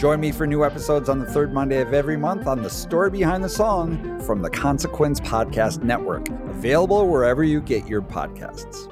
Join 0.00 0.18
me 0.18 0.32
for 0.32 0.46
new 0.46 0.64
episodes 0.64 1.10
on 1.10 1.18
the 1.18 1.26
third 1.26 1.52
Monday 1.52 1.82
of 1.82 1.92
every 1.92 2.16
month 2.16 2.46
on 2.46 2.62
The 2.62 2.70
Story 2.70 3.10
Behind 3.10 3.44
the 3.44 3.50
Song 3.50 4.18
from 4.22 4.40
the 4.40 4.48
Consequence 4.48 5.20
Podcast 5.20 5.82
Network, 5.82 6.26
available 6.48 7.06
wherever 7.06 7.44
you 7.44 7.60
get 7.60 7.86
your 7.86 8.00
podcasts. 8.00 8.90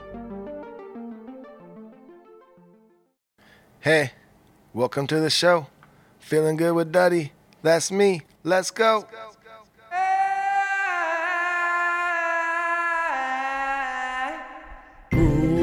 Hey, 3.80 4.12
welcome 4.74 5.06
to 5.06 5.18
the 5.18 5.30
show. 5.30 5.68
Feeling 6.18 6.58
good 6.58 6.74
with 6.74 6.92
Duddy. 6.92 7.32
That's 7.62 7.90
me. 7.90 8.20
Let's 8.44 8.70
go. 8.70 9.06
Ooh, 15.14 15.56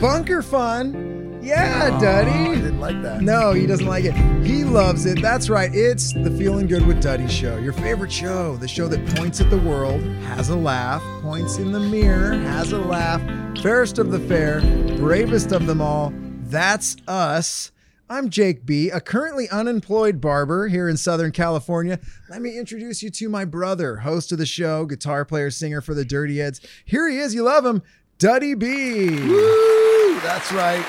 bunker 0.00 0.40
fun. 0.40 1.11
Yeah, 1.42 1.88
oh, 1.90 1.96
I 1.96 2.00
Duddy. 2.00 2.54
didn't 2.60 2.78
like 2.78 3.02
that. 3.02 3.20
No, 3.20 3.52
he 3.52 3.66
doesn't 3.66 3.86
like 3.86 4.04
it. 4.04 4.14
He 4.46 4.62
loves 4.62 5.06
it. 5.06 5.20
That's 5.20 5.50
right. 5.50 5.74
It's 5.74 6.12
the 6.12 6.30
Feeling 6.30 6.68
Good 6.68 6.86
with 6.86 7.02
Duddy 7.02 7.26
show. 7.26 7.56
Your 7.58 7.72
favorite 7.72 8.12
show. 8.12 8.56
The 8.56 8.68
show 8.68 8.86
that 8.86 9.04
points 9.16 9.40
at 9.40 9.50
the 9.50 9.58
world, 9.58 10.00
has 10.26 10.50
a 10.50 10.56
laugh, 10.56 11.02
points 11.20 11.56
in 11.58 11.72
the 11.72 11.80
mirror, 11.80 12.34
has 12.34 12.70
a 12.70 12.78
laugh. 12.78 13.20
Fairest 13.60 13.98
of 13.98 14.12
the 14.12 14.20
fair, 14.20 14.60
bravest 14.98 15.50
of 15.50 15.66
them 15.66 15.80
all. 15.80 16.12
That's 16.44 16.96
us. 17.08 17.72
I'm 18.08 18.30
Jake 18.30 18.64
B., 18.64 18.90
a 18.90 19.00
currently 19.00 19.48
unemployed 19.48 20.20
barber 20.20 20.68
here 20.68 20.88
in 20.88 20.96
Southern 20.96 21.32
California. 21.32 21.98
Let 22.28 22.40
me 22.42 22.56
introduce 22.56 23.02
you 23.02 23.10
to 23.10 23.28
my 23.28 23.44
brother, 23.46 23.96
host 23.96 24.30
of 24.30 24.38
the 24.38 24.46
show, 24.46 24.84
guitar 24.84 25.24
player, 25.24 25.50
singer 25.50 25.80
for 25.80 25.94
the 25.94 26.04
Dirty 26.04 26.38
Heads. 26.38 26.60
Here 26.84 27.08
he 27.08 27.18
is. 27.18 27.34
You 27.34 27.42
love 27.42 27.66
him, 27.66 27.82
Duddy 28.18 28.54
B. 28.54 29.08
Woo! 29.08 30.20
That's 30.20 30.52
right. 30.52 30.84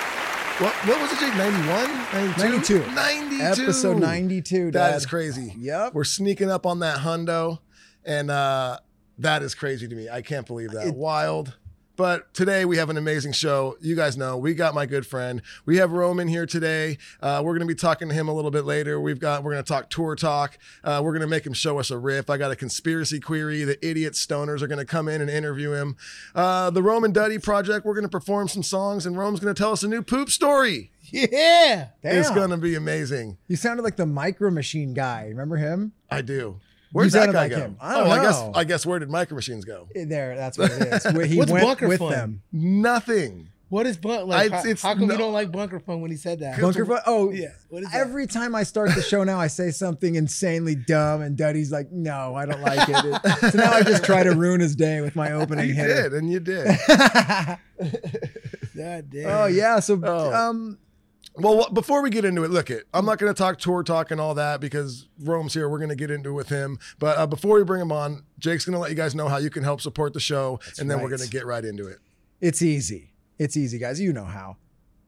What, 0.64 0.74
what 0.88 1.02
was 1.02 1.12
it, 1.12 1.20
Jake? 1.20 1.36
91? 1.36 2.38
92. 2.38 2.86
92. 2.96 3.44
Episode 3.44 3.98
92. 4.00 4.72
That 4.72 4.92
Dad. 4.92 4.96
is 4.96 5.06
crazy. 5.06 5.54
Yep. 5.58 5.94
We're 5.94 6.06
sneaking 6.06 6.50
up 6.50 6.66
on 6.66 6.80
that 6.80 7.00
hundo, 7.00 7.60
and 8.06 8.32
uh, 8.32 8.78
that 9.18 9.44
is 9.44 9.56
crazy 9.56 9.90
to 9.90 9.94
me. 9.94 10.08
I 10.08 10.22
can't 10.22 10.48
believe 10.48 10.72
that. 10.72 10.88
It- 10.88 10.96
Wild. 10.96 11.58
But 11.96 12.34
today 12.34 12.66
we 12.66 12.78
have 12.78 12.90
an 12.90 12.98
amazing 12.98 13.34
show. 13.34 13.78
You 13.80 13.96
guys 13.96 14.18
know 14.18 14.36
we 14.36 14.56
got 14.56 14.74
my 14.74 14.88
good 14.88 15.06
friend. 15.06 15.44
We 15.66 15.78
have 15.78 15.92
Roman 15.92 16.28
here 16.28 16.48
today. 16.48 16.98
Uh, 17.22 17.42
we're 17.46 17.52
going 17.52 17.68
to 17.68 17.72
be 17.72 17.76
talking 17.76 18.10
to 18.10 18.16
him 18.16 18.28
a 18.28 18.34
little 18.34 18.50
bit 18.50 18.66
later. 18.66 19.00
We've 19.00 19.20
got 19.20 19.44
we're 19.44 19.52
going 19.52 19.64
to 19.64 19.68
talk 19.68 19.92
tour 19.92 20.16
talk. 20.16 20.58
Uh, 20.84 21.02
we're 21.04 21.12
going 21.12 21.22
to 21.22 21.28
make 21.28 21.46
him 21.46 21.54
show 21.54 21.78
us 21.78 21.92
a 21.92 21.98
riff. 22.00 22.32
I 22.32 22.38
got 22.38 22.50
a 22.50 22.56
conspiracy 22.56 23.20
query. 23.20 23.64
The 23.64 23.78
idiot 23.88 24.14
stoners 24.14 24.64
are 24.64 24.68
going 24.68 24.80
to 24.80 24.86
come 24.86 25.08
in 25.08 25.22
and 25.22 25.30
interview 25.30 25.74
him. 25.74 25.96
Uh, 26.34 26.72
the 26.72 26.82
Roman 26.82 27.12
Duddy 27.12 27.38
project. 27.38 27.86
We're 27.86 27.94
going 27.94 28.04
to 28.06 28.10
perform 28.10 28.48
some 28.48 28.64
songs, 28.64 29.06
and 29.06 29.16
Rome's 29.16 29.40
going 29.40 29.54
to 29.54 29.62
tell 29.62 29.72
us 29.72 29.84
a 29.84 29.88
new 29.88 30.02
poop 30.02 30.30
story. 30.30 30.90
Yeah. 31.12 31.90
It's 32.02 32.32
going 32.32 32.50
to 32.50 32.58
be 32.58 32.74
amazing. 32.74 33.38
You 33.48 33.56
sounded 33.56 33.84
like 33.84 33.98
the 33.98 34.08
Micro 34.08 34.50
Machine 34.50 34.96
guy. 34.96 35.26
Remember 35.28 35.58
him? 35.58 35.92
I 36.10 36.22
do. 36.22 36.60
Where'd 36.94 37.12
that 37.12 37.34
guy 37.34 37.50
go? 37.50 37.58
him. 37.58 37.78
I 37.82 37.94
don't 37.96 38.08
oh, 38.08 38.12
I 38.12 38.22
guess. 38.22 38.44
I 38.56 38.64
guess 38.64 38.86
where 38.86 39.00
did 39.00 39.10
Micro 39.10 39.36
Machines 39.36 39.66
go? 39.66 39.90
There, 39.94 40.36
that's 40.38 40.58
what 40.58 40.72
it 40.72 40.82
is. 40.82 41.04
Where 41.14 41.26
He 41.26 41.38
What's 41.38 41.52
went 41.52 41.66
bunker 41.66 41.88
with 41.90 42.00
fun? 42.00 42.12
them. 42.12 42.42
Nothing. 42.52 43.50
What 43.70 43.88
is 43.88 43.98
bun- 43.98 44.28
like? 44.28 44.52
I- 44.52 44.58
how, 44.58 44.76
how 44.76 44.94
come 44.94 45.08
no- 45.08 45.14
you 45.16 45.18
don't 45.20 45.34
like 45.34 45.52
bunker 45.52 45.80
fun 45.80 46.02
when 46.02 46.12
he 46.12 46.18
said 46.18 46.42
that? 46.42 46.62
Bunker 46.62 46.86
Fun. 46.86 47.00
Oh, 47.08 47.32
Yeah. 47.32 47.48
What 47.70 47.82
is 47.82 47.90
that? 47.92 48.00
Every 48.00 48.28
time 48.28 48.54
I 48.54 48.62
start 48.62 48.94
the 48.94 49.02
show 49.02 49.24
now, 49.24 49.40
I 49.40 49.48
say 49.48 49.72
something 49.72 50.14
insanely 50.14 50.76
dumb, 50.76 51.22
and 51.24 51.36
Duddy's 51.36 51.72
like, 51.72 51.92
"No, 51.92 52.36
I 52.36 52.46
don't 52.46 52.62
like 52.62 52.88
it." 52.88 53.52
so 53.52 53.58
now 53.58 53.72
I 53.74 53.82
just 53.82 54.04
try 54.04 54.22
to 54.22 54.36
ruin 54.36 54.60
his 54.62 54.76
day 54.76 55.02
with 55.02 55.16
my 55.16 55.32
opening 55.32 55.70
You 55.70 55.74
hit. 55.74 55.88
did, 55.88 56.14
and 56.14 56.32
you 56.32 56.40
did. 56.40 56.68
God 58.76 59.10
damn. 59.10 59.26
oh 59.30 59.46
yeah. 59.48 59.80
So 59.80 60.00
Oh. 60.04 60.34
um, 60.34 60.78
Well, 61.36 61.70
before 61.72 62.04
we 62.04 62.12
get 62.12 62.26
into 62.26 62.44
it, 62.44 62.52
look 62.52 62.70
it. 62.70 62.86
I'm 62.94 63.06
not 63.06 63.18
going 63.18 63.34
to 63.34 63.38
talk 63.38 63.58
tour 63.58 63.82
talk 63.82 64.12
and 64.12 64.22
all 64.22 64.36
that 64.36 64.62
because 64.62 65.08
Rome's 65.20 65.54
here. 65.54 65.68
We're 65.68 65.80
going 65.80 65.90
to 65.90 65.96
get 65.96 66.12
into 66.12 66.30
it 66.30 66.34
with 66.34 66.50
him. 66.50 66.78
But 67.00 67.18
uh, 67.18 67.26
before 67.26 67.58
we 67.58 67.64
bring 67.64 67.82
him 67.82 67.92
on, 67.92 68.24
Jake's 68.38 68.66
going 68.66 68.74
to 68.74 68.80
let 68.80 68.92
you 68.92 68.96
guys 68.96 69.16
know 69.16 69.28
how 69.28 69.38
you 69.38 69.50
can 69.50 69.64
help 69.64 69.82
support 69.82 70.14
the 70.14 70.20
show, 70.20 70.60
and 70.80 70.90
then 70.90 71.02
we're 71.02 71.10
going 71.10 71.22
to 71.22 71.30
get 71.30 71.46
right 71.46 71.66
into 71.66 71.88
it. 71.88 71.98
It's 72.40 72.62
easy. 72.62 73.14
It's 73.40 73.58
easy, 73.58 73.80
guys. 73.80 74.00
You 74.00 74.14
know 74.14 74.26
how. 74.26 74.58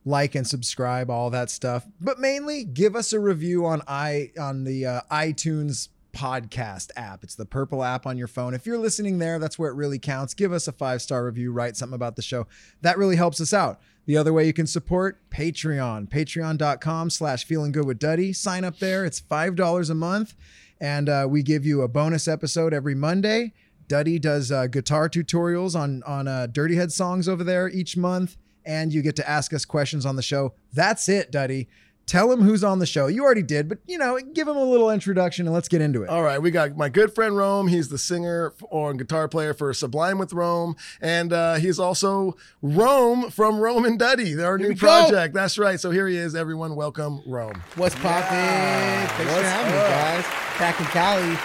Like 0.04 0.36
and 0.36 0.48
subscribe, 0.48 1.10
all 1.10 1.30
that 1.32 1.50
stuff. 1.50 1.86
But 2.00 2.20
mainly, 2.20 2.64
give 2.64 2.96
us 2.96 3.12
a 3.14 3.20
review 3.20 3.66
on 3.66 3.82
i 3.88 4.32
on 4.40 4.64
the 4.64 4.86
uh, 4.86 5.02
iTunes 5.12 5.90
podcast 6.16 6.92
app. 6.96 7.24
It's 7.24 7.36
the 7.36 7.46
purple 7.46 7.84
app 7.84 8.06
on 8.06 8.18
your 8.18 8.28
phone. 8.28 8.54
If 8.54 8.66
you're 8.66 8.78
listening 8.78 9.20
there, 9.20 9.38
that's 9.38 9.60
where 9.60 9.70
it 9.70 9.76
really 9.76 10.00
counts. 10.00 10.34
Give 10.34 10.54
us 10.54 10.68
a 10.68 10.72
five 10.72 11.02
star 11.02 11.26
review. 11.26 11.52
Write 11.52 11.76
something 11.76 11.96
about 11.96 12.16
the 12.16 12.22
show. 12.22 12.48
That 12.82 12.98
really 12.98 13.16
helps 13.16 13.42
us 13.42 13.54
out. 13.54 13.80
The 14.06 14.18
other 14.18 14.34
way 14.34 14.46
you 14.46 14.54
can 14.54 14.68
support 14.68 15.20
Patreon, 15.30 16.10
patreon.com 16.10 17.10
slash 17.10 17.46
feeling 17.46 17.72
good 17.72 17.86
with 17.86 18.00
Duddy. 18.00 18.34
Sign 18.34 18.64
up 18.64 18.80
there. 18.80 19.04
It's 19.04 19.20
$5 19.20 19.90
a 19.90 19.96
month. 19.96 20.36
And 20.80 21.10
uh, 21.10 21.28
we 21.30 21.42
give 21.42 21.66
you 21.66 21.82
a 21.82 21.88
bonus 21.88 22.28
episode 22.28 22.74
every 22.74 22.96
Monday. 22.96 23.54
Duddy 23.88 24.20
does 24.20 24.52
uh, 24.52 24.68
guitar 24.68 25.10
tutorials 25.10 25.80
on 25.80 26.02
on 26.04 26.28
uh, 26.28 26.48
Dirty 26.48 26.76
Head 26.76 26.92
songs 26.92 27.30
over 27.30 27.44
there 27.44 27.70
each 27.70 27.96
month, 27.96 28.36
and 28.66 28.92
you 28.92 29.02
get 29.02 29.16
to 29.18 29.30
ask 29.30 29.54
us 29.54 29.64
questions 29.66 30.06
on 30.06 30.16
the 30.16 30.24
show. 30.24 30.54
That's 30.74 31.08
it, 31.08 31.32
Duddy. 31.32 31.70
Tell 32.08 32.32
him 32.32 32.42
who's 32.42 32.64
on 32.64 32.78
the 32.78 32.86
show. 32.86 33.08
You 33.08 33.24
already 33.24 33.42
did, 33.42 33.68
but 33.68 33.80
you 33.88 33.98
know, 33.98 34.20
give 34.20 34.48
him 34.48 34.56
a 34.58 34.64
little 34.64 34.92
introduction 34.92 35.48
and 35.48 35.54
let's 35.56 35.68
get 35.68 35.82
into 35.82 36.04
it. 36.04 36.10
All 36.10 36.22
right, 36.22 36.40
we 36.40 36.52
got 36.52 36.78
my 36.78 36.88
good 36.88 37.16
friend 37.16 37.36
Rome. 37.36 37.68
He's 37.68 37.90
the 37.90 37.98
singer 37.98 38.54
or 38.70 38.94
guitar 38.94 39.28
player 39.28 39.56
for 39.56 39.74
Sublime 39.74 40.20
with 40.20 40.32
Rome, 40.32 40.76
and 41.02 41.34
uh, 41.34 41.56
he's 41.56 41.80
also 41.80 42.38
Rome 42.62 43.32
from 43.32 43.60
Rome 43.60 43.86
and 43.86 43.98
Duddy, 43.98 44.40
our 44.40 44.58
new 44.60 44.68
we 44.70 44.74
go. 44.76 44.86
project. 44.88 45.34
That's 45.34 45.58
right. 45.58 45.80
So 45.80 45.90
here 45.90 46.08
he 46.08 46.16
is. 46.16 46.36
Everyone, 46.36 46.76
welcome 46.76 47.22
Rome. 47.26 47.64
What's 47.76 47.96
poppin'? 47.96 48.38
Thanks 48.38 49.14
for 49.14 49.26
What's 49.26 49.48
having 49.50 49.72
me, 49.74 49.80
guys. 49.80 50.26
Back 50.60 50.80
in 50.80 50.86
Cali 50.88 51.36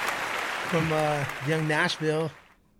from 0.68 0.92
uh, 0.92 1.24
young 1.48 1.66
Nashville. 1.66 2.30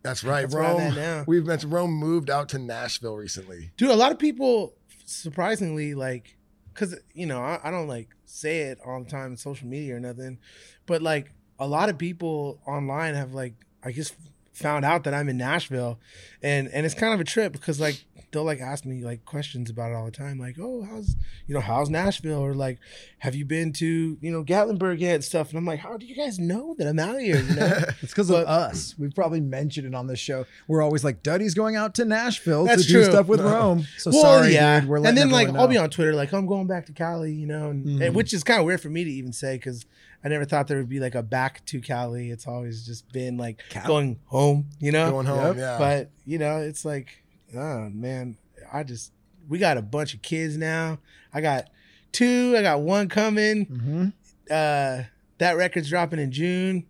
That's 0.03 0.23
right, 0.23 0.43
That's 0.43 0.55
Rome. 0.55 0.95
now. 0.95 1.25
We've 1.27 1.45
mentioned 1.47 1.73
Rome 1.73 1.93
moved 1.93 2.31
out 2.31 2.51
to 2.51 2.59
Nashville 2.59 3.17
recently. 3.17 3.71
Dude, 3.77 3.91
a 3.91 3.95
lot 3.97 4.13
of 4.13 4.19
people 4.19 4.75
surprisingly 5.07 5.95
like 5.95 6.37
because 6.73 6.97
you 7.15 7.27
know 7.27 7.41
I, 7.41 7.61
I 7.65 7.71
don't 7.71 7.89
like 7.89 8.09
say 8.25 8.61
it 8.63 8.79
all 8.85 9.03
the 9.03 9.11
time 9.11 9.33
in 9.33 9.37
social 9.37 9.69
media 9.69 9.97
or 9.97 10.01
nothing 10.01 10.39
but 10.87 11.03
like 11.03 11.33
a 11.59 11.67
lot 11.67 11.89
of 11.89 11.99
people 11.99 12.61
online 12.67 13.15
have 13.15 13.33
like 13.35 13.55
i 13.85 13.91
guess 13.93 14.13
found 14.53 14.85
out 14.85 15.05
that 15.05 15.15
i'm 15.15 15.29
in 15.29 15.37
nashville 15.37 15.99
and 16.43 16.69
and 16.69 16.85
it's 16.85 16.95
kind 16.95 17.15
of 17.15 17.21
a 17.21 17.25
trip 17.25 17.53
because 17.53 17.81
like 17.81 18.05
they'll 18.33 18.45
like 18.45 18.61
ask 18.61 18.85
me 18.85 19.03
like 19.03 19.25
questions 19.25 19.71
about 19.71 19.91
it 19.91 19.95
all 19.95 20.05
the 20.05 20.11
time 20.11 20.39
like 20.39 20.57
oh 20.61 20.83
how's 20.89 21.17
you 21.47 21.55
know 21.55 21.61
how's 21.61 21.91
nashville 21.91 22.39
or 22.41 22.55
like 22.55 22.79
have 23.19 23.35
you 23.35 23.45
been 23.45 23.73
to 23.73 24.17
you 24.21 24.31
know 24.31 24.45
gatlinburg 24.45 25.01
yet 25.01 25.17
and 25.17 25.25
stuff 25.25 25.49
and 25.51 25.59
i'm 25.59 25.65
like 25.65 25.81
how 25.81 25.97
do 25.97 26.07
you 26.07 26.15
guys 26.15 26.39
know 26.39 26.75
that 26.79 26.87
i'm 26.87 26.99
out 26.99 27.19
here 27.21 27.41
you 27.41 27.55
know 27.57 27.67
It's 28.03 28.13
because 28.13 28.31
of 28.31 28.47
us. 28.47 28.95
We've 28.99 29.15
probably 29.15 29.41
mentioned 29.41 29.87
it 29.87 29.95
on 29.95 30.07
this 30.07 30.19
show. 30.19 30.47
We're 30.69 30.81
always 30.83 31.05
like, 31.05 31.23
Duddy's 31.23 31.55
going 31.55 31.77
out 31.77 31.95
to 31.97 32.05
Nashville 32.05 32.65
That's 32.65 32.87
to 32.87 32.93
do 32.93 33.05
stuff 33.05 33.27
with 33.27 33.41
No. 33.45 33.51
Rome. 33.53 33.87
So 33.99 34.11
well, 34.11 34.23
sorry, 34.23 34.55
yeah. 34.55 34.81
dude. 34.81 34.89
We're 34.89 34.97
and 35.07 35.17
then 35.17 35.31
like 35.31 35.49
everyone 35.49 35.61
I'll 35.61 35.69
be 35.69 35.77
on 35.77 35.91
Twitter 35.91 36.15
like 36.15 36.33
I'm 36.33 36.47
going 36.47 36.67
back 36.67 36.87
to 36.87 36.93
Cali, 36.93 37.33
you 37.33 37.47
know, 37.47 37.71
and, 37.71 37.87
and- 37.87 38.01
Mhm. 38.01 38.15
which 38.15 38.33
is 38.33 38.43
kind 38.43 38.59
of 38.61 38.65
weird 38.67 38.81
for 38.81 38.89
me 38.89 39.05
to 39.05 39.11
even 39.11 39.33
say 39.33 39.57
because 39.57 39.85
I 40.25 40.29
never 40.29 40.45
thought 40.47 40.67
there 40.69 40.79
would 40.79 40.89
be 40.89 40.99
like 41.01 41.15
a 41.15 41.23
back 41.23 41.65
to 41.67 41.81
Cali. 41.81 42.31
It's 42.31 42.47
always 42.47 42.87
just 42.87 43.11
been 43.13 43.37
like 43.37 43.61
Cali. 43.69 43.87
going 43.87 44.19
home, 44.27 44.67
you 44.79 44.93
know. 44.93 45.11
Going 45.11 45.27
home, 45.27 45.47
Yep. 45.47 45.57
yeah. 45.57 45.79
But 45.79 46.11
you 46.25 46.39
know, 46.39 46.59
it's 46.59 46.85
like, 46.85 47.23
oh 47.57 47.89
man, 47.91 48.37
I 48.73 48.83
just 48.83 49.13
we 49.49 49.59
got 49.59 49.77
a 49.77 49.83
bunch 49.83 50.15
of 50.15 50.23
kids 50.23 50.57
now. 50.57 50.99
I 51.33 51.41
got 51.41 51.69
two. 52.13 52.55
I 52.57 52.63
got 52.63 52.81
one 52.81 53.09
coming. 53.09 53.67
Mhm. 53.67 54.13
Uh, 54.51 55.05
that 55.39 55.57
record's 55.57 55.89
dropping 55.89 56.19
in 56.19 56.31
June, 56.33 56.85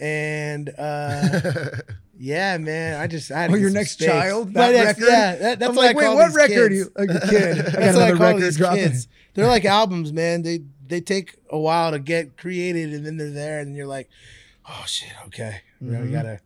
and 0.00 0.70
uh, 0.78 1.40
yeah, 2.18 2.58
man, 2.58 3.00
I 3.00 3.06
just 3.06 3.30
I 3.32 3.42
had 3.42 3.50
oh 3.50 3.54
your 3.54 3.70
next 3.70 3.92
space. 3.92 4.08
child? 4.08 4.52
That 4.54 4.72
next- 4.72 4.98
record? 5.00 5.10
Yeah, 5.12 5.36
that, 5.36 5.58
that's 5.58 5.70
I'm 5.70 5.76
like, 5.76 5.96
wait, 5.96 6.08
what 6.14 6.34
record? 6.34 6.72
Are 6.72 6.74
you, 6.74 6.92
like 6.96 7.10
a 7.10 7.26
kid? 7.28 7.58
I 7.60 7.62
got 7.62 7.72
That's 7.72 7.96
what 7.96 8.02
I 8.04 8.08
another 8.10 8.34
record 8.40 8.54
dropping. 8.54 8.78
kids. 8.84 9.08
They're 9.34 9.46
like 9.46 9.64
albums, 9.64 10.12
man. 10.12 10.42
They 10.42 10.60
they 10.86 11.00
take 11.00 11.36
a 11.50 11.58
while 11.58 11.90
to 11.92 11.98
get 11.98 12.36
created, 12.36 12.92
and 12.92 13.04
then 13.06 13.16
they're 13.16 13.30
there, 13.30 13.60
and 13.60 13.76
you're 13.76 13.86
like, 13.86 14.08
oh 14.68 14.84
shit, 14.86 15.12
okay, 15.26 15.60
you 15.80 15.90
know, 15.92 16.00
Mhm. 16.00 16.12
gotta 16.12 16.40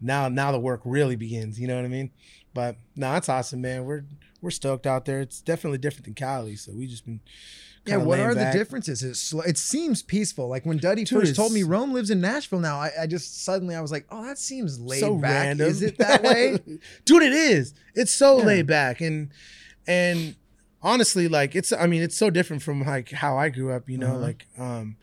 now 0.00 0.28
now 0.28 0.52
the 0.52 0.60
work 0.60 0.80
really 0.84 1.16
begins. 1.16 1.58
You 1.60 1.66
know 1.68 1.76
what 1.76 1.84
I 1.84 1.88
mean? 1.88 2.10
But 2.54 2.76
no, 2.96 3.14
it's 3.16 3.28
awesome, 3.28 3.60
man. 3.60 3.84
We're 3.84 4.04
we're 4.40 4.50
stoked 4.50 4.86
out 4.86 5.04
there. 5.04 5.20
It's 5.20 5.40
definitely 5.40 5.78
different 5.78 6.04
than 6.06 6.14
Cali, 6.14 6.56
so 6.56 6.72
we 6.72 6.86
just 6.86 7.04
been 7.04 7.20
Yeah, 7.86 7.96
what 7.98 8.18
are 8.20 8.34
back. 8.34 8.52
the 8.52 8.58
differences? 8.58 9.02
It's 9.02 9.32
it 9.46 9.58
seems 9.58 10.02
peaceful. 10.02 10.48
Like 10.48 10.64
when 10.64 10.78
Duddy 10.78 11.04
Dude, 11.04 11.20
first 11.20 11.36
told 11.36 11.52
me 11.52 11.62
Rome 11.62 11.92
lives 11.92 12.10
in 12.10 12.20
Nashville 12.20 12.60
now, 12.60 12.78
I, 12.78 12.90
I 13.02 13.06
just 13.06 13.44
suddenly 13.44 13.74
I 13.74 13.80
was 13.80 13.92
like, 13.92 14.06
oh, 14.10 14.24
that 14.24 14.38
seems 14.38 14.80
laid 14.80 15.00
so 15.00 15.16
back. 15.16 15.44
random. 15.44 15.68
Is 15.68 15.82
it 15.82 15.98
that 15.98 16.22
way? 16.22 16.58
dude? 17.04 17.22
It 17.22 17.32
is. 17.32 17.74
It's 17.94 18.12
so 18.12 18.38
Yeah. 18.38 18.44
laid 18.44 18.66
back 18.66 19.00
and 19.00 19.30
and 19.86 20.34
honestly, 20.82 21.28
like 21.28 21.54
it's. 21.56 21.72
I 21.72 21.86
mean, 21.86 22.02
it's 22.02 22.16
so 22.16 22.30
different 22.30 22.62
from 22.62 22.82
like 22.84 23.10
how 23.10 23.36
I 23.38 23.48
grew 23.50 23.72
up. 23.72 23.88
You 23.88 23.98
know, 23.98 24.08
Uh-huh. 24.14 24.18
like 24.18 24.46
um, 24.58 24.96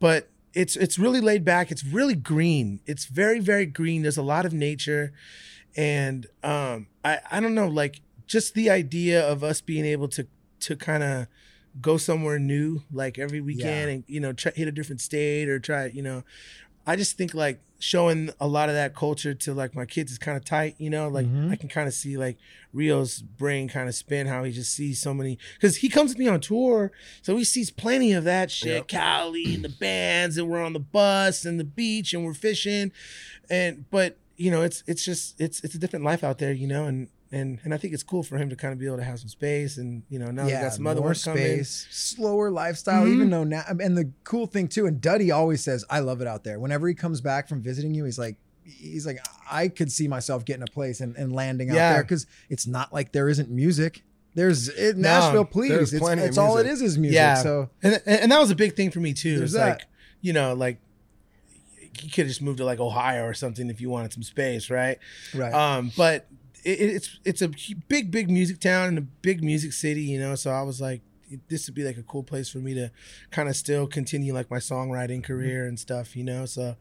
but 0.00 0.28
it's 0.54 0.76
it's 0.76 0.98
really 0.98 1.20
laid 1.20 1.44
back. 1.44 1.70
It's 1.70 1.84
really 1.84 2.14
green. 2.14 2.80
It's 2.86 3.04
very 3.06 3.38
very 3.40 3.66
green. 3.66 4.02
There's 4.02 4.16
a 4.16 4.22
lot 4.22 4.44
of 4.46 4.52
nature, 4.52 5.12
and 5.76 6.26
um, 6.42 6.86
I 7.04 7.18
I 7.30 7.40
don't 7.40 7.54
know, 7.54 7.68
like 7.68 8.00
just 8.26 8.54
the 8.54 8.70
idea 8.70 9.26
of 9.26 9.42
us 9.44 9.60
being 9.60 9.84
able 9.84 10.08
to 10.08 10.26
to 10.60 10.76
kind 10.76 11.02
of 11.02 11.26
go 11.80 11.96
somewhere 11.96 12.38
new 12.38 12.82
like 12.92 13.18
every 13.18 13.40
weekend 13.40 13.88
Yeah. 13.88 13.94
and 13.94 14.04
you 14.08 14.20
know 14.20 14.32
try, 14.32 14.52
hit 14.54 14.66
a 14.68 14.72
different 14.72 15.00
state 15.00 15.48
or 15.48 15.60
try 15.60 15.86
you 15.86 16.02
know 16.02 16.24
i 16.84 16.96
just 16.96 17.16
think 17.16 17.32
like 17.32 17.60
showing 17.78 18.30
a 18.40 18.48
lot 18.48 18.68
of 18.68 18.74
that 18.74 18.92
culture 18.92 19.34
to 19.34 19.54
like 19.54 19.72
my 19.76 19.84
kids 19.86 20.10
is 20.10 20.18
kind 20.18 20.36
of 20.36 20.44
tight 20.44 20.74
you 20.78 20.90
know 20.90 21.06
like 21.08 21.26
Mhm. 21.26 21.52
i 21.52 21.54
can 21.54 21.68
kind 21.68 21.86
of 21.86 21.94
see 21.94 22.16
like 22.16 22.38
rio's 22.72 23.22
brain 23.22 23.68
kind 23.68 23.88
of 23.88 23.94
spin 23.94 24.26
how 24.26 24.42
he 24.42 24.50
just 24.50 24.72
sees 24.74 25.00
so 25.00 25.14
many 25.14 25.38
because 25.54 25.76
he 25.76 25.88
comes 25.88 26.10
with 26.10 26.18
me 26.18 26.26
on 26.26 26.40
tour 26.40 26.90
so 27.22 27.36
he 27.36 27.44
sees 27.44 27.70
plenty 27.70 28.12
of 28.12 28.24
that 28.24 28.50
shit 28.50 28.74
Yep. 28.74 28.88
cali 28.88 29.54
and 29.54 29.64
the 29.64 29.68
bands 29.68 30.36
and 30.38 30.48
we're 30.50 30.62
on 30.64 30.72
the 30.72 30.80
bus 30.80 31.44
and 31.44 31.60
the 31.60 31.64
beach 31.64 32.12
and 32.12 32.24
we're 32.24 32.34
fishing 32.34 32.90
and 33.48 33.84
but 33.92 34.16
you 34.40 34.50
know 34.50 34.62
it's 34.62 34.82
it's 34.86 35.04
just 35.04 35.38
it's 35.38 35.62
it's 35.62 35.74
a 35.74 35.78
different 35.78 36.02
life 36.02 36.24
out 36.24 36.38
there 36.38 36.52
you 36.52 36.66
know 36.66 36.86
and 36.86 37.08
and 37.30 37.60
and 37.62 37.74
I 37.74 37.76
think 37.76 37.92
it's 37.92 38.02
cool 38.02 38.22
for 38.22 38.38
him 38.38 38.48
to 38.48 38.56
kind 38.56 38.72
of 38.72 38.78
be 38.78 38.86
able 38.86 38.96
to 38.96 39.04
have 39.04 39.20
some 39.20 39.28
space 39.28 39.76
and 39.76 40.02
you 40.08 40.18
know 40.18 40.30
now 40.30 40.46
we 40.46 40.52
got 40.52 40.72
some 40.72 40.86
other 40.86 41.00
more 41.00 41.10
ones 41.10 41.22
coming. 41.22 41.42
space, 41.42 41.86
slower 41.90 42.50
lifestyle. 42.50 43.04
Mhm. 43.04 43.14
Even 43.14 43.30
though 43.30 43.44
now, 43.44 43.62
and 43.68 43.96
the 43.96 44.10
cool 44.24 44.46
thing 44.46 44.66
too, 44.66 44.86
and 44.86 45.00
Duddy 45.00 45.30
always 45.30 45.62
says, 45.62 45.84
"I 45.90 46.00
love 46.00 46.20
it 46.22 46.26
out 46.26 46.42
there." 46.42 46.58
Whenever 46.58 46.88
he 46.88 46.94
comes 46.94 47.20
back 47.20 47.48
from 47.48 47.60
visiting 47.62 47.94
you, 47.94 48.04
he's 48.04 48.18
like, 48.18 48.36
he's 48.64 49.06
like, 49.06 49.18
I 49.50 49.68
could 49.68 49.92
see 49.92 50.08
myself 50.08 50.44
getting 50.44 50.62
a 50.62 50.72
place 50.72 51.00
and, 51.00 51.14
and 51.16 51.32
landing 51.32 51.70
out 51.70 51.74
there 51.74 52.02
because 52.02 52.26
it's 52.48 52.66
not 52.66 52.92
like 52.92 53.12
there 53.12 53.28
isn't 53.28 53.50
music. 53.50 54.02
There's 54.34 54.68
it, 54.68 54.96
No, 54.96 55.08
Nashville, 55.08 55.44
please. 55.44 55.92
It's, 55.92 56.02
it's 56.02 56.38
all 56.38 56.56
it 56.58 56.66
is 56.66 56.82
is 56.82 56.98
music. 56.98 57.14
Yeah. 57.14 57.34
So 57.34 57.70
And, 57.82 58.00
and 58.06 58.32
that 58.32 58.38
was 58.40 58.50
a 58.50 58.56
big 58.56 58.74
thing 58.74 58.90
for 58.90 59.00
me 59.00 59.12
too. 59.12 59.40
It's 59.42 59.54
like, 59.54 59.82
you 60.20 60.32
know, 60.32 60.54
like 60.54 60.78
you 62.02 62.10
could 62.10 62.26
just 62.26 62.42
move 62.42 62.56
to 62.58 62.64
like 62.64 62.80
Ohio 62.80 63.24
or 63.24 63.34
something 63.34 63.68
if 63.68 63.80
you 63.80 63.90
wanted 63.90 64.12
some 64.12 64.22
space, 64.22 64.70
right? 64.70 64.98
right, 65.34 65.52
Um, 65.52 65.92
but 65.96 66.26
it, 66.64 66.80
it's 66.80 67.18
it's 67.24 67.42
a 67.42 67.50
big 67.88 68.10
big 68.10 68.30
music 68.30 68.60
town 68.60 68.88
and 68.88 68.98
a 68.98 69.02
big 69.02 69.42
music 69.42 69.72
city, 69.72 70.02
you 70.02 70.18
know. 70.18 70.34
So 70.34 70.50
I 70.50 70.62
was 70.62 70.80
like, 70.80 71.02
this 71.48 71.66
would 71.66 71.74
be 71.74 71.84
like 71.84 71.96
a 71.96 72.02
cool 72.02 72.22
place 72.22 72.48
for 72.48 72.58
me 72.58 72.74
to 72.74 72.90
kind 73.30 73.48
of 73.48 73.56
still 73.56 73.86
continue 73.86 74.32
like 74.34 74.50
my 74.50 74.58
songwriting 74.58 75.22
career 75.22 75.66
and 75.66 75.78
stuff, 75.78 76.16
you 76.16 76.24
know. 76.24 76.46
So 76.46 76.76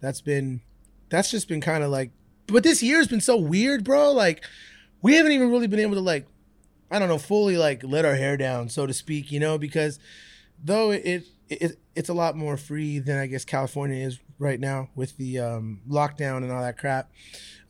that's 0.00 0.20
been 0.20 0.60
that's 1.08 1.30
just 1.30 1.48
been 1.48 1.60
kind 1.60 1.84
of 1.84 1.90
like, 1.90 2.10
but 2.46 2.62
this 2.62 2.82
year's 2.82 3.08
been 3.08 3.20
so 3.20 3.36
weird, 3.36 3.84
bro. 3.84 4.12
Like 4.12 4.44
we 5.02 5.14
haven't 5.14 5.32
even 5.32 5.50
really 5.50 5.66
been 5.66 5.80
able 5.80 5.94
to 5.94 6.00
like, 6.00 6.26
I 6.90 6.98
don't 6.98 7.08
know, 7.08 7.18
fully 7.18 7.56
like 7.56 7.82
let 7.84 8.04
our 8.04 8.14
hair 8.14 8.36
down, 8.36 8.68
so 8.68 8.86
to 8.86 8.92
speak, 8.92 9.30
you 9.30 9.40
know, 9.40 9.58
because 9.58 9.98
though 10.62 10.90
it, 10.90 11.24
it 11.48 11.78
it's 11.94 12.08
a 12.08 12.14
lot 12.14 12.36
more 12.36 12.56
free 12.56 12.98
than 12.98 13.18
I 13.18 13.26
guess 13.26 13.44
California 13.44 14.04
is 14.04 14.18
right 14.38 14.60
now 14.60 14.88
with 14.94 15.16
the 15.16 15.38
um, 15.38 15.80
lockdown 15.88 16.38
and 16.38 16.52
all 16.52 16.62
that 16.62 16.78
crap. 16.78 17.10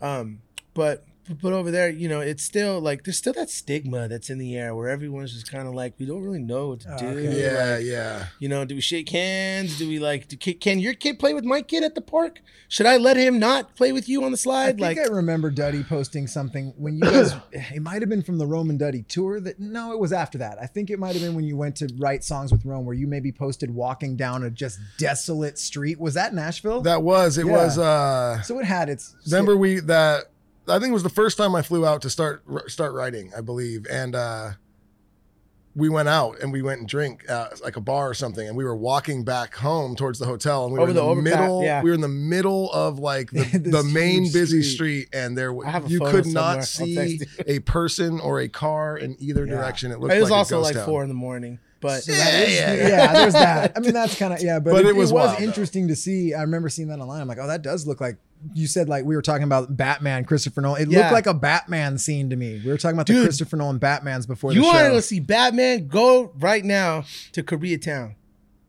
Um, 0.01 0.41
but 0.75 1.05
but 1.43 1.53
over 1.53 1.71
there, 1.71 1.91
you 1.91 2.09
know, 2.09 2.21
it's 2.21 2.43
still 2.43 2.81
like 2.81 3.05
there's 3.05 3.19
still 3.19 3.33
that 3.35 3.51
stigma 3.51 4.09
that's 4.09 4.31
in 4.31 4.39
the 4.39 4.57
air 4.57 4.75
where 4.75 4.89
everyone's 4.89 5.33
just 5.33 5.51
kind 5.51 5.67
of 5.67 5.75
like 5.75 5.95
we 5.99 6.07
don't 6.07 6.23
really 6.23 6.39
know 6.43 6.69
what 6.69 6.81
to 6.81 6.95
Oh, 6.95 6.99
do. 6.99 7.07
okay. 7.09 7.43
Yeah, 7.43 7.75
Like, 7.77 7.85
yeah. 7.85 8.27
you 8.39 8.49
know, 8.49 8.65
do 8.65 8.75
we 8.75 8.81
shake 8.81 9.09
hands? 9.09 9.79
Do 9.79 9.89
we 9.89 9.99
like? 9.99 10.29
Do, 10.29 10.37
can, 10.37 10.55
can 10.55 10.79
your 10.79 10.95
kid 10.95 11.19
play 11.19 11.35
with 11.35 11.45
my 11.45 11.63
kid 11.63 11.83
at 11.85 11.95
the 11.95 12.01
park? 12.01 12.41
Should 12.69 12.87
I 12.87 12.97
let 12.97 13.17
him 13.17 13.39
not 13.39 13.77
play 13.77 13.93
with 13.93 14.09
you 14.09 14.25
on 14.25 14.33
the 14.33 14.37
I 14.37 14.39
slide? 14.39 14.67
think 14.79 14.81
Like, 14.81 14.99
I 14.99 15.05
remember 15.13 15.51
Duddy 15.51 15.83
posting 15.85 16.27
something 16.27 16.73
when 16.77 16.97
you 16.97 17.01
guys. 17.03 17.35
it 17.53 17.83
might 17.83 18.03
have 18.03 18.09
been 18.09 18.23
from 18.23 18.39
the 18.39 18.47
Roman 18.47 18.77
Duddy 18.77 19.03
tour. 19.03 19.41
That 19.41 19.59
no, 19.61 19.93
it 19.93 19.99
was 19.99 20.13
after 20.13 20.39
that. 20.39 20.59
I 20.61 20.67
think 20.67 20.91
it 20.91 20.99
might 20.99 21.13
have 21.15 21.23
been 21.23 21.35
when 21.35 21.45
you 21.45 21.57
went 21.57 21.77
to 21.77 21.89
write 21.99 22.25
songs 22.25 22.53
with 22.53 22.65
Rome, 22.65 22.85
where 22.85 22.95
you 22.95 23.07
maybe 23.07 23.33
posted 23.33 23.71
walking 23.73 24.17
down 24.17 24.43
a 24.43 24.51
just 24.51 24.79
desolate 24.99 25.59
street. 25.59 25.99
Was 26.01 26.15
that 26.15 26.35
Nashville? 26.35 26.81
That 26.83 27.03
was 27.03 27.39
it 27.39 27.47
Yeah. 27.47 27.53
was 27.53 27.79
uh 27.79 28.43
so 28.43 28.59
it 28.59 28.65
had 28.65 28.89
its. 28.89 29.15
remember 29.27 29.57
we 29.57 29.81
that 29.81 30.25
I 30.69 30.79
think 30.79 30.91
it 30.91 30.95
was 30.95 31.03
the 31.03 31.09
first 31.09 31.37
time 31.39 31.55
I 31.55 31.63
flew 31.63 31.87
out 31.87 32.03
to 32.03 32.11
start 32.11 32.43
start 32.71 32.93
writing, 32.95 33.33
I 33.37 33.41
believe, 33.41 33.87
and 33.91 34.15
uh, 34.15 34.51
we 35.75 35.89
went 35.91 36.09
out 36.09 36.41
and 36.41 36.51
we 36.53 36.63
went 36.63 36.81
and 36.81 36.89
drink 36.89 37.25
at 37.29 37.63
like 37.63 37.77
a 37.77 37.81
bar 37.81 38.09
or 38.09 38.15
something, 38.15 38.49
and 38.49 38.57
we 38.57 38.65
were 38.65 38.75
walking 38.77 39.25
back 39.25 39.55
home 39.57 39.95
towards 39.95 40.19
the 40.19 40.25
hotel, 40.27 40.65
and 40.65 40.73
we 40.73 40.79
Over 40.79 40.87
were 40.87 40.91
in 40.91 40.97
the 40.97 41.03
overpass, 41.03 41.41
middle. 41.41 41.63
yeah. 41.63 41.83
We 41.83 41.91
were 41.91 41.95
in 41.95 42.01
the 42.01 42.09
middle 42.09 42.73
of 42.73 42.99
like 42.99 43.31
the, 43.31 43.45
This 43.59 43.73
the 43.73 43.85
main 43.85 44.23
huge 44.25 44.33
busy 44.33 44.63
street. 44.63 45.09
and 45.13 45.37
there 45.37 45.55
I 45.67 45.71
have 45.71 45.85
a 45.87 45.89
you 45.89 45.99
photo 45.99 46.11
could 46.13 46.25
somewhere. 46.25 46.43
not 46.43 46.57
I'll 46.59 46.63
see 46.63 47.19
text 47.19 47.41
a 47.47 47.59
person 47.61 48.21
or 48.21 48.41
a 48.41 48.49
car 48.49 48.97
in 48.97 49.17
either 49.21 49.45
Yeah. 49.47 49.55
direction. 49.57 49.93
It 49.93 50.01
looked 50.01 50.15
it 50.15 50.21
was 50.21 50.31
like 50.31 50.39
also 50.39 50.57
a 50.57 50.61
ghost 50.63 50.69
like 50.71 50.77
town. 50.77 50.87
four 50.87 51.03
in 51.03 51.09
the 51.09 51.15
morning, 51.15 51.59
but 51.81 52.07
Yeah, 52.07 52.15
yeah, 52.47 52.75
yeah, 52.75 53.13
there's 53.13 53.33
that. 53.35 53.73
I 53.77 53.81
mean, 53.81 53.93
that's 53.93 54.19
kind 54.19 54.33
of 54.33 54.43
yeah, 54.43 54.59
but, 54.59 54.73
But 54.73 54.85
it, 54.85 54.89
it 54.89 54.97
was 54.97 55.11
it 55.11 55.15
was 55.15 55.27
wild, 55.27 55.39
though. 55.39 55.45
interesting 55.45 55.89
to 55.89 55.97
see. 55.97 56.35
I 56.35 56.43
remember 56.43 56.69
seeing 56.69 56.89
that 56.89 56.99
online. 57.01 57.21
I'm 57.21 57.29
like, 57.29 57.39
oh, 57.41 57.47
that 57.47 57.63
does 57.63 57.87
look 57.87 58.01
like. 58.01 58.17
You 58.55 58.67
said 58.67 58.89
like 58.89 59.05
we 59.05 59.17
were 59.17 59.23
talking 59.23 59.45
about 59.45 59.77
Batman, 59.77 60.25
Christopher 60.25 60.61
Nolan. 60.61 60.83
It 60.83 60.89
Yeah. 60.91 61.01
looked 61.01 61.13
like 61.13 61.27
a 61.27 61.35
Batman 61.35 61.97
scene 61.99 62.29
to 62.31 62.37
me. 62.37 62.61
We 62.65 62.71
were 62.71 62.77
talking 62.77 62.97
about 62.97 63.07
the 63.07 63.15
Dude. 63.15 63.25
Christopher 63.25 63.57
Nolan 63.57 63.81
Batmans 63.81 64.27
before 64.27 64.53
you 64.53 64.61
the 64.61 64.67
want 64.67 64.79
show. 64.79 64.95
to 64.95 65.03
see 65.03 65.21
Batman? 65.21 65.89
Go 65.89 66.33
right 66.39 66.65
now 66.65 67.05
to 67.33 67.43
Koreatown 67.43 68.15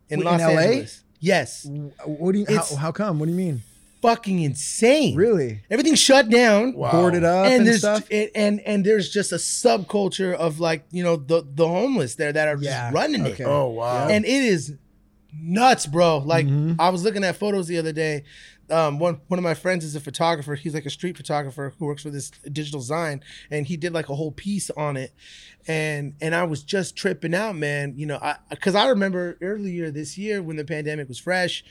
in 0.09 0.19
Wait, 0.19 0.19
in 0.19 0.23
Los 0.23 0.41
LA? 0.41 0.47
Angeles. 0.47 1.03
Yes, 1.19 1.67
what 2.05 2.31
do 2.33 2.39
you? 2.39 2.45
How, 2.47 2.75
how 2.77 2.91
come? 2.91 3.19
What 3.19 3.25
do 3.25 3.31
you 3.31 3.37
mean? 3.37 3.61
Fucking 4.01 4.39
insane. 4.41 5.15
Really? 5.15 5.61
Everything's 5.69 5.99
shut 5.99 6.29
down. 6.29 6.73
Wow. 6.73 6.91
Boarded 6.91 7.23
up 7.23 7.45
and, 7.47 7.55
and 7.55 7.67
there's 7.67 7.79
stuff. 7.79 8.07
and, 8.11 8.29
and 8.35 8.59
and 8.61 8.85
there's 8.85 9.09
just 9.09 9.31
a 9.31 9.35
subculture 9.37 10.33
of 10.33 10.59
like 10.59 10.85
you 10.91 11.03
know 11.03 11.15
the 11.15 11.43
the 11.47 11.67
homeless 11.67 12.15
there 12.15 12.31
that 12.33 12.47
are 12.47 12.57
Yeah, 12.61 12.85
just 12.85 12.93
running 12.95 13.25
okay. 13.27 13.43
it, 13.43 13.47
Oh 13.47 13.67
wow! 13.69 14.07
and 14.07 14.25
it 14.25 14.29
is 14.43 14.75
nuts, 15.33 15.85
bro. 15.85 16.19
Like 16.19 16.45
Mhm. 16.47 16.75
I 16.79 16.89
was 16.89 17.03
looking 17.03 17.23
at 17.23 17.35
photos 17.35 17.67
the 17.67 17.77
other 17.77 17.93
day. 17.93 18.23
Um, 18.69 18.99
one 18.99 19.21
one 19.29 19.37
of 19.39 19.43
my 19.43 19.53
friends 19.53 19.85
is 19.85 19.95
a 19.95 19.99
photographer. 20.01 20.55
He's 20.55 20.73
like 20.73 20.85
a 20.85 20.89
street 20.89 21.15
photographer 21.15 21.73
who 21.79 21.85
works 21.85 22.03
for 22.03 22.09
this 22.09 22.31
digital 22.51 22.81
design, 22.81 23.23
and 23.49 23.65
he 23.65 23.77
did 23.77 23.93
like 23.93 24.09
a 24.09 24.15
whole 24.15 24.31
piece 24.31 24.69
on 24.71 24.97
it. 24.97 25.13
And 25.69 26.15
and 26.19 26.35
I 26.35 26.43
was 26.43 26.63
just 26.63 26.95
tripping 26.97 27.33
out, 27.33 27.55
man. 27.55 27.93
You 27.95 28.05
know, 28.07 28.17
I 28.21 28.35
because 28.49 28.75
I 28.75 28.87
remember 28.89 29.37
earlier 29.41 29.89
this 29.89 30.17
year 30.17 30.41
when 30.43 30.57
the 30.57 30.65
pandemic 30.65 31.07
was 31.07 31.17
fresh. 31.17 31.63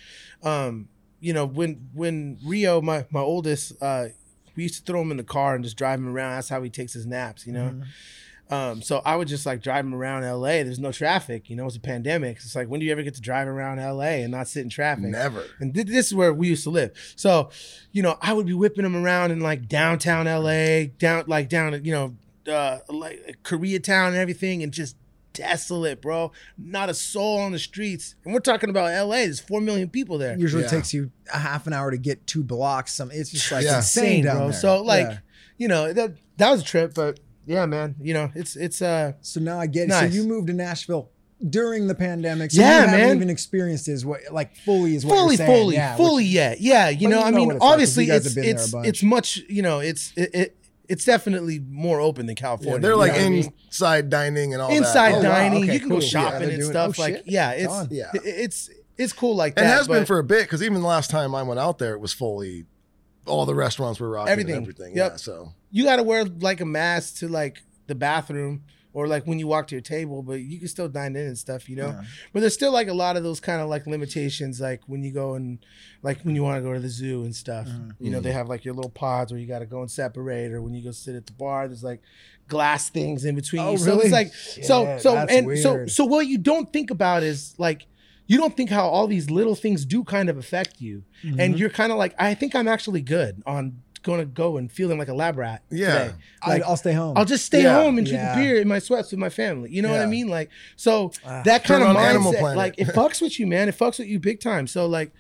Um, 0.42 0.88
you 1.26 1.32
know, 1.32 1.44
when 1.44 1.88
when 1.92 2.38
Rio, 2.44 2.80
my 2.80 3.04
my 3.10 3.18
oldest, 3.18 3.72
uh, 3.82 4.06
we 4.54 4.62
used 4.62 4.76
to 4.76 4.82
throw 4.84 5.00
him 5.00 5.10
in 5.10 5.16
the 5.16 5.24
car 5.24 5.56
and 5.56 5.64
just 5.64 5.76
drive 5.76 5.98
him 5.98 6.06
around. 6.08 6.36
That's 6.36 6.48
how 6.48 6.62
he 6.62 6.70
takes 6.70 6.92
his 6.92 7.04
naps, 7.04 7.48
you 7.48 7.52
know. 7.52 7.70
Mm-hmm. 7.70 8.54
Um, 8.54 8.80
so 8.80 9.02
I 9.04 9.16
would 9.16 9.26
just 9.26 9.44
like 9.44 9.60
drive 9.60 9.84
him 9.84 9.92
around 9.92 10.22
LA. 10.22 10.62
There's 10.62 10.78
no 10.78 10.92
traffic, 10.92 11.50
you 11.50 11.56
know. 11.56 11.66
It's 11.66 11.74
a 11.74 11.80
pandemic. 11.80 12.36
It's 12.36 12.54
like 12.54 12.68
when 12.68 12.78
do 12.78 12.86
you 12.86 12.92
ever 12.92 13.02
get 13.02 13.16
to 13.16 13.20
drive 13.20 13.48
around 13.48 13.78
LA 13.78 14.22
and 14.22 14.30
not 14.30 14.46
sit 14.46 14.62
in 14.62 14.68
traffic? 14.68 15.06
Never. 15.06 15.42
And 15.58 15.74
th- 15.74 15.88
this 15.88 16.06
is 16.06 16.14
where 16.14 16.32
we 16.32 16.46
used 16.46 16.62
to 16.62 16.70
live. 16.70 16.92
So, 17.16 17.50
you 17.90 18.04
know, 18.04 18.18
I 18.22 18.32
would 18.32 18.46
be 18.46 18.54
whipping 18.54 18.84
him 18.84 18.94
around 18.94 19.32
in 19.32 19.40
like 19.40 19.66
downtown 19.66 20.26
LA, 20.26 20.92
down 20.96 21.24
like 21.26 21.48
down, 21.48 21.84
you 21.84 21.90
know, 21.90 22.14
uh, 22.48 22.78
like 22.88 23.38
Koreatown 23.42 24.08
and 24.08 24.16
everything, 24.16 24.62
and 24.62 24.70
just 24.70 24.94
desolate, 25.36 26.00
bro. 26.02 26.32
Not 26.58 26.88
a 26.88 26.94
soul 26.94 27.38
on 27.38 27.52
the 27.52 27.58
streets. 27.58 28.14
And 28.24 28.32
we're 28.34 28.40
talking 28.40 28.70
about 28.70 28.90
LA. 28.92 29.16
There's 29.16 29.40
four 29.40 29.60
million 29.60 29.88
people 29.88 30.18
there. 30.18 30.36
Usually 30.38 30.62
Yeah. 30.64 30.68
takes 30.70 30.92
you 30.94 31.10
a 31.32 31.38
half 31.38 31.66
an 31.66 31.72
hour 31.72 31.90
to 31.90 31.98
get 31.98 32.26
two 32.26 32.42
blocks. 32.44 32.94
Some 32.94 33.10
it's 33.10 33.30
just 33.30 33.50
like 33.52 33.64
Yeah. 33.64 33.76
insane, 33.78 34.24
down 34.24 34.36
bro. 34.36 34.44
there. 34.50 34.60
So 34.60 34.82
like, 34.82 35.06
Yeah. 35.08 35.18
you 35.58 35.68
know, 35.68 35.92
that 35.92 36.14
that 36.38 36.50
was 36.50 36.60
a 36.60 36.64
trip, 36.64 36.94
but 36.94 37.20
yeah, 37.46 37.66
man, 37.66 37.94
you 38.00 38.14
know, 38.14 38.30
it's 38.34 38.56
it's 38.56 38.82
uh 38.82 39.12
So 39.20 39.40
now 39.40 39.58
I 39.60 39.66
get 39.66 39.84
it. 39.84 39.88
Nice. 39.88 40.10
So 40.12 40.16
you 40.20 40.24
moved 40.28 40.48
to 40.48 40.52
Nashville 40.52 41.10
during 41.50 41.86
the 41.86 41.94
pandemic. 41.94 42.50
So 42.50 42.60
Yeah, 42.60 42.66
you 42.82 42.88
haven't 42.88 43.00
man. 43.08 43.16
even 43.16 43.30
experienced 43.30 43.88
is 43.88 44.04
what 44.06 44.20
like 44.32 44.56
fully 44.56 44.96
is 44.96 45.04
what 45.04 45.16
fully, 45.16 45.36
you're 45.36 45.46
fully, 45.46 45.74
yeah, 45.76 45.96
fully 45.96 46.24
which- 46.24 46.32
yet. 46.32 46.60
Yeah, 46.60 46.88
you 46.88 47.08
know, 47.08 47.18
you 47.20 47.24
I 47.24 47.30
know 47.30 47.36
mean, 47.36 47.46
what 47.48 47.56
it's 47.56 47.60
like, 47.62 47.68
'cause 47.68 47.72
obviously, 47.72 48.04
you 48.06 48.12
it's 48.14 48.24
have 48.26 48.34
been 48.34 48.44
there 48.44 48.52
a 48.54 48.56
it's 48.56 48.74
it's 48.88 49.02
much, 49.02 49.42
you 49.48 49.62
know, 49.62 49.80
it's 49.80 50.12
it, 50.16 50.30
it 50.34 50.56
it's 50.88 51.04
definitely 51.04 51.58
more 51.68 52.00
open 52.00 52.26
than 52.26 52.36
California. 52.36 52.74
Yeah, 52.74 52.80
they're 52.80 52.90
you 52.92 52.96
like 52.96 53.12
know 53.12 53.18
what 53.18 53.26
I 53.26 53.30
mean? 53.30 53.52
inside 53.66 54.10
dining 54.10 54.52
and 54.52 54.62
all 54.62 54.70
inside 54.70 55.12
that. 55.12 55.18
Oh, 55.18 55.28
wow, 55.28 55.34
dining. 55.36 55.62
okay, 55.64 55.72
you 55.74 55.80
can 55.80 55.88
cool. 55.88 55.98
go 55.98 56.04
shopping 56.06 56.40
they're 56.40 56.48
and 56.50 56.58
doing- 56.60 56.70
stuff. 56.70 56.98
oh, 56.98 57.02
like, 57.02 57.14
shit. 57.16 57.24
yeah, 57.26 57.50
It's 57.52 57.74
it's. 57.82 57.92
Yeah. 57.92 58.10
it's 58.14 58.70
it's 58.98 59.12
cool 59.12 59.36
like 59.36 59.54
that. 59.56 59.64
It 59.64 59.68
has 59.68 59.88
been 59.88 60.06
for 60.06 60.18
a 60.18 60.24
bit 60.24 60.42
because 60.44 60.62
even 60.62 60.80
the 60.80 60.86
last 60.86 61.10
time 61.10 61.34
I 61.34 61.42
went 61.42 61.60
out 61.60 61.78
there, 61.78 61.92
it 61.94 62.00
was 62.00 62.12
fully 62.14 62.64
all 63.26 63.44
the 63.44 63.54
restaurants 63.54 63.98
were 64.00 64.08
rocking 64.08 64.30
Everything. 64.32 64.54
and 64.54 64.62
everything. 64.62 64.96
Yep. 64.96 65.10
Yeah, 65.12 65.16
so 65.16 65.52
you 65.70 65.84
got 65.84 65.96
to 65.96 66.02
wear 66.02 66.24
like 66.24 66.60
a 66.60 66.64
mask 66.64 67.16
to 67.18 67.28
like 67.28 67.62
the 67.88 67.94
bathroom 67.94 68.62
or 68.96 69.06
like 69.06 69.26
when 69.26 69.38
you 69.38 69.46
walk 69.46 69.66
to 69.66 69.74
your 69.74 69.82
table, 69.82 70.22
but 70.22 70.40
you 70.40 70.58
can 70.58 70.68
still 70.68 70.88
dine 70.88 71.14
in 71.16 71.26
and 71.26 71.36
stuff, 71.36 71.68
you 71.68 71.76
know. 71.76 71.88
Yeah. 71.88 72.02
But 72.32 72.40
there's 72.40 72.54
still 72.54 72.72
like 72.72 72.88
a 72.88 72.94
lot 72.94 73.18
of 73.18 73.22
those 73.22 73.40
kind 73.40 73.60
of 73.60 73.68
like 73.68 73.86
limitations, 73.86 74.58
like 74.58 74.80
when 74.86 75.02
you 75.04 75.12
go 75.12 75.34
and 75.34 75.58
like 76.02 76.22
when 76.22 76.34
you 76.34 76.42
want 76.42 76.56
to 76.56 76.62
go 76.62 76.72
to 76.72 76.80
the 76.80 76.88
zoo 76.88 77.22
and 77.24 77.36
stuff. 77.36 77.66
Mm-hmm. 77.66 78.02
You 78.02 78.10
know, 78.10 78.20
they 78.20 78.32
have 78.32 78.48
like 78.48 78.64
your 78.64 78.72
little 78.72 78.90
pods 78.90 79.30
where 79.30 79.38
you 79.38 79.46
got 79.46 79.58
to 79.58 79.66
go 79.66 79.82
and 79.82 79.90
separate, 79.90 80.50
or 80.50 80.62
when 80.62 80.72
you 80.72 80.82
go 80.82 80.92
sit 80.92 81.14
at 81.14 81.26
the 81.26 81.34
bar, 81.34 81.68
there's 81.68 81.84
like 81.84 82.00
glass 82.48 82.88
things 82.88 83.26
in 83.26 83.34
between. 83.34 83.60
Oh, 83.60 83.72
you. 83.72 83.78
So 83.78 83.90
really? 83.90 84.04
it's 84.04 84.12
like 84.12 84.32
so 84.32 84.86
Shit, 84.86 85.02
so 85.02 85.14
and 85.14 85.58
so 85.58 85.86
so 85.86 86.06
what 86.06 86.26
you 86.26 86.38
don't 86.38 86.72
think 86.72 86.90
about 86.90 87.22
is 87.22 87.54
like 87.58 87.86
you 88.26 88.38
don't 88.38 88.56
think 88.56 88.70
how 88.70 88.88
all 88.88 89.06
these 89.06 89.30
little 89.30 89.54
things 89.54 89.84
do 89.84 90.04
kind 90.04 90.30
of 90.30 90.38
affect 90.38 90.80
you, 90.80 91.04
Mm-hmm. 91.22 91.38
and 91.40 91.58
you're 91.58 91.70
kind 91.70 91.92
of 91.92 91.98
like 91.98 92.14
I 92.18 92.32
think 92.34 92.54
I'm 92.54 92.66
actually 92.66 93.02
good 93.02 93.42
on 93.44 93.82
going 94.06 94.20
to 94.20 94.24
go 94.24 94.56
and 94.56 94.70
feeling 94.72 94.98
like 94.98 95.08
a 95.08 95.14
lab 95.14 95.36
rat. 95.36 95.62
Yeah. 95.70 95.98
today. 96.04 96.14
I, 96.42 96.48
Like, 96.50 96.62
I'll 96.62 96.76
stay 96.76 96.92
home. 96.92 97.18
I'll 97.18 97.24
just 97.26 97.44
stay 97.44 97.64
Yeah. 97.64 97.74
home 97.74 97.98
and 97.98 98.06
drink 98.06 98.22
Yeah. 98.22 98.36
beer 98.36 98.60
in 98.60 98.68
my 98.68 98.78
sweats 98.78 99.10
with 99.10 99.18
my 99.20 99.28
family. 99.28 99.68
You 99.70 99.82
know 99.82 99.90
what 99.90 100.00
I 100.00 100.06
mean? 100.06 100.28
Like, 100.28 100.48
so 100.76 101.10
Ah. 101.26 101.42
that 101.44 101.64
kind 101.64 101.82
of 101.82 101.94
mindset, 101.94 102.54
like, 102.56 102.74
it 102.78 102.86
fucks 102.94 103.20
with 103.20 103.38
you, 103.38 103.46
man. 103.46 103.68
It 103.68 103.76
fucks 103.76 103.98
with 103.98 104.08
you 104.08 104.18
big 104.20 104.40
time. 104.40 104.66
So, 104.66 104.86
like, 104.86 105.10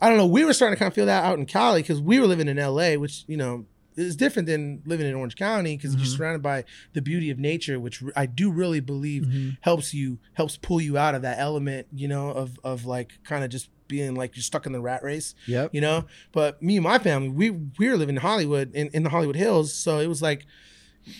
I 0.00 0.08
don't 0.08 0.16
know. 0.16 0.26
We 0.26 0.44
were 0.44 0.52
starting 0.52 0.76
to 0.76 0.78
kind 0.78 0.88
of 0.90 0.94
feel 0.94 1.06
that 1.06 1.24
out 1.24 1.38
in 1.38 1.44
Cali 1.46 1.82
because 1.82 2.00
we 2.00 2.18
were 2.20 2.26
living 2.26 2.48
in 2.48 2.56
LA, 2.58 2.94
which, 2.96 3.24
you 3.26 3.36
know, 3.36 3.66
is 3.96 4.14
different 4.16 4.46
than 4.46 4.82
living 4.86 5.06
in 5.06 5.14
Orange 5.14 5.36
County 5.36 5.76
because 5.76 5.92
Mm-hmm. 5.92 5.98
you're 6.04 6.06
surrounded 6.16 6.42
by 6.42 6.64
the 6.92 7.00
beauty 7.02 7.30
of 7.30 7.38
nature, 7.38 7.80
which 7.80 8.02
I 8.14 8.26
do 8.26 8.50
really 8.50 8.80
believe 8.80 9.22
Mm-hmm. 9.24 9.50
helps 9.62 9.94
you, 9.94 10.18
helps 10.34 10.56
pull 10.56 10.80
you 10.80 10.98
out 10.98 11.14
of 11.14 11.22
that 11.22 11.38
element, 11.38 11.86
you 11.92 12.08
know, 12.08 12.30
of, 12.30 12.58
of 12.64 12.84
like 12.86 13.18
kind 13.24 13.42
of 13.44 13.50
just 13.50 13.70
being 13.88 14.14
like 14.16 14.34
you're 14.34 14.42
stuck 14.42 14.66
in 14.66 14.72
the 14.72 14.80
rat 14.80 15.02
race 15.04 15.34
yep. 15.46 15.72
you 15.72 15.80
know. 15.80 16.04
But 16.32 16.60
me 16.62 16.76
and 16.76 16.82
my 16.84 16.98
family, 16.98 17.28
we 17.28 17.50
we 17.50 17.88
were 17.88 17.96
living 17.96 18.16
in 18.16 18.20
Hollywood 18.22 18.74
in, 18.74 18.88
in 18.92 19.02
the 19.04 19.10
Hollywood 19.10 19.36
Hills, 19.36 19.72
so 19.72 19.98
it 20.00 20.08
was 20.08 20.20
like, 20.20 20.44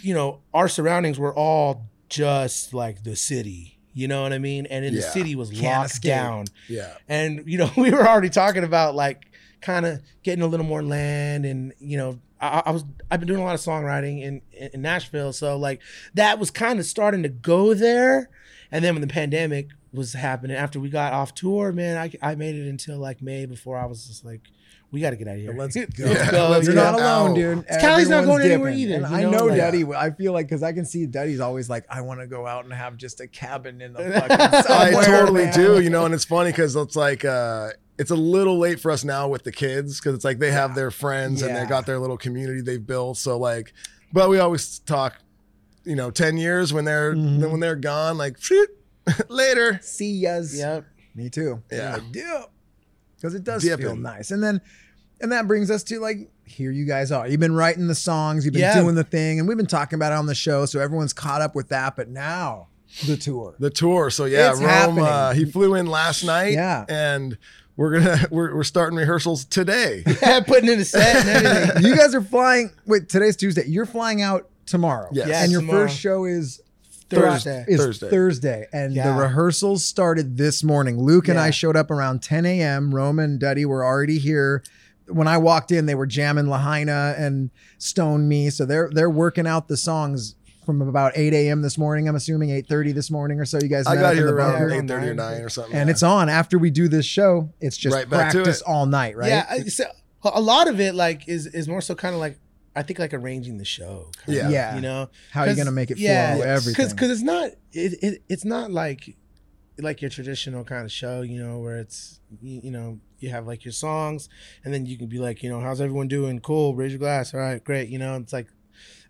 you 0.03 0.13
know, 0.15 0.41
our 0.53 0.69
surroundings 0.69 1.19
were 1.19 1.35
all 1.35 1.87
just 2.09 2.75
like 2.75 3.05
the 3.05 3.15
city. 3.17 3.79
You 3.95 4.09
know 4.09 4.23
what 4.23 4.33
I 4.33 4.39
mean? 4.39 4.67
And 4.67 4.85
in 4.85 4.95
the 4.95 5.01
city 5.03 5.35
was 5.35 5.49
Can't 5.51 5.79
locked 5.79 5.93
escape. 5.93 6.11
down. 6.11 6.45
Yeah. 6.69 6.93
And 7.09 7.45
you 7.47 7.57
know, 7.57 7.71
we 7.77 7.91
were 7.91 8.07
already 8.07 8.29
talking 8.31 8.65
about 8.65 8.95
like 8.95 9.31
kind 9.63 9.87
of 9.87 10.03
getting 10.23 10.43
a 10.43 10.47
little 10.47 10.67
more 10.67 10.83
land, 10.83 11.47
and 11.47 11.73
you 11.79 11.97
know, 11.97 12.19
I, 12.41 12.63
I 12.67 12.71
was 12.71 12.85
I've 13.11 13.21
been 13.21 13.27
doing 13.29 13.41
a 13.41 13.45
lot 13.45 13.55
of 13.55 13.61
songwriting 13.61 14.23
in 14.23 14.43
in 14.73 14.83
Nashville, 14.83 15.33
so 15.33 15.57
like 15.57 15.81
that 16.15 16.39
was 16.39 16.51
kind 16.51 16.79
of 16.79 16.87
starting 16.87 17.23
to 17.23 17.29
go 17.29 17.75
there. 17.75 18.29
And 18.73 18.85
then 18.85 18.95
when 18.95 19.01
the 19.01 19.07
pandemic 19.07 19.69
was 19.93 20.13
happening, 20.13 20.57
after 20.57 20.81
we 20.81 20.91
got 20.91 21.13
off 21.13 21.35
tour, 21.35 21.73
man, 21.73 21.97
I 21.97 22.11
I 22.31 22.35
made 22.35 22.55
it 22.57 22.69
until 22.69 22.99
like 22.99 23.23
May 23.23 23.47
before 23.47 23.79
I 23.79 23.87
was 23.87 24.07
just 24.07 24.25
like, 24.25 24.41
we 24.91 25.01
got 25.01 25.11
to 25.11 25.17
get 25.17 25.29
out 25.29 25.37
of 25.37 25.41
here. 25.41 25.55
Let's 25.57 25.77
go. 25.77 25.85
Yeah, 25.99 26.31
go, 26.31 26.49
let's 26.51 26.67
You're 26.67 26.75
you 26.75 26.81
not 26.81 26.95
alone, 26.95 27.31
out. 27.31 27.35
dude. 27.37 27.67
Cali's 27.69 28.09
not 28.09 28.19
Everyone's 28.19 28.27
going 28.43 28.53
anywhere 28.53 28.71
dipping. 28.73 28.83
either, 28.93 28.95
And 29.05 29.11
you 29.11 29.17
I 29.17 29.23
know, 29.23 29.31
know 29.31 29.45
like- 29.47 29.57
Daddy. 29.57 29.85
I 29.95 30.11
feel 30.11 30.33
like 30.33 30.47
because 30.49 30.63
I 30.63 30.73
can 30.73 30.85
see 30.85 31.07
Daddy's 31.07 31.41
always 31.41 31.71
like, 31.71 31.87
I 31.89 32.01
want 32.03 32.21
to 32.21 32.27
go 32.27 32.47
out 32.47 32.65
and 32.65 32.73
have 32.75 32.97
just 32.97 33.21
a 33.21 33.27
cabin 33.29 33.81
in 33.81 33.93
the 33.95 33.99
fucking 34.29 34.37
I 35.01 35.05
totally 35.05 35.45
man. 35.45 35.55
do, 35.55 35.81
you 35.81 35.91
know, 35.91 36.05
and 36.05 36.13
it's 36.15 36.25
funny 36.25 36.51
because 36.51 36.75
it's 36.77 36.97
like 36.97 37.25
uh 37.25 37.71
it's 37.99 38.11
a 38.11 38.15
little 38.17 38.59
late 38.59 38.79
for 38.81 38.91
us 38.91 39.05
now 39.05 39.27
with 39.29 39.43
the 39.45 39.53
kids 39.53 39.99
because 40.01 40.15
it's 40.15 40.25
like 40.25 40.39
they 40.39 40.51
have 40.51 40.75
their 40.75 40.91
friends 40.91 41.43
and 41.43 41.57
they 41.57 41.65
got 41.67 41.87
their 41.87 41.99
little 41.99 42.19
community 42.19 42.61
they've 42.61 42.87
built. 42.87 43.17
So 43.19 43.39
like, 43.39 43.73
but 44.13 44.29
we 44.29 44.39
always 44.39 44.79
talk, 44.81 45.15
you 45.85 45.97
know, 45.97 46.11
ten 46.11 46.37
years 46.37 46.73
when 46.73 46.85
they're 46.85 47.15
Mhm. 47.15 47.41
then 47.41 47.51
when 47.51 47.61
they're 47.61 47.75
gone, 47.77 48.19
like 48.19 48.39
shit, 48.41 48.71
later. 49.29 49.79
See 49.83 50.11
yas. 50.13 50.57
Yep. 50.59 50.85
Me 51.15 51.31
too. 51.31 51.63
Yeah. 51.73 51.99
Because 53.17 53.35
it 53.35 53.45
does 53.45 53.63
Dipping. 53.63 53.87
feel 53.87 53.97
nice. 53.97 54.31
And 54.31 54.43
then 54.43 54.61
and 55.21 55.33
that 55.33 55.47
brings 55.49 55.71
us 55.71 55.83
to 55.85 55.99
like 56.01 56.31
here 56.45 56.71
you 56.71 56.85
guys 56.85 57.11
are. 57.11 57.27
You've 57.27 57.41
been 57.41 57.55
writing 57.55 57.87
the 57.89 57.95
songs, 57.95 58.45
you've 58.45 58.53
been 58.55 58.61
Yeah. 58.61 58.81
doing 58.81 58.95
the 58.95 59.05
thing, 59.05 59.39
and 59.39 59.49
we've 59.49 59.57
been 59.57 59.67
talking 59.67 59.97
about 59.97 60.13
it 60.13 60.17
on 60.17 60.27
the 60.27 60.35
show, 60.35 60.67
so 60.67 60.79
everyone's 60.81 61.13
caught 61.13 61.41
up 61.41 61.55
with 61.55 61.69
that. 61.71 61.97
But 61.97 62.09
now 62.09 62.69
the 63.07 63.17
tour. 63.17 63.55
The 63.59 63.71
tour. 63.71 64.11
So 64.11 64.27
yeah, 64.27 64.53
It's 64.53 64.61
Rome. 64.61 64.99
Uh, 64.99 65.33
he 65.33 65.45
flew 65.45 65.75
in 65.75 65.87
last 65.87 66.23
night. 66.25 66.53
Yeah. 66.53 66.85
and 66.89 67.37
we're 67.77 67.99
gonna 67.99 68.27
we're, 68.31 68.55
we're 68.55 68.65
starting 68.65 68.99
rehearsals 68.99 69.45
today. 69.45 70.03
Putting 70.47 70.71
in 70.71 70.81
a 70.81 70.85
set 70.85 71.27
and 71.27 71.47
everything. 71.47 71.83
you 71.85 71.97
guys 71.97 72.15
are 72.15 72.23
flying 72.23 72.73
wait, 72.87 73.09
today's 73.09 73.37
Tuesday. 73.37 73.65
You're 73.67 73.87
flying 73.87 74.23
out 74.23 74.49
tomorrow. 74.67 75.09
Yes. 75.13 75.29
Yeah, 75.29 75.43
and 75.43 75.53
your 75.53 75.61
tomorrow. 75.61 75.87
first 75.87 75.99
show 75.99 76.25
is 76.25 76.61
Thursday. 77.09 77.65
is 77.69 77.79
Thursday. 77.79 78.11
Thursday. 78.11 78.67
And 78.73 78.97
the 78.97 79.13
rehearsals 79.13 79.85
started 79.85 80.37
this 80.37 80.65
morning. 80.65 81.01
Luke 81.01 81.29
and 81.29 81.39
I 81.39 81.51
showed 81.51 81.77
up 81.77 81.91
around 81.91 82.23
10 82.23 82.45
a.m. 82.47 82.95
Roman 82.95 83.31
and 83.33 83.41
Duddy 83.41 83.65
were 83.65 83.85
already 83.85 84.19
here. 84.19 84.65
When 85.09 85.29
I 85.29 85.39
walked 85.39 85.71
in, 85.71 85.87
they 85.87 85.95
were 85.95 86.07
jamming 86.07 86.49
Lahaina 86.49 87.15
and 87.17 87.51
Stone 87.79 88.27
Me. 88.27 88.51
So 88.51 88.65
they're 88.65 88.91
they're 88.93 89.11
working 89.11 89.47
out 89.47 89.69
the 89.69 89.77
songs 89.77 90.35
from 90.67 90.83
about 90.83 91.13
8 91.17 91.33
a.m. 91.33 91.63
this 91.63 91.79
morning. 91.79 92.09
I'm 92.09 92.17
assuming 92.17 92.51
8:30 92.51 92.93
this 92.95 93.11
morning 93.11 93.41
or 93.41 93.45
so. 93.47 93.59
You 93.63 93.69
guys 93.69 93.87
I 93.87 93.95
got 93.95 94.15
here 94.15 94.35
around 94.35 94.53
bunker. 94.53 94.69
bunker. 94.69 94.85
eight 94.85 94.89
thirty 94.89 95.07
or 95.09 95.15
Nine. 95.15 95.33
nine 95.35 95.43
or 95.43 95.49
something. 95.49 95.75
and 95.75 95.89
yeah. 95.89 95.93
it's 95.93 96.03
on 96.03 96.29
after 96.29 96.59
we 96.59 96.71
do 96.71 96.89
this 96.89 97.07
show. 97.07 97.51
It's 97.61 97.77
just 97.77 97.95
Right 97.95 98.09
practice 98.09 98.61
it. 98.61 98.67
all 98.67 98.85
night, 98.87 99.17
right? 99.17 99.29
Yeah, 99.29 99.63
so 99.69 99.85
a 100.25 100.41
lot 100.41 100.69
of 100.69 100.81
it 100.81 100.95
like 100.95 101.29
is 101.29 101.47
is 101.47 101.69
more 101.69 101.81
so 101.81 101.95
kind 101.95 102.15
of 102.15 102.21
like 102.21 102.39
I 102.75 102.83
think 102.83 102.99
like 102.99 103.15
arranging 103.15 103.57
the 103.57 103.65
show. 103.65 104.11
kinda, 104.27 104.41
Yeah. 104.41 104.49
Yeah. 104.51 104.75
you 104.75 104.83
know 104.83 105.09
How 105.31 105.43
are 105.43 105.49
you 105.49 105.57
gonna 105.57 105.71
make 105.73 105.91
it 105.91 105.95
flow? 105.97 106.05
yeah, 106.05 106.37
everything. 106.45 106.73
because 106.75 106.93
because 106.93 107.11
it's 107.11 107.23
not 107.23 107.53
it, 107.73 107.95
it 108.03 108.23
it's 108.29 108.45
not 108.45 108.71
like 108.71 109.17
like 109.79 110.01
your 110.03 110.11
traditional 110.11 110.65
kind 110.65 110.85
of 110.85 110.91
show, 110.93 111.23
you 111.23 111.39
know, 111.43 111.59
where 111.61 111.77
it's 111.79 112.21
you, 112.43 112.61
you 112.65 112.71
know 112.71 112.99
you 113.19 113.31
have 113.31 113.47
like 113.47 113.65
your 113.65 113.73
songs 113.73 114.29
and 114.65 114.75
then 114.75 114.85
you 114.85 114.99
can 114.99 115.07
be 115.07 115.19
like, 115.19 115.43
you 115.43 115.49
know, 115.49 115.61
how's 115.61 115.81
everyone 115.81 116.09
doing? 116.09 116.39
Cool, 116.41 116.75
raise 116.75 116.93
your 116.93 116.99
glass. 116.99 117.33
All 117.33 117.41
right, 117.41 117.63
great. 117.65 117.89
You 117.89 117.99
know, 117.99 118.17
it's 118.17 118.33
like 118.33 118.49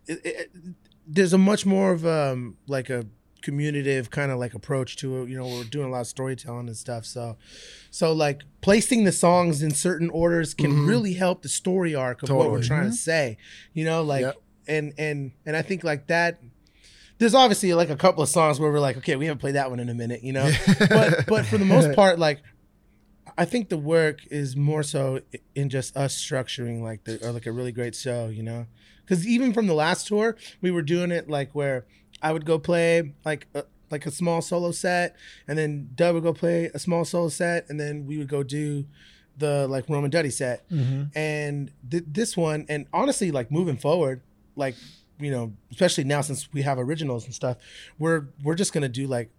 it, 0.06 0.20
it, 0.24 0.50
there's 1.06 1.32
a 1.32 1.38
much 1.38 1.64
more 1.66 1.92
of 1.92 2.04
um 2.06 2.56
like 2.66 2.90
a 2.90 3.06
communicative 3.42 4.10
kind 4.10 4.32
of 4.32 4.38
like 4.38 4.54
approach 4.54 4.96
to 4.96 5.22
it. 5.22 5.28
You 5.28 5.38
know, 5.38 5.46
we're 5.46 5.64
doing 5.64 5.86
a 5.86 5.90
lot 5.90 6.00
of 6.00 6.06
storytelling 6.08 6.66
and 6.66 6.76
stuff. 6.76 7.04
So, 7.04 7.36
so 7.90 8.12
like 8.12 8.42
placing 8.60 9.04
the 9.04 9.12
songs 9.12 9.62
in 9.62 9.70
certain 9.70 10.10
orders 10.10 10.52
can 10.52 10.72
Mhm. 10.72 10.88
really 10.88 11.12
help 11.14 11.42
the 11.42 11.48
story 11.48 11.94
arc 11.94 12.22
of 12.24 12.30
what 12.30 12.50
we're 12.50 12.56
Totally. 12.62 12.66
trying 12.66 12.90
to 12.90 12.96
say. 12.96 13.36
You 13.72 13.84
know, 13.84 14.02
like 14.02 14.22
Yep. 14.22 14.36
and 14.66 14.92
and 14.98 15.32
and 15.44 15.56
I 15.56 15.62
think 15.62 15.84
like 15.84 16.08
that. 16.08 16.40
There's 17.18 17.34
obviously 17.34 17.72
like 17.72 17.88
a 17.88 17.96
couple 17.96 18.22
of 18.22 18.28
songs 18.28 18.60
where 18.60 18.70
we're 18.70 18.78
like, 18.80 18.98
okay, 18.98 19.16
we 19.16 19.24
haven't 19.24 19.38
played 19.38 19.54
that 19.54 19.70
one 19.70 19.80
in 19.80 19.88
a 19.88 19.94
minute, 19.94 20.22
you 20.22 20.32
know. 20.34 20.50
but 20.90 21.24
but 21.26 21.46
for 21.46 21.56
the 21.56 21.64
most 21.64 21.94
part, 21.94 22.18
like 22.18 22.40
I 23.38 23.44
think 23.44 23.68
the 23.68 23.78
work 23.78 24.20
is 24.30 24.56
more 24.56 24.82
so 24.82 25.20
in 25.54 25.68
just 25.68 25.96
us 25.96 26.16
structuring 26.16 26.82
like 26.82 27.04
the 27.04 27.24
or 27.26 27.32
like 27.32 27.46
a 27.46 27.52
really 27.52 27.72
great 27.72 27.94
show, 27.94 28.28
you 28.28 28.42
know. 28.42 28.66
Because 29.04 29.26
even 29.26 29.52
from 29.52 29.66
the 29.66 29.74
last 29.74 30.06
tour, 30.08 30.36
we 30.60 30.70
were 30.70 30.82
doing 30.82 31.10
it 31.10 31.28
like 31.28 31.52
where 31.54 31.84
I 32.22 32.32
would 32.32 32.44
go 32.46 32.58
play 32.58 33.12
like 33.24 33.46
a, 33.54 33.64
like 33.90 34.06
a 34.06 34.10
small 34.10 34.40
solo 34.42 34.72
set, 34.72 35.16
and 35.46 35.56
then 35.58 35.90
Dub 35.94 36.14
would 36.14 36.24
go 36.24 36.32
play 36.32 36.70
a 36.74 36.78
small 36.78 37.04
solo 37.04 37.28
set, 37.28 37.66
and 37.68 37.78
then 37.78 38.06
we 38.06 38.18
would 38.18 38.28
go 38.28 38.42
do 38.42 38.86
the 39.38 39.68
like 39.68 39.88
Roman 39.88 40.10
Duddy 40.10 40.30
set. 40.30 40.68
Mhm. 40.70 41.10
And 41.14 41.70
th- 41.90 42.04
this 42.06 42.36
one, 42.36 42.64
and 42.68 42.86
honestly, 42.92 43.30
like 43.30 43.50
moving 43.50 43.76
forward, 43.76 44.22
like 44.56 44.74
you 45.20 45.30
know, 45.30 45.52
especially 45.70 46.04
now 46.04 46.20
since 46.20 46.52
we 46.52 46.62
have 46.62 46.78
originals 46.78 47.24
and 47.26 47.34
stuff, 47.34 47.58
we're 47.98 48.26
we're 48.42 48.54
just 48.54 48.72
gonna 48.72 48.88
do 48.88 49.06
like 49.06 49.30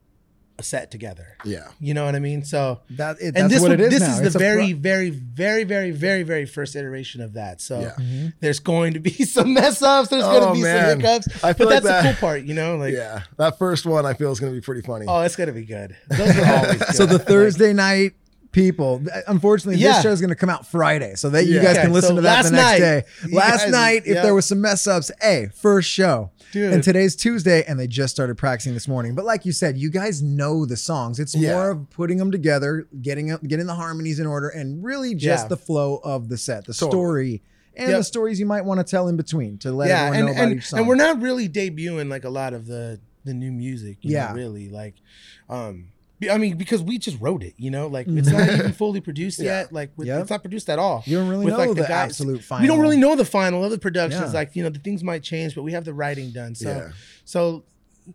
a 0.60 0.64
set 0.64 0.90
together. 0.92 1.28
yeah. 1.46 1.68
You 1.80 1.94
know 1.94 2.06
what 2.06 2.16
I 2.16 2.20
mean? 2.20 2.44
So 2.44 2.80
That 2.92 3.18
it, 3.22 3.26
and 3.28 3.36
that's 3.36 3.54
this 3.54 3.62
what 3.62 3.70
one, 3.72 3.80
it 3.80 3.84
is 3.84 3.90
this 3.92 4.02
now. 4.02 4.14
is 4.16 4.20
It's 4.22 4.34
the 4.34 4.40
a 4.40 4.42
pro- 4.42 4.56
very, 4.56 4.74
very, 4.74 5.10
very, 5.12 5.64
very, 5.64 5.92
very, 5.92 6.24
very 6.24 6.46
first 6.46 6.76
iteration 6.76 7.22
of 7.22 7.34
that. 7.34 7.62
So 7.62 7.80
Yeah. 7.82 7.92
Mhm. 8.00 8.34
there's 8.40 8.60
going 8.60 8.94
to 8.94 9.00
be 9.00 9.12
some 9.26 9.54
mess 9.54 9.82
ups. 9.82 10.10
There's 10.10 10.24
Oh, 10.24 10.32
going 10.40 10.48
to 10.48 10.54
be 10.56 10.64
man. 10.64 10.90
some 10.90 11.00
hiccups. 11.00 11.44
I 11.44 11.50
But 11.54 11.58
feel 11.58 11.68
like 11.70 11.84
that's 11.84 12.06
the 12.08 12.12
cool 12.14 12.20
part, 12.20 12.44
you 12.44 12.54
know. 12.56 12.78
Like, 12.78 12.94
yeah, 12.96 13.22
that 13.38 13.60
first 13.60 13.86
one 13.86 14.06
I 14.06 14.14
feel 14.14 14.32
is 14.32 14.40
going 14.40 14.52
to 14.52 14.58
be 14.60 14.64
pretty 14.64 14.82
funny. 14.82 15.06
oh, 15.08 15.22
it's 15.22 15.36
going 15.36 15.48
to 15.48 15.54
be 15.54 15.66
good. 15.66 15.96
Those 16.10 16.36
are 16.38 16.46
always 16.58 16.78
good. 16.80 16.96
So 16.96 17.06
the 17.06 17.18
Like, 17.20 17.28
Thursday 17.28 17.74
night 17.74 18.14
people, 18.52 19.04
unfortunately, 19.28 19.80
Yeah. 19.80 19.94
this 19.94 20.04
show 20.04 20.10
is 20.12 20.22
going 20.22 20.30
to 20.30 20.36
come 20.36 20.50
out 20.50 20.66
Friday, 20.66 21.14
so 21.16 21.30
that 21.30 21.46
you 21.46 21.56
Yeah. 21.56 21.62
guys 21.64 21.72
Okay, 21.78 21.82
can 21.84 21.94
listen 21.94 22.10
so 22.12 22.16
to 22.16 22.22
that 22.22 22.44
the 22.46 22.50
last 22.50 22.52
next 22.52 22.64
night, 22.64 22.80
day. 22.80 23.04
Last 23.36 23.64
guys- 23.66 23.72
night, 23.72 24.02
if 24.08 24.16
yeah. 24.16 24.22
there 24.24 24.34
was 24.34 24.46
some 24.48 24.62
mess 24.62 24.88
ups, 24.88 25.12
a 25.22 25.50
first 25.54 25.90
show. 25.90 26.32
Dude, 26.52 26.74
And 26.74 26.84
today's 26.84 27.16
Tuesday, 27.16 27.64
and 27.68 27.80
they 27.80 27.88
just 27.88 28.14
started 28.14 28.38
practicing 28.38 28.74
this 28.74 28.88
morning. 28.88 29.16
But 29.16 29.26
like 29.26 29.46
you 29.46 29.52
said, 29.52 29.78
you 29.78 29.90
guys 29.90 30.22
know 30.22 30.66
the 30.66 30.78
songs. 30.78 31.20
It's 31.20 31.36
Yeah. 31.36 31.54
more 31.54 31.72
of 31.72 31.90
putting 31.90 32.18
them 32.18 32.32
together, 32.32 32.88
getting 33.02 33.36
getting 33.48 33.66
the 33.68 33.76
harmonies 33.76 34.20
in 34.20 34.26
order, 34.28 34.50
and 34.50 34.84
really 34.84 35.14
just 35.16 35.46
Yeah. 35.46 35.50
the 35.50 35.58
flow 35.58 36.00
of 36.04 36.30
the 36.30 36.38
set, 36.38 36.66
the 36.66 36.74
Totally. 36.74 36.92
story, 36.92 37.42
and 37.76 37.90
Yep. 37.90 37.98
the 38.00 38.04
stories 38.04 38.40
you 38.40 38.46
might 38.46 38.66
want 38.66 38.80
to 38.80 38.84
tell 38.84 39.08
in 39.08 39.18
between 39.18 39.58
to 39.60 39.72
let 39.72 39.90
yeah, 39.90 40.06
everyone 40.06 40.16
and 40.18 40.26
know 40.28 40.32
about 40.34 40.44
and, 40.52 40.58
each 40.58 40.68
song. 40.68 40.80
and 40.80 40.88
we're 40.88 40.96
not 40.96 41.22
really 41.22 41.48
debuting 41.50 42.10
like 42.10 42.24
a 42.24 42.30
lot 42.30 42.54
of 42.54 42.66
the 42.68 43.00
the 43.26 43.34
new 43.34 43.52
music. 43.52 43.98
You 44.02 44.14
Yeah. 44.14 44.30
know, 44.30 44.36
really 44.36 44.70
like, 44.70 44.96
um, 45.50 45.88
I 46.32 46.38
mean, 46.38 46.58
because 46.58 46.82
we 46.82 46.98
just 46.98 47.20
wrote 47.22 47.44
it. 47.44 47.54
You 47.58 47.70
know, 47.70 47.88
like 47.88 48.08
it's 48.08 48.30
not 48.30 48.42
mm-hmm. 48.42 48.60
even 48.60 48.74
fully 48.74 49.02
produced 49.02 49.40
Yeah. 49.42 49.62
yet. 49.62 49.74
Like 49.74 49.92
with, 49.96 50.08
Yep. 50.08 50.22
it's 50.22 50.30
not 50.30 50.42
produced 50.42 50.70
at 50.70 50.80
all. 50.80 51.04
you 51.06 51.18
don't 51.18 51.30
really 51.30 51.46
with, 51.46 51.54
know 51.54 51.60
like, 51.60 51.70
the 51.70 51.76
the, 51.76 51.82
guys. 51.82 51.92
absolute 52.10 52.44
final. 52.44 52.64
We 52.64 52.68
don't 52.68 52.80
really 52.80 52.98
know 52.98 53.16
the 53.16 53.26
final 53.26 53.64
of 53.64 53.72
the 53.72 53.78
productions. 53.78 54.34
Yeah. 54.34 54.40
Like 54.40 54.56
you 54.56 54.64
know, 54.64 54.70
the 54.70 54.80
things 54.80 55.04
might 55.04 55.24
change, 55.24 55.56
but 55.56 55.64
we 55.64 55.74
have 55.74 55.86
the 55.86 55.94
writing 55.94 56.32
done. 56.32 56.56
So 56.56 56.70
Yeah. 56.70 56.92
so 57.26 57.64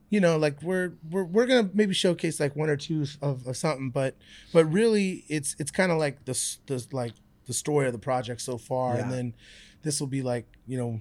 you 0.08 0.20
know 0.20 0.38
like 0.38 0.62
we're 0.62 0.94
we're 1.10 1.24
we're 1.24 1.44
gonna 1.46 1.68
maybe 1.74 1.92
showcase 1.92 2.40
like 2.40 2.56
one 2.56 2.70
or 2.70 2.78
two 2.78 3.04
of, 3.20 3.46
of 3.46 3.54
something 3.58 3.90
but 3.90 4.16
but 4.50 4.64
really 4.64 5.22
it's 5.28 5.54
it's 5.58 5.70
kind 5.70 5.92
of 5.92 5.98
like 5.98 6.24
the 6.24 6.32
the 6.64 6.82
like 6.92 7.12
the 7.44 7.52
story 7.52 7.86
of 7.86 7.92
the 7.92 7.98
project 7.98 8.40
so 8.40 8.56
far 8.56 8.96
and 8.96 9.12
then 9.12 9.34
this 9.82 10.00
will 10.00 10.06
be 10.06 10.22
like 10.22 10.46
you 10.66 10.78
know 10.78 10.98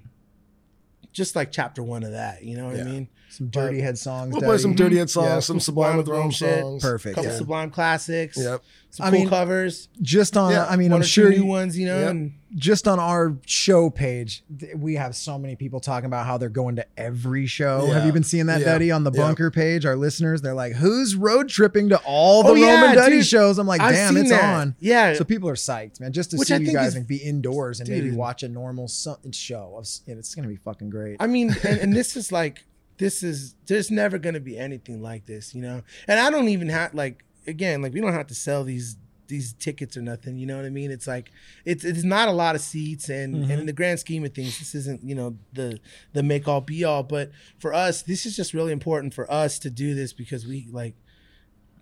just 1.14 1.36
like 1.36 1.52
chapter 1.52 1.84
one 1.84 2.04
of 2.04 2.12
that. 2.12 2.44
You 2.44 2.58
know 2.58 2.68
what. 2.68 2.80
I 2.80 2.84
mean? 2.84 3.10
Some 3.32 3.48
dirty 3.48 3.80
head 3.82 3.98
songs. 3.98 4.34
We'll 4.34 4.42
play 4.42 4.58
some 4.58 4.76
Dirty 4.76 4.98
Head 4.98 5.10
songs, 5.10 5.26
Yeah. 5.28 5.40
some 5.40 5.60
Sublime 5.62 5.98
with 5.98 6.08
Rome 6.10 6.32
songs. 6.34 6.82
Perfect. 6.84 7.16
couple 7.16 7.32
Yeah. 7.32 7.38
Sublime 7.38 7.70
classics. 7.72 8.38
Yep. 8.38 8.62
Some 8.90 9.06
I 9.06 9.10
cool 9.10 9.20
mean, 9.20 9.30
covers. 9.30 9.88
Just 10.02 10.36
on, 10.36 10.52
Yeah, 10.52 10.66
I 10.66 10.76
mean, 10.76 10.92
one 10.92 11.00
I'm 11.02 11.08
sure 11.08 11.30
new 11.30 11.46
ones. 11.46 11.78
You 11.78 11.86
know, 11.86 12.00
Yep. 12.02 12.10
and 12.10 12.34
just 12.58 12.90
on 12.90 13.00
our 13.00 13.38
show 13.46 13.90
page, 13.90 14.44
th- 14.60 14.76
we 14.76 14.96
have 14.96 15.16
so 15.16 15.40
many 15.40 15.56
people 15.56 15.80
talking 15.80 16.08
about 16.08 16.26
how 16.26 16.38
they're 16.38 16.50
going 16.50 16.76
to 16.76 16.86
every 16.98 17.46
show. 17.48 17.86
Yeah. 17.88 17.94
Have 17.94 18.06
you 18.06 18.12
been 18.12 18.26
seeing 18.26 18.48
that, 18.48 18.60
Yeah. 18.60 18.66
Duddy, 18.66 18.92
on 18.92 19.06
the 19.06 19.12
bunker 19.12 19.50
page? 19.50 19.86
Our 19.86 19.96
listeners, 19.96 20.42
they're 20.42 20.54
like, 20.54 20.74
"Who's 20.74 21.16
road 21.16 21.48
tripping 21.48 21.88
to 21.88 21.98
all 22.06 22.42
oh, 22.46 22.54
the 22.54 22.62
Oh, 22.62 22.66
yeah, 22.66 22.82
Roman 22.82 22.96
Duddy 22.98 23.16
dude. 23.20 23.26
shows?" 23.28 23.58
I'm 23.60 23.68
like, 23.68 23.80
"Damn, 23.80 24.18
it's 24.18 24.30
that. 24.30 24.44
on." 24.44 24.76
Yeah. 24.82 25.14
So 25.14 25.24
people 25.24 25.48
are 25.48 25.56
psyched, 25.56 26.02
man, 26.02 26.12
just 26.12 26.32
to 26.32 26.38
Which 26.38 26.50
see 26.50 26.56
I 26.56 26.58
you 26.58 26.74
guys 26.74 26.90
is- 26.90 26.96
and 26.96 27.08
be 27.08 27.16
indoors 27.16 27.80
and 27.80 27.88
maybe 27.88 28.12
watch 28.12 28.44
a 28.44 28.50
normal 28.50 28.90
so- 28.90 29.18
show. 29.32 29.76
Of, 29.78 29.88
it's 30.06 30.36
gonna 30.36 30.50
be 30.50 30.58
fucking 30.58 30.90
great. 30.90 31.16
I 31.22 31.28
mean, 31.28 31.56
and, 31.64 31.80
and 31.80 31.94
this 31.96 32.18
is 32.18 32.34
like, 32.34 32.66
this 33.02 33.24
is, 33.24 33.56
there's 33.66 33.90
never 33.90 34.18
going 34.20 34.36
to 34.36 34.40
be 34.40 34.58
anything 34.58 35.02
like 35.02 35.26
this, 35.26 35.54
you 35.56 35.62
know? 35.62 35.82
And 36.08 36.20
I 36.20 36.30
don't 36.30 36.48
even 36.50 36.70
have, 36.70 36.94
like, 36.94 37.24
again, 37.48 37.82
like, 37.82 37.94
we 37.94 38.00
don't 38.00 38.14
have 38.14 38.28
to 38.28 38.36
sell 38.36 38.64
these, 38.64 38.96
these 39.28 39.54
tickets 39.54 39.98
or 39.98 40.02
nothing, 40.02 40.38
you 40.38 40.46
know 40.46 40.56
what 40.56 40.66
I 40.66 40.70
mean? 40.70 40.92
It's 40.92 41.08
like, 41.08 41.32
it's, 41.66 41.84
it's 41.84 42.04
not 42.04 42.28
a 42.28 42.32
lot 42.32 42.54
of 42.56 42.62
seats. 42.62 43.10
And, 43.10 43.34
Mhm. 43.36 43.50
and 43.50 43.60
in 43.62 43.66
the 43.66 43.74
grand 43.74 44.00
scheme 44.00 44.24
of 44.24 44.34
things, 44.36 44.60
this 44.60 44.76
isn't, 44.76 45.04
you 45.04 45.16
know, 45.16 45.36
the, 45.52 45.80
the 46.14 46.22
make 46.22 46.48
all 46.48 46.62
be 46.62 46.84
all. 46.84 47.02
But 47.02 47.32
for 47.58 47.74
us, 47.74 48.04
this 48.04 48.26
is 48.26 48.36
just 48.36 48.54
really 48.54 48.72
important 48.72 49.14
for 49.16 49.30
us 49.32 49.58
to 49.60 49.70
do 49.72 49.96
this 49.96 50.14
because 50.14 50.46
we, 50.46 50.68
like, 50.72 50.96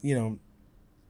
you 0.01 0.15
know, 0.15 0.39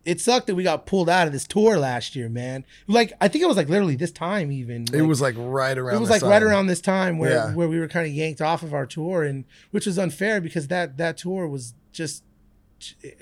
it 0.09 0.19
sucked 0.21 0.47
that 0.47 0.55
we 0.55 0.63
got 0.63 0.85
pulled 0.85 1.09
out 1.09 1.27
of 1.27 1.33
this 1.33 1.45
tour 1.45 1.77
last 1.77 2.15
year, 2.15 2.29
man. 2.29 2.65
Like, 2.87 3.13
I 3.21 3.27
think 3.27 3.43
it 3.43 3.47
was 3.47 3.57
like 3.57 3.69
literally 3.69 3.95
this 3.95 4.11
time, 4.11 4.51
even. 4.51 4.85
It 4.93 5.03
was 5.03 5.21
like 5.21 5.35
right 5.37 5.77
around. 5.77 5.95
it 5.95 5.99
was 5.99 6.09
like 6.09 6.21
right 6.21 6.41
around 6.43 6.67
this 6.67 6.81
time 6.81 7.17
where 7.17 7.31
Yeah. 7.31 7.53
where 7.53 7.67
we 7.69 7.79
were 7.79 7.87
kind 7.87 8.07
of 8.07 8.13
yanked 8.13 8.41
off 8.41 8.63
of 8.63 8.73
our 8.73 8.85
tour 8.85 9.23
and 9.23 9.45
which 9.71 9.85
was 9.85 9.97
unfair 9.99 10.41
because 10.41 10.67
that 10.67 10.97
that 10.97 11.17
tour 11.17 11.47
was 11.47 11.73
just 11.91 12.23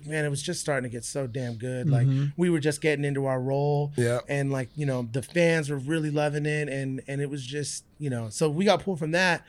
man 0.06 0.24
it 0.24 0.29
was 0.29 0.44
just 0.44 0.62
starting 0.62 0.88
to 0.88 0.94
get 0.96 1.03
so 1.03 1.25
damn 1.25 1.56
good 1.56 1.89
like 1.89 2.06
Mhm. 2.06 2.32
we 2.38 2.48
were 2.48 2.60
just 2.60 2.79
getting 2.79 3.03
into 3.03 3.25
our 3.25 3.41
role 3.41 3.91
Yeah. 3.96 4.20
and 4.29 4.51
like 4.51 4.70
you 4.75 4.86
know 4.86 5.10
the 5.12 5.24
fans 5.24 5.72
were 5.72 5.79
really 5.79 6.12
loving 6.12 6.46
it 6.46 6.70
and 6.70 7.01
and 7.08 7.22
it 7.22 7.29
was 7.32 7.44
just 7.44 7.84
you 7.98 8.12
know 8.12 8.29
so 8.29 8.51
we 8.51 8.65
got 8.65 8.84
pulled 8.84 9.00
from 9.00 9.12
that 9.12 9.44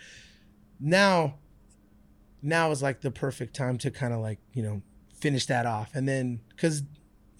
now 0.80 1.34
now 2.42 2.70
is 2.70 2.82
like 2.82 3.02
the 3.02 3.10
perfect 3.10 3.54
time 3.54 3.76
to 3.78 3.90
kind 3.90 4.14
of 4.14 4.20
like 4.20 4.38
you 4.54 4.62
know 4.62 4.80
finish 5.14 5.44
that 5.46 5.66
off 5.66 5.90
and 5.94 6.08
then 6.08 6.40
because 6.56 6.82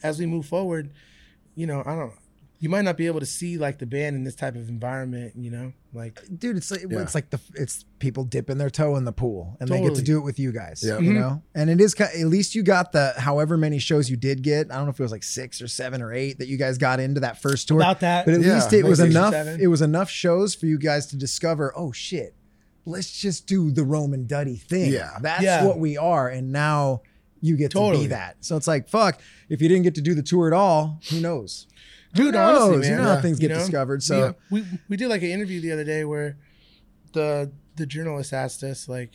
as 0.03 0.19
we 0.19 0.27
move 0.27 0.47
forward 0.47 0.91
you 1.55 1.67
know 1.67 1.83
i 1.87 1.95
don't 1.95 2.13
you 2.61 2.69
might 2.69 2.83
not 2.83 2.97
be 2.97 3.07
able 3.07 3.21
to 3.21 3.27
see 3.27 3.57
like 3.57 3.79
the 3.79 3.87
band 3.87 4.17
in 4.17 4.25
this 4.25 4.35
type 4.35 4.57
of 4.57 4.69
environment 4.69 5.33
you 5.37 5.49
know 5.51 5.73
like 5.95 6.21
dude 6.39 6.57
it's 6.57 6.71
like 6.71 6.83
Yeah. 6.89 7.01
it's 7.03 7.15
like 7.15 7.31
the 7.31 7.39
it's 7.55 7.85
people 8.01 8.25
dipping 8.25 8.59
their 8.59 8.69
toe 8.71 8.97
in 8.97 9.05
the 9.05 9.13
pool 9.13 9.57
and 9.61 9.69
they 9.69 9.81
get 9.81 9.95
to 9.95 10.03
do 10.03 10.19
it 10.19 10.23
with 10.25 10.39
you 10.41 10.51
guys 10.53 10.83
Yeah. 10.85 10.99
you 10.99 11.13
Mhm. 11.13 11.21
know 11.21 11.43
and 11.55 11.71
it 11.71 11.81
is 11.81 11.95
ki- 11.95 12.05
at 12.05 12.27
least 12.27 12.55
you 12.57 12.63
got 12.65 12.91
the 12.93 13.15
however 13.17 13.57
many 13.57 13.79
shows 13.79 14.11
you 14.11 14.17
did 14.17 14.43
get 14.43 14.71
i 14.73 14.77
don't 14.77 14.85
know 14.87 14.91
if 14.91 14.99
it 14.99 15.03
was 15.03 15.13
like 15.13 15.23
six 15.23 15.63
or 15.63 15.69
seven 15.69 16.03
or 16.03 16.13
eight 16.13 16.39
that 16.39 16.49
you 16.49 16.57
guys 16.57 16.79
got 16.79 16.99
into 17.01 17.21
that 17.21 17.41
first 17.41 17.69
tour 17.69 17.79
about 17.79 18.01
that 18.01 18.25
but 18.27 18.35
at 18.35 18.41
Yeah, 18.43 18.55
least 18.55 18.73
it 18.73 18.85
was 18.85 18.99
enough 19.01 19.33
seven. 19.33 19.61
it 19.61 19.69
was 19.69 19.81
enough 19.83 20.11
shows 20.11 20.55
for 20.55 20.67
you 20.67 20.79
guys 20.79 21.07
to 21.07 21.17
discover 21.17 21.73
oh 21.77 21.93
shit 21.93 22.35
let's 22.85 23.11
just 23.21 23.47
do 23.47 23.71
the 23.71 23.85
roman 23.85 24.27
duddy 24.27 24.57
thing 24.57 24.93
Yeah. 24.93 25.11
that's 25.21 25.43
Yeah. 25.43 25.65
what 25.65 25.79
we 25.79 25.97
are 25.97 26.29
and 26.29 26.51
now 26.53 27.03
you 27.41 27.57
get 27.57 27.71
to 27.73 27.91
be 27.93 28.07
that. 28.09 28.37
So 28.41 28.57
it's 28.57 28.67
like 28.67 28.89
fuck 28.89 29.21
if 29.49 29.61
you 29.61 29.69
didn't 29.69 29.85
get 29.85 29.95
to 29.97 30.01
do 30.01 30.15
the 30.15 30.23
tour 30.23 30.47
at 30.47 30.53
all 30.53 31.01
who 31.11 31.21
knows? 31.21 31.67
Dude 32.15 32.35
Who 32.35 32.41
honestly 32.41 32.71
knows? 32.71 32.81
man 32.81 32.91
you 32.91 32.97
know 32.97 33.15
how 33.15 33.21
things 33.21 33.41
You 33.41 33.49
get 33.49 33.55
know? 33.55 33.61
discovered. 33.61 34.03
So 34.03 34.35
we, 34.51 34.63
we 34.63 34.67
we 34.91 34.97
did 34.97 35.09
like 35.09 35.23
an 35.23 35.31
interview 35.31 35.61
the 35.61 35.73
other 35.73 35.85
day 35.85 36.05
where 36.05 36.37
the 37.13 37.53
the 37.77 37.87
journalist 37.87 38.33
asked 38.33 38.63
us 38.63 38.89
like 38.89 39.13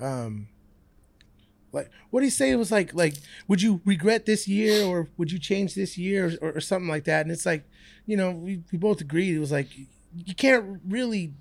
um 0.00 0.48
like 1.72 1.90
what 2.10 2.20
do 2.20 2.26
you 2.26 2.30
say? 2.30 2.50
It 2.50 2.56
was 2.56 2.70
like 2.70 2.94
like 2.94 3.14
would 3.48 3.62
you 3.62 3.80
regret 3.84 4.26
this 4.26 4.46
year 4.46 4.84
or 4.84 5.08
would 5.16 5.32
you 5.32 5.38
change 5.38 5.74
this 5.74 5.96
year 5.96 6.36
or, 6.40 6.52
or, 6.52 6.60
something 6.60 6.88
like 6.88 7.04
that? 7.04 7.22
And 7.22 7.30
it's 7.32 7.46
like 7.46 7.64
you 8.06 8.16
know 8.16 8.30
we, 8.30 8.62
we 8.70 8.78
both 8.78 9.00
agreed. 9.00 9.34
It 9.34 9.38
was 9.38 9.52
like 9.52 9.68
you 10.14 10.34
can't 10.34 10.80
really 10.86 11.32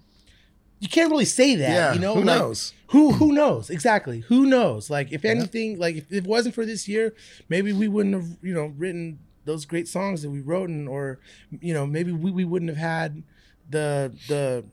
you 0.82 0.90
can't 0.90 1.10
really 1.12 1.26
say 1.26 1.56
that 1.56 1.70
Yeah. 1.72 1.94
you 1.94 2.00
know 2.00 2.16
Who 2.16 2.24
like, 2.24 2.38
knows? 2.40 2.74
who 2.88 3.12
who 3.14 3.32
knows 3.32 3.70
exactly 3.70 4.20
who 4.22 4.46
knows 4.46 4.90
like 4.90 5.14
if 5.14 5.24
anything 5.24 5.80
like 5.80 5.96
if 5.96 6.12
it 6.12 6.26
wasn't 6.26 6.54
for 6.56 6.66
this 6.66 6.88
year 6.88 7.14
maybe 7.48 7.72
we 7.72 7.88
wouldn't 7.88 8.16
have 8.16 8.28
you 8.42 8.54
know 8.54 8.74
written 8.78 9.20
those 9.46 9.66
great 9.66 9.88
songs 9.88 10.22
that 10.24 10.30
we 10.30 10.42
wrote 10.42 10.70
and 10.70 10.90
or 10.90 11.20
you 11.62 11.74
know 11.74 11.86
maybe 11.88 12.12
we, 12.12 12.32
we 12.32 12.44
wouldn't 12.44 12.70
have 12.70 12.78
had 12.78 13.24
the 13.70 14.14
the 14.28 14.66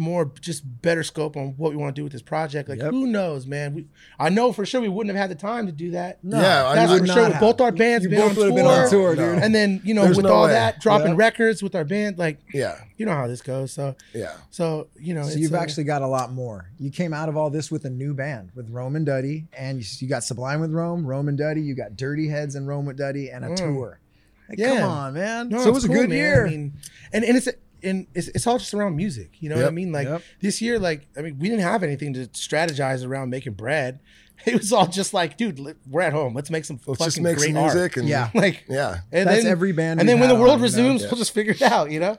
more 0.00 0.32
just 0.40 0.62
better 0.82 1.02
scope 1.04 1.36
on 1.36 1.48
what 1.58 1.70
we 1.70 1.76
want 1.76 1.94
to 1.94 2.00
do 2.00 2.02
with 2.02 2.12
this 2.12 2.22
project 2.22 2.68
like 2.68 2.80
Yep. 2.80 2.90
who 2.90 3.06
knows 3.06 3.46
man 3.46 3.74
we 3.74 3.86
i 4.18 4.28
know 4.28 4.52
for 4.52 4.66
sure 4.66 4.80
we 4.80 4.88
wouldn't 4.88 5.14
have 5.14 5.20
had 5.20 5.30
the 5.30 5.40
time 5.40 5.66
to 5.66 5.72
do 5.72 5.92
that 5.92 6.18
no, 6.24 6.40
Yeah, 6.40 6.66
I 6.66 6.74
that's 6.74 6.90
would 6.92 7.00
for 7.02 7.06
not 7.06 7.14
sure 7.14 7.30
have. 7.30 7.40
both 7.40 7.60
our 7.60 7.70
bands 7.70 8.04
you 8.04 8.10
been 8.10 8.20
both 8.20 8.38
on 8.38 8.52
would 8.54 8.64
have 8.64 8.90
tour, 8.90 9.14
been 9.14 9.24
on 9.24 9.24
tour 9.24 9.28
No. 9.28 9.34
dude 9.34 9.44
and 9.44 9.54
then 9.54 9.80
you 9.84 9.94
know 9.94 10.04
There's 10.04 10.16
with 10.16 10.26
no 10.26 10.32
all 10.32 10.44
way. 10.46 10.52
that 10.52 10.80
dropping 10.80 11.08
Yeah. 11.12 11.14
records 11.18 11.62
with 11.62 11.74
our 11.74 11.84
band 11.84 12.18
like 12.18 12.38
Yeah. 12.52 12.76
you 12.96 13.06
know 13.06 13.12
how 13.14 13.26
this 13.28 13.42
goes 13.42 13.72
so 13.72 13.94
Yeah. 14.14 14.32
so 14.50 14.88
you 14.98 15.14
know 15.14 15.22
So 15.22 15.28
it's, 15.28 15.36
you've 15.36 15.54
uh, 15.54 15.58
actually 15.58 15.84
got 15.84 16.02
a 16.02 16.06
lot 16.08 16.32
more. 16.32 16.70
You 16.78 16.90
came 16.90 17.12
out 17.12 17.28
of 17.28 17.36
all 17.36 17.50
this 17.50 17.70
with 17.70 17.84
a 17.84 17.90
new 17.90 18.14
band 18.14 18.50
with 18.54 18.70
Rome 18.70 18.96
and 18.96 19.04
Duddy, 19.04 19.46
and 19.56 19.78
you, 19.78 19.84
you 19.98 20.08
got 20.08 20.24
Sublime 20.24 20.60
with 20.60 20.72
Rome, 20.72 21.04
Rome 21.06 21.28
and 21.28 21.36
Duddy. 21.36 21.60
You 21.60 21.74
got 21.74 21.96
Dirty 21.96 22.28
Heads 22.28 22.54
and 22.54 22.66
Rome 22.66 22.86
with 22.86 22.96
Duddy, 22.96 23.28
and 23.30 23.44
a 23.44 23.48
Mm. 23.48 23.56
tour. 23.56 24.00
Like, 24.48 24.58
Yeah. 24.58 24.80
come 24.80 24.90
on, 24.90 25.14
man. 25.14 25.48
No, 25.50 25.62
so 25.62 25.68
it 25.68 25.74
was 25.74 25.84
it's 25.84 25.92
a 25.94 25.96
good 25.96 26.08
man. 26.08 26.18
year. 26.18 26.46
I 26.46 26.50
mean, 26.50 26.72
and 27.12 27.24
and 27.24 27.36
it's 27.36 27.48
and 27.82 28.06
it's, 28.14 28.28
it's 28.28 28.46
all 28.46 28.58
just 28.58 28.72
around 28.74 28.96
music. 28.96 29.30
You 29.40 29.48
know 29.50 29.56
what 29.56 29.66
I 29.66 29.70
mean? 29.70 29.92
Like 29.92 30.08
Yep. 30.08 30.22
this 30.40 30.60
year, 30.62 30.78
like 30.78 31.06
I 31.16 31.22
mean, 31.22 31.38
we 31.38 31.48
didn't 31.48 31.62
have 31.64 31.82
anything 31.82 32.12
to 32.14 32.26
strategize 32.28 33.06
around 33.06 33.30
making 33.30 33.54
bread. 33.54 34.00
It 34.46 34.56
was 34.56 34.72
all 34.72 34.86
just 34.86 35.12
like, 35.12 35.36
dude, 35.36 35.60
we're 35.86 36.00
at 36.00 36.14
home. 36.14 36.34
Let's 36.34 36.48
make 36.50 36.64
some 36.64 36.80
Let's 36.86 36.98
fucking 36.98 37.04
just 37.08 37.20
make 37.20 37.36
great 37.36 37.48
some 37.48 37.58
art. 37.58 37.74
music 37.74 37.96
and 37.98 38.08
Yeah. 38.08 38.30
Like, 38.34 38.64
yeah. 38.70 39.00
and 39.12 39.28
That's 39.28 39.42
then 39.42 39.52
every 39.52 39.72
band. 39.72 40.00
and 40.00 40.08
then 40.08 40.18
when 40.18 40.30
the 40.30 40.34
world 40.34 40.52
on, 40.52 40.56
you 40.60 40.60
know? 40.60 40.62
resumes, 40.62 41.02
we'll 41.02 41.18
just 41.18 41.34
figure 41.34 41.52
it 41.52 41.60
out. 41.60 41.90
You 41.90 42.00
know? 42.00 42.16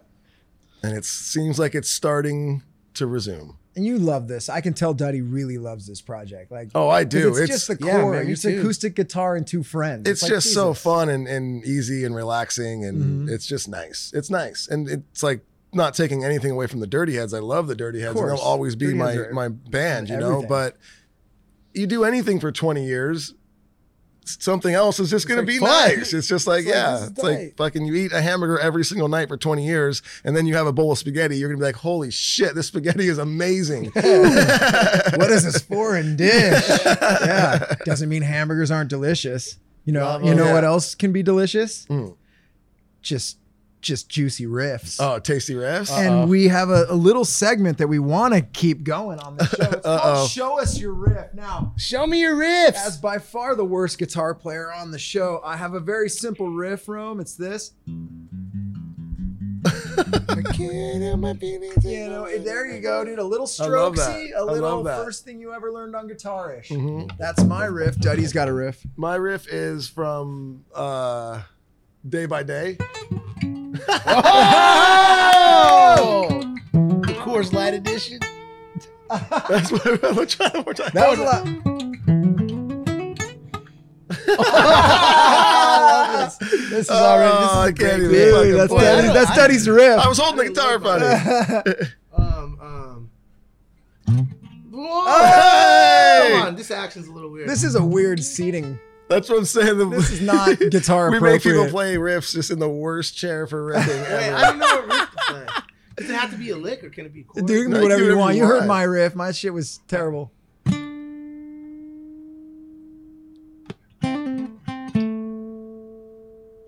And 0.84 0.96
it 0.96 1.04
seems 1.06 1.58
like 1.58 1.74
it's 1.74 1.90
starting 1.90 2.62
to 2.94 3.08
resume. 3.08 3.58
and 3.76 3.86
you 3.88 3.98
love 3.98 4.28
this. 4.28 4.50
I 4.50 4.62
can 4.62 4.74
tell 4.76 4.94
Duddy 4.94 5.22
really 5.22 5.58
loves 5.58 5.88
this 5.88 6.00
project. 6.02 6.52
Like, 6.52 6.70
Oh, 6.76 6.90
I 6.90 7.06
do. 7.06 7.30
It's, 7.30 7.40
It's 7.40 7.52
just 7.52 7.68
the 7.80 7.84
yeah, 7.88 8.02
core. 8.02 8.12
man, 8.14 8.30
it's 8.30 8.44
too. 8.44 8.60
acoustic 8.60 8.96
guitar 8.96 9.36
and 9.36 9.48
two 9.48 9.64
friends. 9.64 10.08
it's 10.08 10.22
like, 10.22 10.30
just 10.30 10.54
so 10.54 10.76
fun 10.76 11.10
and, 11.10 11.28
and 11.28 11.66
easy 11.66 12.04
and 12.06 12.14
relaxing 12.14 12.86
and 12.86 13.28
Mhm. 13.30 13.34
it's 13.34 13.48
just 13.48 13.68
nice. 13.68 14.12
It's 14.14 14.30
nice. 14.30 14.68
And 14.68 14.88
it's 14.88 15.24
like 15.24 15.40
not 15.74 15.94
taking 15.94 16.24
anything 16.24 16.52
away 16.52 16.68
from 16.68 16.80
the 16.80 16.88
Dirty 16.88 17.16
Heads. 17.16 17.34
I 17.34 17.40
love 17.40 17.68
the 17.68 17.76
Dirty 17.76 18.02
Heads 18.02 18.20
and 18.20 18.30
they'll 18.30 18.38
always 18.38 18.76
be 18.76 18.88
Dirty 18.88 18.98
my 18.98 19.14
are- 19.14 19.34
my 19.34 19.48
band, 19.48 20.10
you 20.10 20.18
know, 20.18 20.44
but 20.48 20.78
you 21.74 21.88
do 21.88 22.04
anything 22.04 22.40
for 22.40 22.52
20 22.52 22.86
years 22.86 23.34
something 24.26 24.74
else 24.74 25.00
is 25.00 25.10
just 25.10 25.28
going 25.28 25.40
like 25.40 25.48
to 25.48 25.52
be 25.52 25.58
fun. 25.60 25.70
nice. 25.70 26.14
It's 26.14 26.28
just 26.28 26.48
like, 26.48 26.62
It's 26.62 26.70
yeah, 26.70 26.96
is 26.98 27.08
it's 27.10 27.24
like 27.24 27.58
fucking 27.58 27.86
you 27.86 27.96
eat 27.96 28.12
a 28.12 28.22
hamburger 28.22 28.60
every 28.60 28.86
single 28.86 29.08
night 29.08 29.28
for 29.28 29.38
20 29.38 29.66
years 29.66 30.02
and 30.24 30.36
then 30.36 30.46
you 30.46 30.56
have 30.56 30.68
a 30.68 30.74
bowl 30.74 30.92
of 30.92 30.98
spaghetti. 30.98 31.38
You're 31.38 31.50
going 31.50 31.58
to 31.58 31.62
be 31.62 31.66
like, 31.66 31.76
holy 31.76 32.12
shit, 32.12 32.56
this 32.56 32.68
spaghetti 32.68 33.08
is 33.08 33.18
amazing. 33.18 33.86
what 33.96 35.32
is 35.32 35.44
this 35.44 35.62
foreign 35.62 36.16
dish? 36.16 36.64
yeah, 36.86 37.76
doesn't 37.86 38.10
mean 38.10 38.22
hamburgers 38.22 38.72
aren't 38.72 38.90
delicious. 38.90 39.58
You 39.86 39.94
know, 39.94 40.20
you 40.20 40.36
know 40.36 40.46
them. 40.46 40.54
what 40.54 40.64
else 40.64 40.94
can 40.94 41.12
be 41.12 41.24
delicious? 41.24 41.88
Mm. 41.88 42.16
Just, 43.02 43.40
just 43.82 44.10
juicy 44.10 44.46
riffs. 44.46 44.98
Oh, 45.00 45.20
tasty 45.20 45.54
refs. 45.54 45.92
and 45.92 46.30
we 46.30 46.48
have 46.48 46.70
a, 46.70 46.86
a 46.90 46.96
little 46.96 47.26
segment 47.26 47.78
that 47.80 47.88
we 47.88 48.00
want 48.00 48.34
to 48.34 48.42
keep 48.42 48.84
going 48.84 49.20
on 49.20 49.38
the 49.38 49.46
show. 49.46 49.72
It's 49.72 49.82
called 49.86 50.30
"Show 50.30 50.60
Us 50.60 50.80
Your 50.80 50.94
Riff." 50.94 51.34
Now, 51.34 51.74
Show 51.78 52.06
me 52.08 52.20
your 52.22 52.36
riffs. 52.36 52.76
as 52.76 52.98
by 52.98 53.18
far 53.18 53.56
the 53.56 53.66
worst 53.66 53.98
guitar 53.98 54.34
player 54.36 54.72
on 54.72 54.92
the 54.92 55.00
show, 55.00 55.42
I 55.44 55.58
have 55.58 55.74
a 55.74 55.80
very 55.80 56.10
simple 56.10 56.50
riff. 56.50 56.88
Rome, 56.88 57.20
it's 57.20 57.36
this. 57.36 57.72
You 61.84 62.10
know, 62.10 62.28
there 62.40 62.66
you 62.66 62.82
go, 62.82 63.04
dude. 63.04 63.20
A 63.20 63.24
little 63.24 63.46
strokesy, 63.48 64.30
a 64.36 64.44
little 64.44 64.84
first 64.84 65.26
thing 65.26 65.40
you 65.40 65.54
ever 65.54 65.72
learned 65.72 65.96
on 65.96 66.08
guitar-ish. 66.08 66.70
Mhm. 66.70 67.12
That's 67.18 67.44
my 67.44 67.66
riff. 67.66 67.98
Duddy's 68.00 68.34
got 68.34 68.48
a 68.48 68.54
riff. 68.54 68.82
My 68.96 69.16
riff 69.16 69.48
is 69.48 69.88
from 69.88 70.64
uh, 70.74 71.42
Day 72.08 72.26
by 72.26 72.44
Day. 72.44 72.78
oh, 75.94 76.42
the 76.74 77.14
Coors 77.20 77.54
Light 77.54 77.74
edition. 77.74 78.20
That's 79.10 79.72
what 79.72 79.86
I'm 79.86 80.26
trying 80.28 80.52
one 80.54 80.64
more 80.66 80.74
time. 80.74 80.92
That 80.94 81.10
was 81.10 81.20
a 81.20 81.24
lot. 81.24 81.46
this. 86.38 86.38
this 86.70 86.86
is 86.86 86.90
already. 86.92 87.38
This 87.38 87.52
is 87.52 87.52
Oh, 87.52 87.60
a 87.60 87.62
I 87.62 87.72
great 87.72 87.90
can't 87.90 88.00
even 88.04 88.12
dude, 88.12 88.34
fucking 88.34 88.54
That's 88.58 88.72
play 88.74 88.84
Duddy's, 88.84 89.10
it. 89.10 89.14
that's 89.14 89.36
Duddy's 89.36 89.70
riff. 89.70 90.00
I 90.00 90.08
was 90.08 90.18
holding 90.18 90.38
the 90.38 90.54
guitar 90.54 90.80
funny. 90.80 91.06
Um, 92.14 92.58
um. 92.62 93.10
Whoa! 94.72 95.06
Hey! 95.12 96.30
Come 96.34 96.42
on, 96.48 96.56
this 96.56 96.72
action's 96.72 97.08
a 97.08 97.12
little 97.12 97.30
weird. 97.32 97.48
this 97.50 97.64
is 97.64 97.76
a 97.76 97.84
weird 97.84 98.24
seating. 98.24 98.80
That's 99.12 99.30
what 99.30 99.40
I'm 99.40 99.46
saying. 99.46 99.78
The- 99.78 99.86
This 99.90 100.10
is 100.12 100.22
not 100.22 100.58
guitar 100.72 101.12
we 101.12 101.20
make 101.20 101.44
people 101.44 101.68
play 101.68 101.96
riffs 101.96 102.34
just 102.34 102.50
in 102.50 102.60
the 102.60 102.70
worst 102.70 103.16
chair 103.18 103.46
for 103.46 103.72
riffing 103.74 103.88
Wait. 104.10 104.32
I 104.34 104.50
don't 104.50 104.60
know 104.60 104.66
what 104.66 104.88
riff 104.88 105.12
to 105.12 105.18
play. 105.34 105.46
Does 105.98 106.10
it 106.10 106.14
have 106.16 106.32
to 106.32 106.38
be 106.38 106.50
a 106.52 106.56
lick 106.58 106.84
or 106.84 106.90
can 106.90 107.06
it 107.06 107.14
be 107.14 107.22
a 107.22 107.24
chord? 107.26 107.46
Dude, 107.46 107.58
you 107.58 107.64
can 107.64 107.72
No, 107.72 107.78
do 107.80 107.84
whatever 107.84 108.04
you 108.06 108.18
want. 108.18 108.36
you 108.36 108.44
You 108.44 108.48
heard 108.48 108.66
my 108.66 108.84
riff. 108.84 109.14
My 109.16 109.32
shit 109.34 109.54
was 109.54 109.82
terrible. 109.90 110.32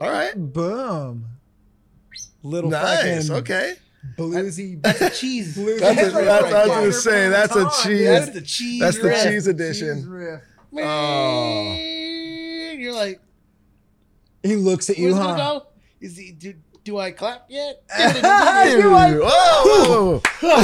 All 0.02 0.10
right. 0.12 0.34
Boom. 0.36 1.26
Little 2.44 2.70
Nice. 2.70 3.30
Okay. 3.30 3.76
bluesy. 4.18 4.82
That's 4.82 5.02
a 5.02 5.10
cheese. 5.10 5.56
Bluesy 5.58 5.80
That's 5.80 6.02
a, 6.02 6.16
riff 6.18 6.26
that's, 6.26 6.44
I 6.44 6.44
was 6.44 6.54
right 6.54 6.68
gonna 6.68 6.92
say 6.94 7.30
that's 7.30 7.56
a 7.56 7.70
cheese. 7.84 8.06
That's 8.08 8.30
the 8.32 8.42
cheese. 8.42 8.80
That's 8.82 8.98
the 8.98 9.04
riff. 9.08 9.24
cheese 9.24 9.32
Cheese 9.32 9.48
edition. 9.48 10.10
riff. 10.10 10.42
Oh. 10.80 11.93
You're 12.94 13.04
like, 13.06 13.20
He 14.44 14.56
looks 14.56 14.90
at 14.90 14.98
you, 14.98 15.14
where's 15.14 15.18
it 15.18 15.22
huh? 15.22 15.36
go? 15.60 15.66
Is 16.00 16.18
he? 16.18 16.32
Do, 16.32 16.54
do 16.84 16.98
I 17.00 17.12
clap 17.12 17.46
yet? 17.50 17.82
Dude, 17.98 18.24
Whoa, 18.24 19.20
whoa, 19.24 20.22
whoa. 20.42 20.64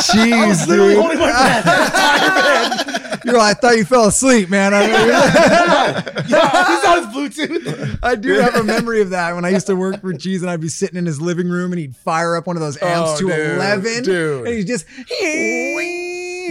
Cheese, 0.00 0.66
literally 0.68 0.94
dude. 0.94 1.02
holding 1.02 1.18
my 1.18 1.60
breath. 1.62 3.20
You're 3.24 3.36
like, 3.36 3.56
I 3.58 3.60
thought 3.60 3.76
you 3.76 3.84
fell 3.84 4.06
asleep, 4.06 4.48
man. 4.48 4.72
I, 4.72 4.86
yeah, 4.86 6.22
he's 6.22 6.84
on 6.84 6.98
his 6.98 7.36
Bluetooth. 7.48 7.98
I 8.02 8.14
do 8.14 8.32
have 8.34 8.54
a 8.54 8.62
memory 8.64 9.02
of 9.02 9.10
that 9.10 9.34
when 9.34 9.44
I 9.44 9.50
used 9.50 9.66
to 9.66 9.76
work 9.76 10.00
for 10.00 10.14
Cheese, 10.14 10.40
and 10.42 10.50
I'd 10.50 10.60
be 10.60 10.68
sitting 10.68 10.96
in 10.96 11.04
his 11.04 11.20
living 11.20 11.48
room, 11.50 11.72
and 11.72 11.78
he'd 11.80 11.94
fire 11.96 12.36
up 12.36 12.46
one 12.46 12.56
of 12.56 12.62
those 12.62 12.78
oh, 12.80 12.86
amps 12.86 13.10
Oh, 13.10 13.18
to 13.18 13.26
dude, 13.26 13.56
eleven, 13.56 14.02
dude. 14.04 14.46
and 14.46 14.54
he's 14.56 14.64
just. 14.64 14.86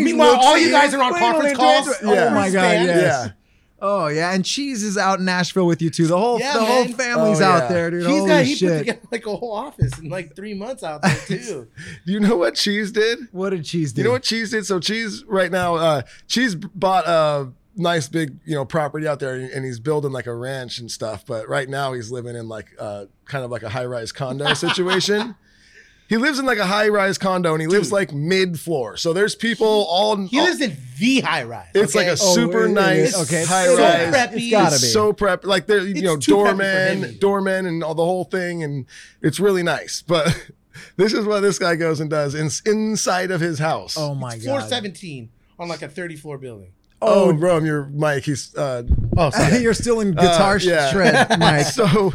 Meanwhile, 0.03 0.35
all 0.41 0.57
you 0.57 0.69
guys 0.71 0.93
are 0.93 1.01
on 1.01 1.13
conference 1.17 1.57
calls. 1.57 1.89
Oh 2.03 2.29
my 2.31 2.49
god, 2.51 2.71
yes. 2.73 3.25
Yeah. 3.25 3.31
Oh 3.81 4.07
yeah, 4.07 4.33
and 4.33 4.43
Cheese 4.45 4.83
is 4.83 4.97
out 4.97 5.19
in 5.19 5.25
Nashville 5.25 5.65
with 5.67 5.81
you 5.81 5.89
too. 5.89 6.07
The 6.07 6.17
whole 6.17 6.39
Yeah, 6.39 6.53
the 6.53 6.65
whole 6.65 6.85
family's 6.87 7.41
Oh, 7.41 7.45
out 7.45 7.63
yeah. 7.63 7.67
there, 7.69 7.91
dude. 7.91 8.01
He's 8.07 8.17
Holy 8.17 8.27
got 8.29 8.45
he 8.45 8.55
shit! 8.55 8.69
put 8.69 8.77
together 8.79 8.99
like 9.11 9.25
a 9.25 9.35
whole 9.35 9.53
office 9.53 9.97
in 9.99 10.09
like 10.09 10.35
three 10.35 10.53
months 10.53 10.83
out 10.83 11.01
there 11.01 11.15
too. 11.27 11.67
Do 12.05 12.11
you 12.11 12.19
know 12.19 12.35
what 12.37 12.55
Cheese 12.55 12.91
did? 12.91 13.19
what 13.31 13.51
did 13.51 13.63
Cheese 13.65 13.93
do? 13.93 14.01
You 14.01 14.05
know 14.07 14.11
what 14.11 14.23
Cheese 14.23 14.51
did? 14.51 14.65
So 14.65 14.79
Cheese 14.79 15.23
right 15.25 15.51
now, 15.51 15.75
uh, 15.75 16.01
Cheese 16.27 16.55
bought 16.55 17.07
a 17.07 17.51
nice 17.75 18.07
big, 18.09 18.37
you 18.45 18.55
know, 18.55 18.65
property 18.65 19.07
out 19.07 19.19
there, 19.19 19.35
and 19.35 19.63
he's 19.63 19.79
building 19.79 20.11
like 20.11 20.27
a 20.27 20.33
ranch 20.35 20.79
and 20.79 20.91
stuff. 20.91 21.25
But 21.25 21.47
right 21.47 21.69
now, 21.69 21.93
he's 21.93 22.11
living 22.11 22.35
in 22.35 22.49
like 22.49 22.67
uh, 22.77 23.05
kind 23.25 23.45
of 23.45 23.51
like 23.51 23.63
a 23.63 23.69
high 23.69 23.85
rise 23.85 24.11
condo 24.11 24.53
situation. 24.53 25.35
He 26.09 26.17
lives 26.17 26.39
in 26.39 26.45
like 26.47 26.57
a 26.57 26.65
high 26.65 26.89
rise 26.89 27.19
condo, 27.19 27.53
and 27.53 27.61
he 27.61 27.67
lives 27.67 27.91
like 27.91 28.11
mid 28.11 28.59
floor. 28.59 28.97
So 28.97 29.13
there's 29.13 29.35
people 29.35 29.67
all. 29.67 30.15
He 30.25 30.39
all- 30.39 30.45
lives 30.45 30.59
in 30.59 30.75
the 30.99 31.19
high 31.21 31.43
rise. 31.43 31.67
It's 31.75 31.93
like 31.93 32.07
a 32.07 32.11
Oh, 32.13 32.15
super 32.15 32.61
wait, 32.61 32.65
wait, 32.65 32.73
nice 32.73 33.15
wait. 33.15 33.21
Okay, 33.23 33.45
high 33.45 33.65
so 33.67 33.77
rise. 33.77 34.13
preppy. 34.13 34.33
It's 34.37 34.51
gotta 34.51 34.75
It's 34.75 34.81
be. 34.83 34.87
so 34.89 35.13
prep, 35.13 35.45
like 35.45 35.67
there, 35.67 35.81
you 35.81 35.91
It's 35.91 36.01
know, 36.01 36.17
too 36.17 36.31
preppy 36.35 36.37
for 36.37 36.97
doorman, 36.97 37.17
doorman, 37.19 37.65
and 37.67 37.83
all 37.83 37.93
the 37.95 38.03
whole 38.03 38.23
thing, 38.25 38.63
and 38.63 38.87
it's 39.21 39.39
really 39.39 39.61
nice. 39.61 40.01
But 40.01 40.27
this 40.97 41.13
is 41.13 41.25
what 41.25 41.41
this 41.41 41.59
guy 41.59 41.75
goes 41.75 41.99
and 41.99 42.09
does 42.09 42.33
in, 42.33 42.49
inside 42.65 43.29
of 43.29 43.39
his 43.39 43.59
house. 43.59 43.95
Oh 43.95 44.15
my 44.15 44.39
floor 44.39 44.59
god! 44.61 44.69
17 44.69 45.29
on 45.59 45.67
like 45.69 45.83
a 45.83 45.87
30 45.89 46.15
floor 46.15 46.37
building. 46.39 46.71
Oh, 47.01 47.31
bro, 47.33 47.55
I'm 47.57 47.65
your 47.65 47.85
mic. 47.85 48.25
He's 48.25 48.53
uh, 48.55 48.83
Oh, 49.15 49.29
sorry. 49.29 49.57
You're 49.61 49.73
still 49.75 50.01
in 50.01 50.11
guitar 50.15 50.55
Uh, 50.55 50.59
yeah. 50.63 50.89
shred, 50.91 51.29
Mike. 51.39 51.67
so. 51.67 52.13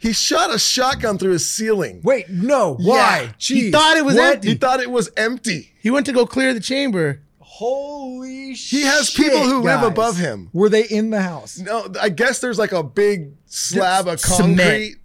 He 0.00 0.12
shot 0.12 0.52
a 0.52 0.58
shotgun 0.58 1.18
through 1.18 1.32
his 1.32 1.48
ceiling. 1.48 2.00
Wait, 2.02 2.28
no. 2.28 2.74
Why? 2.80 3.22
Yeah. 3.26 3.32
Cheese. 3.38 3.62
He 3.64 3.70
thought 3.70 3.96
it 3.96 4.04
was 4.04 4.16
What? 4.16 4.34
empty. 4.36 4.48
He 4.48 4.54
thought 4.54 4.80
it 4.80 4.90
was 4.90 5.10
empty. 5.16 5.72
He 5.80 5.90
went 5.90 6.06
to 6.06 6.12
go 6.12 6.26
clear 6.26 6.52
the 6.54 6.60
chamber. 6.60 7.20
Holy 7.38 8.54
shit! 8.54 8.80
He 8.80 8.86
has 8.86 9.10
people 9.10 9.40
who 9.40 9.60
live 9.60 9.82
above 9.82 10.16
him. 10.16 10.48
Were 10.54 10.70
they 10.70 10.84
in 10.84 11.10
the 11.10 11.20
house? 11.20 11.58
No, 11.58 11.86
I 12.00 12.08
guess 12.08 12.40
there's 12.40 12.58
like 12.58 12.72
a 12.72 12.82
big 12.82 13.32
slab 13.46 14.08
of 14.08 14.18
Cement. 14.18 14.56
concrete 14.58 14.96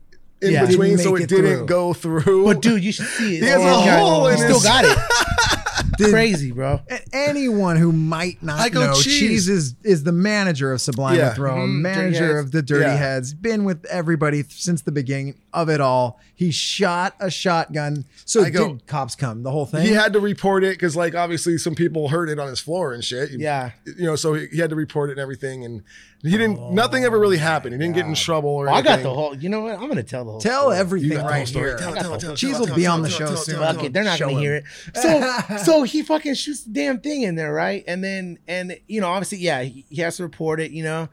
in 0.41 0.51
Yeah. 0.53 0.65
between, 0.65 0.97
so 0.97 1.15
it 1.17 1.23
it 1.23 1.29
didn't 1.29 1.57
through. 1.57 1.65
go 1.65 1.93
through. 1.93 2.45
But 2.45 2.61
dude, 2.61 2.81
you 2.83 2.93
should 2.93 3.07
see 3.07 3.37
it. 3.37 3.43
He 3.43 3.49
has 3.49 3.59
Oh, 3.61 3.65
a 3.65 3.85
my 3.85 3.97
hole 3.97 4.27
in 4.27 4.37
He 4.37 4.41
still 4.43 4.61
got 4.61 4.85
it. 4.85 4.97
Did- 5.97 6.11
Crazy, 6.11 6.51
bro. 6.51 6.81
And 6.89 7.01
anyone 7.13 7.75
who 7.77 7.91
might 7.91 8.41
not 8.43 8.59
I 8.59 8.69
go, 8.69 8.85
know, 8.87 8.93
"Cheese." 8.93 9.19
Cheese 9.19 9.49
is 9.49 9.75
is 9.83 10.03
the 10.03 10.11
manager 10.11 10.71
of 10.71 10.81
Sublime 10.81 11.17
Yeah. 11.17 11.33
Throne, 11.33 11.69
Mhm, 11.69 11.81
manager 11.81 12.35
Heads. 12.37 12.45
of 12.45 12.51
the 12.51 12.61
Dirty 12.61 12.85
Yeah. 12.85 12.95
Heads, 12.97 13.33
been 13.33 13.63
with 13.63 13.85
everybody 13.85 14.43
th- 14.43 14.61
since 14.61 14.81
the 14.81 14.91
beginning 14.91 15.35
of 15.55 15.69
it 15.69 15.81
all. 15.81 16.19
He 16.35 16.51
shot 16.51 17.15
a 17.19 17.31
shotgun. 17.31 18.05
So 18.25 18.43
I 18.43 18.49
go- 18.49 18.73
did 18.73 18.87
cops 18.87 19.15
come? 19.15 19.41
The 19.43 19.51
whole 19.51 19.65
thing. 19.65 19.81
he 19.83 19.93
had 19.93 20.11
to 20.13 20.19
report 20.19 20.63
it 20.65 20.71
because, 20.71 20.95
like, 20.95 21.15
obviously 21.15 21.57
some 21.57 21.75
people 21.75 22.09
heard 22.09 22.29
it 22.29 22.37
on 22.39 22.47
his 22.49 22.59
floor 22.59 22.93
and 22.93 23.03
shit. 23.03 23.31
Yeah. 23.31 23.71
you 23.85 24.03
know, 24.05 24.15
so 24.17 24.33
he, 24.33 24.47
he 24.47 24.57
had 24.59 24.69
to 24.69 24.75
report 24.75 25.09
it 25.09 25.13
and 25.13 25.21
everything, 25.21 25.63
and 25.63 25.81
he 26.21 26.31
didn't. 26.31 26.57
Oh 26.59 26.71
nothing 26.73 27.03
ever 27.05 27.17
really 27.19 27.37
happened. 27.37 27.73
He 27.73 27.79
didn't 27.79 27.95
get 27.95 28.05
in 28.05 28.15
trouble 28.15 28.49
or 28.49 28.67
Oh, 28.69 28.73
I 28.73 28.81
got 28.81 29.01
the 29.01 29.13
whole. 29.13 29.35
You 29.35 29.47
know 29.49 29.61
what? 29.61 29.75
I'm 29.79 29.87
gonna 29.87 30.03
tell 30.03 30.25
the 30.25 30.31
whole. 30.31 30.41
Tell 30.41 30.63
story. 30.63 30.77
everything 30.77 31.09
You 31.11 31.15
got 31.17 31.23
the 31.23 31.29
right 31.29 31.37
whole 31.37 31.45
story. 31.45 31.69
here. 31.69 31.77
Tell 31.77 31.93
it, 31.93 31.99
tell 32.01 32.17
tell 32.17 32.35
Cheese 32.35 32.59
will 32.59 32.75
be 32.75 32.83
tell 32.83 32.93
on 32.95 33.01
the 33.03 33.09
tell 33.09 33.17
show 33.19 33.25
tell 33.27 33.37
soon. 33.37 33.55
tell 33.55 33.63
it, 33.63 33.73
Fuck 33.75 33.83
it, 33.85 33.93
they're 33.93 34.03
not 34.03 34.19
gonna 34.19 34.33
him. 34.33 34.39
hear 34.39 34.55
it. 34.55 34.63
So, 34.95 35.57
so 35.63 35.83
he 35.83 36.01
fucking 36.01 36.33
shoots 36.33 36.63
the 36.63 36.71
damn 36.73 36.99
thing 36.99 37.21
in 37.21 37.35
there, 37.35 37.53
right? 37.53 37.83
And 37.87 38.03
then, 38.03 38.39
and 38.47 38.77
you 38.87 38.99
know, 39.01 39.07
obviously, 39.09 39.37
yeah, 39.37 39.61
he, 39.63 39.85
he 39.89 40.01
has 40.01 40.17
to 40.17 40.23
report 40.23 40.59
it, 40.59 40.71
you 40.71 40.83
know, 40.83 41.07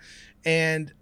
and 0.44 0.92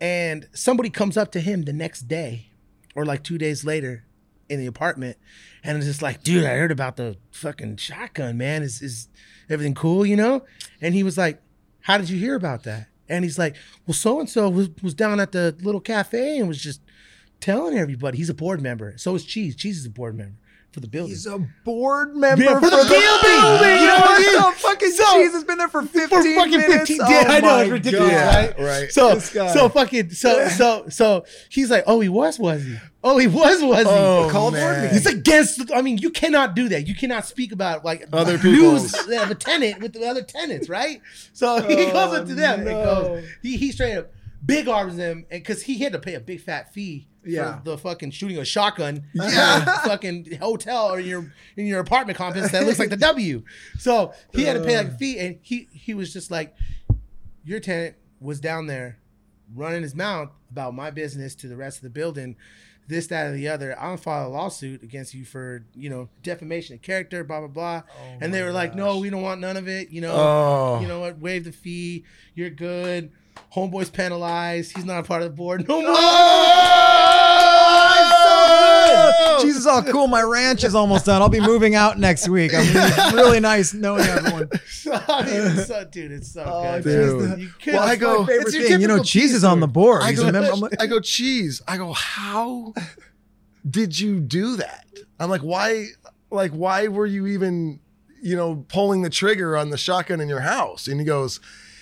and 0.00 0.48
somebody 0.52 0.90
comes 0.90 1.16
up 1.16 1.30
to 1.32 1.40
him 1.40 1.62
the 1.62 1.72
next 1.72 2.02
day, 2.08 2.48
or 2.94 3.04
like 3.04 3.22
two 3.22 3.38
days 3.38 3.64
later, 3.64 4.04
in 4.50 4.58
the 4.58 4.66
apartment, 4.66 5.16
and 5.62 5.78
it's 5.78 5.86
just 5.86 6.02
like, 6.02 6.24
dude, 6.24 6.44
I 6.44 6.56
heard 6.56 6.72
about 6.72 6.96
the 6.96 7.16
fucking 7.30 7.76
shotgun, 7.76 8.36
man. 8.36 8.62
Is 8.62 8.82
is 8.82 9.08
everything 9.48 9.74
cool, 9.74 10.04
you 10.04 10.16
know? 10.16 10.44
And 10.80 10.92
he 10.92 11.04
was 11.04 11.16
like, 11.16 11.40
how 11.82 11.96
did 11.96 12.10
you 12.10 12.18
hear 12.18 12.34
about 12.34 12.64
that? 12.64 12.88
And 13.08 13.24
he's 13.24 13.38
like, 13.38 13.54
well, 13.86 13.94
so 13.94 14.18
and 14.18 14.28
so 14.28 14.48
was 14.50 14.68
was 14.82 14.94
down 14.94 15.20
at 15.20 15.32
the 15.32 15.56
little 15.62 15.80
cafe 15.80 16.38
and 16.38 16.48
was 16.48 16.60
just 16.60 16.82
telling 17.38 17.78
everybody. 17.78 18.18
He's 18.18 18.28
a 18.28 18.34
board 18.34 18.60
member. 18.60 18.98
So 18.98 19.14
is 19.14 19.24
Cheese. 19.24 19.54
Cheese 19.54 19.78
is 19.78 19.86
a 19.86 19.90
board 19.90 20.16
member 20.16 20.39
for 20.72 20.80
the 20.80 20.86
building. 20.86 21.10
He's 21.10 21.26
a 21.26 21.38
board 21.64 22.14
member 22.14 22.44
Yeah, 22.44 22.54
for, 22.54 22.60
for 22.60 22.70
the, 22.70 22.76
the 22.76 22.88
building. 22.88 23.40
building, 23.40 23.80
You 23.80 23.86
know 23.86 23.98
what? 23.98 24.18
dude. 24.18 24.32
So 24.40 24.50
fucking 24.68 24.90
So- 24.92 25.14
Cheese 25.14 25.32
has 25.32 25.44
been 25.44 25.58
there 25.58 25.68
for 25.68 25.82
15 25.82 26.08
for 26.08 26.22
fucking 26.22 26.50
minutes. 26.58 26.88
15 26.90 27.00
Oh 27.02 27.08
yeah, 27.10 27.24
I 27.26 27.40
know 27.40 27.58
it's 27.58 27.70
ridiculous, 27.70 28.10
God. 28.12 28.34
right? 28.34 28.58
right. 28.58 28.92
So 28.92 29.18
so 29.18 29.68
fucking 29.68 30.10
so 30.10 30.48
so 30.48 30.88
so 30.88 31.24
he's 31.48 31.70
like, 31.70 31.84
oh, 31.86 32.00
he 32.00 32.08
was, 32.08 32.38
was 32.38 32.64
he? 32.64 32.76
Oh, 33.02 33.16
he 33.18 33.26
was, 33.26 33.62
was 33.62 33.86
he? 33.86 33.92
Oh, 33.92 34.28
Called 34.30 34.52
board 34.54 34.62
man. 34.62 34.82
meeting. 34.82 34.96
It's 34.98 35.06
against. 35.06 35.72
I 35.72 35.80
mean, 35.82 35.98
you 35.98 36.10
cannot 36.10 36.54
do 36.54 36.68
that. 36.68 36.86
You 36.86 36.94
cannot 36.94 37.24
speak 37.26 37.50
about 37.50 37.84
like 37.84 38.06
Other 38.12 38.36
news 38.42 38.94
of 38.94 39.30
a 39.30 39.34
tenant 39.34 39.80
with 39.80 39.94
the 39.94 40.06
other 40.06 40.22
tenants, 40.22 40.68
right? 40.68 41.00
So 41.32 41.62
he 41.68 41.86
Oh, 41.86 41.92
goes 41.92 42.14
up 42.18 42.26
to 42.28 42.34
them 42.34 42.60
oh, 42.60 42.68
and 42.68 42.84
goes. 42.84 43.24
He 43.42 43.56
he 43.56 43.72
straight 43.72 43.96
up 43.96 44.12
big 44.44 44.68
arms 44.68 44.96
them 44.96 45.26
and 45.30 45.42
because 45.42 45.62
he 45.62 45.78
had 45.78 45.92
to 45.92 45.98
pay 45.98 46.14
a 46.14 46.20
big 46.20 46.40
fat 46.42 46.72
fee. 46.72 47.08
Yeah. 47.24 47.60
The 47.64 47.76
fucking 47.76 48.12
shooting 48.12 48.38
a 48.38 48.44
shotgun, 48.44 49.04
Yeah. 49.14 49.62
in 49.62 49.68
a 49.68 49.78
fucking 49.88 50.38
hotel 50.40 50.86
or 50.92 51.00
in 51.00 51.06
your 51.06 51.32
in 51.56 51.66
your 51.66 51.80
apartment 51.80 52.16
complex 52.18 52.50
that 52.52 52.64
looks 52.66 52.78
like 52.78 52.90
the 52.90 52.96
W. 52.96 53.42
So 53.78 54.12
he 54.32 54.44
had 54.44 54.54
to 54.54 54.62
pay 54.64 54.76
like 54.78 54.88
a 54.88 54.90
fee, 54.96 55.18
and 55.18 55.38
he 55.42 55.68
he 55.72 55.94
was 55.94 56.12
just 56.12 56.30
like, 56.30 56.54
your 57.44 57.60
tenant 57.60 57.96
was 58.20 58.40
down 58.40 58.66
there 58.66 58.98
running 59.54 59.82
his 59.82 59.94
mouth 59.94 60.30
about 60.50 60.74
my 60.74 60.90
business 60.90 61.34
to 61.34 61.48
the 61.48 61.56
rest 61.56 61.78
of 61.78 61.82
the 61.82 61.90
building, 61.90 62.36
this, 62.88 63.06
that, 63.08 63.26
or 63.28 63.32
the 63.32 63.48
other. 63.48 63.76
I'm 63.78 63.86
gonna 63.88 63.96
file 63.98 64.28
a 64.28 64.30
lawsuit 64.30 64.82
against 64.82 65.12
you 65.14 65.24
for, 65.24 65.64
you 65.74 65.90
know, 65.90 66.08
defamation 66.22 66.74
of 66.76 66.82
character, 66.82 67.24
blah, 67.24 67.40
blah, 67.40 67.48
blah. 67.48 67.82
Oh 67.88 68.18
and 68.20 68.32
they 68.32 68.42
were 68.42 68.52
like, 68.52 68.74
no, 68.74 68.98
we 68.98 69.10
don't 69.10 69.22
want 69.22 69.40
none 69.40 69.56
of 69.56 69.68
it. 69.68 69.90
You 69.90 70.00
know, 70.02 70.12
Oh. 70.14 70.78
you 70.80 70.88
know 70.88 71.00
what? 71.00 71.18
Waive 71.18 71.44
the 71.44 71.52
fee. 71.52 72.04
You're 72.34 72.50
good. 72.50 73.10
Homeboy's 73.54 73.90
penalized. 73.90 74.76
He's 74.76 74.84
not 74.84 75.00
a 75.00 75.02
part 75.02 75.22
of 75.22 75.28
the 75.30 75.34
board 75.34 75.66
no 75.68 75.80
more. 75.82 75.90
Oh! 75.96 76.89
Cheese 79.78 79.82
is 79.82 79.86
all 79.88 79.92
cool. 79.92 80.06
My 80.08 80.22
ranch 80.22 80.64
is 80.64 80.74
almost 80.74 81.06
done. 81.06 81.22
I'll 81.22 81.28
be 81.28 81.40
moving 81.40 81.74
out 81.74 81.98
next 81.98 82.28
week. 82.28 82.52
I 82.54 82.58
mean, 82.62 82.70
it's 82.74 83.12
really 83.12 83.40
nice 83.40 83.72
knowing 83.74 84.02
everyone. 84.04 84.48
So, 84.68 84.92
I 85.08 85.22
mean, 85.24 85.34
it's 85.58 85.66
so, 85.68 85.84
dude, 85.84 86.12
it's 86.12 86.32
so 86.32 86.44
Oh, 86.46 86.80
good. 86.82 87.18
dude. 87.30 87.40
You 87.40 87.48
could, 87.62 87.74
Well, 87.74 87.82
I 87.82 87.96
go- 87.96 88.26
It's 88.28 88.54
your 88.54 88.64
thing. 88.68 88.80
You 88.80 88.88
know, 88.88 89.02
Cheese 89.02 89.34
is 89.34 89.44
on 89.44 89.60
the 89.60 89.68
board. 89.68 90.02
I 90.02 90.12
go, 90.12 90.28
a 90.28 90.32
like, 90.56 90.80
I 90.80 90.86
go, 90.86 91.00
cheese. 91.00 91.60
I 91.68 91.76
go, 91.76 91.92
how 91.92 92.72
did 93.68 93.98
you 93.98 94.20
do 94.20 94.56
that? 94.56 94.86
I'm 95.18 95.28
like, 95.30 95.42
why, 95.42 95.86
like, 96.30 96.52
why 96.52 96.88
were 96.88 97.06
you 97.06 97.26
even, 97.26 97.80
you 98.22 98.36
know, 98.36 98.64
pulling 98.68 99.02
the 99.02 99.10
trigger 99.10 99.56
on 99.56 99.70
the 99.70 99.76
shotgun 99.78 100.20
in 100.20 100.28
your 100.28 100.40
house? 100.40 100.88
And 100.88 100.98
he 100.98 101.04
goes, 101.06 101.40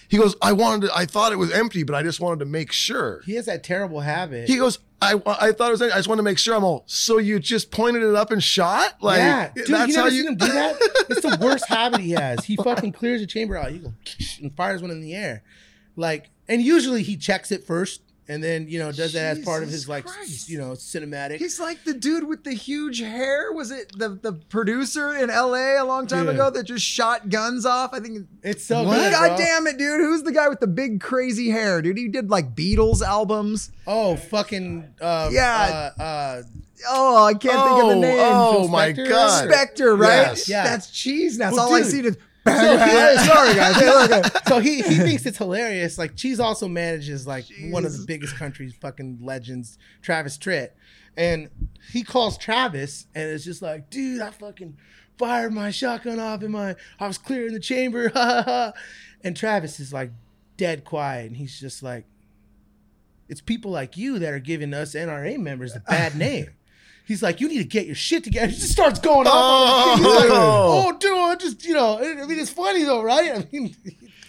he 0.09 0.17
goes, 0.17 0.35
I 0.43 0.53
wanted 0.53 0.87
to, 0.89 0.97
I 0.97 1.05
thought 1.07 1.33
it 1.33 1.37
was 1.37 1.53
empty, 1.53 1.83
but 1.85 1.95
I 1.95 2.03
just 2.03 2.19
wanted 2.21 2.41
to 2.41 2.47
make 2.47 2.73
sure. 2.73 3.23
He 3.27 3.35
has 3.35 3.47
that 3.47 3.63
terrible 3.63 4.01
habit. 4.01 4.49
He 4.49 4.57
goes, 4.57 4.79
I, 5.01 5.15
I 5.27 5.53
thought 5.53 5.69
it 5.69 5.73
was. 5.73 5.83
I 5.83 5.91
just 5.91 6.09
want 6.09 6.19
to 6.19 6.25
make 6.25 6.39
sure. 6.39 6.57
I'm 6.57 6.65
all, 6.65 6.83
so 6.87 7.19
you 7.19 7.39
just 7.39 7.71
pointed 7.71 8.03
it 8.03 8.15
up 8.15 8.33
and 8.33 8.43
shot? 8.43 8.97
Like, 9.01 9.19
yeah, 9.19 9.51
dude, 9.55 9.67
that's 9.69 9.91
you 9.91 9.97
how 9.97 10.05
never 10.05 10.15
you 10.15 10.23
seen 10.23 10.33
him 10.33 10.37
do 10.37 10.47
that. 10.53 10.77
It's 11.09 11.21
the 11.21 11.39
worst 11.41 11.69
habit 11.69 12.01
he 12.01 12.13
has. 12.13 12.45
He 12.45 12.57
fucking 12.57 12.93
clears 12.93 13.21
the 13.21 13.27
chamber 13.27 13.57
out. 13.57 13.71
He 13.71 13.79
goes 13.79 13.93
and 14.43 14.55
fires 14.57 14.83
one 14.83 14.91
in 14.91 15.01
the 15.01 15.15
air, 15.15 15.45
like, 15.95 16.31
and 16.49 16.63
usually 16.63 17.03
he 17.03 17.17
checks 17.17 17.53
it 17.53 17.65
first, 17.65 18.03
and 18.29 18.43
then 18.45 18.69
you 18.69 18.79
know 18.79 18.93
does 18.93 19.15
that 19.15 19.39
as 19.39 19.45
part 19.45 19.63
of 19.63 19.69
his 19.71 19.89
like 19.89 20.05
Christ. 20.05 20.49
you 20.49 20.59
know 20.59 20.73
cinematic. 20.73 21.39
He's 21.39 21.59
like 21.59 21.83
the 21.85 21.95
dude 21.95 22.29
with 22.29 22.45
the 22.45 22.53
huge 22.53 23.01
hair. 23.01 23.53
Was 23.53 23.71
it 23.71 23.91
the, 23.99 24.11
the 24.11 24.33
producer 24.33 25.15
in 25.17 25.29
LA 25.31 25.83
a 25.83 25.85
long 25.85 26.07
time 26.07 26.27
Yeah. 26.27 26.33
ago 26.33 26.51
that 26.51 26.65
just 26.65 26.85
shot 26.85 27.29
guns 27.29 27.65
off? 27.67 27.95
I 27.95 28.01
think. 28.01 28.27
It's 28.43 28.65
so 28.65 28.83
What? 28.85 28.97
good. 28.97 29.13
God 29.13 29.29
bro. 29.29 29.37
damn 29.39 29.67
it, 29.67 29.79
dude. 29.79 30.01
Who's 30.01 30.23
the 30.23 30.33
guy 30.33 30.49
with 30.49 30.61
the 30.61 30.67
big 30.67 31.01
crazy 31.01 31.51
hair, 31.51 31.81
dude? 31.83 31.97
He 31.99 32.09
did 32.09 32.31
like 32.31 32.55
Beatles 32.55 33.03
albums. 33.03 33.71
Oh 33.87 34.17
fucking 34.17 34.85
uh, 35.01 35.31
Yeah. 35.33 35.91
Uh, 35.99 36.03
uh, 36.03 36.43
oh, 36.91 37.25
I 37.25 37.33
can't 37.33 37.43
think 37.43 37.83
of 37.83 37.89
the 37.89 37.95
Oh, 37.97 38.01
name. 38.01 38.19
oh 38.21 38.53
Phil 38.61 38.69
my 38.69 38.93
Spector? 38.93 39.09
god. 39.09 39.49
Spector, 39.51 39.99
right? 39.99 40.09
Yes. 40.29 40.49
Yeah. 40.49 40.65
That's 40.65 40.91
cheese. 40.91 41.39
Now 41.39 41.47
that's 41.47 41.57
Well, 41.57 41.69
all 41.69 41.75
I 41.75 41.83
see. 41.83 42.03
To, 42.03 42.17
sorry, 43.27 43.55
guys. 43.55 43.77
Hey, 43.77 43.87
look, 43.87 44.11
uh, 44.11 44.41
so 44.47 44.59
he 44.61 44.77
he 44.77 44.95
thinks 44.97 45.27
it's 45.27 45.39
hilarious. 45.39 45.99
Like 45.99 46.17
Cheese 46.17 46.41
also 46.41 46.69
manages 46.69 47.27
like 47.27 47.45
one 47.71 47.85
of 47.85 47.93
the 47.97 48.05
biggest 48.07 48.37
country's 48.37 48.75
fucking 48.75 49.19
legends, 49.23 49.79
Travis 50.03 50.39
Tritt, 50.39 50.71
and 51.17 51.51
he 51.91 52.03
calls 52.03 52.39
Travis 52.39 53.07
and 53.15 53.29
it's 53.31 53.45
just 53.45 53.63
like, 53.63 53.91
dude, 53.91 54.21
I 54.21 54.31
fucking 54.31 54.77
fired 55.19 55.53
my 55.53 55.71
shotgun 55.71 56.21
off 56.21 56.43
in 56.43 56.53
my, 56.53 56.77
I 57.01 57.07
was 57.07 57.19
clearing 57.19 57.53
the 57.53 57.61
chamber, 57.61 58.09
ha 58.11 58.25
ha 58.25 58.43
ha. 58.43 58.73
And 59.23 59.37
Travis 59.37 59.81
is 59.81 59.93
like 59.93 60.13
dead 60.57 60.85
quiet, 60.85 61.27
and 61.27 61.37
he's 61.37 61.59
just 61.59 61.83
like, 61.83 62.05
it's 63.29 63.41
people 63.41 63.71
like 63.71 63.97
you 63.97 64.19
that 64.21 64.33
are 64.33 64.39
giving 64.39 64.73
us 64.73 64.95
NRA 64.95 65.39
members 65.39 65.75
a 65.77 65.81
bad 65.81 66.17
name. 66.17 66.51
He's 67.09 67.23
like, 67.23 67.41
you 67.41 67.49
need 67.49 67.59
to 67.59 67.65
get 67.65 67.87
your 67.87 67.95
shit 67.97 68.23
together. 68.23 68.47
He 68.53 68.57
just 68.59 68.71
starts 68.71 69.01
going 69.01 69.27
off. 69.27 69.97
on 69.99 70.03
like, 70.05 70.29
Oh. 70.31 70.85
oh, 70.95 70.99
dude, 70.99 71.13
I 71.13 71.35
just 71.37 71.65
you 71.65 71.75
know, 71.75 71.99
I 71.99 72.25
mean, 72.27 72.39
it's 72.39 72.51
funny 72.51 72.85
though, 72.85 73.03
right? 73.03 73.33
I 73.35 73.47
mean, 73.51 73.75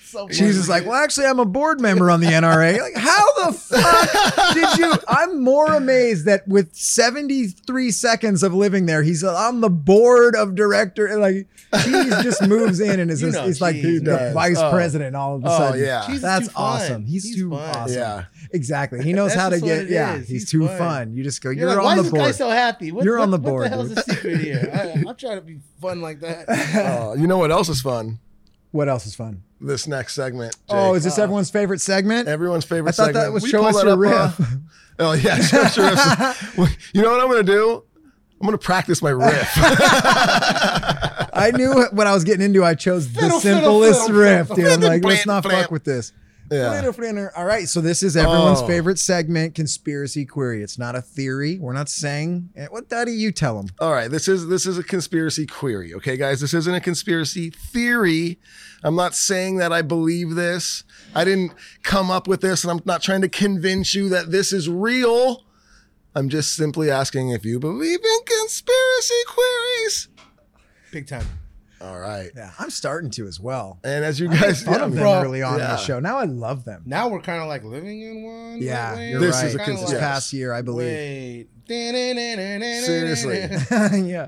so 0.05 0.27
She's 0.29 0.55
just 0.57 0.69
like, 0.69 0.85
well, 0.87 0.95
actually, 0.95 1.27
I'm 1.27 1.37
a 1.39 1.45
board 1.45 1.79
member 1.79 2.09
on 2.09 2.19
the 2.19 2.25
NRA. 2.27 2.79
Like, 2.79 2.95
how 2.95 3.45
the 3.45 3.53
fuck 3.53 4.53
did 4.55 4.79
you? 4.79 4.93
I'm 5.07 5.43
more 5.43 5.71
amazed 5.75 6.25
that 6.25 6.47
with 6.47 6.73
73 6.73 7.91
seconds 7.91 8.41
of 8.41 8.53
living 8.55 8.87
there, 8.87 9.03
he's 9.03 9.23
on 9.23 9.61
the 9.61 9.69
board 9.69 10.35
of 10.35 10.55
director. 10.55 11.19
Like, 11.19 11.47
Cheese 11.83 12.23
just 12.23 12.41
moves 12.47 12.79
in 12.79 12.99
and 12.99 13.11
is 13.11 13.21
You 13.21 13.29
know 13.31 13.45
he's 13.45 13.61
like 13.61 13.75
Cheese, 13.75 14.01
the 14.01 14.31
vice 14.33 14.57
Oh. 14.57 14.71
president 14.71 15.15
all 15.15 15.35
of 15.35 15.45
a 15.45 15.47
sudden. 15.49 15.61
Oh 15.61 15.67
sudden. 15.73 15.85
yeah. 15.85 16.07
Cheese 16.07 16.21
That's 16.21 16.49
awesome. 16.55 17.05
He's, 17.05 17.23
He's 17.25 17.35
too 17.35 17.51
fun. 17.51 17.75
awesome. 17.75 17.95
Yeah. 17.95 18.23
Exactly. 18.51 19.03
He 19.03 19.13
knows 19.13 19.33
how 19.33 19.49
to 19.49 19.59
get. 19.59 19.89
Yeah, 19.89 20.17
he's, 20.17 20.27
He's 20.27 20.49
too 20.51 20.65
fun. 20.67 20.77
fun. 20.77 21.13
You 21.13 21.23
just 21.23 21.41
go. 21.41 21.49
You're, 21.51 21.67
You're, 21.69 21.75
like, 21.75 21.83
why 21.85 21.91
on 21.93 21.99
is 21.99 22.05
the 22.05 22.11
this 22.11 22.17
guy 22.19 22.23
board. 22.25 22.35
so 22.35 22.49
happy? 22.49 22.91
What, 22.91 23.05
You're 23.05 23.19
on 23.19 23.29
what- 23.31 23.37
the 23.37 23.43
What 23.43 23.49
board, 23.51 23.65
the 23.65 23.69
hell's 23.69 23.87
dude. 23.89 23.97
the 23.97 24.01
secret 24.13 24.37
here? 24.39 24.69
I, 24.73 25.07
I'm 25.07 25.15
trying 25.15 25.35
to 25.37 25.41
be 25.41 25.59
fun 25.81 26.01
like 26.01 26.19
that. 26.21 26.45
Oh, 26.99 27.13
you 27.15 27.27
know 27.27 27.37
what 27.37 27.51
else 27.51 27.69
is 27.69 27.81
fun? 27.81 28.19
what 28.71 28.87
else 28.87 29.05
is 29.07 29.15
fun? 29.15 29.41
This 29.61 29.87
next 29.87 30.13
segment. 30.13 30.55
Oh, 30.69 30.93
is 30.93 31.03
this 31.03 31.17
everyone's 31.17 31.49
favorite 31.49 31.81
segment? 31.81 32.27
everyone's 32.27 32.65
favorite 32.65 32.89
I 32.89 32.91
thought 32.91 33.05
segment? 33.07 33.25
that 33.25 33.33
was 33.33 33.43
Will 33.43 33.49
show 33.49 33.65
us 33.65 33.83
your 33.83 33.91
up, 33.91 33.97
uh, 33.97 34.43
riff. 34.43 34.49
oh 34.99 35.13
yeah, 35.13 35.39
show 35.41 35.61
us 35.61 35.75
your 35.77 35.89
riff. 35.89 36.89
You 36.93 37.01
know 37.01 37.11
what 37.11 37.19
I'm 37.19 37.27
gonna 37.29 37.43
do? 37.43 37.83
I'm 38.39 38.45
gonna 38.45 38.57
practice 38.57 39.01
my 39.01 39.09
riff. 39.09 39.49
I 41.33 41.51
knew 41.55 41.85
what 41.91 42.07
I 42.07 42.13
was 42.13 42.23
getting 42.23 42.45
into. 42.45 42.63
I 42.63 42.75
chose 42.75 43.11
the 43.11 43.21
Fiddle, 43.21 43.39
fiddle, 43.39 43.81
simplest 43.81 44.07
fiddle, 44.07 44.21
riff, 44.21 44.47
fiddle. 44.49 44.55
dude. 44.63 44.71
I'm 44.71 44.81
like, 44.81 45.03
let's 45.03 45.25
not 45.25 45.43
fuck 45.43 45.71
with 45.71 45.83
this. 45.83 46.11
Yeah. 46.51 46.81
All 47.35 47.45
right, 47.45 47.67
so 47.67 47.81
this 47.81 48.01
is 48.03 48.17
everyone's 48.17 48.61
Oh. 48.61 48.67
favorite 48.67 48.99
segment, 48.99 49.55
conspiracy 49.55 50.25
query. 50.25 50.63
It's 50.63 50.77
not 50.77 50.95
a 50.95 51.01
theory. 51.01 51.57
We're 51.59 51.73
not 51.73 51.89
saying 51.89 52.49
eh, 52.55 52.67
what. 52.69 52.89
Daddy, 52.89 53.11
you 53.13 53.31
tell 53.31 53.55
them. 53.61 53.69
All 53.79 53.91
right, 53.91 54.09
this 54.09 54.27
is 54.27 54.47
this 54.47 54.65
is 54.65 54.77
a 54.77 54.83
conspiracy 54.83 55.45
query, 55.45 55.93
okay, 55.95 56.17
guys. 56.17 56.41
This 56.41 56.53
isn't 56.53 56.73
a 56.73 56.81
conspiracy 56.81 57.49
theory. 57.49 58.39
I'm 58.83 58.95
not 58.95 59.13
saying 59.15 59.57
that 59.57 59.71
I 59.73 59.81
believe 59.81 60.35
this. 60.35 60.83
I 61.13 61.25
didn't 61.25 61.51
come 61.83 62.09
up 62.09 62.27
with 62.27 62.41
this, 62.41 62.63
and 62.63 62.71
I'm 62.71 62.81
not 62.85 63.01
trying 63.01 63.21
to 63.21 63.29
convince 63.29 63.93
you 63.93 64.09
that 64.09 64.31
this 64.31 64.53
is 64.53 64.69
real. 64.69 65.43
I'm 66.15 66.29
just 66.29 66.55
simply 66.55 66.89
asking 66.89 67.29
if 67.29 67.45
you 67.45 67.59
believe 67.59 67.99
in 68.03 68.19
conspiracy 68.25 69.21
queries. 69.27 70.07
Big 70.91 71.07
time. 71.07 71.25
All 71.81 71.97
right, 71.99 72.29
Yeah, 72.35 72.51
I'm 72.59 72.69
starting 72.69 73.09
to 73.11 73.25
as 73.27 73.39
well. 73.39 73.79
and 73.83 74.03
as 74.03 74.19
you 74.19 74.27
guys, 74.27 74.61
Fun 74.63 74.81
of 74.81 74.91
them 74.91 74.99
bro. 75.01 75.21
early 75.23 75.41
on 75.41 75.53
in 75.55 75.59
the 75.59 75.77
show. 75.77 75.99
Now 75.99 76.17
I 76.17 76.25
love 76.25 76.65
them. 76.65 76.83
Now 76.85 77.07
we're 77.07 77.21
kind 77.21 77.41
of 77.41 77.47
like 77.47 77.63
living 77.63 78.01
in 78.01 78.23
one. 78.23 78.61
Yeah, 78.61 78.91
lately. 78.91 79.09
you're 79.11 79.19
This 79.21 79.35
right. 79.35 79.45
is 79.47 79.55
a 79.55 79.57
Kinda 79.59 79.71
cons- 79.73 79.81
this 79.83 79.91
yes. 79.93 79.99
past 80.01 80.33
year, 80.33 80.51
I 80.53 80.61
believe. 80.61 80.87
Wait. 80.87 81.47
Seriously. 82.83 83.37
yeah. 84.09 84.27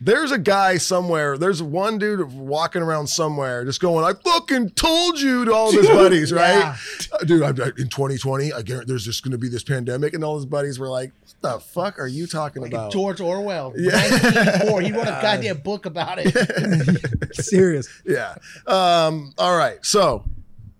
There's 0.00 0.30
a 0.30 0.38
guy 0.38 0.76
somewhere. 0.78 1.36
There's 1.36 1.60
one 1.60 1.98
dude 1.98 2.32
walking 2.32 2.82
around 2.82 3.08
somewhere, 3.08 3.64
just 3.64 3.80
going, 3.80 4.04
"I 4.04 4.12
fucking 4.22 4.70
told 4.70 5.20
you" 5.20 5.44
to 5.44 5.52
all 5.52 5.70
of 5.70 5.74
his 5.74 5.86
buddies, 5.88 6.32
right? 6.32 6.58
Yeah. 6.58 6.76
Uh, 7.12 7.18
Dude, 7.24 7.42
I'm, 7.42 7.60
I- 7.60 7.72
in 7.78 7.88
2020, 7.88 8.52
I 8.52 8.62
guarantee 8.62 8.88
there's 8.92 9.04
just 9.04 9.24
going 9.24 9.32
to 9.32 9.38
be 9.38 9.48
this 9.48 9.64
pandemic, 9.64 10.14
and 10.14 10.22
all 10.22 10.36
his 10.36 10.46
buddies 10.46 10.78
were 10.78 10.88
like, 10.88 11.10
"What 11.40 11.54
the 11.54 11.60
fuck 11.60 11.98
are 11.98 12.06
you 12.06 12.28
talking 12.28 12.62
Like 12.62 12.72
about?" 12.72 12.92
George 12.92 13.20
Orwell. 13.20 13.72
Yeah. 13.76 13.90
1984. 13.96 14.80
He 14.82 14.92
wrote 14.92 15.02
a 15.08 15.18
goddamn 15.22 15.58
book 15.58 15.84
about 15.84 16.18
it. 16.20 17.34
Serious. 17.34 17.88
Yeah. 18.06 18.36
Um, 18.68 19.32
all 19.36 19.56
right. 19.56 19.78
So, 19.84 20.24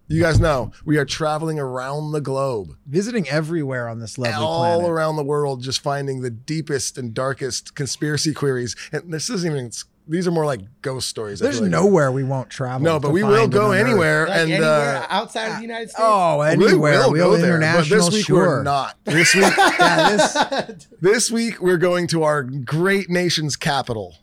you 0.09 0.21
guys 0.23 0.41
know 0.41 0.73
we 0.85 0.97
are 0.99 1.05
traveling 1.05 1.59
around 1.59 2.13
the 2.13 2.21
globe, 2.21 2.77
Visiting 2.87 3.29
everywhere 3.29 3.89
on 3.89 4.01
this 4.01 4.19
lovely 4.19 4.35
all 4.35 4.61
planet. 4.79 4.91
around 4.91 5.17
the 5.17 5.25
world, 5.25 5.63
just 5.63 5.81
finding 5.81 6.23
the 6.23 6.31
deepest 6.31 6.97
and 6.99 7.13
darkest 7.15 7.75
conspiracy 7.75 8.33
queries. 8.35 8.75
And 8.93 9.13
this 9.13 9.29
isn't 9.31 9.51
even. 9.51 9.71
These 10.11 10.27
are 10.27 10.31
more 10.31 10.47
like 10.47 10.61
ghost 10.81 11.07
stories. 11.11 11.43
I 11.43 11.45
There's 11.45 11.57
feel 11.57 11.65
like. 11.65 11.71
nowhere 11.71 12.11
we 12.11 12.25
won't 12.25 12.49
travel. 12.49 12.81
No, 12.83 12.99
but 12.99 13.09
to 13.09 13.13
we 13.13 13.23
will 13.23 13.45
and 13.45 13.53
go 13.53 13.73
unearth. 13.73 13.87
anywhere, 13.89 14.27
Like 14.27 14.37
and 14.39 14.53
anywhere 14.53 15.03
uh, 15.03 15.07
outside 15.11 15.49
of 15.51 15.57
the 15.57 15.61
United 15.63 15.91
States. 15.91 16.01
Oh, 16.03 16.39
we 16.39 16.47
anywhere. 16.47 17.01
will 17.01 17.13
We'll 17.13 17.31
go 17.33 17.37
there. 17.37 17.61
But 17.61 17.89
this 17.91 18.11
week 18.11 18.25
sure. 18.25 18.39
we're 18.47 18.63
not. 18.63 18.97
This 19.05 19.35
week, 19.35 19.53
Yeah, 19.59 20.17
this, 20.17 20.87
this 21.03 21.31
week 21.31 21.61
we're 21.61 21.77
going 21.77 22.07
to 22.07 22.23
our 22.23 22.43
great 22.43 23.11
nation's 23.11 23.55
capital, 23.57 24.17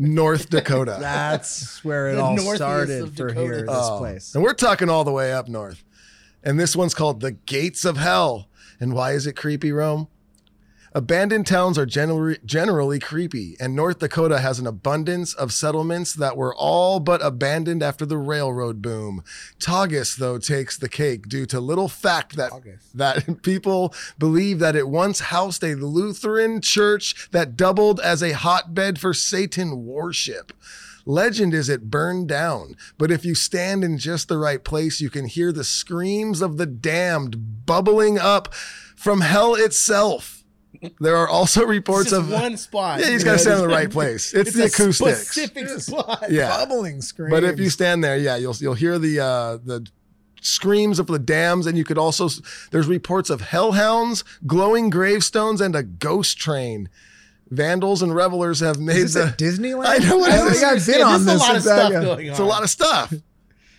North 0.00 0.48
Dakota. 0.50 0.96
that's 1.00 1.84
where 1.84 2.08
it 2.08 2.14
The 2.14 2.22
all 2.22 2.34
northeast 2.34 2.56
started 2.56 3.02
of 3.02 3.16
for 3.16 3.28
Dakota. 3.28 3.40
here. 3.40 3.56
This 3.66 3.68
Oh, 3.70 3.98
place. 3.98 4.34
And 4.34 4.42
we're 4.42 4.54
talking 4.54 4.88
all 4.88 5.04
the 5.04 5.12
way 5.12 5.32
up 5.32 5.46
north. 5.48 5.84
And 6.42 6.58
this 6.58 6.74
one's 6.74 6.94
called 6.94 7.20
The 7.20 7.32
Gates 7.32 7.84
of 7.84 7.98
Hell. 7.98 8.48
And 8.80 8.94
why 8.94 9.12
is 9.12 9.26
it 9.26 9.34
creepy, 9.36 9.72
Rome? 9.72 10.08
Abandoned 10.92 11.46
towns 11.46 11.78
are 11.78 11.86
generally, 11.86 12.38
generally 12.44 12.98
creepy, 12.98 13.56
and 13.60 13.76
North 13.76 14.00
Dakota 14.00 14.40
has 14.40 14.58
an 14.58 14.66
abundance 14.66 15.32
of 15.34 15.52
settlements 15.52 16.14
that 16.14 16.36
were 16.36 16.52
all 16.52 16.98
but 16.98 17.24
abandoned 17.24 17.80
after 17.80 18.04
the 18.04 18.18
railroad 18.18 18.82
boom. 18.82 19.22
Tagus, 19.60 20.16
though, 20.16 20.38
takes 20.38 20.76
the 20.76 20.88
cake 20.88 21.28
due 21.28 21.46
to 21.46 21.60
little 21.60 21.86
fact 21.86 22.34
that, 22.34 22.50
that 22.92 23.42
people 23.42 23.94
believe 24.18 24.58
that 24.58 24.74
it 24.74 24.88
once 24.88 25.20
housed 25.20 25.62
a 25.62 25.76
Lutheran 25.76 26.60
church 26.60 27.30
that 27.30 27.56
doubled 27.56 28.00
as 28.00 28.20
a 28.20 28.32
hotbed 28.32 28.98
for 28.98 29.14
Satan 29.14 29.86
worship. 29.86 30.52
Legend 31.06 31.54
is 31.54 31.68
it 31.68 31.88
burned 31.88 32.28
down, 32.28 32.76
but 32.98 33.12
if 33.12 33.24
you 33.24 33.36
stand 33.36 33.84
in 33.84 33.96
just 33.96 34.28
the 34.28 34.38
right 34.38 34.64
place, 34.64 35.00
you 35.00 35.08
can 35.08 35.26
hear 35.26 35.52
the 35.52 35.64
screams 35.64 36.42
of 36.42 36.56
the 36.56 36.66
damned 36.66 37.64
bubbling 37.64 38.18
up 38.18 38.52
from 38.96 39.20
hell 39.20 39.54
itself. 39.54 40.39
There 41.00 41.16
are 41.16 41.28
also 41.28 41.64
reports 41.64 42.06
It's 42.06 42.10
just 42.12 42.22
of 42.22 42.30
one 42.30 42.56
spot. 42.56 43.00
Yeah, 43.00 43.06
you 43.08 43.12
just 43.14 43.24
gotta 43.24 43.38
stand 43.38 43.56
in 43.60 43.68
the 43.68 43.74
right 43.74 43.90
place. 43.90 44.32
It's, 44.32 44.54
the 44.54 44.62
a 44.62 44.66
acoustics. 44.66 45.22
Specific 45.30 45.68
spot. 45.80 46.24
Yeah. 46.30 46.48
Bubbling 46.48 47.02
screams. 47.02 47.30
But 47.32 47.44
if 47.44 47.58
you 47.58 47.70
stand 47.70 48.02
there, 48.04 48.16
yeah, 48.16 48.36
you'll 48.36 48.54
you'll 48.56 48.74
hear 48.74 48.98
the 48.98 49.20
uh, 49.20 49.56
the 49.64 49.86
screams 50.40 50.98
of 50.98 51.06
the 51.06 51.18
dams, 51.18 51.66
and 51.66 51.76
you 51.76 51.84
could 51.84 51.98
also 51.98 52.28
there's 52.70 52.86
reports 52.86 53.30
of 53.30 53.40
hellhounds, 53.42 54.24
glowing 54.46 54.90
gravestones, 54.90 55.60
and 55.60 55.74
a 55.76 55.82
ghost 55.82 56.38
train. 56.38 56.88
Vandals 57.50 58.00
and 58.00 58.14
revelers 58.14 58.60
have 58.60 58.78
made 58.78 58.96
is 58.96 59.14
this 59.14 59.24
the 59.24 59.30
at 59.32 59.38
Disneyland? 59.38 59.86
I 59.88 59.98
know 59.98 60.18
what 60.18 60.30
I 60.30 60.50
think 60.50 60.62
I've 60.62 60.86
been 60.86 60.98
Yeah, 61.00 61.04
on 61.06 61.24
there's 61.24 61.40
this. 61.40 61.42
a 61.42 61.46
lot 61.48 61.56
of 61.56 61.62
stuff 61.62 61.92
going 61.92 62.06
on. 62.06 62.20
It's 62.20 62.38
a 62.38 62.44
lot 62.44 62.62
of 62.62 62.70
stuff. 62.70 63.12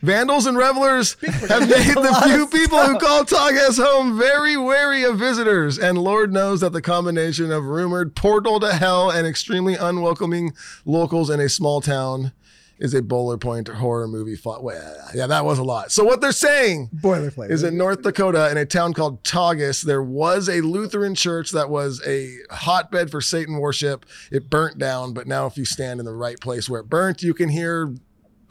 Vandals 0.01 0.45
and 0.47 0.57
revelers 0.57 1.15
have 1.21 1.69
made 1.69 1.95
the 1.95 2.21
few 2.25 2.47
people 2.47 2.79
who 2.79 2.97
call 2.99 3.23
Tagus 3.23 3.83
home 3.83 4.17
very 4.17 4.57
wary 4.57 5.03
of 5.03 5.19
visitors. 5.19 5.77
And 5.77 5.97
Lord 5.97 6.33
knows 6.33 6.61
that 6.61 6.73
the 6.73 6.81
combination 6.81 7.51
of 7.51 7.65
rumored 7.65 8.15
portal 8.15 8.59
to 8.59 8.73
hell 8.73 9.11
and 9.11 9.27
extremely 9.27 9.75
unwelcoming 9.75 10.53
locals 10.85 11.29
in 11.29 11.39
a 11.39 11.49
small 11.49 11.81
town 11.81 12.31
is 12.79 12.95
a 12.95 13.01
bowler 13.01 13.37
point 13.37 13.67
horror 13.67 14.07
movie. 14.07 14.35
Fought. 14.35 14.63
Well, 14.63 14.97
yeah, 15.13 15.27
that 15.27 15.45
was 15.45 15.59
a 15.59 15.63
lot. 15.63 15.91
So 15.91 16.03
what 16.03 16.19
they're 16.19 16.31
saying 16.31 16.89
Boilerplate. 16.95 17.51
is 17.51 17.61
in 17.61 17.77
North 17.77 18.01
Dakota 18.01 18.49
in 18.49 18.57
a 18.57 18.65
town 18.65 18.93
called 18.93 19.23
Tagus. 19.23 19.83
There 19.83 20.01
was 20.01 20.49
a 20.49 20.61
Lutheran 20.61 21.13
church 21.13 21.51
that 21.51 21.69
was 21.69 22.01
a 22.07 22.37
hotbed 22.49 23.11
for 23.11 23.21
Satan 23.21 23.59
worship. 23.59 24.03
It 24.31 24.49
burnt 24.49 24.79
down, 24.79 25.13
but 25.13 25.27
now 25.27 25.45
if 25.45 25.57
you 25.57 25.65
stand 25.65 25.99
in 25.99 26.07
the 26.07 26.13
right 26.15 26.39
place 26.39 26.67
where 26.67 26.81
it 26.81 26.89
burnt, 26.89 27.21
you 27.21 27.35
can 27.35 27.49
hear 27.49 27.93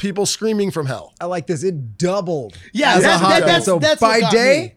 people 0.01 0.25
screaming 0.27 0.71
from 0.71 0.87
hell. 0.87 1.13
I 1.21 1.27
like 1.27 1.47
this. 1.47 1.63
It 1.63 1.99
doubled. 1.99 2.57
Yeah, 2.73 2.95
as 2.95 2.99
a 3.01 3.03
that- 3.03 3.21
hot 3.21 3.29
that- 3.29 3.39
dog. 3.41 3.47
that's- 3.49 3.65
so 3.67 3.79
that's 3.79 4.01
what 4.01 4.09
by 4.09 4.21
got 4.21 4.33
day, 4.33 4.61
me. 4.63 4.75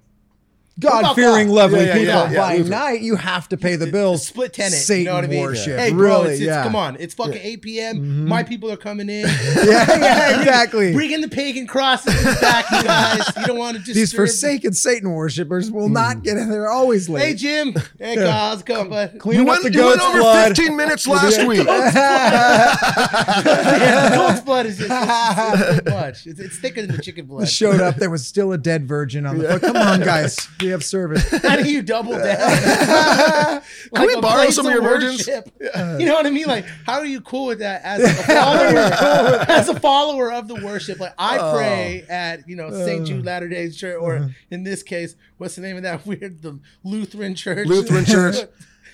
God 0.80 1.14
fearing, 1.14 1.50
lovely 1.50 1.82
Yeah, 1.82 1.86
yeah, 1.86 1.94
people. 1.94 2.06
yeah, 2.06 2.32
yeah, 2.32 2.64
by 2.64 2.68
night, 2.68 3.02
you 3.02 3.16
have 3.16 3.48
to 3.50 3.58
pay 3.58 3.76
the 3.76 3.86
bills. 3.86 4.26
Split 4.26 4.54
tenant. 4.54 4.74
Satan 4.74 5.04
you 5.04 5.10
know 5.10 5.16
what 5.16 5.24
I 5.24 5.28
mean? 5.28 5.42
worship. 5.42 5.78
Hey, 5.78 5.92
bro, 5.92 6.22
really? 6.22 6.34
it's, 6.34 6.40
it's, 6.42 6.48
yeah. 6.48 6.64
come 6.64 6.76
on. 6.76 6.98
It's 7.00 7.14
fucking 7.14 7.40
8 7.40 7.62
p.m. 7.62 7.96
Mm-hmm. 7.98 8.28
My 8.28 8.42
people 8.42 8.72
are 8.72 8.78
coming 8.78 9.08
in. 9.08 9.22
yeah, 9.28 9.66
yeah, 9.66 10.40
exactly. 10.40 10.92
Bring 10.94 11.12
in 11.12 11.22
the 11.22 11.28
pagan 11.28 11.68
crosses 11.68 12.16
back, 12.42 12.66
you 12.72 12.84
guys. 12.84 13.22
You 13.38 13.46
don't 13.46 13.60
want 13.60 13.78
to 13.78 13.84
disturb. 13.84 13.96
These 13.96 14.14
forsaken 14.14 14.74
Satan 14.74 15.12
worshippers 15.12 15.72
will 15.72 15.90
not 15.90 16.18
mm. 16.18 16.24
get 16.24 16.38
in. 16.38 16.50
They're 16.50 16.72
always 16.72 17.08
late. 17.08 17.22
Hey, 17.22 17.34
Jim. 17.36 17.74
Hey, 18.00 18.16
Yeah. 18.16 18.24
guys, 18.24 18.64
come 18.64 18.80
on, 18.82 18.90
bud. 18.90 19.20
Clean 19.20 19.38
You 19.38 19.44
up 19.44 19.50
went, 19.50 19.64
the 19.64 19.72
you 19.74 19.86
went 19.86 20.02
over 20.02 20.20
blood. 20.22 20.58
15 20.58 20.76
minutes 20.76 21.08
last 21.08 21.46
week. 21.46 21.68
Goat's 24.16 24.42
blood 24.42 24.66
is 24.66 24.80
just 24.80 24.90
it's, 24.92 25.62
it's 25.76 25.84
too 25.84 25.90
much. 25.92 26.26
It's, 26.26 26.40
it's 26.40 26.58
thicker 26.58 26.82
than 26.82 26.96
the 26.96 27.02
chicken 27.04 27.28
blood. 27.28 27.48
showed 27.48 27.80
up. 27.80 27.98
There 27.98 28.10
was 28.10 28.26
still 28.26 28.52
a 28.54 28.58
dead 28.58 28.88
virgin 28.88 29.28
on 29.28 29.38
the 29.38 29.48
foot. 29.48 29.62
Come 29.62 29.78
on, 29.78 30.00
guys. 30.00 30.48
We 30.64 30.70
have 30.70 30.84
service. 30.84 31.30
How 31.44 31.56
do 31.58 31.70
you 31.70 31.82
double 31.82 32.14
down? 32.14 33.62
Can 33.96 34.08
we 34.08 34.20
borrow 34.22 34.50
some 34.50 34.66
of 34.66 34.72
your 34.74 34.82
virgins? 34.82 35.28
worship. 35.28 35.50
You 36.00 36.06
know 36.08 36.14
what 36.16 36.26
I 36.26 36.30
mean? 36.30 36.46
Like, 36.48 36.66
how 36.86 37.00
are 37.00 37.06
you 37.06 37.22
cool 37.22 37.48
with 37.48 37.60
that 37.60 37.82
as 37.84 38.02
a 38.02 38.14
follower? 38.24 39.46
as 39.48 39.70
a 39.70 39.80
follower 39.80 40.32
of 40.32 40.48
the 40.48 40.56
worship, 40.56 41.00
like 41.00 41.14
I 41.18 41.38
Oh. 41.38 41.54
pray 41.56 42.06
at 42.10 42.48
you 42.48 42.56
know 42.56 42.70
St. 42.72 43.02
Uh. 43.02 43.06
Jude 43.06 43.26
Latter 43.26 43.50
Day 43.50 43.70
Church, 43.70 43.98
or 44.00 44.30
in 44.50 44.64
this 44.64 44.84
case, 44.84 45.16
what's 45.38 45.56
the 45.56 45.62
name 45.62 45.78
of 45.78 45.84
that 45.84 46.06
weird 46.06 46.42
the 46.42 46.60
Lutheran 46.84 47.36
Church? 47.36 47.68
Lutheran 47.68 48.06
Church. 48.06 48.38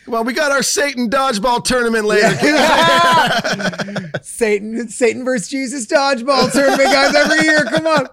Well, 0.08 0.24
we 0.24 0.34
got 0.34 0.52
our 0.52 0.64
Satan 0.64 1.10
dodgeball 1.10 1.64
tournament 1.64 2.06
later. 2.06 2.30
Satan, 4.24 4.90
Satan 4.90 5.24
versus 5.24 5.48
Jesus 5.48 5.86
dodgeball 5.86 6.52
tournament, 6.52 6.84
guys, 6.92 7.14
every 7.16 7.46
year. 7.46 7.66
Come 7.66 7.86
on. 7.88 8.08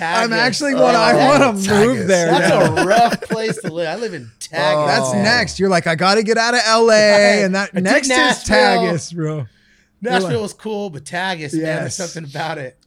I'm 0.00 0.30
Tagus. 0.30 0.36
actually 0.36 0.74
oh, 0.74 0.82
want. 0.82 0.96
I 0.96 1.38
want 1.38 1.64
to 1.64 1.70
move 1.86 2.06
there. 2.06 2.26
That's 2.30 2.48
now. 2.48 2.82
a 2.82 2.86
rough 2.86 3.20
place 3.22 3.60
to 3.62 3.72
live. 3.72 3.88
I 3.88 3.96
live 3.96 4.14
in 4.14 4.30
Tagus. 4.40 4.74
Oh, 4.74 4.86
that's 4.86 5.08
Oh. 5.10 5.22
next. 5.22 5.58
You're 5.58 5.68
like, 5.70 5.86
I 5.86 5.94
got 5.94 6.14
to 6.16 6.22
get 6.22 6.38
out 6.38 6.54
of 6.54 6.60
LA, 6.66 6.94
and 7.44 7.54
that 7.54 7.70
I 7.74 7.80
next 7.80 8.10
is 8.10 8.16
Tagus, 8.48 9.14
bro. 9.14 9.46
Nashville 10.02 10.42
was 10.42 10.54
cool, 10.54 10.90
but 10.90 11.04
Tagus, 11.04 11.52
man, 11.52 11.80
there's 11.82 11.94
something 11.94 12.24
about 12.24 12.58
it. 12.58 12.78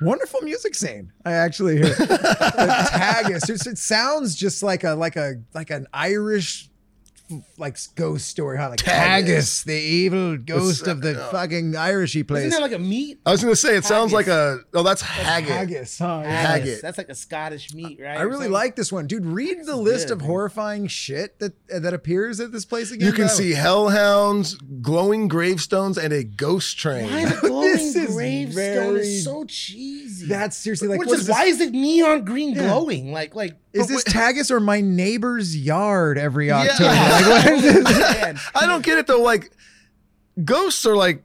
Wonderful 0.00 0.42
music 0.42 0.74
scene. 0.76 1.12
I 1.24 1.32
actually 1.32 1.78
hear 1.78 1.94
But 1.98 2.08
Tagus. 2.10 3.66
It 3.66 3.78
sounds 3.78 4.36
just 4.36 4.62
like 4.62 4.84
a 4.84 4.94
like 4.94 5.16
a 5.16 5.42
like 5.54 5.70
an 5.70 5.86
Irish 5.92 6.67
like 7.58 7.76
ghost 7.94 8.28
story. 8.28 8.56
Huh? 8.58 8.70
Like 8.70 8.78
Tagus. 8.80 9.24
Tagus, 9.24 9.64
the 9.64 9.74
evil 9.74 10.36
ghost 10.38 10.86
of 10.86 11.02
the 11.02 11.20
uh, 11.20 11.26
uh, 11.26 11.30
fucking 11.30 11.72
Irishy 11.72 12.26
place. 12.26 12.44
Isn't 12.44 12.50
place. 12.50 12.52
that 12.52 12.60
like 12.62 12.72
a 12.72 12.78
meat? 12.78 13.20
I 13.26 13.32
was 13.32 13.42
going 13.42 13.52
to 13.52 13.56
say, 13.56 13.76
it 13.76 13.84
sounds 13.84 14.12
like 14.12 14.26
a. 14.28 14.60
Oh, 14.74 14.82
that's 14.82 15.02
haggis. 15.02 15.50
Haggis, 15.50 15.98
huh? 15.98 16.20
Yeah. 16.24 16.30
Haggis. 16.30 16.80
That's 16.82 16.98
like 16.98 17.08
a 17.08 17.14
Scottish 17.14 17.74
meat, 17.74 17.98
right? 18.00 18.18
I 18.18 18.22
Or 18.22 18.26
really 18.28 18.32
something? 18.44 18.52
like 18.52 18.76
this 18.76 18.92
one, 18.92 19.06
dude. 19.06 19.26
Read 19.26 19.64
the 19.66 19.76
list 19.76 20.08
good, 20.08 20.14
of 20.14 20.18
man. 20.20 20.26
horrifying 20.28 20.86
shit 20.86 21.38
that 21.40 21.52
uh, 21.72 21.78
that 21.80 21.94
appears 21.94 22.40
at 22.40 22.52
this 22.52 22.64
place 22.64 22.90
again. 22.90 23.06
You 23.06 23.12
can 23.12 23.26
bro. 23.26 23.34
see 23.34 23.52
hellhounds, 23.52 24.54
glowing 24.80 25.28
gravestones, 25.28 25.98
and 25.98 26.12
a 26.12 26.24
ghost 26.24 26.78
train. 26.78 27.10
Why 27.10 27.24
the 27.26 27.36
glowing 27.48 27.68
This 27.72 27.96
is 27.96 28.14
gravestone 28.14 28.54
very- 28.94 29.00
is 29.00 29.24
so 29.24 29.44
cheesy. 29.44 30.26
That's 30.26 30.56
seriously 30.56 30.88
like 30.88 30.98
Which 30.98 31.08
what 31.08 31.18
is 31.18 31.24
is 31.24 31.30
why 31.30 31.44
is 31.44 31.60
it 31.60 31.72
neon 31.72 32.24
green 32.24 32.54
Yeah. 32.54 32.62
glowing? 32.68 33.12
Like, 33.12 33.34
like 33.34 33.56
Is 33.78 33.86
this 33.88 34.04
wait- 34.06 34.14
Tagus 34.14 34.50
or 34.50 34.60
my 34.60 34.80
neighbor's 34.80 35.56
yard 35.56 36.18
every 36.18 36.48
Yeah. 36.48 36.60
October? 36.60 36.90
Like, 36.90 37.44
what 37.44 37.64
is 37.64 37.84
this? 37.84 38.50
I 38.54 38.66
don't 38.66 38.84
get 38.84 38.98
it 38.98 39.06
though. 39.06 39.22
Like, 39.22 39.50
ghosts 40.44 40.84
are 40.86 40.96
like 40.96 41.22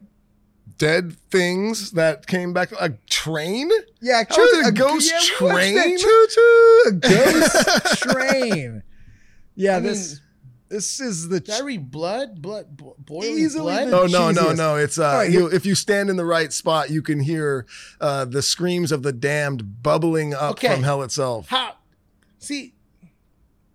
dead 0.78 1.12
things 1.30 1.92
that 1.92 2.26
came 2.26 2.52
back. 2.52 2.70
A 2.80 2.90
train? 3.08 3.70
Yeah, 4.00 4.24
How 4.28 4.42
is 4.42 4.66
a 4.66 4.68
a 4.70 4.72
ghost 4.72 5.10
yeah, 5.12 5.20
train? 5.48 5.74
that? 5.76 5.98
Choo 5.98 6.26
choo, 6.30 6.88
a 6.88 6.92
ghost 6.92 8.02
train. 8.02 8.82
Yeah, 9.54 9.76
I 9.76 9.80
mean, 9.80 9.84
this 9.84 10.20
this 10.68 11.00
is 11.00 11.28
the. 11.28 11.38
Did 11.40 11.54
I 11.54 11.60
read 11.60 11.90
blood? 11.90 12.42
Blood? 12.42 12.76
bo- 12.76 12.96
Boiling 12.98 13.38
Easily 13.38 13.72
blood? 13.86 13.92
Oh 13.92 14.06
no, 14.06 14.32
no, 14.32 14.52
no! 14.52 14.74
It's 14.76 14.98
uh, 14.98 15.06
All 15.06 15.14
right, 15.18 15.30
you, 15.30 15.46
if 15.46 15.64
you 15.64 15.76
stand 15.76 16.10
in 16.10 16.16
the 16.16 16.24
right 16.24 16.52
spot, 16.52 16.90
you 16.90 17.02
can 17.02 17.20
hear 17.20 17.66
uh, 18.00 18.24
the 18.24 18.42
screams 18.42 18.90
of 18.90 19.02
the 19.04 19.12
damned 19.12 19.82
bubbling 19.82 20.34
up 20.34 20.52
Okay. 20.52 20.74
from 20.74 20.82
hell 20.82 21.02
itself. 21.02 21.48
How? 21.48 21.74
See, 22.44 22.74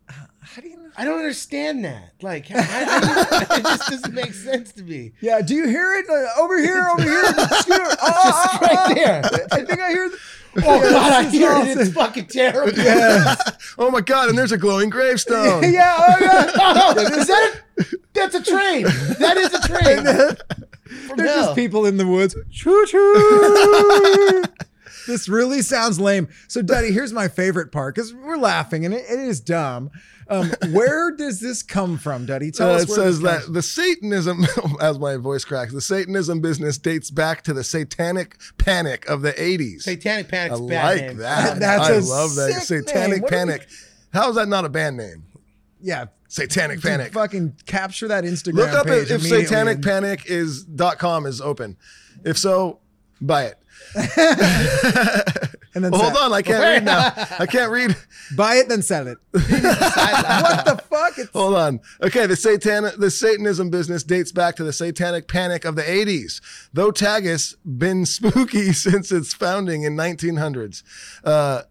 How 0.07 0.61
do 0.61 0.67
you 0.67 0.77
know? 0.77 0.89
I 0.97 1.05
don't 1.05 1.17
understand 1.19 1.85
that. 1.85 2.13
Like, 2.21 2.47
I, 2.51 2.55
I, 2.57 3.45
it 3.57 3.63
just 3.63 3.89
doesn't 3.89 4.13
make 4.13 4.33
sense 4.33 4.71
to 4.73 4.83
me. 4.83 5.11
Yeah, 5.21 5.41
do 5.41 5.53
you 5.55 5.67
hear 5.67 5.93
it 5.95 6.05
Uh, 6.09 6.41
over 6.41 6.57
here? 6.59 6.87
Over 6.87 7.01
here, 7.03 7.23
Scooter. 7.33 7.95
Oh, 8.01 8.21
Just 8.25 8.47
oh, 8.53 8.57
right 8.61 8.77
oh. 8.89 8.93
there. 8.93 9.21
I 9.51 9.65
think 9.65 9.79
I 9.79 9.89
hear. 9.89 10.09
The, 10.09 10.17
Oh 10.65 10.83
Yeah, 10.83 10.89
God, 10.89 11.11
I 11.13 11.23
this 11.25 11.33
is 11.33 11.39
hear 11.39 11.51
it. 11.51 11.77
It's 11.77 11.93
fucking 11.93 12.25
terrible. 12.25 12.73
yeah, 12.77 13.35
Oh 13.77 13.91
my 13.91 14.01
god! 14.01 14.29
And 14.29 14.37
there's 14.37 14.51
a 14.51 14.57
glowing 14.57 14.89
gravestone. 14.89 15.61
yeah. 15.71 15.95
Oh 15.99 16.17
yeah. 16.19 16.51
Oh, 16.55 16.99
is 17.19 17.27
that? 17.27 17.55
That's 18.13 18.33
a 18.35 18.43
train. 18.43 18.83
That 19.19 19.37
is 19.37 19.53
a 19.53 19.67
train. 19.67 20.03
From 21.07 21.17
They're 21.17 21.27
hell. 21.27 21.43
just 21.43 21.55
people 21.55 21.85
in 21.85 21.97
the 21.97 22.07
woods. 22.07 22.35
Choo 22.51 22.83
choo. 22.87 24.43
This 25.09 25.27
really 25.27 25.61
sounds 25.61 25.99
lame. 25.99 26.29
So, 26.47 26.61
Daddy, 26.61 26.91
here's 26.91 27.11
my 27.11 27.27
favorite 27.27 27.71
part 27.71 27.95
because 27.95 28.13
we're 28.13 28.37
laughing 28.37 28.85
and 28.85 28.93
it, 28.93 29.03
it 29.09 29.19
is 29.19 29.41
dumb. 29.41 29.91
Um, 30.29 30.51
where 30.71 31.09
does 31.15 31.39
this 31.39 31.63
come 31.63 31.97
from, 31.97 32.27
Daddy? 32.27 32.51
Tell 32.51 32.69
Uh, 32.69 32.73
us 32.75 32.83
it 32.83 32.89
says 32.89 33.19
this 33.19 33.29
comes 33.31 33.45
that 33.47 33.51
the 33.53 33.61
Satanism, 33.63 34.45
as 34.81 34.99
my 34.99 35.17
voice 35.17 35.43
cracks, 35.43 35.73
the 35.73 35.81
Satanism 35.81 36.39
business 36.39 36.77
dates 36.77 37.09
back 37.09 37.41
to 37.45 37.53
the 37.53 37.63
satanic 37.63 38.37
panic 38.59 39.09
of 39.09 39.21
the 39.23 39.33
80s. 39.33 39.81
Satanic 39.81 40.27
I 40.27 40.29
Panic's 40.29 40.59
bad 40.61 40.83
like 40.97 41.01
name. 41.07 41.17
that. 41.17 41.59
That's 41.59 41.89
I 41.89 41.93
a 41.93 41.99
love 42.01 42.35
that. 42.35 42.61
sick 42.61 42.87
Satanic 42.87 43.09
name. 43.11 43.21
What 43.23 43.31
we- 43.31 43.37
Panic. 43.37 43.67
How 44.13 44.29
is 44.29 44.35
that 44.35 44.47
not 44.47 44.65
a 44.65 44.69
band 44.69 44.97
name? 44.97 45.25
Yeah, 45.81 46.05
Satanic 46.27 46.77
dude, 46.81 46.83
Panic. 46.91 47.13
Fucking 47.13 47.55
capture 47.65 48.07
that 48.09 48.23
Instagram 48.23 48.55
Look 48.55 48.69
up 48.73 48.85
page 48.85 49.09
if, 49.11 49.21
if 49.23 49.27
satanic 49.27 49.75
and- 49.75 49.83
panic 49.83 50.23
is 50.27 50.63
dot 50.63 50.99
com 50.99 51.25
is 51.25 51.41
open. 51.41 51.75
If 52.23 52.37
so, 52.37 52.79
buy 53.21 53.45
it. 53.45 53.58
and 55.73 55.83
then 55.83 55.91
Well, 55.91 56.01
hold 56.01 56.17
on, 56.17 56.33
I 56.33 56.41
can't 56.41 56.61
read 56.61 56.85
now. 56.85 57.13
I 57.39 57.45
can't 57.49 57.71
read. 57.71 57.95
buy 58.35 58.55
it, 58.55 58.69
then 58.69 58.81
sell 58.81 59.07
it. 59.07 59.17
what 59.31 59.41
the 60.65 60.83
fuck? 60.89 61.17
It's, 61.17 61.31
Hold 61.31 61.55
on. 61.55 61.79
Okay, 62.01 62.25
the 62.25 62.35
satan 62.35 62.89
the 62.97 63.09
Satanism 63.09 63.69
business 63.69 64.03
dates 64.03 64.31
back 64.31 64.55
to 64.57 64.63
the 64.63 64.73
satanic 64.73 65.27
panic 65.27 65.65
of 65.65 65.75
the 65.75 65.81
80s. 65.81 66.41
Though 66.71 66.91
Tagus 66.91 67.55
been 67.65 68.05
spooky 68.05 68.73
since 68.73 69.11
its 69.11 69.33
founding 69.33 69.83
in 69.83 69.95
1900s. 69.95 70.83
Uh, 71.23 71.63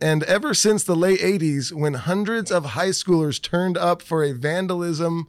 and 0.00 0.22
ever 0.24 0.54
since 0.54 0.84
the 0.84 0.96
late 0.96 1.20
80s 1.20 1.72
when 1.72 1.94
hundreds 1.94 2.50
of 2.50 2.64
high 2.66 2.88
schoolers 2.88 3.40
turned 3.40 3.76
up 3.76 4.02
for 4.02 4.22
a 4.24 4.32
vandalism 4.32 5.26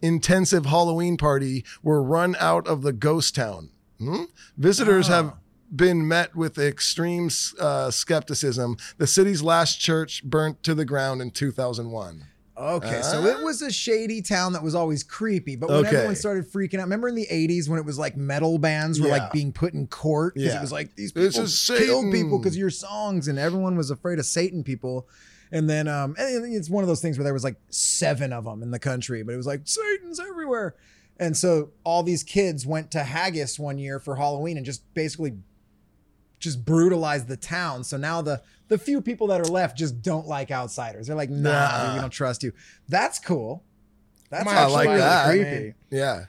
intensive 0.00 0.66
Halloween 0.66 1.16
party 1.16 1.64
were 1.82 2.02
run 2.02 2.36
out 2.38 2.66
of 2.66 2.82
the 2.82 2.92
ghost 2.92 3.34
town. 3.34 3.70
Hmm? 4.04 4.24
Visitors 4.56 5.06
have 5.08 5.34
been 5.74 6.06
met 6.06 6.34
with 6.36 6.58
extreme 6.58 7.30
uh, 7.60 7.90
skepticism. 7.90 8.76
The 8.98 9.06
city's 9.06 9.42
last 9.42 9.80
church 9.80 10.22
burnt 10.24 10.62
to 10.64 10.74
the 10.74 10.84
ground 10.84 11.20
in 11.22 11.30
2001. 11.30 12.24
Okay, 12.56 13.02
so 13.02 13.24
it 13.24 13.42
was 13.42 13.62
a 13.62 13.70
shady 13.72 14.22
town 14.22 14.52
that 14.52 14.62
was 14.62 14.76
always 14.76 15.02
creepy, 15.02 15.56
but 15.56 15.68
when 15.68 15.78
Okay. 15.78 15.88
everyone 15.96 16.14
started 16.14 16.44
freaking 16.46 16.74
out, 16.78 16.82
remember 16.82 17.08
in 17.08 17.16
the 17.16 17.26
80s 17.28 17.68
when 17.68 17.80
it 17.80 17.84
was 17.84 17.98
like 17.98 18.16
metal 18.16 18.58
bands 18.58 19.00
were 19.00 19.08
Yeah. 19.08 19.14
like 19.18 19.32
being 19.32 19.50
put 19.52 19.74
in 19.74 19.88
court 19.88 20.34
because 20.34 20.52
Yeah. 20.52 20.58
it 20.58 20.62
was 20.62 20.70
like 20.70 20.94
these 20.94 21.10
people 21.10 21.30
killed 21.32 21.48
Satan. 21.50 22.12
people 22.12 22.38
because 22.38 22.52
of 22.54 22.58
your 22.60 22.70
songs 22.70 23.26
and 23.26 23.40
everyone 23.40 23.76
was 23.76 23.90
afraid 23.90 24.20
of 24.20 24.26
Satan 24.26 24.62
people. 24.62 25.08
And 25.50 25.68
then 25.68 25.88
um 25.88 26.14
and 26.16 26.44
it's 26.54 26.70
one 26.70 26.84
of 26.84 26.88
those 26.88 27.00
things 27.00 27.18
where 27.18 27.24
there 27.24 27.32
was 27.34 27.42
like 27.42 27.56
seven 27.70 28.32
of 28.32 28.44
them 28.44 28.62
in 28.62 28.70
the 28.70 28.78
country, 28.78 29.24
but 29.24 29.34
it 29.34 29.36
was 29.36 29.46
like 29.48 29.62
Satan's 29.64 30.20
everywhere. 30.20 30.76
And 31.18 31.36
so 31.36 31.70
all 31.84 32.02
these 32.02 32.22
kids 32.22 32.66
went 32.66 32.90
to 32.92 33.04
Haggis 33.04 33.58
one 33.58 33.78
year 33.78 33.98
for 34.00 34.16
Halloween 34.16 34.56
and 34.56 34.66
just 34.66 34.82
basically 34.94 35.34
just 36.40 36.64
brutalized 36.64 37.28
the 37.28 37.36
town. 37.36 37.84
So 37.84 37.96
now 37.96 38.20
the 38.22 38.42
the 38.68 38.78
few 38.78 39.00
people 39.00 39.26
that 39.28 39.40
are 39.40 39.44
left 39.44 39.76
just 39.76 40.02
don't 40.02 40.26
like 40.26 40.50
outsiders. 40.50 41.06
They're 41.06 41.16
like, 41.16 41.30
nah, 41.30 41.50
Nah. 41.88 41.94
we 41.94 42.00
don't 42.00 42.10
trust 42.10 42.42
you. 42.42 42.52
That's 42.88 43.18
cool. 43.18 43.62
That's 44.30 44.46
I 44.48 44.54
actually 44.54 44.72
like 44.74 44.86
really 44.88 44.98
that. 45.00 45.26
creepy. 45.28 45.74
Yeah. 45.90 46.24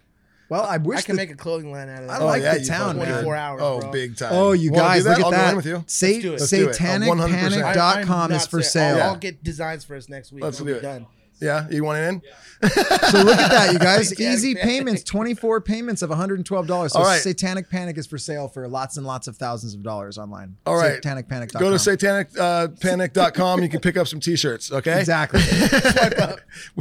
Well, 0.47 0.61
I 0.63 0.77
wish 0.77 0.99
I 0.99 1.01
can 1.01 1.15
the- 1.15 1.21
make 1.23 1.31
a 1.31 1.35
clothing 1.35 1.71
line 1.71 1.89
out 1.89 2.01
of 2.03 2.07
that. 2.07 2.13
I 2.15 2.19
that. 2.19 2.25
like 2.25 2.59
the 2.59 2.65
town, 2.65 2.97
man. 2.97 3.07
24 3.07 3.35
hours, 3.35 3.61
Oh, 3.63 3.79
bro. 3.79 3.91
big 3.91 4.15
time. 4.15 4.29
Oh, 4.31 4.51
you 4.51 4.71
Wanna 4.71 4.83
guys, 4.83 5.03
that? 5.05 5.09
look 5.11 5.19
at 5.19 5.25
I'll 5.25 5.31
go 5.31 5.37
that. 5.37 5.49
in 5.51 5.55
with 5.55 5.65
you. 5.65 5.83
Sa- 5.87 6.05
Let's 6.05 6.19
do 6.21 6.27
it. 6.33 6.39
Let's 6.39 6.49
do 6.51 6.69
it. 6.69 6.81
I'm 6.81 7.01
100%. 7.01 7.51
Satanicpanic.com 7.63 8.31
I- 8.31 8.35
is 8.35 8.43
I'm 8.43 8.49
for 8.49 8.57
not 8.57 8.65
sale. 8.65 9.01
I'll 9.01 9.15
get 9.15 9.43
designs 9.43 9.83
for 9.85 9.95
us 9.95 10.07
next 10.07 10.31
week. 10.31 10.43
Let's 10.43 10.59
I'll 10.59 10.65
do 10.67 10.73
be 10.73 10.77
it. 10.77 10.81
Done. 10.83 11.07
Yeah, 11.41 11.67
you 11.69 11.83
want 11.83 11.99
it 11.99 12.07
in? 12.07 12.21
So 12.65 13.21
look 13.21 13.37
at 13.37 13.51
that, 13.51 13.73
you 13.73 13.79
guys. 13.79 14.09
Satanic 14.09 14.33
Easy 14.33 14.55
Panic. 14.55 14.67
payments, 14.67 15.03
24 15.03 15.61
payments 15.61 16.01
of 16.01 16.09
$112. 16.09 16.89
So 16.91 16.99
All 16.99 17.05
right. 17.05 17.21
Satanic 17.21 17.69
Panic 17.69 17.97
is 17.97 18.07
for 18.07 18.17
sale 18.17 18.47
for 18.47 18.67
lots 18.67 18.97
and 18.97 19.05
lots 19.05 19.27
of 19.27 19.37
thousands 19.37 19.75
of 19.75 19.83
dollars 19.83 20.17
online. 20.17 20.55
All 20.65 20.75
right. 20.75 20.99
Satanicpanic.com. 21.01 21.61
Go 21.61 21.69
to 21.69 21.75
satanicpanic.com. 21.75 23.61
You 23.61 23.69
can 23.69 23.81
pick 23.81 23.97
up 23.97 24.07
some 24.07 24.19
t-shirts, 24.19 24.71
okay? 24.71 24.99
Exactly. 24.99 25.41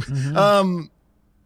Um, 0.35 0.89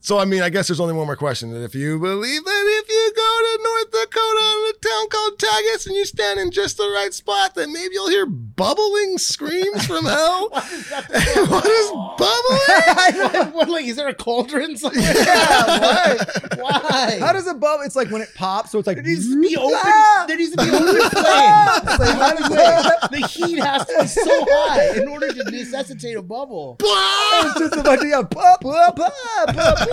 so 0.02 0.18
I 0.18 0.26
mean, 0.26 0.42
I 0.42 0.50
guess 0.50 0.68
there's 0.68 0.80
only 0.80 0.94
one 0.94 1.06
more 1.06 1.16
question. 1.16 1.52
That 1.52 1.64
if 1.64 1.76
you 1.76 2.00
believe 2.00 2.44
that 2.44 2.82
if 2.84 2.90
you 2.90 3.14
go 3.16 3.40
to 3.44 3.64
North 3.64 3.92
Dakota 3.92 4.56
in 4.56 4.70
a 4.70 4.74
town 4.80 5.10
called 5.10 5.38
Tagus 5.40 5.88
and 5.88 5.96
you 5.96 6.06
stand 6.06 6.40
in 6.40 6.52
just 6.52 6.78
the 6.78 6.90
right 6.90 7.14
spot, 7.14 7.56
then 7.56 7.74
maybe 7.74 7.94
you'll 7.94 8.10
hear 8.10 8.26
bubbling 8.26 9.18
screams 9.18 9.86
from 9.86 10.06
hell. 10.06 10.50
what 10.50 11.66
is 11.66 11.92
bubbling? 12.18 13.54
what, 13.54 13.70
like, 13.70 13.86
is 13.86 13.96
there 13.98 14.08
a 14.08 14.14
cauldron 14.14 14.78
somewhere? 14.78 15.02
Yeah, 15.02 16.16
why? 16.58 16.80
Why? 16.80 17.18
How 17.20 17.34
does 17.34 17.48
it 17.48 17.60
bubble? 17.60 17.84
It's 17.84 17.96
like 17.96 18.10
when 18.10 18.22
it 18.22 18.30
pops, 18.36 18.72
so 18.72 18.80
it's 18.80 18.88
like 18.88 18.98
There 18.98 19.06
needs 19.06 19.30
to 19.30 19.42
be 19.42 19.56
open. 19.58 19.80
Ah! 19.84 20.26
There 20.28 20.38
needs 20.38 20.52
to 20.56 20.58
be 20.64 20.70
open 20.70 21.10
flame. 21.10 22.00
Like, 22.00 22.18
how 22.18 22.36
does 22.36 22.52
it- 22.52 23.12
the 23.12 23.28
heat 23.28 23.58
has 23.60 23.86
to 23.86 23.98
be 24.02 24.08
so 24.08 24.46
high 24.50 24.98
in 25.02 25.08
order 25.08 25.32
to 25.34 25.44
necessitate 25.52 26.16
a 26.18 26.22
bubble. 26.22 26.78
It's 26.80 27.60
just 27.60 27.76
a 27.76 27.84
bunch 27.84 28.02
of 28.02 28.08
yeah, 28.08 28.22
pop, 28.22 28.62
pop, 28.62 28.96
pop, 28.96 29.14
pop, 29.56 29.89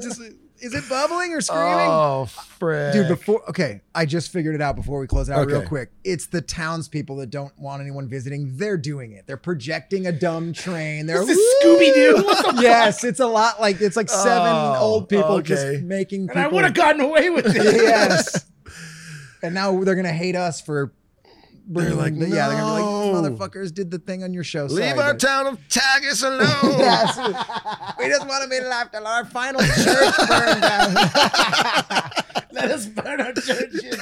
Just, 0.00 0.20
is 0.60 0.74
it 0.74 0.88
bubbling 0.88 1.32
or 1.32 1.40
screaming? 1.40 1.86
Oh, 1.88 2.26
frick. 2.26 2.92
Dude, 2.92 3.08
before 3.08 3.48
okay, 3.48 3.80
I 3.94 4.04
just 4.06 4.30
figured 4.30 4.54
it 4.54 4.60
out 4.60 4.76
before 4.76 5.00
we 5.00 5.06
close 5.06 5.30
out 5.30 5.46
real 5.46 5.66
quick. 5.66 5.90
It's 6.04 6.26
the 6.26 6.40
townspeople 6.42 7.16
that 7.16 7.30
don't 7.30 7.52
want 7.58 7.80
anyone 7.80 8.08
visiting. 8.08 8.56
They're 8.56 8.76
doing 8.76 9.12
it. 9.12 9.26
They're 9.26 9.36
projecting 9.36 10.06
a 10.06 10.12
dumb 10.12 10.52
train. 10.52 11.06
They're 11.06 11.24
This 11.24 11.38
is 11.38 11.64
Scooby-Doo. 11.64 12.60
Yes, 12.60 13.04
it's 13.04 13.20
a 13.20 13.26
lot 13.26 13.60
like 13.60 13.80
it's 13.80 13.96
like 13.96 14.08
seven 14.10 14.48
Oh, 14.52 14.76
old 14.80 15.08
people 15.08 15.36
okay. 15.36 15.48
just 15.48 15.82
making. 15.82 16.28
And 16.28 16.38
I 16.38 16.46
would 16.48 16.64
have 16.64 16.74
gotten 16.74 17.00
away 17.00 17.30
with 17.30 17.46
it. 17.46 17.54
yes. 17.64 18.44
And 19.42 19.54
now 19.54 19.82
they're 19.82 19.94
gonna 19.94 20.12
hate 20.12 20.36
us 20.36 20.60
for. 20.60 20.92
They're 21.68 21.94
like, 21.94 22.18
the- 22.18 22.28
yeah, 22.28 22.48
they're 22.48 22.58
gonna 22.58 22.76
be 22.76 22.82
like, 22.82 23.32
motherfuckers 23.50 23.72
did 23.72 23.90
the 23.90 23.98
thing 23.98 24.24
on 24.24 24.32
your 24.34 24.44
show. 24.44 24.64
Leave 24.66 24.98
our 24.98 25.12
guys." 25.12 25.22
town 25.22 25.46
of 25.46 25.58
Tagus 25.68 26.22
alone. 26.26 26.78
Yes. 26.80 27.16
we 27.98 28.08
just 28.08 28.26
want 28.26 28.42
to 28.44 28.48
be 28.50 28.60
left 28.60 28.94
alone. 28.94 29.06
Our 29.06 29.24
final 29.26 29.60
church 29.60 30.14
burned 30.28 30.62
down. 30.62 30.94
Let 32.52 32.70
us 32.72 32.86
burn 32.86 33.20
our 33.20 33.32
churches. 33.32 33.96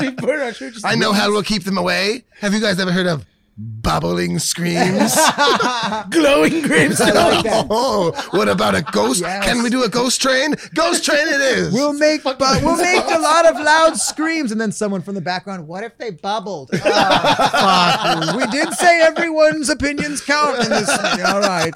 we 0.00 0.10
burn 0.10 0.40
our 0.40 0.52
churches. 0.52 0.82
I 0.84 0.94
know 0.94 1.12
how 1.12 1.30
we'll 1.30 1.42
keep 1.42 1.64
them 1.64 1.76
away. 1.78 2.24
Have 2.40 2.54
you 2.54 2.60
guys 2.60 2.80
ever 2.80 2.92
heard 2.92 3.06
of 3.06 3.24
bubbling 3.56 4.38
screams? 4.38 5.14
glowing 6.10 6.62
grapes. 6.62 7.00
I 7.00 7.10
like 7.10 7.46
oh, 7.70 8.12
what 8.30 8.48
about 8.48 8.74
a 8.74 8.82
ghost? 8.82 9.20
Yes. 9.22 9.44
Can 9.44 9.62
we 9.62 9.70
do 9.70 9.84
a 9.84 9.88
ghost 9.88 10.20
train? 10.20 10.54
Ghost 10.74 11.04
train 11.04 11.26
it 11.26 11.40
is. 11.40 11.72
We'll 11.72 11.92
make, 11.92 12.22
bu- 12.22 12.34
we'll 12.38 12.76
make 12.76 13.04
a 13.04 13.18
lot 13.18 13.46
of 13.46 13.56
loud 13.56 13.96
screams, 13.96 14.52
and 14.52 14.60
then 14.60 14.72
someone 14.72 15.02
from 15.02 15.14
the 15.14 15.20
background. 15.20 15.66
What 15.66 15.84
if 15.84 15.96
they 15.98 16.10
bubbled? 16.10 16.70
Oh, 16.72 16.78
fuck. 16.78 18.36
We 18.36 18.46
did 18.48 18.72
say 18.74 19.00
everyone's 19.02 19.68
opinions 19.68 20.20
count 20.20 20.58
in 20.60 20.70
this. 20.70 20.88
All 20.88 21.40
right. 21.40 21.74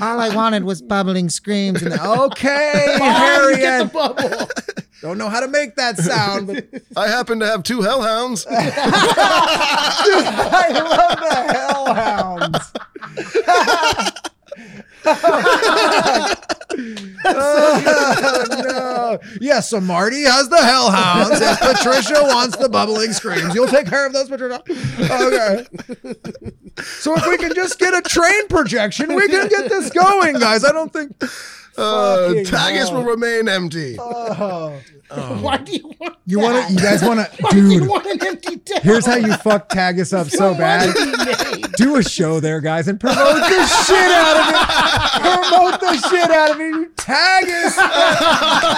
All 0.00 0.20
I 0.20 0.34
wanted 0.34 0.64
was 0.64 0.80
bubbling 0.82 1.28
screams. 1.28 1.82
And 1.82 1.94
okay, 1.94 2.94
you 2.98 3.04
Harriet. 3.04 3.60
get 3.60 3.78
the 3.78 3.90
bubble. 3.92 4.48
Don't 5.00 5.18
know 5.18 5.28
how 5.28 5.40
to 5.40 5.48
make 5.48 5.74
that 5.76 5.98
sound, 5.98 6.46
but 6.46 6.66
I 6.96 7.08
happen 7.08 7.38
to 7.40 7.46
have 7.46 7.62
two 7.62 7.82
hellhounds. 7.82 8.46
I 8.50 8.62
love 10.72 11.18
the 11.20 11.34
hellhounds. 13.92 14.30
Oh, 17.24 18.44
no. 18.64 19.18
Yeah, 19.40 19.60
so 19.60 19.80
Marty 19.80 20.22
has 20.22 20.48
the 20.48 20.62
hellhounds. 20.62 21.40
and 21.40 21.58
Patricia 21.58 22.22
wants 22.22 22.56
the 22.56 22.68
bubbling 22.68 23.12
screams. 23.12 23.54
You'll 23.54 23.68
take 23.68 23.86
care 23.86 24.06
of 24.06 24.12
those, 24.12 24.28
Patricia. 24.28 24.62
Okay. 25.00 25.66
So 26.82 27.14
if 27.16 27.26
we 27.26 27.36
can 27.38 27.54
just 27.54 27.78
get 27.78 27.94
a 27.94 28.02
train 28.02 28.48
projection, 28.48 29.14
we 29.14 29.28
can 29.28 29.48
get 29.48 29.68
this 29.68 29.90
going, 29.90 30.38
guys. 30.38 30.64
I 30.64 30.72
don't 30.72 30.92
think. 30.92 31.12
Uh, 31.76 32.34
Tagus 32.44 32.92
will 32.92 33.04
remain 33.04 33.48
empty. 33.48 33.96
Oh. 33.98 34.80
Oh. 35.10 35.40
Why 35.42 35.58
do 35.58 35.72
you 35.72 35.92
want? 36.00 36.16
You 36.26 36.40
want 36.40 36.66
to? 36.66 36.72
You 36.72 36.78
guys 36.80 37.02
want 37.02 37.20
to? 37.20 37.30
Why 37.42 37.50
do 37.50 37.68
you 37.70 37.80
Dude, 37.80 37.88
want 37.88 38.06
an 38.06 38.26
empty 38.26 38.56
town? 38.58 38.80
here's 38.82 39.04
how 39.06 39.16
you 39.16 39.34
fuck 39.34 39.68
Tagus 39.68 40.16
up 40.16 40.28
so 40.30 40.54
bad. 40.54 40.94
do 41.76 41.96
a 41.96 42.02
show 42.02 42.40
there, 42.40 42.60
guys, 42.60 42.88
and 42.88 42.98
promote 42.98 43.18
the 43.36 43.66
shit 43.66 43.96
out 43.96 44.36
of 44.40 44.48
it. 44.54 44.54
Promote 45.24 45.80
the 45.80 45.96
shit 46.10 46.30
out 46.30 46.50
of 46.50 46.60
it. 46.60 46.74
You 46.74 46.90
tag 46.96 47.44
us. 47.48 47.76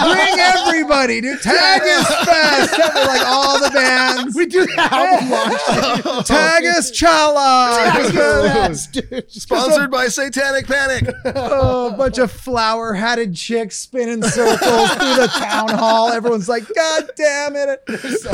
Bring 0.02 0.38
everybody, 0.38 1.20
dude. 1.20 1.40
Tagus 1.40 2.06
fest. 2.24 2.78
Like 2.78 3.26
all 3.26 3.58
the 3.60 3.70
bands. 3.70 4.34
We 4.36 4.46
do 4.46 4.64
the 4.64 4.80
album 4.80 5.30
launch. 5.30 6.26
Tagus, 6.26 6.92
Chala. 6.92 8.14
Yes, 8.14 8.86
dude. 8.86 9.30
Sponsored 9.30 9.90
by 9.90 10.08
Satanic 10.08 10.66
Panic. 10.66 11.14
Oh, 11.34 11.92
a 11.92 11.96
bunch 11.96 12.18
of 12.18 12.30
flower 12.30 12.94
hatted 12.94 13.34
chicks 13.34 13.76
spinning 13.78 14.22
circles 14.22 14.90
through 14.92 15.16
the 15.16 15.30
town 15.38 15.70
hall. 15.70 16.10
Everyone's 16.10 16.48
like, 16.48 16.66
God 16.74 17.10
damn 17.16 17.56
it. 17.56 17.80
So. 18.20 18.30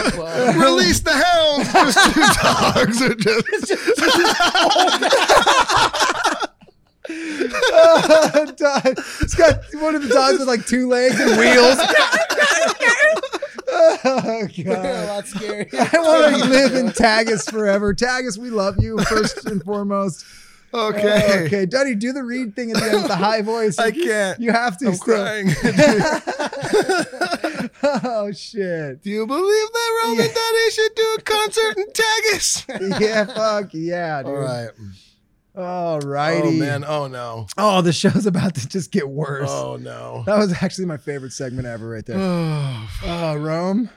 Release 0.59 1.01
the 1.01 1.13
hounds. 1.13 1.73
Just 1.73 2.15
two 2.15 2.21
dogs 2.43 3.03
are 3.03 3.15
just. 3.15 3.73
Uh, 7.75 8.47
it's 9.21 9.35
got 9.35 9.61
one 9.75 9.95
of 9.95 10.03
the 10.03 10.09
dogs 10.09 10.39
with 10.39 10.49
like 10.49 10.67
two 10.67 10.89
legs 10.89 11.19
and 11.19 11.39
wheels. 11.39 11.79
oh, 14.05 14.49
a 14.49 14.63
God. 14.65 15.09
lot 15.09 15.27
scary. 15.27 15.69
I 15.73 15.89
want 15.99 16.43
to 16.43 16.49
live 16.49 16.75
in 16.75 16.87
Tagus 16.89 17.51
forever. 17.51 17.95
Tagus, 17.95 18.37
we 18.39 18.51
love 18.51 18.77
you 18.79 18.99
first 19.05 19.47
and 19.47 19.63
foremost. 19.63 20.25
Okay. 20.75 21.45
Okay, 21.47 21.67
Duddy, 21.67 21.95
do 21.95 22.13
the 22.15 22.23
read 22.23 22.57
thing 22.57 22.71
at 22.71 22.79
the 22.79 22.85
end 22.85 22.95
with 22.95 23.09
the 23.09 23.17
high 23.17 23.43
voice. 23.43 23.79
I 23.79 23.91
can't. 23.91 24.41
You 24.41 24.53
have 24.53 24.79
to 24.79 24.87
I'm 24.89 24.95
still. 24.95 25.15
crying. 25.15 25.49
oh 27.83 28.33
shit. 28.33 29.03
Do 29.03 29.11
you 29.11 29.27
believe 29.27 29.69
that 29.73 30.01
Roman 30.05 30.25
Yeah. 30.25 30.33
Daddy 30.33 30.71
should 30.71 30.95
do 30.95 31.17
a 31.19 31.23
concert 31.23 31.77
in 31.77 31.87
Tagus? 31.93 32.65
Yeah, 33.01 33.25
fuck 33.27 33.69
yeah, 33.75 34.23
dude. 34.23 34.31
All 34.33 34.39
right. 34.39 34.71
All 35.55 36.01
righty. 36.01 36.49
Oh 36.49 36.53
man. 36.53 36.85
Oh 36.85 37.07
no. 37.09 37.47
Oh, 37.59 37.83
the 37.83 37.93
show's 37.93 38.27
about 38.27 38.55
to 38.55 38.69
just 38.69 38.91
get 38.91 39.09
worse. 39.09 39.51
Oh 39.51 39.77
no. 39.77 40.23
That 40.27 40.39
was 40.39 40.53
actually 40.63 40.87
my 40.87 40.97
favorite 40.97 41.33
segment 41.33 41.67
ever, 41.67 41.89
right 41.89 42.05
there. 42.07 42.17
Oh, 42.19 42.89
Oh, 43.05 43.37
Rome. 43.37 43.91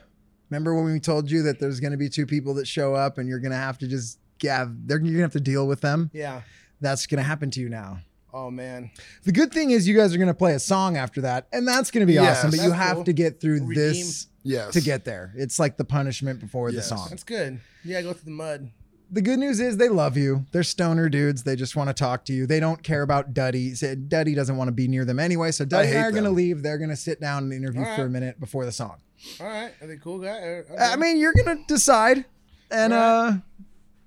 Remember 0.50 0.76
when 0.76 0.92
we 0.92 1.00
told 1.00 1.32
you 1.32 1.44
that 1.44 1.60
there's 1.60 1.80
going 1.80 1.92
to 1.92 1.98
be 1.98 2.10
two 2.10 2.26
people 2.26 2.54
that 2.56 2.68
show 2.68 2.94
up 2.94 3.18
and 3.18 3.28
you're 3.28 3.40
going 3.40 3.52
to 3.52 3.58
have 3.58 3.78
to 3.80 3.88
just 3.88 4.20
yeah, 4.42 4.66
they're 4.70 4.98
you're 4.98 5.04
going 5.06 5.16
to 5.18 5.22
have 5.24 5.32
to 5.34 5.40
deal 5.40 5.66
with 5.68 5.82
them. 5.82 6.10
Yeah. 6.14 6.42
That's 6.82 7.08
going 7.08 7.18
to 7.20 7.24
happen 7.24 7.50
to 7.52 7.60
you 7.62 7.70
now. 7.70 8.00
Oh 8.34 8.52
man. 8.52 8.92
The 9.24 9.32
good 9.32 9.54
thing 9.54 9.72
is 9.72 9.88
you 9.88 9.96
guys 9.96 10.14
are 10.14 10.18
going 10.18 10.28
to 10.28 10.34
play 10.34 10.54
a 10.56 10.60
song 10.60 10.98
after 10.98 11.22
that, 11.22 11.48
and 11.54 11.66
that's 11.66 11.90
going 11.90 12.02
to 12.02 12.06
be 12.06 12.14
Yes. 12.16 12.40
awesome. 12.40 12.52
But 12.52 12.60
you 12.60 12.72
have 12.74 12.96
cool. 12.98 13.04
to 13.06 13.14
get 13.14 13.40
through 13.40 13.62
Redeem. 13.66 13.74
this 13.76 14.28
yes. 14.44 14.74
to 14.74 14.82
get 14.82 15.06
there. 15.06 15.34
It's 15.38 15.58
like 15.58 15.78
the 15.78 15.86
punishment 15.86 16.42
before 16.42 16.70
Yes. 16.70 16.90
the 16.90 16.98
song. 16.98 17.08
That's 17.12 17.24
good. 17.24 17.62
Yeah, 17.86 18.02
go 18.02 18.12
through 18.12 18.26
the 18.26 18.32
mud. 18.32 18.72
The 19.12 19.22
good 19.22 19.40
news 19.40 19.60
is 19.60 19.78
they 19.78 19.90
love 19.90 20.18
you. 20.18 20.46
They're 20.52 20.64
stoner 20.64 21.10
dudes. 21.10 21.44
They 21.44 21.56
just 21.56 21.76
want 21.76 21.90
to 21.90 21.94
talk 21.94 22.26
to 22.26 22.34
you. 22.34 22.46
They 22.48 22.60
don't 22.60 22.82
care 22.84 23.02
about 23.02 23.34
Duddy. 23.34 23.74
Duddy 24.08 24.36
doesn't 24.36 24.58
want 24.58 24.68
to 24.68 24.72
be 24.74 24.88
near 24.88 25.06
them 25.06 25.20
anyway. 25.20 25.52
So 25.52 25.64
Duddy 25.66 25.90
and 25.90 25.98
I 25.98 26.02
are 26.02 26.12
going 26.12 26.24
to 26.24 26.30
leave. 26.32 26.64
They're 26.64 26.78
going 26.78 26.90
to 26.90 26.96
sit 26.96 27.22
down 27.22 27.44
and 27.44 27.54
interview 27.54 27.86
All 27.86 27.96
for 27.96 28.04
a 28.06 28.10
minute 28.10 28.40
before 28.40 28.66
the 28.66 28.72
song. 28.72 28.98
All 29.40 29.48
right. 29.48 29.72
Are 29.82 29.88
they 29.88 29.98
cool 29.98 30.20
guy? 30.20 30.64
I 30.80 30.96
mean, 30.96 31.18
you're 31.18 31.34
going 31.34 31.58
to 31.58 31.64
decide. 31.68 32.26
And 32.72 32.94
uh 32.94 33.34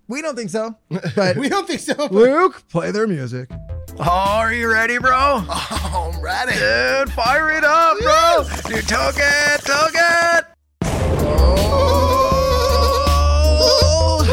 we 0.08 0.22
don't 0.22 0.34
think 0.36 0.50
so. 0.50 0.74
But 1.14 1.36
we 1.36 1.48
don't 1.48 1.66
think 1.66 1.80
so. 1.80 1.94
but- 1.94 2.12
Luke, 2.12 2.62
play 2.68 2.90
their 2.90 3.06
music. 3.06 3.50
Oh, 4.00 4.04
are 4.04 4.52
you 4.52 4.70
ready, 4.70 4.98
bro? 4.98 5.10
Oh, 5.12 6.12
I'm 6.14 6.20
ready. 6.22 6.52
Dude, 6.52 7.12
fire 7.14 7.50
it 7.50 7.64
up, 7.64 7.98
bro. 7.98 8.44
Dude, 8.70 8.86
took 8.88 9.16
it, 9.18 9.60
took 9.64 9.92
it. 9.94 10.44
Oh, 10.82 12.17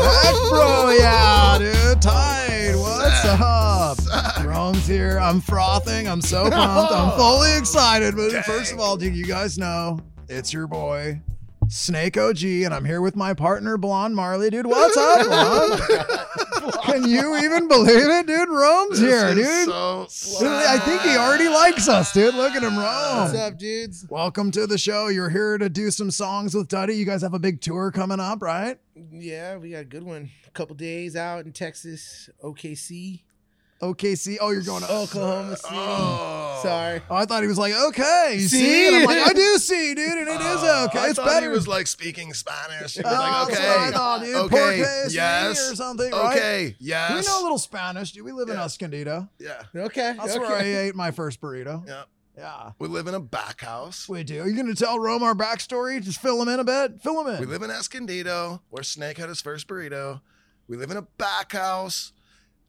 heck, 0.09 0.49
bro, 0.49 0.91
yeah, 0.91 1.57
dude. 1.59 2.01
Tight. 2.01 2.73
What's 2.75 3.25
up? 3.25 3.97
Rome's 4.45 4.87
here. 4.87 5.17
I'm 5.19 5.41
frothing. 5.41 6.07
I'm 6.07 6.21
so 6.21 6.49
pumped. 6.49 6.91
I'm 6.91 7.17
fully 7.17 7.57
excited. 7.57 8.15
But 8.15 8.31
first 8.45 8.71
of 8.71 8.79
all, 8.79 8.97
dude, 8.97 9.15
you 9.15 9.25
guys 9.25 9.57
know 9.57 9.99
it's 10.29 10.53
your 10.53 10.67
boy. 10.67 11.21
Snake 11.69 12.17
OG, 12.17 12.43
and 12.43 12.73
I'm 12.73 12.85
here 12.85 13.01
with 13.01 13.15
my 13.15 13.33
partner, 13.33 13.77
Blonde 13.77 14.15
Marley. 14.15 14.49
Dude, 14.49 14.65
what's 14.67 14.95
up, 14.97 15.25
Blonde? 16.59 16.73
Can 16.83 17.09
you 17.09 17.35
even 17.37 17.67
believe 17.67 18.07
it, 18.09 18.27
dude? 18.27 18.49
Rome's 18.49 18.99
here, 18.99 19.33
This 19.33 19.65
dude. 19.65 19.67
is 20.07 20.13
so 20.13 20.47
I 20.47 20.77
think 20.79 21.01
he 21.01 21.17
already 21.17 21.47
likes 21.49 21.87
us, 21.89 22.11
dude. 22.13 22.35
Look 22.35 22.53
at 22.53 22.63
him, 22.63 22.77
Rome. 22.77 23.21
What's 23.21 23.33
Rome. 23.33 23.41
up, 23.53 23.57
dudes? 23.57 24.05
Welcome 24.09 24.51
to 24.51 24.67
the 24.67 24.77
show. 24.77 25.07
You're 25.07 25.29
here 25.29 25.57
to 25.57 25.67
do 25.69 25.91
some 25.91 26.11
songs 26.11 26.53
with 26.55 26.67
Duddy. 26.67 26.95
You 26.95 27.05
guys 27.05 27.21
have 27.21 27.33
a 27.33 27.39
big 27.39 27.61
tour 27.61 27.91
coming 27.91 28.19
up, 28.19 28.41
right? 28.41 28.77
Yeah, 29.11 29.57
we 29.57 29.71
got 29.71 29.79
a 29.81 29.85
good 29.85 30.03
one. 30.03 30.29
A 30.47 30.51
couple 30.51 30.75
days 30.75 31.15
out 31.15 31.45
in 31.45 31.51
Texas, 31.51 32.29
OKC, 32.43 33.21
OKC. 33.81 34.37
Oh, 34.39 34.51
you're 34.51 34.61
going 34.61 34.81
to 34.83 34.91
Oklahoma 34.91 35.57
City. 35.57 35.75
Oh. 35.77 36.59
Sorry. 36.63 37.01
Oh, 37.09 37.15
I 37.15 37.25
thought 37.25 37.41
he 37.43 37.47
was 37.47 37.57
like, 37.57 37.73
okay, 37.73 38.31
you 38.39 38.47
see? 38.47 38.57
See? 38.59 38.87
And 38.87 38.95
I'm 38.97 39.03
like, 39.05 39.27
I 39.27 39.33
do 39.33 39.57
see, 39.57 39.93
dude, 39.93 40.17
and 40.17 40.27
it 40.27 40.41
is 40.41 40.57
Oh, 40.61 40.85
okay. 40.89 40.99
I 40.99 41.07
it's 41.09 41.15
thought 41.17 41.25
better. 41.27 41.47
He 41.49 41.51
was 41.55 41.67
like 41.67 41.85
speaking 41.87 42.33
Spanish. 42.33 42.95
He 42.95 43.01
was 43.01 43.11
Oh, 43.13 43.15
like, 43.19 43.47
that's 43.49 43.59
okay, 43.59 43.67
what 43.67 43.79
I 43.79 43.91
thought, 43.91 44.21
dude. 44.21 44.35
okay, 44.35 44.47
Porque 44.79 45.13
yes, 45.13 45.71
or 45.71 45.75
something, 45.75 46.11
right? 46.11 46.37
okay, 46.37 46.75
yes. 46.79 47.11
we 47.25 47.31
know 47.31 47.41
a 47.41 47.43
little 47.43 47.57
Spanish, 47.59 48.13
dude. 48.13 48.23
We 48.25 48.31
live 48.31 48.47
in 48.49 48.55
Yeah. 48.55 48.65
Escondido. 48.65 49.29
Yeah, 49.39 49.61
Okay. 49.75 50.13
That's 50.17 50.31
okay. 50.35 50.39
where 50.39 50.55
I 50.57 50.63
ate 50.63 50.95
my 50.95 51.11
first 51.11 51.41
burrito. 51.41 51.85
yeah. 51.87 52.03
Yeah. 52.37 52.71
We 52.79 52.89
live 52.89 53.07
in 53.07 53.13
a 53.13 53.19
back 53.21 53.61
house. 53.61 54.09
We 54.09 54.23
do. 54.25 54.41
Are 54.41 54.47
you 54.49 54.55
going 54.61 54.67
to 54.67 54.75
tell 54.75 54.99
Rome 54.99 55.23
our 55.23 55.33
backstory? 55.35 56.01
Just 56.03 56.19
fill 56.19 56.41
him 56.41 56.49
in 56.49 56.59
a 56.59 56.65
bit. 56.65 57.01
Fill 57.01 57.21
him 57.25 57.33
in. 57.33 57.39
We 57.39 57.45
live 57.45 57.61
in 57.61 57.71
Escondido, 57.71 58.61
where 58.71 58.83
Snake 58.83 59.17
had 59.17 59.29
his 59.29 59.39
first 59.39 59.67
burrito. 59.69 60.19
We 60.67 60.75
live 60.75 60.91
in 60.91 60.97
a 60.97 61.03
back 61.03 61.53
house. 61.53 62.11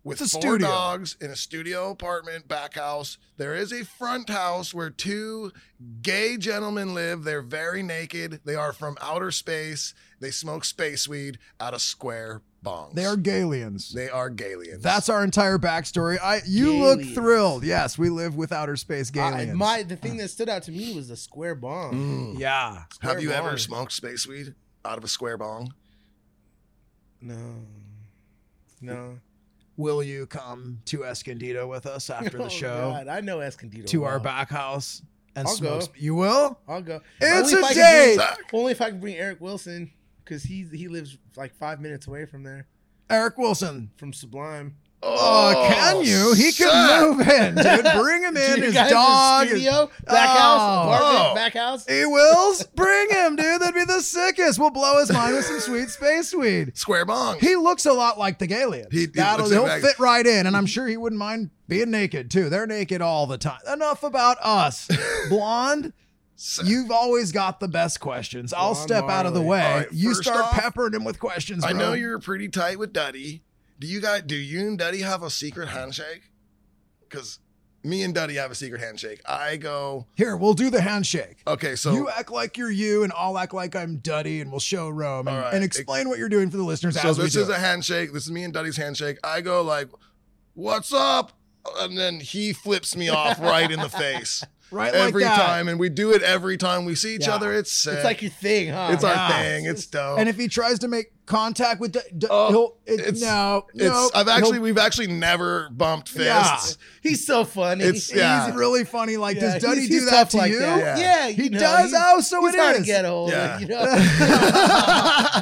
With 0.07 0.21
It's 0.23 0.33
a 0.33 0.35
four 0.35 0.41
studio. 0.41 0.69
dogs 0.69 1.17
in 1.21 1.31
a 1.33 1.37
studio 1.37 1.91
apartment 1.91 2.47
back 2.47 2.75
house. 2.75 3.19
There 3.39 3.57
is 3.57 3.73
a 3.73 3.85
front 3.85 4.31
house 4.31 4.73
where 4.73 4.89
two 4.89 5.53
gay 6.01 6.37
gentlemen 6.37 6.95
live. 6.95 7.25
They're 7.25 7.43
very 7.43 7.83
naked. 7.83 8.41
They 8.45 8.55
are 8.55 8.73
from 8.73 8.97
outer 9.01 9.33
space. 9.33 9.95
They 10.21 10.31
smoke 10.31 10.65
space 10.65 11.09
weed 11.09 11.39
out 11.59 11.75
of 11.75 11.81
square 11.83 12.43
bongs. 12.65 12.95
They 12.95 13.05
are 13.05 13.17
Galians. 13.17 13.93
they 13.93 14.09
are 14.09 14.31
Galians. 14.31 14.81
That's 14.81 15.09
our 15.09 15.25
entire 15.25 15.59
backstory. 15.59 16.19
I 16.23 16.41
you 16.47 16.73
look 16.75 17.03
thrilled. 17.03 17.65
Yes, 17.65 17.99
we 17.99 18.09
live 18.09 18.37
with 18.37 18.53
outer 18.53 18.77
space 18.77 19.11
I, 19.13 19.19
Galians. 19.19 19.55
my 19.55 19.83
the 19.83 19.97
thing 19.97 20.19
that 20.19 20.29
stood 20.29 20.49
out 20.49 20.63
to 20.65 20.71
me 20.71 20.95
was 20.95 21.09
the 21.09 21.17
square 21.17 21.57
bong. 21.57 22.35
Mm. 22.37 22.39
yeah. 22.39 22.85
Have 23.01 23.21
you 23.21 23.31
Square 23.31 23.49
ever 23.49 23.59
smoked 23.59 23.93
space 23.93 24.25
weed 24.27 24.55
out 24.85 24.99
of 24.99 25.05
a 25.05 25.09
square 25.09 25.37
bong? 25.37 25.75
No, 27.21 27.57
no. 28.81 29.19
Will 29.77 30.03
you 30.03 30.27
come 30.27 30.79
to 30.87 31.05
Escondido 31.05 31.67
with 31.69 31.87
us 31.87 32.09
after 32.11 32.39
the 32.39 32.45
Oh, 32.45 32.49
show 32.49 32.91
God, 32.93 33.09
I 33.09 33.21
know 33.21 33.41
Escondido. 33.41 33.87
to 33.89 34.05
our 34.05 34.19
back 34.19 34.49
house 34.51 35.03
and 35.35 35.47
I'll 35.47 35.55
smoke? 35.55 35.81
go. 35.83 35.89
You 35.97 36.15
will? 36.15 36.59
I'll 36.67 36.81
go. 36.83 37.01
It's 37.21 37.53
Only 37.53 37.59
if 37.59 37.63
a 37.63 37.67
I 37.67 37.75
date. 37.75 38.17
bring- 38.17 38.61
Only 38.61 38.73
if 38.73 38.81
I 38.81 38.91
can 38.91 39.01
bring 39.01 39.17
Eric 39.17 39.41
Wilson 39.41 39.93
because 40.25 40.43
he 40.45 40.65
he 40.73 40.89
lives 40.89 41.19
like 41.37 41.55
five 41.55 41.81
minutes 41.81 42.07
away 42.07 42.25
from 42.25 42.43
there, 42.43 42.67
Eric 43.11 43.37
Wilson. 43.39 43.91
from 43.97 44.13
Sublime. 44.13 44.77
Oh, 45.03 45.53
oh, 45.57 45.69
can 45.73 46.05
you? 46.05 46.35
He 46.35 46.51
can 46.53 47.17
move 47.17 47.21
in, 47.29 47.55
dude. 47.55 47.85
Bring 48.03 48.23
him 48.23 48.37
in. 48.37 48.63
His 48.63 48.75
dog. 48.75 49.45
is- 49.47 49.51
studio, 49.53 49.91
back 50.05 50.29
house, 50.29 50.61
Oh. 50.61 50.83
apartment, 50.91 51.27
Oh. 51.31 51.35
back 51.35 51.53
house. 51.55 51.87
He 51.87 52.05
wills. 52.07 52.65
Bring 52.75 53.11
him, 53.11 53.37
dude. 53.37 53.61
That'd 53.61 53.75
be 53.75 53.85
the 53.85 54.01
sickest. 54.01 54.59
We'll 54.59 54.71
blow 54.71 54.99
his 54.99 55.13
mind 55.13 55.35
with 55.37 55.45
some 55.45 55.61
sweet 55.61 55.91
space 55.91 56.35
weed. 56.35 56.77
Square 56.77 57.05
bong. 57.07 57.39
He 57.41 57.57
looks 57.57 57.87
a 57.87 57.93
lot 57.93 58.19
like 58.19 58.39
the 58.39 58.49
Galians. 58.49 58.91
He- 58.93 59.01
he 59.01 59.07
That'll, 59.07 59.49
he'll 59.49 59.69
fit 59.81 59.99
right 59.99 60.27
in, 60.27 60.47
and 60.47 60.57
I'm 60.57 60.67
sure 60.67 60.87
he 60.89 60.97
wouldn't 60.97 61.19
mind 61.21 61.51
being 61.69 61.91
naked 61.91 62.31
too. 62.31 62.49
They're 62.49 62.67
naked 62.67 63.01
all 63.03 63.27
the 63.27 63.39
time. 63.39 63.61
Enough 63.71 64.03
about 64.03 64.39
us. 64.43 64.89
Blonde, 65.29 65.93
you've 66.65 66.91
always 66.91 67.33
got 67.33 67.61
the 67.61 67.69
best 67.69 68.01
questions. 68.01 68.53
I'll 68.53 68.73
Blonde 68.73 68.89
step 68.89 69.05
out 69.09 69.27
of 69.27 69.35
the 69.35 69.43
way. 69.43 69.61
Right, 69.61 69.93
you 69.93 70.15
start 70.15 70.45
off, 70.47 70.53
peppering 70.53 70.95
him 70.95 71.05
with 71.05 71.19
questions. 71.21 71.65
I 71.65 71.73
know 71.73 71.93
you're 71.93 72.19
pretty 72.19 72.49
tight 72.49 72.79
with 72.79 72.93
Duddy. 72.93 73.43
Do 73.79 73.87
you 73.87 74.01
guys? 74.01 74.23
Do 74.23 74.37
you 74.37 74.61
and 74.67 74.79
Duddy 74.79 75.01
have 75.01 75.23
a 75.23 75.31
secret 75.31 75.69
handshake? 75.69 76.31
Because 77.09 77.39
me 77.85 78.03
and 78.03 78.15
Duddy 78.15 78.35
have 78.35 78.51
a 78.51 78.55
secret 78.55 78.81
handshake. 78.81 79.21
I 79.27 79.57
go, 79.59 80.07
Here, 80.15 80.37
we'll 80.37 80.55
do 80.55 80.71
the 80.71 80.81
handshake. 80.81 81.37
okay, 81.47 81.77
so 81.77 81.93
you 81.93 82.09
act 82.09 82.31
like 82.33 82.57
you're 82.57 82.71
you, 82.71 83.05
and 83.05 83.13
I'll 83.17 83.39
act 83.39 83.55
like 83.55 83.77
I'm 83.77 83.99
Duddy, 83.99 84.41
and 84.41 84.51
we'll 84.51 84.59
show 84.61 84.89
Rome 84.89 85.29
and, 85.29 85.37
All 85.37 85.43
right. 85.43 85.55
and 85.55 85.63
explain 85.63 86.09
what 86.09 86.19
you're 86.19 86.29
doing 86.29 86.51
for 86.51 86.57
the 86.57 86.65
listeners 86.65 87.01
so 87.01 87.09
as 87.11 87.19
we 87.19 87.25
this 87.25 87.35
do. 87.35 87.43
is 87.43 87.49
it. 87.49 87.53
a 87.57 87.59
handshake. 87.59 88.13
This 88.13 88.25
is 88.25 88.31
me 88.33 88.43
and 88.45 88.53
Duddy's 88.53 88.77
handshake. 88.77 89.19
I 89.23 89.41
go 89.41 89.63
like, 89.63 89.89
"What's 90.55 90.93
up?" 90.93 91.33
And 91.79 91.97
then 91.99 92.21
he 92.21 92.53
flips 92.53 92.97
me 92.97 93.09
off 93.09 93.41
right 93.41 93.71
in 93.71 93.81
the 93.81 93.89
face 93.91 94.43
right 94.71 94.93
every 94.95 95.23
like 95.25 95.37
that. 95.37 95.47
time, 95.47 95.69
and 95.69 95.79
we 95.79 95.89
do 95.89 96.13
it 96.13 96.23
every 96.23 96.57
time 96.57 96.85
we 96.87 96.95
see 96.95 97.15
each 97.17 97.27
Yeah. 97.27 97.35
other. 97.37 97.53
It's 97.53 97.73
sick. 97.73 97.95
It's 97.95 98.05
like 98.05 98.23
your 98.23 98.31
thing, 98.33 98.71
huh? 98.71 98.91
it's 98.93 99.05
our 99.05 99.31
thing. 99.33 99.67
It's 99.67 99.87
dope. 99.87 100.19
And 100.19 100.29
if 100.29 100.37
he 100.37 100.49
tries 100.49 100.79
to 100.81 100.89
make 100.89 101.13
contact 101.27 101.81
with, 101.81 101.93
D- 101.93 102.01
D- 102.17 102.27
Oh, 102.31 102.49
he'll 102.51 102.77
it, 102.87 103.01
it's- 103.01 103.21
no, 103.21 103.67
it's 103.75 103.83
no. 103.85 104.11
I've 104.15 104.29
actually 104.29 104.59
we've 104.61 104.79
actually 104.79 105.09
never 105.09 105.69
bumped 105.71 106.15
Yeah. 106.15 106.57
fists. 106.57 106.79
He's 107.03 107.27
so 107.27 107.45
funny. 107.45 107.85
It's- 107.85 108.15
yeah. 108.15 108.47
He's 108.47 108.55
really 108.57 108.85
funny. 108.85 109.17
Like, 109.17 109.37
Yeah, 109.37 109.55
does 109.55 109.63
Duddy 109.63 109.87
do 109.89 109.95
he's 109.95 110.09
that 110.11 110.31
to 110.31 110.37
like 110.39 110.53
you? 110.53 110.59
that. 110.61 110.99
Yeah. 110.99 111.27
Yeah, 111.27 111.33
He 111.33 111.49
know, 111.49 111.59
does? 111.59 111.91
he's- 111.91 112.03
Oh, 112.07 112.21
so 112.21 112.45
he's 112.47 112.55
it 112.55 112.61
is. 112.61 112.77
to 112.79 112.83
get 112.85 113.05
hold 113.05 113.31
Yeah. 113.31 113.57
of. 113.57 113.61
You 113.63 113.69
know, 113.69 113.87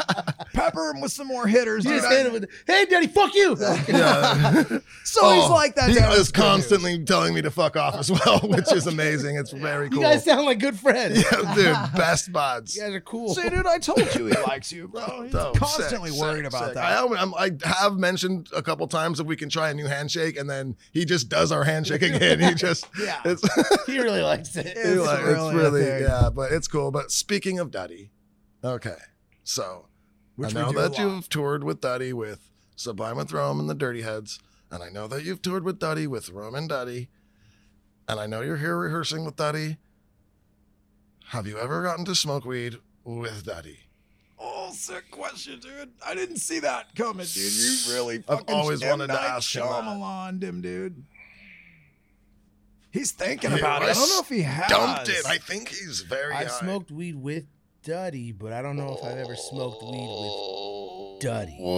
Pepper 0.54 0.90
him 0.90 1.00
with 1.00 1.12
some 1.12 1.26
more 1.26 1.46
hitters. 1.46 1.84
you 1.84 1.90
just 1.96 2.08
hit 2.08 2.26
him 2.26 2.32
with, 2.32 2.48
"Hey, 2.66 2.86
Daddy, 2.86 3.06
fuck 3.08 3.34
you." 3.34 3.56
Yeah. 3.88 4.62
so 5.04 5.30
he's 5.30 5.44
Oh, 5.44 5.52
like 5.52 5.74
that. 5.76 5.90
He 5.90 5.96
down 5.96 6.12
is 6.12 6.28
school. 6.28 6.44
constantly 6.44 7.04
telling 7.04 7.34
me 7.34 7.42
to 7.42 7.50
fuck 7.50 7.76
off 7.76 7.96
as 7.96 8.10
well, 8.10 8.40
which 8.44 8.72
is 8.72 8.86
amazing. 8.86 9.36
It's 9.36 9.50
very 9.50 9.88
cool. 9.90 9.98
You 9.98 10.04
guys 10.04 10.24
sound 10.24 10.46
like 10.46 10.58
good 10.60 10.78
friends. 10.78 11.22
yeah, 11.30 11.54
dude, 11.54 11.76
best 11.96 12.32
buds. 12.32 12.76
You 12.76 12.82
guys 12.82 12.94
are 12.94 13.00
cool. 13.00 13.34
See, 13.34 13.48
dude, 13.48 13.66
I 13.66 13.78
told 13.78 14.14
you 14.14 14.26
he 14.26 14.40
likes 14.42 14.72
you, 14.72 14.88
bro. 14.88 15.28
Constantly 15.76 16.10
sick, 16.10 16.20
worried 16.20 16.36
sick, 16.44 16.46
about 16.46 16.64
sick. 16.66 16.74
that. 16.74 16.84
I, 17.38 17.44
I 17.46 17.50
have 17.82 17.94
mentioned 17.96 18.48
a 18.54 18.62
couple 18.62 18.86
times 18.88 19.20
if 19.20 19.26
we 19.26 19.36
can 19.36 19.48
try 19.48 19.70
a 19.70 19.74
new 19.74 19.86
handshake, 19.86 20.36
and 20.38 20.48
then 20.48 20.76
he 20.92 21.04
just 21.04 21.28
does 21.28 21.52
our 21.52 21.64
handshake 21.64 22.02
again. 22.10 22.40
He 22.40 22.54
just, 22.54 22.86
Yeah. 22.98 23.20
he 23.86 23.98
really 24.00 24.22
likes 24.32 24.56
it. 24.56 24.66
It's 24.76 25.00
like- 25.00 25.20
it's 25.20 25.28
really 25.28 25.54
really, 25.56 26.02
yeah, 26.02 26.30
but 26.34 26.52
it's 26.52 26.68
cool. 26.68 26.90
But 26.90 27.10
speaking 27.10 27.58
of 27.58 27.70
Duddy, 27.70 28.10
okay, 28.62 28.96
so 29.42 29.86
Which 30.36 30.54
I 30.54 30.60
know 30.62 30.72
that 30.72 30.98
you've 30.98 31.28
toured 31.28 31.64
with 31.64 31.80
Duddy 31.80 32.12
with 32.12 32.50
Sublime 32.76 33.16
with 33.16 33.32
Rome 33.32 33.60
and 33.60 33.68
the 33.70 33.74
Dirty 33.74 34.02
Heads, 34.02 34.38
and 34.70 34.82
I 34.82 34.88
know 34.88 35.06
that 35.08 35.22
you've 35.24 35.42
toured 35.42 35.64
with 35.64 35.78
Duddy 35.78 36.06
with 36.06 36.30
Rome 36.30 36.54
and 36.54 36.68
Duddy, 36.68 37.08
and 38.08 38.18
I 38.18 38.26
know 38.26 38.40
you're 38.40 38.56
here 38.56 38.76
rehearsing 38.76 39.24
with 39.24 39.36
Duddy. 39.36 39.76
Have 41.28 41.46
you 41.46 41.58
ever 41.58 41.82
gotten 41.82 42.04
to 42.06 42.14
smoke 42.14 42.44
weed 42.44 42.78
with 43.04 43.44
Duddy? 43.46 43.78
Oh, 44.38 44.70
sick 44.72 45.10
question, 45.10 45.58
dude. 45.60 45.90
I 46.06 46.14
didn't 46.14 46.36
see 46.38 46.58
that 46.60 46.94
coming, 46.94 47.26
dude. 47.26 47.52
You 47.52 47.76
really 47.94 48.24
I've 48.28 48.44
always 48.48 48.82
M. 48.82 48.90
wanted 48.90 49.06
to 49.08 49.20
ask 49.20 49.54
him 49.54 49.62
that. 49.62 49.70
Shyamalan 49.70 50.42
him, 50.42 50.60
dude. 50.60 51.04
He's 52.90 53.10
thinking 53.12 53.50
Yeah, 53.52 53.58
about 53.58 53.82
it. 53.82 53.86
I 53.86 53.90
I 53.90 53.94
don't 53.94 54.08
know 54.08 54.20
if 54.20 54.28
he 54.28 54.42
has. 54.42 54.68
Dumped 54.70 55.08
it. 55.08 55.26
I 55.26 55.38
think 55.38 55.68
he's 55.68 56.00
very. 56.00 56.32
I've 56.34 56.46
high. 56.48 56.60
smoked 56.60 56.90
weed 56.90 57.16
with 57.16 57.44
Duddy, 57.84 58.32
but 58.32 58.52
I 58.52 58.62
don't 58.62 58.76
know 58.76 58.96
if 58.96 59.04
I've 59.04 59.18
ever 59.18 59.36
smoked 59.36 59.82
weed 59.82 60.08
with 60.08 61.20
Duddy. 61.22 61.58
Oh, 61.60 61.74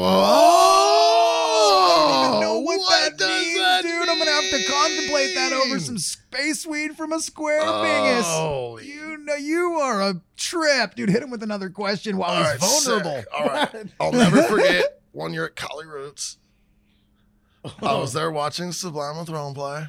I 1.88 2.26
don't 2.28 2.28
even 2.28 2.40
know 2.40 2.60
what, 2.60 2.88
that 2.90 3.16
does 3.18 3.28
means, 3.28 3.58
that 3.58 3.64
dude. 3.64 3.65
I'm 4.20 4.24
gonna 4.26 4.30
have 4.42 4.50
to 4.50 4.64
contemplate 4.70 5.34
that 5.34 5.52
over 5.52 5.78
some 5.78 5.98
space 5.98 6.66
weed 6.66 6.96
from 6.96 7.12
a 7.12 7.20
square 7.20 7.60
Oh, 7.62 8.78
bingus. 8.80 8.84
You 8.86 9.18
know, 9.18 9.34
you 9.34 9.72
are 9.74 10.02
a 10.02 10.20
trip, 10.36 10.94
dude. 10.94 11.10
Hit 11.10 11.22
him 11.22 11.30
with 11.30 11.42
another 11.42 11.68
question 11.70 12.16
while 12.16 12.36
he's 12.36 12.46
right, 12.46 12.60
vulnerable. 12.60 13.10
sick. 13.16 13.26
All 13.36 13.46
right. 13.46 13.86
I'll 14.00 14.12
never 14.12 14.42
forget 14.44 15.00
one 15.12 15.32
year 15.34 15.46
at 15.46 15.56
Cali 15.56 15.86
Roots. 15.86 16.38
I 17.82 17.94
was 17.94 18.12
there 18.12 18.30
watching 18.30 18.70
Sublime 18.72 19.18
with 19.18 19.28
Rome 19.28 19.52
play. 19.54 19.86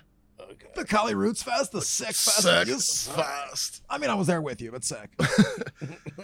The 0.75 0.85
Cali 0.85 1.15
Roots 1.15 1.41
Fest, 1.43 1.71
the 1.71 1.81
sick 1.81 2.07
fest. 2.07 2.41
Sick 2.43 3.13
fast. 3.15 3.83
I 3.89 3.97
mean, 3.97 4.09
I 4.09 4.13
was 4.15 4.27
there 4.27 4.41
with 4.41 4.61
you, 4.61 4.71
but 4.71 4.83
sick. 4.83 5.09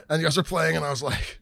And 0.09 0.21
you 0.21 0.25
guys 0.27 0.35
were 0.37 0.43
playing, 0.43 0.75
and 0.75 0.83
I 0.85 0.89
was 0.89 1.01
like, 1.01 1.39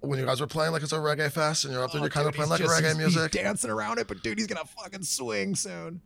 when 0.00 0.18
you 0.18 0.24
guys 0.26 0.40
were 0.40 0.46
playing 0.46 0.72
like 0.72 0.82
it's 0.82 0.92
a 0.92 0.96
reggae 0.96 1.30
fest, 1.30 1.64
and 1.64 1.72
you're 1.74 1.82
up 1.84 1.92
there, 1.92 2.00
Oh, 2.00 2.04
you're 2.04 2.10
kind 2.10 2.26
of 2.28 2.34
playing 2.34 2.50
like 2.50 2.60
just- 2.60 2.72
reggae 2.74 2.84
he's- 2.86 2.96
music. 2.96 3.32
He's 3.32 3.42
dancing 3.42 3.70
around 3.70 3.98
it, 3.98 4.08
but 4.08 4.22
dude, 4.22 4.38
he's 4.38 4.46
gonna 4.46 4.64
fucking 4.64 5.02
swing 5.02 5.54
soon. 5.54 6.00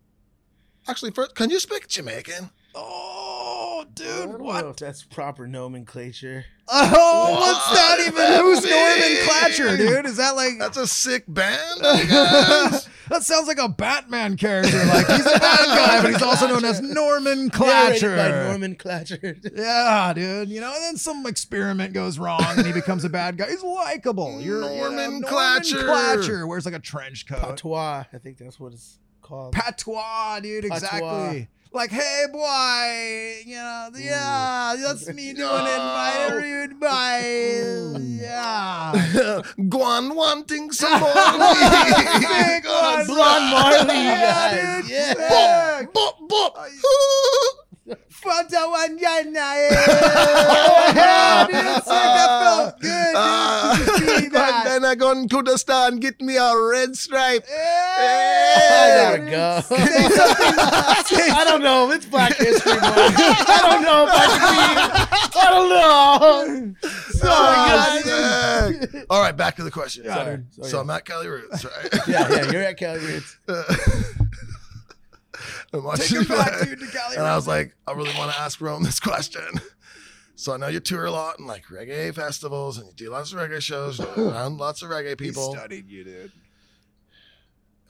Actually, 0.88 1.12
first, 1.12 1.34
can 1.34 1.48
you 1.50 1.58
speak 1.58 1.88
Jamaican? 1.88 2.50
Oh, 2.74 3.86
dude, 3.94 4.38
what? 4.40 4.76
that's 4.76 5.02
proper 5.02 5.46
nomenclature. 5.46 6.44
Oh, 6.66 7.36
what's 7.40 7.78
that 7.78 8.00
even? 8.00 8.14
does 8.14 8.40
Who's 8.64 8.70
Norman 8.70 9.16
Clatcher, 9.28 9.76
dude? 9.76 10.06
Is 10.06 10.16
that 10.16 10.34
like 10.34 10.58
That's 10.58 10.78
a 10.78 10.86
sick 10.86 11.24
band, 11.28 11.80
I 11.84 12.04
guess. 12.70 12.88
That 13.08 13.22
sounds 13.22 13.46
like 13.48 13.58
a 13.58 13.68
Batman 13.68 14.36
character. 14.36 14.76
Like 14.86 15.06
he's 15.06 15.26
a 15.26 15.38
bad 15.38 15.66
guy, 15.66 16.02
but 16.02 16.12
he's 16.12 16.22
also 16.22 16.46
known 16.48 16.64
as 16.64 16.80
Norman 16.80 17.50
Clatcher. 17.50 18.16
by 18.16 18.46
Norman 18.48 18.76
Clatcher. 18.76 19.38
Yeah, 19.56 20.12
dude. 20.14 20.48
You 20.48 20.60
know, 20.60 20.72
and 20.74 20.82
then 20.84 20.96
some 20.96 21.26
experiment 21.26 21.92
goes 21.92 22.18
wrong 22.18 22.42
and 22.56 22.66
he 22.66 22.72
becomes 22.72 23.04
a 23.04 23.08
bad 23.08 23.36
guy. 23.36 23.48
He's 23.50 23.62
likable. 23.62 24.40
You're 24.40 24.62
you 24.62 24.68
know, 24.68 24.76
Norman 24.76 24.96
Norman 24.96 25.22
Clatcher. 25.22 25.84
Clatcher 25.84 26.46
wears 26.48 26.64
like 26.64 26.74
a 26.74 26.78
trench 26.80 27.26
coat. 27.26 27.40
Patois, 27.40 28.04
I 28.12 28.18
think 28.18 28.38
that's 28.38 28.58
what 28.58 28.72
it's 28.72 28.98
called. 29.22 29.52
Patois, 29.52 30.40
dude. 30.40 30.64
Patois. 30.64 30.76
Exactly. 30.76 31.48
Like, 31.74 31.90
hey, 31.90 32.26
boy, 32.32 33.42
you 33.44 33.56
know, 33.56 33.88
yeah, 33.98 34.76
that's 34.80 35.08
me 35.12 35.32
doing 35.34 35.66
it, 35.66 35.78
my 35.78 36.28
bye. 36.78 37.98
Yeah. 38.00 38.92
Guan 39.58 40.14
wanting 40.22 40.70
some 40.70 41.00
more 41.00 41.12
Big 41.12 42.64
weed. 42.64 42.70
one. 42.70 43.06
Blonde 43.06 43.50
Marley, 43.50 43.94
you 43.96 44.02
Yeah, 44.04 44.54
guys. 44.54 44.82
dude. 44.82 44.90
Yeah. 44.92 45.82
Bop, 45.92 46.28
bop. 46.28 46.68
Fanta 47.86 48.66
one 48.70 48.98
yana, 48.98 49.34
yeah. 49.34 51.46
Dude, 51.46 51.74
sick. 51.74 51.84
That 51.84 52.42
felt 52.42 52.80
good, 52.80 53.14
ah. 53.14 53.74
dude. 53.76 53.86
To 53.86 53.92
see 54.00 54.24
and 54.24 54.32
that. 54.34 54.64
then 54.64 54.84
I 54.86 54.94
go 54.94 55.12
to 55.12 55.28
Kurdistan, 55.28 55.98
get 56.00 56.18
me 56.20 56.36
a 56.36 56.56
red 56.56 56.96
stripe. 56.96 57.44
I 57.46 59.18
gotta 59.18 59.30
go. 59.30 59.60
I 61.34 61.44
don't 61.44 61.62
know. 61.62 61.90
It's 61.90 62.06
Black 62.06 62.36
History 62.36 62.72
Month. 62.72 62.84
I 62.86 63.58
don't 63.62 63.82
know 63.82 64.06
if 64.06 64.12
I 64.14 64.26
can 64.30 64.54
be. 64.54 64.60
I 65.36 65.50
don't 65.50 65.68
know. 65.68 66.74
Sorry, 67.10 67.70
oh 67.70 68.00
sick. 68.80 69.04
All 69.10 69.20
right, 69.20 69.36
back 69.36 69.56
to 69.56 69.62
the 69.64 69.70
question. 69.70 70.04
Yeah, 70.06 70.14
Sorry. 70.14 70.38
Sorry. 70.52 70.68
So 70.70 70.80
I'm 70.80 70.88
at 70.88 71.04
Cali 71.04 71.28
Roots, 71.28 71.62
right? 71.64 71.88
yeah, 72.08 72.28
yeah, 72.30 72.50
you're 72.50 72.62
at 72.62 72.78
Kelly 72.78 73.00
Roots. 73.00 73.36
I'm 75.72 75.82
Take 75.96 76.28
back, 76.28 76.62
dude, 76.66 76.78
to 76.80 76.86
Cali. 76.86 77.16
And 77.16 77.24
I 77.26 77.34
was 77.36 77.46
like, 77.48 77.74
I 77.86 77.92
really 77.92 78.12
want 78.16 78.32
to 78.32 78.40
ask 78.40 78.60
Rome 78.60 78.82
this 78.82 79.00
question. 79.00 79.48
So 80.36 80.52
I 80.52 80.56
know 80.56 80.66
you 80.66 80.80
tour 80.80 81.04
a 81.04 81.12
lot 81.12 81.38
and 81.38 81.46
like 81.46 81.66
reggae 81.66 82.12
festivals 82.12 82.76
and 82.78 82.88
you 82.88 82.92
do 82.94 83.08
lots 83.10 83.32
of 83.32 83.38
reggae 83.38 83.60
shows, 83.60 84.00
you're 84.00 84.30
around 84.30 84.58
lots 84.58 84.82
of 84.82 84.90
reggae 84.90 85.10
He 85.10 85.14
people. 85.14 85.54
studied 85.54 85.88
you, 85.88 86.02
dude. 86.02 86.32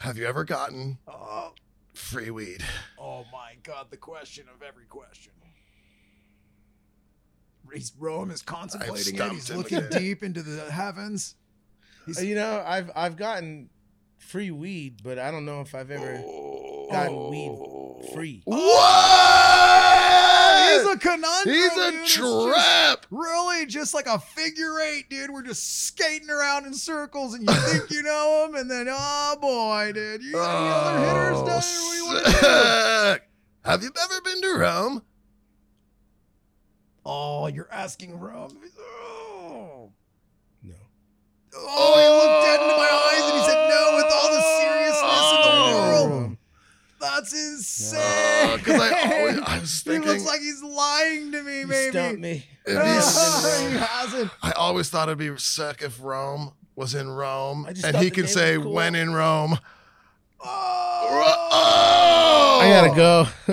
Have 0.01 0.19
you 0.19 0.27
ever 0.27 0.45
gotten 0.45 0.99
Oh, 1.09 1.55
free 1.95 2.31
weed? 2.31 2.63
oh 3.01 3.25
my 3.33 3.55
God, 3.63 3.87
the 3.89 3.97
question 3.97 4.45
of 4.55 4.61
every 4.63 4.85
question. 4.85 5.33
He's, 7.73 7.93
Rome 7.99 8.31
is 8.31 8.43
contemplating 8.43 9.17
it. 9.19 9.33
He's 9.33 9.51
looking 9.51 9.79
again. 9.79 10.01
deep 10.03 10.23
into 10.23 10.43
the 10.43 10.71
heavens. 10.71 11.37
He's- 12.07 12.23
You 12.23 12.35
know, 12.35 12.63
I've 12.67 12.91
I've 12.95 13.17
gotten 13.17 13.71
free 14.19 14.51
weed, 14.51 15.01
but 15.03 15.19
I 15.19 15.31
don't 15.31 15.47
know 15.47 15.63
if 15.63 15.75
I've 15.75 15.91
ever 15.91 16.23
oh. 16.25 16.44
Gotten 16.95 17.31
weed 17.31 17.51
oh. 17.51 18.03
free. 18.15 18.43
What? 18.45 18.65
He's 20.71 20.87
a 20.87 20.97
conundrum. 20.99 21.55
He's 21.55 21.73
a 21.73 21.91
dude. 21.91 22.01
It's 22.03 22.15
just 22.15 22.47
trap. 22.49 23.07
really 23.11 23.67
just 23.67 23.95
like 23.95 24.07
a 24.07 24.19
figure 24.19 24.81
eight, 24.81 25.09
dude. 25.11 25.31
We're 25.31 25.43
just 25.43 25.87
skating 25.87 26.31
around 26.31 26.67
in 26.67 26.75
circles, 26.75 27.35
and 27.35 27.49
you 27.49 27.55
think 27.55 27.91
you 27.91 28.03
know 28.03 28.47
him, 28.47 28.55
and 28.55 28.71
then 28.71 28.87
oh 28.91 29.37
boy, 29.41 29.93
dude, 29.93 30.23
you 30.23 30.33
got 30.33 30.61
any 30.61 30.71
other 30.71 30.99
oh, 30.99 31.09
hitters 31.09 31.43
down 31.49 31.61
do 31.61 31.97
you 31.97 32.07
want 32.07 32.25
to 32.25 32.31
do? 32.31 32.39
Oh, 32.43 33.13
sick. 33.13 33.29
Have 33.65 33.83
you 33.83 33.91
ever 34.03 34.21
been 34.21 34.41
to 34.43 34.59
Rome? 34.59 35.03
Oh, 37.07 37.47
you're 37.49 37.71
asking 37.71 38.19
Rome. 38.19 38.59
Oh. 38.79 39.91
No. 40.63 40.75
Oh, 41.57 41.99
he 41.99 42.09
looked 42.09 42.45
dead 42.47 42.61
into 42.61 42.77
my 42.77 42.89
oh. 42.91 43.11
eyes 43.11 43.25
and 43.31 43.41
he 43.41 43.45
said 43.47 43.69
no 43.69 43.97
with 43.97 44.13
all 44.13 44.31
the 44.33 44.43
seriousness 44.59 45.33
in 45.33 45.41
the 45.41 45.51
Oh. 45.51 46.09
world. 46.11 46.37
That's 47.65 47.95
oh, 47.97 48.53
insane. 48.55 48.59
Because 48.59 48.81
I 48.81 49.17
always, 49.19 49.39
I 49.47 49.59
was 49.61 49.83
he 49.85 49.91
thinking, 49.91 50.11
looks 50.11 50.25
like 50.27 50.41
he's 50.41 50.63
lying 50.63 51.33
to 51.33 51.43
me, 51.43 51.61
You 51.61 51.67
maybe. 51.67 51.91
stumped 51.91 52.21
me. 52.21 52.45
if 52.67 52.79
Oh, 52.79 52.85
he's- 52.85 53.73
he 53.73 53.77
hasn't. 53.79 54.31
I 54.43 54.53
always 54.53 54.91
thought 54.91 55.09
it'd 55.09 55.19
be 55.19 55.37
sick 55.39 55.83
if 55.83 56.03
Rome 56.03 56.53
was 56.77 56.95
in 56.95 57.09
Rome 57.09 57.67
I 57.69 57.73
just 57.73 57.85
and 57.87 57.95
thought 57.95 58.03
he 58.03 58.09
the 58.11 58.15
could 58.15 58.25
name 58.25 58.33
say, 58.35 58.59
was 58.59 58.65
cool. 58.65 58.73
when 58.75 58.95
in 58.95 59.13
Rome. 59.15 59.59
Oh. 60.45 60.85
I 62.63 62.69
gotta 62.69 62.95
go. 62.95 63.25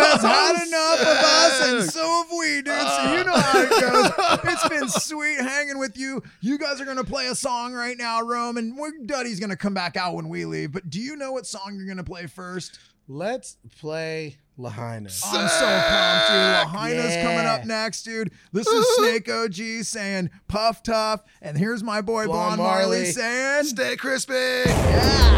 Has 0.00 0.22
had 0.22 0.66
enough 0.66 1.00
of 1.00 1.06
us, 1.06 1.68
and 1.68 1.90
so 1.90 2.00
have 2.02 2.30
we, 2.38 2.62
dude. 2.62 2.68
Ah. 2.68 2.96
So 2.96 3.02
you 3.16 3.24
know 3.24 3.36
how 3.36 3.60
it 3.62 3.70
goes. 3.70 4.10
It's 4.52 4.68
been 4.68 4.88
sweet 4.88 5.40
hanging 5.40 5.78
with 5.78 5.96
you. 5.96 6.22
You 6.40 6.58
guys 6.58 6.80
are 6.80 6.84
gonna 6.84 7.04
play 7.04 7.26
a 7.26 7.34
song 7.34 7.72
right 7.72 7.96
now, 7.96 8.20
Rome, 8.22 8.56
and 8.56 8.76
we're, 8.76 8.92
Duddy's 9.06 9.40
gonna 9.40 9.56
come 9.56 9.74
back 9.74 9.96
out 9.96 10.14
when 10.14 10.28
we 10.28 10.44
leave. 10.44 10.72
But 10.72 10.90
do 10.90 11.00
you 11.00 11.16
know 11.16 11.32
what 11.32 11.46
song 11.46 11.74
you're 11.76 11.86
gonna 11.86 12.04
play 12.04 12.26
first? 12.26 12.78
Let's 13.08 13.56
play 13.78 14.36
Lahaina. 14.60 15.08
I'm 15.08 15.48
so 15.48 15.66
pumped, 15.88 16.28
dude. 16.28 16.74
Lahaina's 16.74 17.14
Yeah. 17.14 17.22
coming 17.22 17.46
up 17.46 17.64
next, 17.64 18.02
dude. 18.02 18.30
This 18.52 18.66
is 18.66 18.86
Snake 18.96 19.28
OG 19.30 19.82
saying 19.84 20.30
Puff 20.48 20.82
Tough, 20.82 21.22
and 21.42 21.56
here's 21.56 21.82
my 21.82 22.00
boy 22.00 22.26
Blonde, 22.26 22.56
Blonde 22.56 22.58
Marley. 22.58 22.82
Marley. 22.98 23.04
saying 23.12 23.64
Stay 23.64 23.96
crispy. 23.96 24.34
Yeah. 24.34 25.36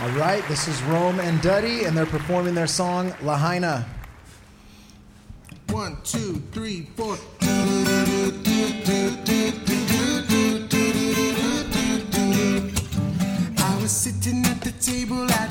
All 0.00 0.08
right, 0.12 0.42
this 0.48 0.66
is 0.66 0.82
Rome 0.84 1.20
and 1.20 1.42
Duddy, 1.42 1.84
and 1.84 1.94
they're 1.94 2.06
performing 2.06 2.54
their 2.54 2.66
song 2.66 3.12
Lahaina. 3.20 3.84
One, 5.68 5.98
two, 6.04 6.42
three, 6.52 6.88
four. 6.96 7.18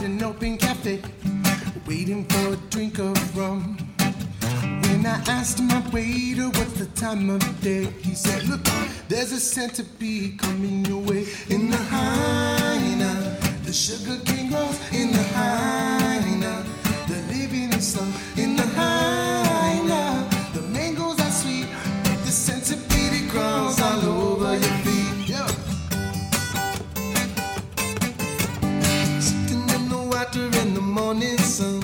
An 0.10 0.24
open 0.24 0.58
cafe, 0.58 1.00
waiting 1.86 2.26
for 2.26 2.54
a 2.54 2.56
drink 2.72 2.98
of 2.98 3.38
rum. 3.38 3.78
When 4.82 5.06
I 5.06 5.22
asked 5.28 5.62
my 5.62 5.88
waiter 5.92 6.50
what's 6.50 6.74
the 6.80 6.88
time 6.96 7.30
of 7.30 7.62
day, 7.62 7.86
he 8.02 8.16
said, 8.16 8.44
Look, 8.50 8.64
there's 9.08 9.32
a 9.32 9.40
centipede 9.40 10.40
coming 10.40 10.84
your 10.86 11.00
way 11.04 11.28
in 11.50 11.70
Lahaina. 11.70 13.38
The 13.64 13.72
sugar 13.72 14.20
cane 14.26 14.50
grows 14.50 14.80
in 14.92 15.12
the 15.12 15.24
hyena. 15.36 16.66
The 17.08 17.22
living 17.32 17.72
is 17.74 17.94
slow 17.94 18.12
in 18.36 18.49
morning 30.90 31.38
sun, 31.38 31.84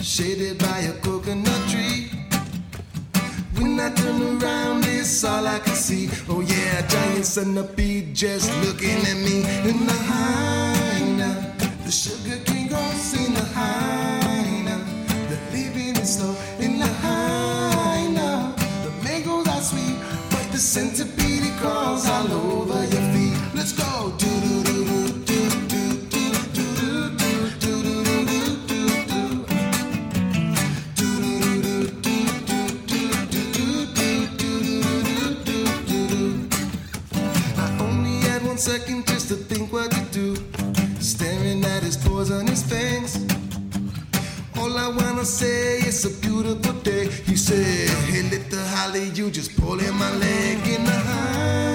shaded 0.00 0.58
by 0.58 0.78
a 0.80 0.92
coconut 1.00 1.68
tree. 1.68 2.10
When 3.56 3.80
I 3.80 3.90
turn 3.94 4.20
around, 4.42 4.84
it's 4.86 5.24
all 5.24 5.46
I 5.46 5.58
can 5.60 5.74
see. 5.74 6.10
Oh 6.28 6.40
yeah, 6.40 6.86
giant 6.86 7.24
centipede 7.24 8.14
just 8.14 8.50
looking 8.62 9.00
at 9.10 9.16
me 9.26 9.38
in 9.70 9.86
the 9.86 9.98
hyena. 10.10 11.54
The 11.84 11.90
sugar 11.90 12.38
cane 12.44 12.68
grows 12.68 13.14
in 13.14 13.32
the 13.32 13.44
hyena. 13.56 14.76
The 15.30 15.38
living 15.56 15.96
is 15.96 16.16
slow 16.16 16.36
in 16.58 16.78
the 16.78 16.90
hyena. 17.04 18.54
The 18.84 18.90
mangoes 19.04 19.48
are 19.48 19.62
sweet, 19.62 19.96
but 20.30 20.52
the 20.52 20.58
centipede 20.58 21.50
crawls 21.60 22.06
all 22.06 22.30
over 22.30 22.80
your 22.92 23.04
feet. 23.14 23.36
Let's 23.54 23.72
go. 23.72 24.12
Do 24.18 24.33
second 38.64 39.06
just 39.06 39.28
to 39.28 39.34
think 39.34 39.70
what 39.74 39.90
to 39.90 40.00
do. 40.10 40.34
Staring 40.98 41.62
at 41.66 41.82
his 41.82 41.98
poisonous 41.98 42.62
fangs. 42.62 43.18
All 44.58 44.78
I 44.78 44.88
wanna 44.88 45.26
say 45.26 45.80
is 45.80 46.06
a 46.06 46.12
beautiful 46.26 46.72
day. 46.80 47.10
He 47.26 47.36
said, 47.36 47.90
Hey, 48.08 48.22
little 48.22 48.66
haole, 48.74 49.04
you 49.18 49.30
just 49.30 49.54
pulling 49.60 49.94
my 49.98 50.10
leg 50.16 50.66
in 50.66 50.82
the 50.82 50.98
hyena. 51.08 51.73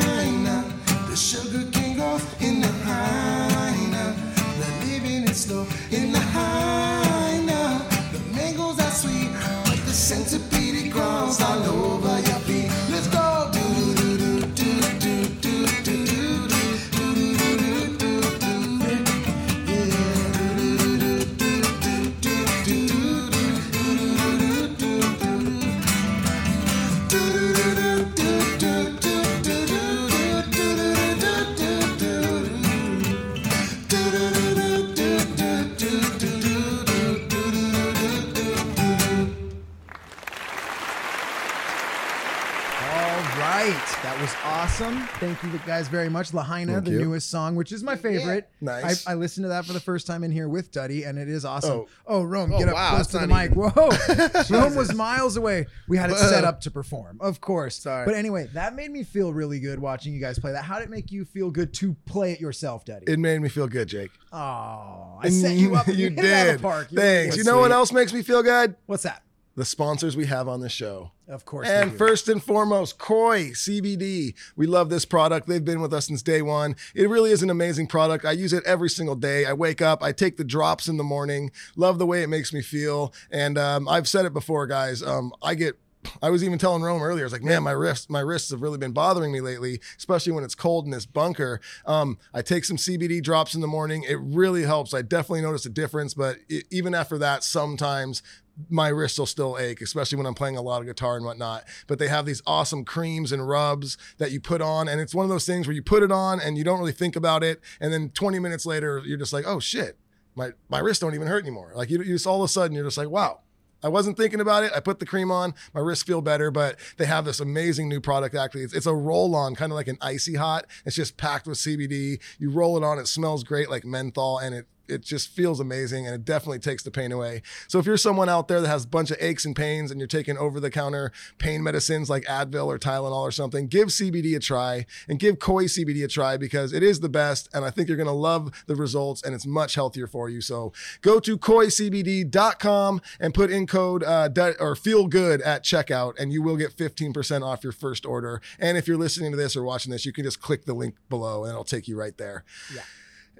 Thank 45.20 45.44
you 45.44 45.60
guys 45.66 45.88
very 45.90 46.08
much. 46.08 46.34
Lahaina, 46.34 46.74
Thank 46.74 46.86
the 46.86 46.92
you. 46.92 47.00
newest 47.02 47.30
song, 47.30 47.56
which 47.56 47.72
is 47.74 47.84
my 47.84 47.96
favorite. 47.98 48.50
Nice. 48.62 49.06
I, 49.06 49.12
I 49.12 49.16
listened 49.16 49.44
to 49.44 49.50
that 49.50 49.66
for 49.66 49.74
the 49.74 49.80
first 49.80 50.08
time 50.08 50.24
in 50.24 50.32
here 50.32 50.48
with 50.48 50.72
Duddy, 50.72 51.04
and 51.04 51.20
it 51.20 51.28
is 51.28 51.44
awesome. 51.44 51.72
Oh. 51.72 51.88
Oh, 52.08 52.24
Rome, 52.24 52.54
Oh, 52.54 52.60
get 52.60 52.70
up 52.70 52.76
wow, 52.76 52.94
close 52.96 53.08
to 53.08 53.18
the 53.20 53.28
not 53.28 53.50
mic. 53.50 53.52
Whoa, 53.54 54.50
Rome 54.50 54.76
was 54.76 54.94
miles 54.94 55.36
away. 55.36 55.66
We 55.90 55.98
had 55.98 56.10
it 56.10 56.18
set 56.18 56.44
up 56.46 56.62
to 56.62 56.72
perform, 56.72 57.18
of 57.20 57.42
course. 57.42 57.76
Sorry. 57.76 58.06
But 58.06 58.16
anyway, 58.16 58.50
that 58.54 58.76
made 58.76 58.92
me 58.92 59.04
feel 59.04 59.34
really 59.34 59.60
good 59.60 59.80
watching 59.80 60.14
you 60.14 60.22
guys 60.22 60.40
play 60.40 60.54
that. 60.54 60.64
How 60.64 60.80
did 60.80 60.86
it 60.86 60.90
make 60.90 61.12
you 61.12 61.26
feel 61.26 61.52
good 61.52 61.74
to 61.76 61.96
play 62.06 62.32
it 62.32 62.40
yourself, 62.40 62.86
Daddy? 62.86 63.06
It 63.12 63.20
made 63.20 63.42
me 63.42 63.50
feel 63.50 63.68
good, 63.68 63.90
Jake. 63.90 64.12
oh, 64.32 65.20
I 65.22 65.30
set 65.30 65.56
you 65.58 65.76
up. 65.76 65.88
you 65.90 66.10
hit 66.12 66.14
it 66.14 66.20
out 66.20 66.42
of 66.48 66.52
did. 66.54 66.60
the 66.60 66.62
park. 66.62 66.88
You 66.92 66.98
Thanks. 66.98 67.36
You 67.38 67.44
know 67.44 67.60
what 67.60 67.72
else 67.72 67.92
makes 67.92 68.14
me 68.14 68.22
feel 68.22 68.42
good? 68.42 68.76
What's 68.86 69.04
that? 69.04 69.22
The 69.60 69.66
sponsors 69.66 70.16
we 70.16 70.26
have 70.28 70.48
on 70.48 70.62
the 70.62 70.70
show. 70.70 71.12
Of 71.28 71.44
course. 71.44 71.68
And 71.68 71.92
first 71.92 72.30
and 72.30 72.42
foremost, 72.42 72.98
Koi 72.98 73.50
CBD. 73.50 74.34
We 74.56 74.68
love 74.68 74.90
this 74.90 75.04
product. 75.04 75.50
They've 75.50 75.66
been 75.66 75.82
with 75.82 75.94
us 75.94 76.08
since 76.08 76.22
day 76.22 76.42
one. 76.42 76.78
It 76.96 77.10
really 77.10 77.32
is 77.32 77.44
an 77.44 77.50
amazing 77.50 77.88
product. 77.88 78.24
I 78.24 78.32
use 78.32 78.54
it 78.54 78.64
every 78.66 78.90
single 78.90 79.18
day. 79.18 79.46
I 79.46 79.52
wake 79.52 79.82
up, 79.82 80.02
I 80.02 80.14
take 80.14 80.38
the 80.38 80.46
drops 80.46 80.88
in 80.88 80.96
the 80.96 81.04
morning. 81.04 81.52
Love 81.76 82.00
the 82.00 82.06
way 82.06 82.24
it 82.24 82.28
makes 82.28 82.54
me 82.54 82.62
feel. 82.62 83.14
And 83.32 83.58
um, 83.58 83.90
I've 83.90 84.08
said 84.08 84.24
it 84.24 84.32
before, 84.32 84.66
guys. 84.66 85.04
Um, 85.04 85.34
I 85.42 85.56
get. 85.56 85.78
I 86.22 86.30
was 86.30 86.46
even 86.46 86.58
telling 86.58 86.82
Rome 86.82 87.02
earlier. 87.02 87.26
I 87.26 87.28
was 87.28 87.34
like, 87.34 87.44
man, 87.44 87.62
my 87.62 87.72
wrists, 87.72 88.10
my 88.10 88.22
wrists 88.22 88.52
have 88.52 88.62
really 88.62 88.78
been 88.78 88.94
bothering 88.94 89.34
me 89.34 89.42
lately, 89.42 89.82
especially 89.98 90.32
when 90.32 90.46
it's 90.46 90.56
cold 90.56 90.86
in 90.86 90.92
this 90.92 91.06
bunker. 91.06 91.60
Um, 91.86 92.18
I 92.34 92.42
take 92.42 92.64
some 92.64 92.78
CBD 92.78 93.22
drops 93.22 93.54
in 93.54 93.60
the 93.60 93.68
morning. 93.68 94.06
It 94.08 94.18
really 94.22 94.64
helps. 94.64 94.94
I 94.94 95.02
definitely 95.02 95.42
notice 95.42 95.66
a 95.66 95.70
difference. 95.70 96.14
But 96.14 96.38
it, 96.48 96.64
even 96.72 96.96
after 96.96 97.18
that, 97.18 97.44
sometimes 97.44 98.24
my 98.70 98.90
wrists 98.90 99.20
will 99.20 99.26
still 99.26 99.58
ache, 99.58 99.82
especially 99.82 100.18
when 100.18 100.26
I'm 100.26 100.34
playing 100.34 100.58
a 100.58 100.62
lot 100.62 100.82
of 100.82 100.88
guitar 100.88 101.16
and 101.16 101.26
whatnot. 101.26 101.64
But 101.88 102.00
they 102.00 102.08
have 102.08 102.26
these 102.26 102.42
awesome 102.46 102.84
creams 102.84 103.32
and 103.32 103.48
rubs 103.48 103.98
that 104.18 104.32
you 104.32 104.40
put 104.40 104.62
on. 104.62 104.88
And 104.88 105.00
it's 105.00 105.16
one 105.16 105.24
of 105.24 105.30
those 105.30 105.46
things 105.46 105.68
where 105.68 105.76
you 105.76 105.84
put 105.84 106.04
it 106.04 106.12
on 106.12 106.40
and 106.40 106.58
you 106.58 106.64
don't 106.64 106.80
really 106.80 106.92
think 106.92 107.16
about 107.16 107.44
it. 107.44 107.62
And 107.80 107.94
then 107.94 108.10
20 108.10 108.40
minutes 108.40 108.66
later, 108.66 109.02
you're 109.06 109.18
just 109.18 109.34
like, 109.34 109.46
oh 109.48 109.60
shit, 109.60 109.98
my, 110.36 110.52
my 110.70 110.80
wrists 110.80 111.02
don't 111.02 111.16
even 111.16 111.28
hurt 111.28 111.44
anymore. 111.44 111.72
Like 111.76 111.90
you, 111.90 112.00
you 112.00 112.16
just 112.16 112.28
all 112.28 112.42
of 112.42 112.46
a 112.46 112.52
sudden, 112.52 112.76
you're 112.76 112.86
just 112.86 112.98
like, 112.98 113.10
wow. 113.10 113.42
I 113.82 113.88
wasn't 113.88 114.18
thinking 114.18 114.42
about 114.42 114.66
it. 114.66 114.74
I 114.76 114.82
put 114.82 115.00
the 115.00 115.06
cream 115.06 115.32
on, 115.32 115.54
my 115.74 115.80
wrists 115.80 116.04
feel 116.04 116.22
better, 116.22 116.52
but 116.52 116.78
they 116.98 117.06
have 117.06 117.24
this 117.24 117.40
amazing 117.40 117.88
new 117.88 118.02
product. 118.02 118.36
Actually, 118.36 118.64
it's, 118.64 118.74
it's 118.74 118.86
a 118.86 118.94
roll 118.94 119.34
on, 119.36 119.56
kind 119.56 119.72
of 119.72 119.78
like 119.78 119.88
an 119.88 119.98
icy 120.02 120.36
hot. 120.36 120.66
It's 120.86 120.98
just 120.98 121.16
packed 121.16 121.48
with 121.48 121.58
CBD. 121.58 122.20
You 122.40 122.50
roll 122.50 122.76
it 122.76 122.84
on, 122.84 123.00
it 123.00 123.08
smells 123.08 123.46
great 123.46 123.70
like 123.70 123.86
menthol, 123.86 124.38
and 124.38 124.54
it 124.54 124.68
it 124.90 125.02
just 125.02 125.30
feels 125.30 125.60
amazing 125.60 126.06
and 126.06 126.16
it 126.16 126.26
definitely 126.26 126.60
takes 126.60 126.84
the 126.84 126.92
pain 126.92 127.12
away. 127.12 127.42
So 127.68 127.80
if 127.80 127.86
you're 127.86 127.98
someone 127.98 128.30
out 128.30 128.48
there 128.48 128.62
that 128.62 128.68
has 128.68 128.86
a 128.86 128.88
bunch 128.88 129.12
of 129.12 129.18
aches 129.20 129.46
and 129.46 129.56
pains 129.56 129.92
and 129.92 130.00
you're 130.00 130.08
taking 130.08 130.38
over 130.38 130.60
the 130.60 130.72
counter 130.72 131.12
pain 131.38 131.64
medicines 131.64 132.10
like 132.10 132.24
Advil 132.26 132.66
or 132.68 132.78
Tylenol 132.78 133.22
or 133.22 133.32
something, 133.32 133.68
give 133.68 133.90
CBD 133.90 134.36
a 134.36 134.40
try 134.40 134.86
and 135.08 135.20
give 135.20 135.40
Koi 135.40 135.66
CBD 135.66 136.04
a 136.04 136.08
try 136.08 136.38
because 136.38 136.74
it 136.74 136.84
is 136.84 137.00
the 137.00 137.10
best 137.10 137.50
and 137.54 137.66
I 137.66 137.70
think 137.70 137.88
you're 137.88 137.98
going 137.98 138.08
to 138.08 138.14
love 138.14 138.64
the 138.68 138.76
results 138.76 139.24
and 139.24 139.34
it's 139.36 139.46
much 139.46 139.76
healthier 139.76 140.08
for 140.08 140.30
you. 140.30 140.42
So 140.42 140.74
go 141.02 141.20
to 141.20 141.38
koicbd.com 141.38 143.02
and 143.20 143.34
put 143.34 143.52
in 143.52 143.68
code 143.68 144.04
uh, 144.04 144.30
or 144.60 144.76
feel 144.76 145.08
good 145.08 145.42
at 145.42 145.64
checkout 145.64 146.20
and 146.20 146.32
you 146.34 146.42
will 146.42 146.58
get 146.58 146.76
15% 146.76 147.44
off 147.44 147.64
your 147.64 147.74
first 147.74 148.06
order. 148.06 148.42
And 148.60 148.78
if 148.78 148.88
you're 148.88 148.98
listening 148.98 149.32
to 149.32 149.38
this 149.38 149.56
or 149.56 149.64
watching 149.64 149.92
this, 149.92 150.06
you 150.06 150.14
can 150.14 150.24
just 150.24 150.42
click 150.42 150.66
the 150.66 150.74
link 150.74 150.96
below 151.10 151.44
and 151.44 151.52
it'll 151.52 151.64
take 151.64 151.88
you 151.88 151.98
right 151.98 152.18
there. 152.18 152.44
Yeah. 152.74 152.82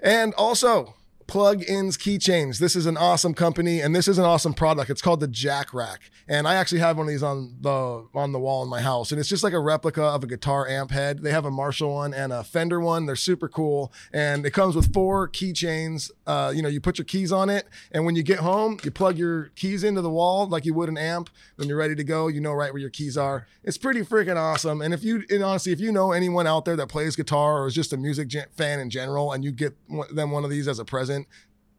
And 0.02 0.34
also, 0.34 0.94
Pluginz 1.30 1.96
keychains. 1.96 2.58
This 2.58 2.74
is 2.74 2.86
an 2.86 2.96
awesome 2.96 3.34
company 3.34 3.78
and 3.78 3.94
this 3.94 4.08
is 4.08 4.18
an 4.18 4.24
awesome 4.24 4.52
product. 4.52 4.90
It's 4.90 5.00
called 5.00 5.20
the 5.20 5.28
Jack 5.28 5.72
Rack, 5.72 6.10
and 6.26 6.48
I 6.48 6.56
actually 6.56 6.80
have 6.80 6.96
one 6.96 7.06
of 7.06 7.10
these 7.12 7.22
on 7.22 7.54
the 7.60 8.04
on 8.16 8.32
the 8.32 8.40
wall 8.40 8.64
in 8.64 8.68
my 8.68 8.80
house. 8.80 9.12
And 9.12 9.20
it's 9.20 9.28
just 9.28 9.44
like 9.44 9.52
a 9.52 9.60
replica 9.60 10.02
of 10.02 10.24
a 10.24 10.26
guitar 10.26 10.66
amp 10.66 10.90
head. 10.90 11.20
They 11.20 11.30
have 11.30 11.44
a 11.44 11.50
Marshall 11.52 11.94
one 11.94 12.12
and 12.12 12.32
a 12.32 12.42
Fender 12.42 12.80
one. 12.80 13.06
They're 13.06 13.14
super 13.14 13.48
cool, 13.48 13.92
and 14.12 14.44
it 14.44 14.50
comes 14.50 14.74
with 14.74 14.92
four 14.92 15.28
keychains. 15.28 16.10
Uh, 16.26 16.52
you 16.52 16.62
know, 16.62 16.68
you 16.68 16.80
put 16.80 16.98
your 16.98 17.04
keys 17.04 17.30
on 17.30 17.48
it, 17.48 17.68
and 17.92 18.04
when 18.04 18.16
you 18.16 18.24
get 18.24 18.40
home, 18.40 18.80
you 18.82 18.90
plug 18.90 19.16
your 19.16 19.52
keys 19.54 19.84
into 19.84 20.02
the 20.02 20.10
wall 20.10 20.48
like 20.48 20.64
you 20.64 20.74
would 20.74 20.88
an 20.88 20.98
amp. 20.98 21.30
When 21.54 21.68
you're 21.68 21.78
ready 21.78 21.94
to 21.94 22.02
go, 22.02 22.26
you 22.26 22.40
know 22.40 22.54
right 22.54 22.72
where 22.72 22.80
your 22.80 22.90
keys 22.90 23.16
are. 23.16 23.46
It's 23.62 23.78
pretty 23.78 24.00
freaking 24.00 24.36
awesome. 24.36 24.82
And 24.82 24.92
if 24.92 25.04
you, 25.04 25.22
and 25.30 25.44
honestly, 25.44 25.70
if 25.70 25.78
you 25.78 25.92
know 25.92 26.10
anyone 26.10 26.48
out 26.48 26.64
there 26.64 26.74
that 26.74 26.88
plays 26.88 27.14
guitar 27.14 27.62
or 27.62 27.68
is 27.68 27.74
just 27.74 27.92
a 27.92 27.96
music 27.96 28.32
fan 28.50 28.80
in 28.80 28.90
general, 28.90 29.30
and 29.30 29.44
you 29.44 29.52
get 29.52 29.76
them 30.12 30.32
one 30.32 30.42
of 30.42 30.50
these 30.50 30.66
as 30.66 30.80
a 30.80 30.84
present, 30.84 31.19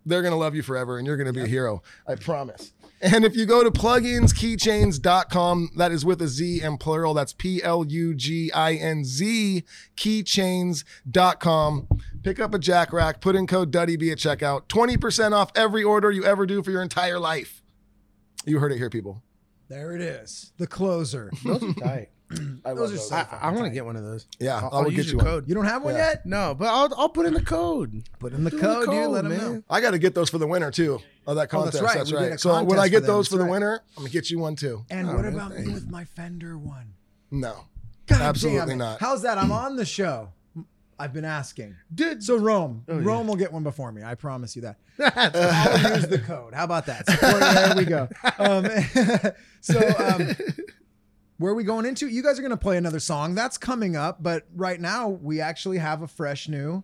they're 0.05 0.21
going 0.21 0.33
to 0.33 0.37
love 0.37 0.55
you 0.55 0.63
forever 0.63 0.97
and 0.97 1.05
you're 1.05 1.17
going 1.17 1.27
to 1.27 1.33
be 1.33 1.41
a 1.41 1.47
hero. 1.47 1.83
I 2.07 2.15
promise. 2.15 2.71
And 3.01 3.25
if 3.25 3.35
you 3.35 3.45
go 3.47 3.63
to 3.63 3.71
pluginzkeychains.com, 3.71 5.71
that 5.77 5.91
is 5.91 6.05
with 6.05 6.21
a 6.21 6.27
Z 6.27 6.61
and 6.61 6.79
plural. 6.79 7.15
That's 7.15 7.33
P 7.33 7.63
L 7.63 7.83
U 7.85 8.13
G 8.13 8.51
I 8.51 8.75
N 8.75 9.03
Z 9.03 9.63
keychains.com. 9.97 11.87
Pick 12.21 12.39
up 12.39 12.53
a 12.53 12.59
jack 12.59 12.93
rack, 12.93 13.19
put 13.19 13.35
in 13.35 13.47
code 13.47 13.71
DuddyB 13.71 14.11
at 14.11 14.19
checkout. 14.19 14.67
20% 14.67 15.31
off 15.31 15.51
every 15.55 15.83
order 15.83 16.11
you 16.11 16.23
ever 16.23 16.45
do 16.45 16.61
for 16.61 16.69
your 16.69 16.83
entire 16.83 17.17
life. 17.17 17.63
You 18.45 18.59
heard 18.59 18.71
it 18.71 18.77
here, 18.77 18.91
people. 18.91 19.23
There 19.67 19.95
it 19.95 20.01
is. 20.01 20.53
The 20.57 20.67
closer. 20.67 21.31
Those 21.43 21.63
are 21.63 21.73
tight. 21.73 22.09
I 22.65 22.73
Those 22.73 22.91
are 22.91 22.95
those. 22.95 23.09
so 23.09 23.15
I, 23.15 23.27
I 23.41 23.51
want 23.51 23.65
to 23.65 23.69
get 23.69 23.85
one 23.85 23.95
of 23.95 24.03
those. 24.03 24.27
Yeah, 24.39 24.57
I'll, 24.57 24.61
I 24.61 24.65
will 24.67 24.75
I'll 24.77 24.83
get 24.85 24.93
use 24.97 25.05
you 25.07 25.11
your 25.13 25.17
one. 25.19 25.25
code. 25.25 25.49
You 25.49 25.55
don't 25.55 25.65
have 25.65 25.83
one 25.83 25.95
Yeah. 25.95 26.07
yet? 26.09 26.25
No, 26.25 26.55
but 26.55 26.67
I'll 26.67 26.93
I'll 26.97 27.09
put 27.09 27.25
in 27.25 27.33
the 27.33 27.41
code. 27.43 28.03
Put 28.19 28.33
in 28.33 28.43
the 28.43 28.49
Do 28.51 28.57
the 28.57 28.61
code, 28.61 28.79
dude. 28.85 28.87
code, 28.89 29.11
Let 29.11 29.23
them 29.25 29.37
know. 29.37 29.63
I 29.69 29.81
got 29.81 29.91
to 29.91 29.99
get 29.99 30.13
those 30.15 30.29
for 30.29 30.37
the 30.37 30.47
winner 30.47 30.71
too. 30.71 30.99
Of 31.27 31.35
that 31.35 31.53
Oh, 31.53 31.63
that's 31.65 31.79
contest. 31.79 31.83
right. 31.83 31.97
That's 31.97 32.11
right. 32.13 32.39
So 32.39 32.63
when 32.63 32.79
I 32.79 32.87
get 32.87 33.01
them. 33.01 33.07
those 33.07 33.27
for 33.27 33.37
the 33.37 33.43
right. 33.43 33.51
winter, 33.51 33.81
I'm 33.97 34.03
gonna 34.03 34.09
get 34.09 34.29
you 34.31 34.39
one 34.39 34.55
too. 34.55 34.83
And 34.89 35.07
Oh, 35.09 35.13
what 35.15 35.23
man, 35.25 35.33
about 35.35 35.55
me 35.57 35.71
with 35.71 35.89
my 35.89 36.03
Fender 36.05 36.57
one? 36.57 36.93
No. 37.29 37.65
God 38.07 38.21
Absolutely 38.21 38.59
damn 38.59 38.69
it. 38.71 38.75
not. 38.77 38.99
How's 38.99 39.21
that? 39.21 39.37
I'm 39.37 39.51
on 39.51 39.75
the 39.75 39.85
show. 39.85 40.29
I've 40.99 41.13
been 41.13 41.25
asking. 41.25 41.75
Dude, 41.93 42.23
So 42.23 42.35
Rome, 42.37 42.83
Oh, 42.87 42.97
yeah. 42.99 43.05
Rome 43.05 43.25
will 43.27 43.35
get 43.35 43.51
one 43.51 43.63
before 43.63 43.91
me. 43.91 44.03
I 44.03 44.13
promise 44.15 44.55
you 44.55 44.61
that. 44.63 44.77
I'll 44.99 45.95
use 45.95 46.07
the 46.07 46.19
code. 46.19 46.53
How 46.53 46.63
about 46.65 46.85
that? 46.87 47.07
Support- 47.09 47.39
there 47.39 47.75
we 47.75 47.85
go. 47.85 48.07
Um, 48.39 49.31
so 49.61 49.79
um, 49.97 50.27
where 51.41 51.51
are 51.51 51.55
we 51.55 51.63
going 51.63 51.85
into? 51.85 52.07
You 52.07 52.23
guys 52.23 52.37
are 52.39 52.41
going 52.41 52.51
to 52.51 52.57
play 52.57 52.77
another 52.77 52.99
song. 52.99 53.35
That's 53.35 53.57
coming 53.57 53.95
up. 53.95 54.21
But 54.21 54.43
right 54.55 54.79
now, 54.79 55.09
we 55.09 55.41
actually 55.41 55.79
have 55.79 56.01
a 56.01 56.07
fresh 56.07 56.47
new. 56.47 56.83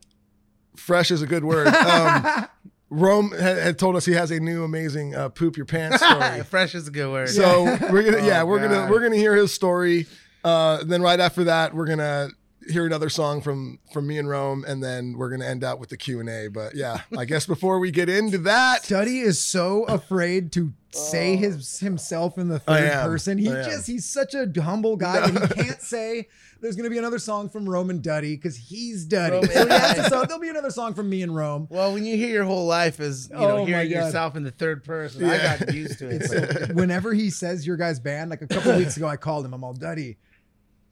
Fresh 0.76 1.12
is 1.12 1.22
a 1.22 1.28
good 1.28 1.44
word. 1.44 1.68
Um, 1.88 2.48
Rome 2.90 3.32
had, 3.32 3.58
had 3.58 3.78
told 3.80 3.98
us 3.98 4.06
he 4.06 4.14
has 4.14 4.32
a 4.32 4.40
new 4.40 4.64
amazing 4.64 5.14
uh, 5.14 5.28
poop 5.28 5.58
your 5.58 5.66
pants 5.66 5.98
story. 6.06 6.42
fresh 6.44 6.74
is 6.74 6.88
a 6.88 6.92
good 6.92 7.12
word. 7.12 7.28
So 7.28 7.64
we're 7.92 8.04
gonna, 8.10 8.26
yeah, 8.26 8.44
Oh, 8.44 8.46
we're 8.46 8.60
gonna 8.66 8.90
we're 8.90 9.02
gonna 9.02 9.18
hear 9.18 9.36
his 9.36 9.54
story. 9.54 10.06
Uh, 10.44 10.84
then 10.86 11.02
right 11.02 11.20
after 11.20 11.44
that, 11.46 11.74
we're 11.74 11.86
gonna 11.86 12.30
hear 12.70 12.86
another 12.86 13.10
song 13.10 13.42
from 13.42 13.80
from 13.94 14.08
me 14.08 14.18
and 14.18 14.28
Rome, 14.30 14.64
and 14.68 14.84
then 14.84 15.18
we're 15.18 15.30
gonna 15.30 15.46
end 15.46 15.64
out 15.64 15.80
with 15.80 15.90
the 15.90 15.98
Q 15.98 16.20
and 16.20 16.30
A. 16.30 16.48
But 16.48 16.76
yeah, 16.76 17.02
I 17.18 17.26
guess 17.26 17.46
before 17.46 17.80
we 17.80 17.92
get 17.92 18.10
into 18.10 18.38
that, 18.40 18.84
Duddy 18.88 19.20
is 19.20 19.40
so 19.40 19.84
afraid 19.86 20.52
to 20.54 20.74
say 20.92 21.36
his 21.36 21.80
himself 21.80 22.38
in 22.38 22.48
the 22.48 22.60
third 22.60 22.92
person. 23.04 23.38
He 23.38 23.46
just 23.46 23.88
he's 23.88 24.06
such 24.06 24.34
a 24.34 24.50
humble 24.62 24.96
guy 24.98 25.26
and 25.28 25.38
he 25.38 25.48
can't 25.64 25.82
say 25.82 26.28
there's 26.60 26.76
gonna 26.76 26.90
be 26.90 26.98
another 26.98 27.20
song 27.20 27.50
from 27.50 27.70
Rome 27.70 27.90
and 27.92 28.02
Duddy 28.02 28.36
because 28.36 28.56
he's 28.58 29.06
Duddy. 29.06 29.36
Rome 29.36 29.46
So 29.46 29.66
he 29.66 29.70
has 29.72 29.96
to- 29.96 30.02
and- 30.04 30.10
so 30.12 30.24
there'll 30.24 30.42
be 30.42 30.50
another 30.50 30.72
song 30.72 30.94
from 30.96 31.10
me 31.10 31.22
and 31.22 31.36
Rome. 31.36 31.68
Well, 31.70 31.94
when 31.94 32.04
you 32.06 32.18
hear 32.18 32.30
your 32.30 32.46
whole 32.46 32.66
life 32.66 33.00
as 33.00 33.30
you 33.30 33.36
know 33.38 33.58
Oh, 33.58 33.64
my 33.64 33.66
hearing 33.70 33.92
yourself 33.92 34.36
in 34.36 34.44
the 34.44 34.50
third 34.52 34.84
person, 34.84 35.24
I 35.26 35.38
got 35.58 35.74
used 35.74 36.00
to 36.00 36.08
it. 36.10 36.22
It's 36.24 36.74
whenever 36.74 37.14
he 37.14 37.30
says 37.30 37.68
your 37.68 37.78
guys' 37.78 38.00
band, 38.00 38.30
like 38.32 38.42
a 38.42 38.48
couple 38.48 38.76
weeks 38.78 38.98
ago, 38.98 39.08
I 39.08 39.18
called 39.18 39.46
him. 39.46 39.54
I'm 39.54 39.64
all 39.64 39.74
Duddy. 39.74 40.18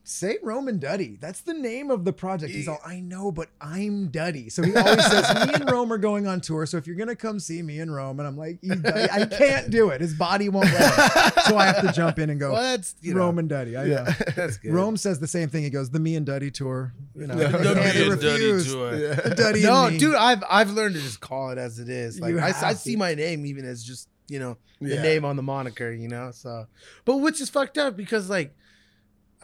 Say 0.07 0.37
Roman 0.43 0.77
Duddy. 0.77 1.17
That's 1.19 1.41
the 1.41 1.55
name 1.55 1.89
of 1.89 2.05
the 2.05 2.13
project. 2.13 2.53
He's 2.53 2.67
all, 2.67 2.79
I 2.85 2.99
know, 2.99 3.31
but 3.31 3.49
I'm 3.59 4.09
Duddy. 4.09 4.49
So 4.49 4.61
he 4.61 4.75
always 4.75 5.03
says, 5.03 5.47
Me 5.47 5.53
and 5.55 5.67
Rome 5.71 5.91
are 5.91 5.97
going 5.97 6.27
on 6.27 6.41
tour. 6.41 6.67
So 6.67 6.77
if 6.77 6.85
you're 6.85 6.95
gonna 6.95 7.15
come 7.15 7.39
see 7.39 7.63
me 7.63 7.79
and 7.79 7.93
Rome, 7.93 8.19
and 8.19 8.27
I'm 8.27 8.37
like. 8.37 8.59
I 8.85 9.25
can't 9.25 9.71
do 9.71 9.89
it. 9.89 10.01
His 10.01 10.13
body 10.13 10.47
won't 10.47 10.65
let 10.71 10.93
him. 10.93 11.43
So 11.47 11.57
I 11.57 11.65
have 11.65 11.81
to 11.81 11.91
jump 11.91 12.19
in 12.19 12.29
and 12.29 12.39
go, 12.39 12.53
well, 12.53 12.61
that's 12.61 12.93
you 13.01 13.15
know, 13.15 13.29
and 13.29 13.49
Duddy. 13.49 13.75
I 13.75 13.85
know. 13.87 14.03
that's 14.35 14.57
good. 14.57 14.73
Rome 14.73 14.95
says 14.95 15.19
the 15.19 15.27
same 15.27 15.49
thing. 15.49 15.63
He 15.63 15.71
goes, 15.71 15.89
the 15.89 15.99
me 15.99 16.15
and 16.15 16.25
Duddy 16.25 16.51
tour. 16.51 16.93
You 17.15 17.25
know, 17.25 17.35
The 17.35 17.75
Me 17.75 18.11
and 18.11 18.21
Duddy 18.21 18.63
tour. 18.63 18.95
yeah. 18.95 19.15
The 19.15 19.35
Duddy 19.35 19.63
no, 19.63 19.89
dude, 19.89 20.13
I've 20.13 20.43
I've 20.47 20.69
learned 20.69 20.93
to 20.95 21.01
just 21.01 21.19
call 21.19 21.49
it 21.49 21.57
as 21.57 21.79
it 21.79 21.89
is. 21.89 22.19
Like 22.19 22.35
I, 22.35 22.49
I 22.69 22.73
see 22.73 22.95
my 22.95 23.15
name 23.15 23.45
even 23.47 23.65
as 23.65 23.83
just 23.83 24.07
you 24.27 24.37
know 24.37 24.57
the 24.81 24.95
Yeah. 24.95 25.01
name 25.01 25.25
on 25.25 25.35
the 25.35 25.41
moniker, 25.43 25.91
you 25.91 26.07
know. 26.09 26.29
So, 26.31 26.67
but 27.05 27.17
which 27.17 27.41
is 27.41 27.49
fucked 27.49 27.79
up 27.79 27.97
because 27.97 28.29
like 28.29 28.55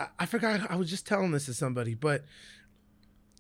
I, 0.02 0.24
I 0.24 0.26
forgot 0.26 0.70
I 0.70 0.76
was 0.76 0.90
just 0.90 1.06
telling 1.08 1.32
this 1.32 1.46
to 1.46 1.54
somebody, 1.54 1.96
but 1.96 2.24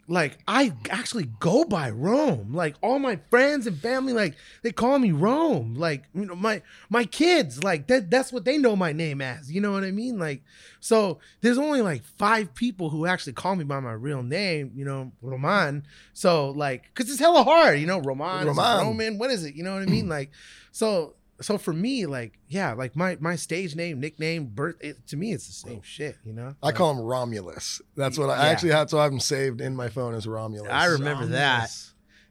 like 0.07 0.39
I 0.47 0.73
actually 0.89 1.29
go 1.39 1.63
by 1.63 1.89
Rome. 1.89 2.53
Like 2.53 2.75
all 2.81 2.99
my 2.99 3.19
friends 3.29 3.65
and 3.65 3.79
family, 3.79 4.13
like 4.13 4.35
they 4.61 4.71
call 4.71 4.99
me 4.99 5.11
Rome. 5.11 5.75
Like 5.75 6.03
you 6.13 6.25
know 6.25 6.35
my 6.35 6.61
my 6.89 7.05
kids, 7.05 7.63
like 7.63 7.87
that 7.87 8.09
that's 8.09 8.33
what 8.33 8.43
they 8.43 8.57
know 8.57 8.75
my 8.75 8.91
name 8.91 9.21
as. 9.21 9.51
You 9.51 9.61
know 9.61 9.71
what 9.71 9.83
I 9.83 9.91
mean? 9.91 10.19
Like 10.19 10.43
so 10.79 11.19
there's 11.41 11.57
only 11.57 11.81
like 11.81 12.03
five 12.03 12.53
people 12.55 12.89
who 12.89 13.05
actually 13.05 13.33
call 13.33 13.55
me 13.55 13.63
by 13.63 13.79
my 13.79 13.93
real 13.93 14.23
name. 14.23 14.71
You 14.75 14.85
know 14.85 15.11
Roman. 15.21 15.85
So 16.13 16.49
like 16.49 16.83
because 16.93 17.09
it's 17.09 17.19
hella 17.19 17.43
hard. 17.43 17.79
You 17.79 17.87
know 17.87 17.99
Roman, 17.99 18.47
Roman. 18.47 18.87
Roman. 18.87 19.17
What 19.17 19.31
is 19.31 19.45
it? 19.45 19.55
You 19.55 19.63
know 19.63 19.73
what 19.73 19.83
I 19.83 19.85
mean? 19.85 20.09
Like 20.09 20.31
so. 20.71 21.15
So 21.41 21.57
for 21.57 21.73
me, 21.73 22.05
like, 22.05 22.39
yeah, 22.47 22.73
like 22.73 22.95
my 22.95 23.17
my 23.19 23.35
stage 23.35 23.75
name, 23.75 23.99
nickname, 23.99 24.45
birth, 24.45 24.75
it, 24.79 25.07
to 25.07 25.17
me, 25.17 25.33
it's 25.33 25.47
the 25.47 25.53
same 25.69 25.81
shit, 25.81 26.17
you 26.23 26.33
know. 26.33 26.55
I 26.63 26.71
call 26.71 26.91
him 26.91 26.99
Romulus. 27.01 27.81
That's 27.95 28.17
what 28.17 28.29
I, 28.29 28.35
I 28.35 28.45
Yeah. 28.45 28.51
actually 28.51 28.71
had. 28.71 28.89
So 28.89 28.99
I 28.99 29.03
have 29.03 29.11
him 29.11 29.19
saved 29.19 29.61
in 29.61 29.75
my 29.75 29.89
phone 29.89 30.13
as 30.13 30.27
Romulus. 30.27 30.71
I 30.71 30.85
remember 30.85 31.25
that. 31.27 31.53
Romulus. 31.53 31.87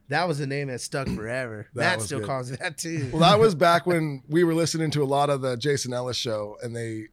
That 0.09 0.27
was 0.27 0.41
a 0.41 0.47
name 0.47 0.67
that 0.67 0.81
stuck 0.81 1.07
forever. 1.07 1.67
That 1.73 1.99
Matt 1.99 2.01
still 2.01 2.19
good. 2.19 2.27
calls 2.27 2.51
me 2.51 2.57
that 2.57 2.77
too. 2.77 3.09
Well, 3.13 3.21
that 3.21 3.39
was 3.39 3.55
back 3.69 3.85
when 3.85 4.23
we 4.27 4.43
were 4.43 4.53
listening 4.53 4.91
to 4.91 5.03
a 5.03 5.05
lot 5.05 5.29
of 5.29 5.39
the 5.41 5.55
Jason 5.55 5.93
Ellis 5.93 6.17
show, 6.17 6.57
and 6.61 6.75
they 6.75 7.05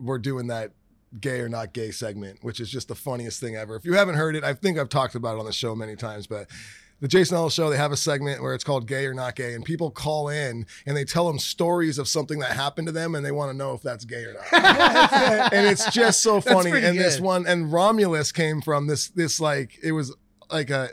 were 0.00 0.18
doing 0.18 0.46
that 0.46 0.72
gay 1.20 1.40
or 1.40 1.48
not 1.50 1.72
gay 1.74 1.90
segment, 1.90 2.38
which 2.42 2.58
is 2.60 2.70
just 2.70 2.88
the 2.88 2.94
funniest 2.94 3.40
thing 3.40 3.56
ever. 3.56 3.76
If 3.76 3.84
you 3.84 3.92
haven't 3.94 4.14
heard 4.16 4.36
it, 4.36 4.44
I 4.44 4.54
think 4.54 4.78
I've 4.78 4.88
talked 4.88 5.14
about 5.14 5.36
it 5.36 5.40
on 5.40 5.44
the 5.46 5.52
show 5.52 5.74
many 5.74 5.96
times, 5.96 6.26
but 6.26 6.48
the 7.00 7.08
Jason 7.08 7.36
Ellis 7.36 7.54
show, 7.54 7.68
they 7.68 7.76
have 7.76 7.92
a 7.92 7.96
segment 7.96 8.42
where 8.42 8.54
it's 8.54 8.64
called 8.64 8.86
gay 8.86 9.06
or 9.06 9.14
not 9.14 9.36
gay, 9.36 9.54
and 9.54 9.64
people 9.64 9.90
call 9.90 10.28
in 10.28 10.66
and 10.86 10.96
they 10.96 11.04
tell 11.04 11.26
them 11.26 11.38
stories 11.38 11.98
of 11.98 12.08
something 12.08 12.38
that 12.38 12.52
happened 12.52 12.88
to 12.88 12.92
them, 12.92 13.14
and 13.14 13.24
they 13.24 13.32
want 13.32 13.50
to 13.50 13.56
know 13.56 13.74
if 13.74 13.82
that's 13.82 14.04
gay 14.04 14.24
or 14.24 14.34
not. 14.34 14.44
and 15.52 15.66
it's 15.66 15.90
just 15.92 16.22
so 16.22 16.40
funny. 16.40 16.70
And 16.70 16.98
this 16.98 17.20
one, 17.20 17.46
and 17.46 17.72
Romulus 17.72 18.32
came 18.32 18.60
from 18.62 18.86
this, 18.86 19.08
this 19.08 19.40
like, 19.40 19.78
it 19.82 19.92
was 19.92 20.14
like 20.50 20.70
a, 20.70 20.90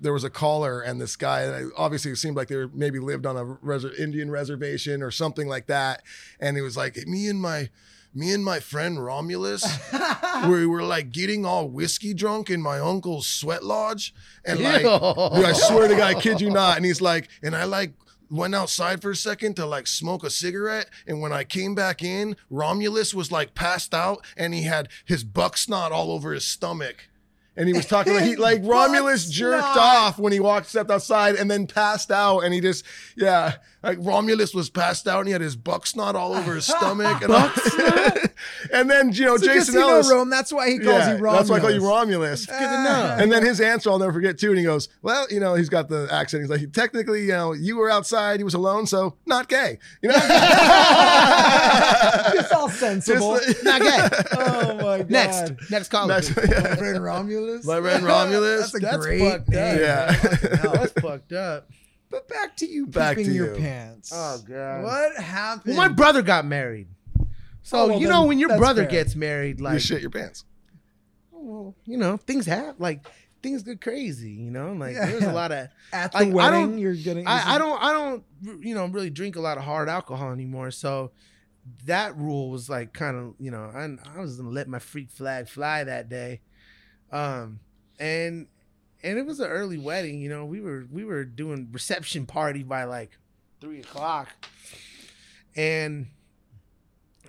there 0.00 0.12
was 0.14 0.24
a 0.24 0.30
caller 0.30 0.80
and 0.80 0.98
this 0.98 1.14
guy 1.14 1.64
obviously 1.76 2.10
it 2.10 2.16
seemed 2.16 2.34
like 2.34 2.48
they 2.48 2.56
were 2.56 2.70
maybe 2.72 2.98
lived 2.98 3.26
on 3.26 3.36
a 3.36 3.44
res- 3.44 3.84
Indian 3.84 4.30
reservation 4.30 5.02
or 5.02 5.10
something 5.10 5.46
like 5.46 5.66
that 5.66 6.02
and 6.40 6.56
he 6.56 6.62
was 6.62 6.74
like 6.74 6.96
me 7.06 7.28
and 7.28 7.38
my 7.38 7.68
me 8.12 8.32
and 8.32 8.44
my 8.44 8.58
friend 8.58 9.04
Romulus 9.04 9.64
we 10.48 10.66
were 10.66 10.82
like 10.82 11.10
getting 11.12 11.44
all 11.46 11.68
whiskey 11.68 12.12
drunk 12.12 12.50
in 12.50 12.60
my 12.60 12.78
uncle's 12.78 13.26
sweat 13.26 13.64
lodge 13.64 14.12
and 14.44 14.60
like 14.60 14.82
dude, 14.82 15.44
I 15.44 15.52
swear 15.52 15.86
to 15.88 15.94
God 15.94 16.16
I 16.16 16.20
kid 16.20 16.40
you 16.40 16.50
not 16.50 16.76
and 16.76 16.84
he's 16.84 17.00
like 17.00 17.28
and 17.42 17.54
I 17.54 17.64
like 17.64 17.92
went 18.30 18.54
outside 18.54 19.02
for 19.02 19.10
a 19.10 19.16
second 19.16 19.54
to 19.56 19.66
like 19.66 19.86
smoke 19.86 20.24
a 20.24 20.30
cigarette. 20.30 20.88
And 21.06 21.20
when 21.20 21.32
I 21.32 21.44
came 21.44 21.74
back 21.74 22.02
in, 22.02 22.36
Romulus 22.48 23.12
was 23.12 23.32
like 23.32 23.54
passed 23.54 23.92
out 23.92 24.24
and 24.36 24.54
he 24.54 24.62
had 24.62 24.88
his 25.04 25.24
buck 25.24 25.56
snot 25.56 25.92
all 25.92 26.12
over 26.12 26.32
his 26.32 26.46
stomach. 26.46 27.08
And 27.56 27.66
he 27.68 27.74
was 27.74 27.86
talking 27.86 28.14
like 28.14 28.24
he 28.24 28.36
like 28.36 28.60
Romulus 28.62 29.28
jerked 29.28 29.62
snot. 29.62 29.76
off 29.76 30.18
when 30.18 30.32
he 30.32 30.40
walked 30.40 30.68
stepped 30.68 30.90
outside 30.90 31.34
and 31.34 31.50
then 31.50 31.66
passed 31.66 32.10
out 32.10 32.40
and 32.40 32.54
he 32.54 32.60
just 32.60 32.84
yeah 33.16 33.56
like 33.82 33.98
Romulus 34.00 34.52
was 34.54 34.68
passed 34.70 35.08
out 35.08 35.18
and 35.20 35.26
he 35.28 35.32
had 35.32 35.40
his 35.40 35.56
buck 35.56 35.86
snot 35.86 36.14
all 36.16 36.34
over 36.34 36.54
his 36.56 36.66
stomach 36.76 37.22
and, 37.22 37.32
and 38.72 38.90
then 38.90 39.12
you 39.12 39.24
know 39.24 39.36
So 39.36 39.46
Jason 39.46 39.74
Jason 39.74 39.80
Ellis 39.82 40.10
Rome, 40.10 40.28
that's 40.30 40.52
why 40.52 40.70
he 40.70 40.78
calls 40.78 40.98
yeah, 40.98 41.16
you 41.16 41.22
Romulus. 41.22 41.38
that's 41.38 41.50
why 41.50 41.56
I 41.56 41.60
call 41.60 41.70
you 41.70 41.86
Romulus. 41.86 42.46
Good 42.46 42.54
to 42.58 42.60
know. 42.60 43.16
And 43.18 43.32
then 43.32 43.44
his 43.44 43.60
answer, 43.60 43.90
I'll 43.90 43.98
never 43.98 44.12
forget 44.12 44.38
too. 44.38 44.50
And 44.50 44.58
he 44.58 44.64
goes, 44.64 44.88
"Well, 45.02 45.26
you 45.30 45.40
know, 45.40 45.54
he's 45.54 45.68
got 45.68 45.88
the 45.88 46.08
accent. 46.10 46.42
He's 46.42 46.50
like, 46.50 46.72
technically, 46.72 47.22
you 47.22 47.28
know, 47.32 47.52
you 47.52 47.76
were 47.76 47.90
outside, 47.90 48.40
he 48.40 48.44
was 48.44 48.54
alone, 48.54 48.86
so 48.86 49.16
not 49.26 49.48
gay. 49.48 49.78
You 50.02 50.10
know, 50.10 50.16
it's 52.34 52.52
all 52.52 52.68
sensible. 52.68 53.38
Just 53.38 53.64
Not 53.64 53.80
gay. 53.82 54.08
oh 54.32 54.74
my 54.76 54.98
god. 54.98 55.10
Next, 55.10 55.70
next 55.70 55.88
caller. 55.88 56.14
Next- 56.14 56.30
yeah. 56.36 56.60
My 56.60 56.76
friend 56.76 57.02
Romulus. 57.02 57.64
My 57.66 57.80
friend 57.80 58.04
Romulus. 58.04 58.72
That's 58.72 58.74
a 58.74 58.78
That's 58.78 58.96
great 58.98 59.20
fucked 59.20 59.48
up. 59.48 59.54
name. 59.54 59.78
Yeah. 59.80 60.12
Fucking. 60.12 60.50
That's 60.72 60.92
fucked 61.00 61.32
up. 61.32 61.68
But 62.10 62.26
back 62.28 62.56
to 62.58 62.66
you 62.66 62.86
Back 62.86 63.16
peeping 63.16 63.30
to 63.32 63.36
your 63.36 63.54
you. 63.54 63.60
pants. 63.60 64.10
Oh, 64.12 64.38
God. 64.46 64.82
What 64.82 65.16
happened? 65.16 65.76
Well, 65.76 65.88
my 65.88 65.94
brother 65.94 66.22
got 66.22 66.44
married. 66.44 66.88
So 67.62 67.78
Oh, 67.78 67.88
well, 67.88 68.00
you 68.00 68.08
know 68.08 68.24
when 68.24 68.38
your 68.38 68.56
brother 68.58 68.82
fair. 68.82 68.90
gets 68.90 69.14
married, 69.14 69.60
like 69.60 69.74
you 69.74 69.78
shit 69.80 70.00
your 70.00 70.10
pants. 70.10 70.44
well, 71.30 71.74
you 71.84 71.96
know, 71.96 72.16
things 72.16 72.46
happen. 72.46 72.74
Like 72.78 73.06
things 73.42 73.62
get 73.62 73.80
crazy. 73.80 74.30
You 74.32 74.50
know, 74.50 74.72
like 74.72 74.94
Yeah. 74.94 75.06
there's 75.06 75.22
a 75.24 75.32
lot 75.32 75.52
of. 75.52 75.68
At 75.92 76.12
the 76.12 76.18
like, 76.18 76.28
I 76.28 76.30
wedding, 76.32 76.70
don't- 76.70 76.78
you're 76.78 76.94
getting. 76.94 77.26
I, 77.26 77.54
I 77.54 77.58
don't. 77.58 77.80
I 77.82 77.92
don't. 77.92 78.24
You 78.64 78.74
know, 78.74 78.86
really 78.86 79.10
drink 79.10 79.36
a 79.36 79.40
lot 79.40 79.56
of 79.58 79.64
hard 79.64 79.88
alcohol 79.88 80.32
anymore. 80.32 80.70
So 80.72 81.12
that 81.84 82.16
rule 82.16 82.50
was 82.50 82.68
like 82.68 82.92
kind 82.92 83.16
of. 83.16 83.34
You 83.38 83.50
know, 83.52 83.70
I, 83.72 84.16
I 84.16 84.20
was 84.20 84.36
gonna 84.36 84.50
let 84.50 84.66
my 84.68 84.78
freak 84.80 85.10
flag 85.10 85.48
fly 85.48 85.84
that 85.84 86.08
day, 86.08 86.40
um, 87.12 87.60
and 87.98 88.46
and 89.02 89.18
it 89.18 89.26
was 89.26 89.40
an 89.40 89.48
early 89.48 89.78
wedding. 89.78 90.20
You 90.20 90.28
know, 90.28 90.44
we 90.44 90.60
were 90.60 90.86
we 90.90 91.04
were 91.04 91.24
doing 91.24 91.68
reception 91.72 92.26
party 92.26 92.62
by 92.62 92.84
like 92.84 93.10
three 93.60 93.80
o'clock, 93.80 94.28
and 95.56 96.06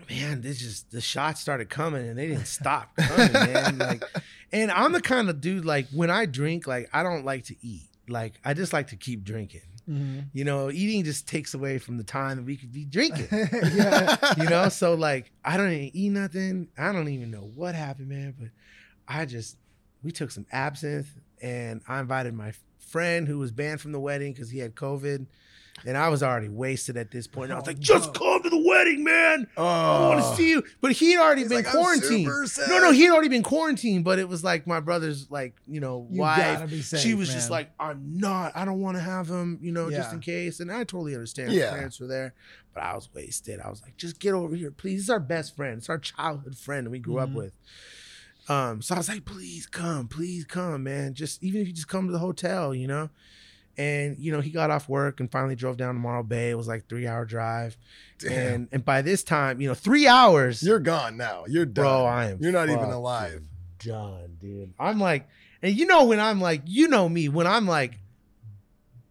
man, 0.10 0.42
this 0.42 0.60
just 0.60 0.92
the 0.92 1.02
shots 1.02 1.42
started 1.42 1.70
coming 1.70 2.08
and 2.08 2.18
they 2.18 2.28
didn't 2.28 2.48
stop 2.48 2.96
coming, 3.00 3.34
man. 3.34 3.78
Like, 3.78 4.04
and 4.52 4.72
I'm 4.72 4.92
the 4.92 5.02
kind 5.02 5.30
of 5.30 5.42
dude 5.42 5.66
like 5.66 5.88
when 5.90 6.10
I 6.10 6.26
drink, 6.26 6.68
like 6.68 6.90
I 6.94 7.04
don't 7.04 7.26
like 7.26 7.46
to 7.46 7.56
eat. 7.66 7.88
Like 8.08 8.34
I 8.44 8.54
just 8.54 8.74
like 8.74 8.88
to 8.88 8.96
keep 8.96 9.24
drinking. 9.24 9.62
Mhm. 9.90 10.26
You 10.34 10.44
know, 10.44 10.70
eating 10.70 11.04
just 11.04 11.28
takes 11.28 11.54
away 11.54 11.80
from 11.80 11.98
the 11.98 12.04
time 12.04 12.38
that 12.38 12.44
we 12.44 12.56
could 12.56 12.72
be 12.72 12.86
drinking. 12.86 13.28
yeah. 13.32 14.16
you 14.38 14.48
know, 14.48 14.70
so 14.70 14.94
like 14.94 15.32
I 15.44 15.58
don't 15.58 15.72
even 15.72 15.92
eat 15.96 16.10
nothing. 16.10 16.68
I 16.78 16.92
don't 16.92 17.10
even 17.10 17.32
know 17.32 17.50
what 17.56 17.74
happened, 17.76 18.10
man. 18.10 18.36
But 18.38 18.50
I 19.08 19.26
just 19.26 19.58
we 20.04 20.12
took 20.12 20.32
some 20.32 20.46
absinthe 20.52 21.08
and 21.42 21.82
I 21.88 22.00
invited 22.00 22.34
my 22.34 22.54
friend 22.80 23.28
who 23.28 23.40
was 23.40 23.52
banned 23.52 23.82
from 23.82 23.92
the 23.92 24.00
wedding 24.00 24.34
because 24.34 24.50
he 24.50 24.60
had 24.60 24.76
COVID. 24.76 25.26
And 25.86 25.98
I 25.98 26.10
was 26.10 26.22
already 26.22 26.50
wasted 26.50 26.96
at 26.98 27.10
this 27.12 27.26
point. 27.28 27.46
And 27.46 27.54
I 27.54 27.56
was 27.56 27.68
Oh, 27.68 27.72
like, 27.72 27.80
just 27.80 28.14
come 28.14 28.44
to 28.44 28.50
the 28.50 28.62
wedding, 28.68 29.04
man. 29.06 29.48
I 29.58 29.62
Oh, 29.62 30.10
want 30.10 30.20
to 30.22 30.36
see 30.36 30.50
you. 30.50 30.64
But 30.82 30.92
he'd 30.92 31.18
already 31.18 31.42
He's 31.42 31.50
been 31.50 31.64
like, 31.64 31.74
quarantined. 31.74 32.26
No, 32.68 32.80
no, 32.80 32.92
he'd 32.92 33.10
already 33.10 33.30
been 33.30 33.42
quarantined. 33.42 34.04
But 34.04 34.20
it 34.20 34.28
was 34.28 34.44
like 34.44 34.68
my 34.68 34.80
brother's, 34.82 35.32
like, 35.32 35.56
you 35.68 35.80
know, 35.80 36.08
You 36.12 36.20
wife. 36.20 36.38
gotta 36.60 36.68
be 36.68 36.82
safe, 36.82 37.00
she 37.00 37.16
was 37.16 37.32
just 37.34 37.50
like, 37.50 37.72
I'm 37.80 38.18
not. 38.18 38.52
I 38.56 38.66
don't 38.66 38.82
want 38.82 38.98
to 38.98 39.02
have 39.02 39.28
him, 39.30 39.58
you 39.62 39.72
know, 39.72 39.90
just 39.90 40.12
in 40.14 40.20
case. 40.20 40.60
And 40.60 40.72
I 40.72 40.80
totally 40.80 41.16
understand. 41.16 41.54
Yeah. 41.54 41.62
His 41.62 41.72
parents 41.72 42.00
were 42.02 42.08
there, 42.08 42.34
but 42.76 42.84
I 42.84 42.94
was 42.94 43.10
wasted. 43.14 43.60
I 43.62 43.70
was 43.70 43.82
like, 43.82 43.96
just 43.98 44.20
get 44.20 44.34
over 44.34 44.54
here, 44.56 44.72
please. 44.72 45.00
He's 45.00 45.10
our 45.10 45.22
best 45.22 45.56
friend. 45.56 45.78
It's 45.80 45.90
our 45.90 45.98
childhood 46.00 46.58
friend 46.58 46.92
we 46.92 47.00
grew 47.00 47.16
Mhm. 47.16 47.24
up 47.24 47.32
with. 47.32 47.54
Um, 48.52 48.82
so 48.82 48.96
I 48.96 48.98
was 48.98 49.08
like, 49.08 49.24
please 49.24 49.66
come, 49.66 50.08
please 50.08 50.44
come, 50.44 50.84
man. 50.84 51.14
Just 51.14 51.42
even 51.42 51.62
if 51.62 51.68
you 51.68 51.74
just 51.74 51.88
come 51.88 52.08
to 52.08 52.12
the 52.12 52.20
hotel, 52.20 52.76
you 52.76 52.88
know. 52.88 53.10
And 53.78 54.18
you 54.20 54.34
know, 54.34 54.42
he 54.42 54.50
got 54.50 54.70
off 54.70 54.90
work 54.90 55.22
and 55.22 55.32
finally 55.32 55.56
drove 55.56 55.78
down 55.78 55.96
to 55.96 56.00
Morro 56.00 56.24
Bay. 56.24 56.50
It 56.50 56.56
was 56.56 56.68
like 56.68 56.90
three 56.90 57.08
hour 57.08 57.24
drive, 57.24 57.78
damn. 58.20 58.32
and 58.32 58.68
and 58.74 58.84
by 58.84 59.02
this 59.02 59.24
time, 59.24 59.62
you 59.62 59.70
know, 59.70 59.74
three 59.74 60.06
hours. 60.08 60.62
You're 60.62 60.80
gone 60.80 61.16
now. 61.16 61.46
You're 61.48 61.66
done. 61.66 61.86
Bro, 61.86 62.06
I 62.06 62.32
am 62.32 62.40
You're 62.42 62.52
not 62.52 62.70
even 62.70 62.92
alive. 62.92 63.42
done, 63.80 64.36
dude. 64.40 64.74
I'm 64.78 65.00
like, 65.00 65.30
and 65.62 65.74
you 65.74 65.86
know 65.86 66.04
when 66.04 66.20
I'm 66.20 66.42
like, 66.42 66.64
you 66.66 66.90
know 66.90 67.08
me, 67.08 67.30
when 67.30 67.48
I'm 67.48 67.66
like 67.66 67.98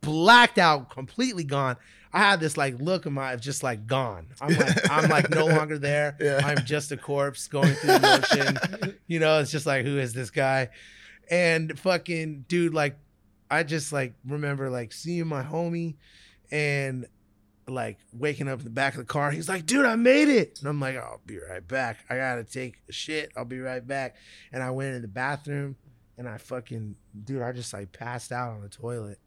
blacked 0.02 0.58
out, 0.58 0.90
completely 0.90 1.44
gone. 1.44 1.76
I 2.12 2.18
had 2.18 2.40
this 2.40 2.56
like 2.56 2.80
look 2.80 3.06
in 3.06 3.12
my 3.12 3.36
just 3.36 3.62
like 3.62 3.86
gone. 3.86 4.26
I'm 4.40 4.54
like, 4.54 4.90
I'm 4.90 5.08
like 5.08 5.30
no 5.30 5.46
longer 5.56 5.78
there. 5.78 6.16
Yeah. 6.20 6.40
I'm 6.44 6.64
just 6.64 6.90
a 6.92 6.96
corpse 6.96 7.46
going 7.46 7.74
through 7.74 7.98
the 7.98 8.58
motion. 8.80 8.98
You 9.06 9.20
know, 9.20 9.40
it's 9.40 9.50
just 9.52 9.66
like, 9.66 9.84
who 9.84 9.98
is 9.98 10.12
this 10.12 10.30
guy? 10.30 10.70
And 11.30 11.78
fucking 11.78 12.46
dude, 12.48 12.74
like, 12.74 12.96
I 13.50 13.62
just 13.62 13.92
like 13.92 14.14
remember 14.26 14.70
like 14.70 14.92
seeing 14.92 15.26
my 15.26 15.42
homie 15.42 15.96
and 16.50 17.06
like 17.68 17.98
waking 18.12 18.48
up 18.48 18.58
in 18.58 18.64
the 18.64 18.70
back 18.70 18.94
of 18.94 18.98
the 18.98 19.04
car. 19.04 19.30
He's 19.30 19.48
like, 19.48 19.66
dude, 19.66 19.86
I 19.86 19.94
made 19.94 20.28
it. 20.28 20.58
And 20.58 20.68
I'm 20.68 20.80
like, 20.80 20.96
I'll 20.96 21.20
be 21.24 21.38
right 21.38 21.66
back. 21.66 21.98
I 22.10 22.16
gotta 22.16 22.44
take 22.44 22.80
a 22.88 22.92
shit. 22.92 23.30
I'll 23.36 23.44
be 23.44 23.60
right 23.60 23.86
back. 23.86 24.16
And 24.52 24.62
I 24.62 24.70
went 24.70 24.94
in 24.94 25.02
the 25.02 25.08
bathroom 25.08 25.76
and 26.18 26.28
I 26.28 26.38
fucking, 26.38 26.96
dude, 27.24 27.42
I 27.42 27.52
just 27.52 27.72
like 27.72 27.92
passed 27.92 28.32
out 28.32 28.52
on 28.52 28.62
the 28.62 28.68
toilet. 28.68 29.18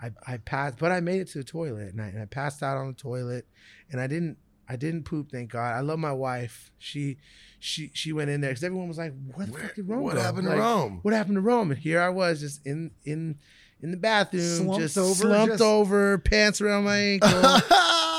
I, 0.00 0.12
I 0.26 0.36
passed, 0.36 0.78
but 0.78 0.92
I 0.92 1.00
made 1.00 1.20
it 1.20 1.28
to 1.28 1.38
the 1.38 1.44
toilet 1.44 1.92
and 1.92 2.00
I, 2.00 2.06
and 2.08 2.20
I 2.22 2.24
passed 2.26 2.62
out 2.62 2.76
on 2.76 2.86
the 2.88 2.92
toilet 2.92 3.46
and 3.90 4.00
I 4.00 4.06
didn't, 4.06 4.36
I 4.68 4.76
didn't 4.76 5.04
poop. 5.04 5.30
Thank 5.32 5.50
God. 5.52 5.74
I 5.74 5.80
love 5.80 5.98
my 5.98 6.12
wife. 6.12 6.70
She, 6.78 7.16
she, 7.58 7.90
she 7.94 8.12
went 8.12 8.30
in 8.30 8.40
there 8.40 8.50
because 8.50 8.62
everyone 8.62 8.86
was 8.88 8.98
like, 8.98 9.12
what 9.34 9.46
the 9.46 9.52
Where- 9.52 9.62
fuck 9.62 9.74
did 9.74 9.88
Rome 9.88 10.02
what 10.02 10.14
go? 10.14 10.20
happened 10.20 10.48
to 10.48 10.56
Rome? 10.56 11.00
What 11.02 11.14
happened 11.14 11.36
to 11.36 11.40
Rome? 11.40 11.70
And 11.70 11.80
here 11.80 12.00
I 12.00 12.10
was 12.10 12.40
just 12.40 12.64
in, 12.66 12.90
in, 13.04 13.38
in 13.80 13.90
the 13.90 13.96
bathroom, 13.96 14.42
Slumped 14.42 14.80
just 14.80 14.98
over, 14.98 15.14
slumped 15.14 15.52
just- 15.54 15.62
over, 15.62 16.18
pants 16.18 16.60
around 16.60 16.84
my 16.84 16.96
ankle. 16.98 17.30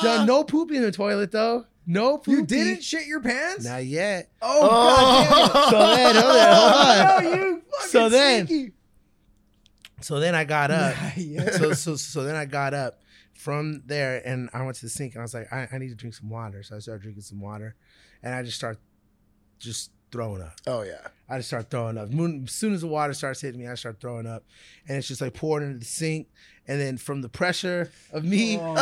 Done 0.01 0.25
no 0.27 0.43
pooping 0.43 0.77
in 0.77 0.83
the 0.83 0.91
toilet 0.91 1.31
though. 1.31 1.65
No 1.85 2.17
pooping. 2.17 2.33
You 2.41 2.45
didn't 2.45 2.83
shit 2.83 3.07
your 3.07 3.19
pants? 3.21 3.65
Not 3.65 3.85
yet. 3.85 4.29
Oh, 4.41 4.67
god 4.69 5.69
So 5.71 5.95
then, 5.95 6.15
hold 6.15 6.35
on, 6.35 6.55
hold 6.55 6.73
on. 6.75 7.23
no, 7.39 7.45
you 7.45 7.61
fucking 7.71 7.89
So 7.89 8.09
then- 8.09 8.47
sneaky. 8.47 8.73
So 10.01 10.19
then 10.19 10.35
I 10.35 10.43
got 10.43 10.71
up. 10.71 10.95
yeah. 11.17 11.49
so 11.51 11.73
so 11.73 11.95
so 11.95 12.23
then 12.23 12.35
I 12.35 12.45
got 12.45 12.73
up 12.73 13.01
from 13.33 13.83
there 13.85 14.21
and 14.25 14.49
I 14.53 14.63
went 14.63 14.75
to 14.77 14.81
the 14.83 14.89
sink 14.89 15.13
and 15.13 15.21
I 15.21 15.23
was 15.23 15.33
like, 15.33 15.51
I, 15.51 15.67
I 15.71 15.77
need 15.77 15.89
to 15.89 15.95
drink 15.95 16.15
some 16.15 16.29
water. 16.29 16.61
So 16.63 16.75
I 16.75 16.79
started 16.79 17.01
drinking 17.03 17.23
some 17.23 17.39
water, 17.39 17.75
and 18.23 18.33
I 18.33 18.43
just 18.43 18.57
start 18.57 18.77
just 19.59 19.91
throwing 20.11 20.41
up. 20.41 20.53
Oh 20.67 20.81
yeah. 20.81 21.07
I 21.29 21.37
just 21.37 21.49
start 21.49 21.69
throwing 21.69 21.97
up. 21.97 22.09
As 22.11 22.51
soon 22.51 22.73
as 22.73 22.81
the 22.81 22.87
water 22.87 23.13
starts 23.13 23.41
hitting 23.41 23.59
me, 23.59 23.67
I 23.67 23.75
start 23.75 23.99
throwing 24.01 24.25
up, 24.25 24.43
and 24.87 24.97
it's 24.97 25.07
just 25.07 25.21
like 25.21 25.33
pouring 25.33 25.67
into 25.67 25.79
the 25.79 25.85
sink. 25.85 26.27
And 26.67 26.79
then 26.79 26.97
from 26.97 27.21
the 27.21 27.29
pressure 27.29 27.91
of 28.11 28.23
me, 28.23 28.57
Oh, 28.59 28.75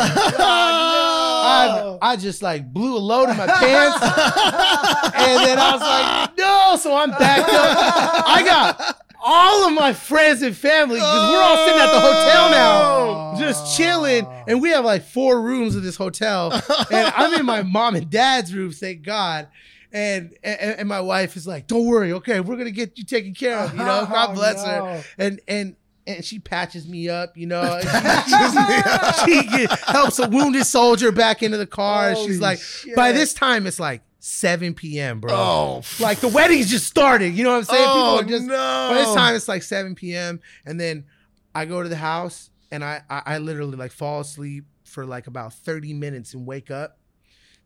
I, 1.49 1.97
I 2.01 2.15
just 2.18 2.41
like 2.41 2.74
blew 2.74 2.97
a 2.97 2.99
load 2.99 3.30
in 3.30 3.38
my 3.38 3.47
pants, 3.47 4.01
and 4.01 5.45
then 5.45 5.57
I 5.57 5.72
was 5.72 5.82
like, 5.82 6.38
no. 6.38 6.76
So 6.80 6.95
I'm 6.95 7.11
backed 7.11 7.49
up. 7.49 8.24
I 8.28 8.43
got 8.43 9.01
all 9.24 9.68
of 9.68 9.74
my 9.74 9.93
friends 9.93 10.41
and 10.41 10.55
family 10.55 10.95
because 10.95 11.32
we're 11.32 11.41
all 11.41 11.57
sitting 11.65 11.82
at 11.82 11.91
the 11.91 11.99
hotel 11.99 12.51
now, 12.51 13.36
just 13.39 13.76
chilling, 13.78 14.26
and 14.47 14.61
we 14.61 14.70
have 14.70 14.86
like 14.86 15.03
four 15.03 15.41
rooms 15.41 15.76
in 15.76 15.84
this 15.84 15.95
hotel, 15.97 16.51
and 16.91 17.13
I'm 17.15 17.34
in 17.39 17.45
my 17.45 17.63
mom 17.63 17.95
and 17.95 18.09
dad's 18.09 18.53
room, 18.53 18.72
thank 18.72 19.03
God. 19.03 19.47
And, 19.93 20.36
and 20.43 20.59
and 20.80 20.89
my 20.89 20.99
wife 20.99 21.38
is 21.38 21.47
like, 21.47 21.65
"Don't 21.65 21.86
worry, 21.86 22.11
okay, 22.13 22.41
we're 22.41 22.57
gonna 22.57 22.72
get 22.72 22.97
you 22.97 23.05
taken 23.05 23.34
care 23.34 23.57
of." 23.57 23.72
You 23.72 23.80
know, 23.80 24.01
oh, 24.07 24.11
God 24.11 24.30
Oh, 24.32 24.34
bless 24.34 24.63
her 24.65 25.03
and 25.18 25.39
and 25.47 25.76
and 26.05 26.24
she 26.24 26.39
patches 26.39 26.88
me 26.88 27.09
up, 27.09 27.36
you 27.38 27.47
know. 27.47 27.80
she, 29.26 29.41
she 29.49 29.68
helps 29.86 30.20
a 30.20 30.28
wounded 30.30 30.65
soldier 30.65 31.11
back 31.11 31.43
into 31.43 31.57
the 31.57 31.68
car. 31.68 32.13
Holy 32.13 32.28
She's 32.28 32.39
like, 32.39 32.59
shit. 32.59 32.95
by 32.95 33.11
this 33.11 33.34
time 33.34 33.68
it's 33.68 33.80
like 33.80 34.01
7 34.28 34.74
p.m., 34.74 35.20
bro. 35.22 35.34
Oh. 35.34 35.82
Like 36.00 36.20
the 36.20 36.28
wedding's 36.28 36.70
just 36.70 36.86
started. 36.86 37.34
You 37.34 37.44
know 37.44 37.52
what 37.52 37.58
I'm 37.58 37.64
saying? 37.64 37.86
Oh, 37.88 38.18
People 38.20 38.36
are 38.36 38.38
just 38.38 38.48
no. 38.48 38.90
by 38.92 38.96
this 38.96 39.14
time 39.16 39.36
it's 39.36 39.48
like 39.48 39.64
7 39.64 39.96
p.m. 39.96 40.40
And 40.66 40.80
then 40.80 41.06
I 41.56 41.66
go 41.66 41.82
to 41.82 41.90
the 41.90 41.96
house 41.96 42.50
and 42.72 42.84
I, 42.84 43.02
I 43.10 43.22
I 43.26 43.38
literally 43.38 43.78
like 43.78 43.92
fall 43.92 44.20
asleep 44.20 44.66
for 44.84 45.06
like 45.06 45.28
about 45.28 45.54
30 45.54 45.94
minutes 45.94 46.34
and 46.34 46.46
wake 46.46 46.70
up 46.70 46.98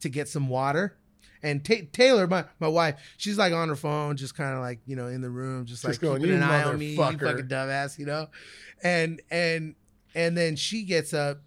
to 0.02 0.10
get 0.10 0.28
some 0.28 0.50
water. 0.50 0.98
And 1.44 1.66
Ta- 1.66 1.88
Taylor, 1.92 2.28
my, 2.28 2.46
my 2.60 2.68
wife, 2.68 3.00
she's 3.18 3.38
like 3.40 3.52
on 3.52 3.68
her 3.70 3.76
phone, 3.76 4.16
just 4.16 4.36
kind 4.38 4.54
of 4.54 4.60
like 4.60 4.80
you 4.86 4.96
know 4.96 5.08
in 5.08 5.22
the 5.22 5.30
room, 5.32 5.66
just, 5.66 5.82
Just 5.82 5.94
like 5.96 6.00
going, 6.02 6.22
keeping 6.22 6.38
"You 6.38 6.44
an 6.44 6.50
eye 6.50 6.64
on 6.64 6.78
me, 6.78 6.92
you 6.92 7.00
motherfucker." 7.00 7.20
fucking 7.32 7.48
dumbass, 7.48 7.98
you 7.98 8.06
know. 8.06 8.28
And 8.84 9.20
and 9.32 9.74
and 10.14 10.38
then 10.38 10.56
she 10.56 10.84
gets 10.84 11.14
up. 11.14 11.40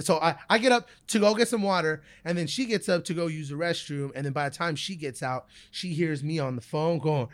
So 0.00 0.18
I, 0.18 0.36
I 0.50 0.58
get 0.58 0.72
up 0.72 0.88
to 1.08 1.18
go 1.20 1.34
get 1.34 1.48
some 1.48 1.62
water, 1.62 2.02
and 2.24 2.36
then 2.36 2.46
she 2.46 2.64
gets 2.66 2.88
up 2.88 3.04
to 3.04 3.14
go 3.14 3.26
use 3.28 3.48
the 3.50 3.54
restroom. 3.54 4.10
And 4.14 4.24
then 4.26 4.32
by 4.32 4.48
the 4.48 4.54
time 4.54 4.74
she 4.76 4.96
gets 4.96 5.22
out, 5.22 5.46
she 5.70 5.88
hears 5.94 6.22
me 6.24 6.38
on 6.38 6.56
the 6.56 6.62
phone 6.62 6.98
going, 6.98 7.28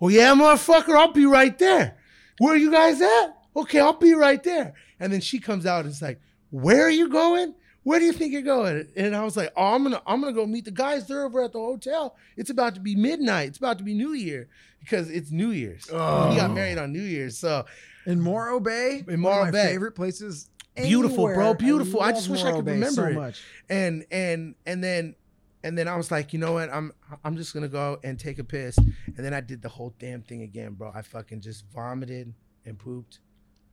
"Oh 0.00 0.08
yeah, 0.08 0.34
motherfucker, 0.34 0.96
I'll 0.96 1.12
be 1.12 1.26
right 1.26 1.58
there. 1.58 1.96
Where 2.38 2.54
are 2.54 2.58
you 2.58 2.70
guys 2.70 3.00
at? 3.00 3.36
Okay, 3.56 3.80
I'll 3.80 3.92
be 3.94 4.14
right 4.14 4.42
there." 4.42 4.74
And 5.00 5.12
then 5.12 5.20
she 5.20 5.38
comes 5.38 5.64
out 5.66 5.84
and 5.84 5.92
is 5.92 6.02
like, 6.02 6.20
"Where 6.50 6.82
are 6.86 6.90
you 6.90 7.08
going?" 7.08 7.54
where 7.84 7.98
do 7.98 8.04
you 8.04 8.12
think 8.12 8.32
you're 8.32 8.42
going? 8.42 8.86
And 8.94 9.16
I 9.16 9.24
was 9.24 9.36
like, 9.36 9.52
oh, 9.56 9.74
I'm 9.74 9.82
gonna 9.82 10.00
I'm 10.06 10.20
gonna 10.20 10.32
go 10.32 10.46
meet 10.46 10.66
the 10.66 10.70
guys. 10.70 11.08
They're 11.08 11.24
over 11.24 11.42
at 11.42 11.52
the 11.52 11.58
hotel. 11.58 12.14
It's 12.36 12.48
about 12.48 12.76
to 12.76 12.80
be 12.80 12.94
midnight. 12.94 13.48
It's 13.48 13.58
about 13.58 13.78
to 13.78 13.82
be 13.82 13.92
New 13.92 14.12
Year 14.12 14.46
because 14.78 15.10
it's 15.10 15.32
New 15.32 15.50
Year's. 15.50 15.88
Oh. 15.92 16.30
He 16.30 16.36
got 16.36 16.50
Oh. 16.50 16.54
married 16.54 16.78
on 16.78 16.92
New 16.92 17.02
Year's, 17.02 17.36
so 17.36 17.64
In 18.06 18.20
Morro 18.20 18.60
Bay, 18.60 18.98
In 18.98 19.04
one 19.06 19.14
of 19.14 19.18
Morro 19.20 19.44
my 19.46 19.50
Bay. 19.50 19.66
favorite 19.66 19.96
places. 19.96 20.48
Beautiful, 20.76 21.26
bro, 21.26 21.54
beautiful. 21.54 22.00
I 22.00 22.06
love 22.06 22.14
just 22.16 22.28
wish 22.28 22.44
I 22.44 22.52
could 22.52 22.66
remember 22.66 22.88
so 22.90 23.04
it. 23.06 23.14
much. 23.14 23.42
and 23.68 24.04
and 24.10 24.54
and 24.66 24.82
then 24.82 25.14
and 25.62 25.76
then 25.76 25.86
I 25.86 25.96
was 25.96 26.10
like, 26.10 26.32
you 26.32 26.38
know 26.38 26.52
what? 26.54 26.70
I'm 26.72 26.92
I'm 27.24 27.36
just 27.36 27.52
gonna 27.54 27.68
go 27.68 27.98
and 28.02 28.18
take 28.18 28.38
a 28.38 28.44
piss. 28.44 28.76
And 28.78 29.16
then 29.16 29.34
I 29.34 29.40
did 29.40 29.60
the 29.62 29.68
whole 29.68 29.94
damn 29.98 30.22
thing 30.22 30.42
again, 30.42 30.72
bro. 30.72 30.90
I 30.94 31.02
fucking 31.02 31.40
just 31.42 31.64
vomited 31.72 32.32
and 32.64 32.78
pooped, 32.78 33.18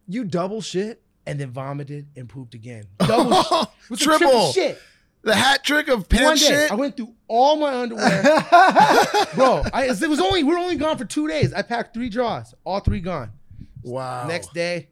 You 0.08 0.24
double 0.26 0.62
shit. 0.62 1.02
and 1.26 1.40
then 1.40 1.52
vomited 1.52 2.08
and 2.18 2.28
pooped 2.28 2.54
again. 2.54 2.84
Double 3.00 3.42
shit. 3.44 3.68
It 3.84 3.90
was 3.90 4.02
a 4.02 4.04
Triple. 4.04 4.52
shit. 4.52 4.80
The 5.22 5.36
hat 5.36 5.64
trick 5.66 5.88
of 5.90 6.08
One 6.12 6.36
day, 6.36 6.36
shit. 6.38 6.72
I 6.72 6.76
went 6.76 6.96
through 6.98 7.14
all 7.28 7.58
my 7.58 7.74
underwear, 7.76 8.24
bro. 9.36 9.64
I, 9.74 9.90
it 9.90 10.10
was 10.10 10.20
only 10.20 10.44
we 10.44 10.54
were 10.54 10.58
only 10.60 10.76
gone 10.78 10.98
for 10.98 11.06
two 11.06 11.28
days. 11.28 11.54
I 11.54 11.62
packed 11.62 11.94
three 11.94 12.10
drawers, 12.10 12.54
all 12.64 12.80
three 12.80 13.02
gone. 13.02 13.32
wow. 13.84 14.28
Next 14.28 14.54
day, 14.54 14.88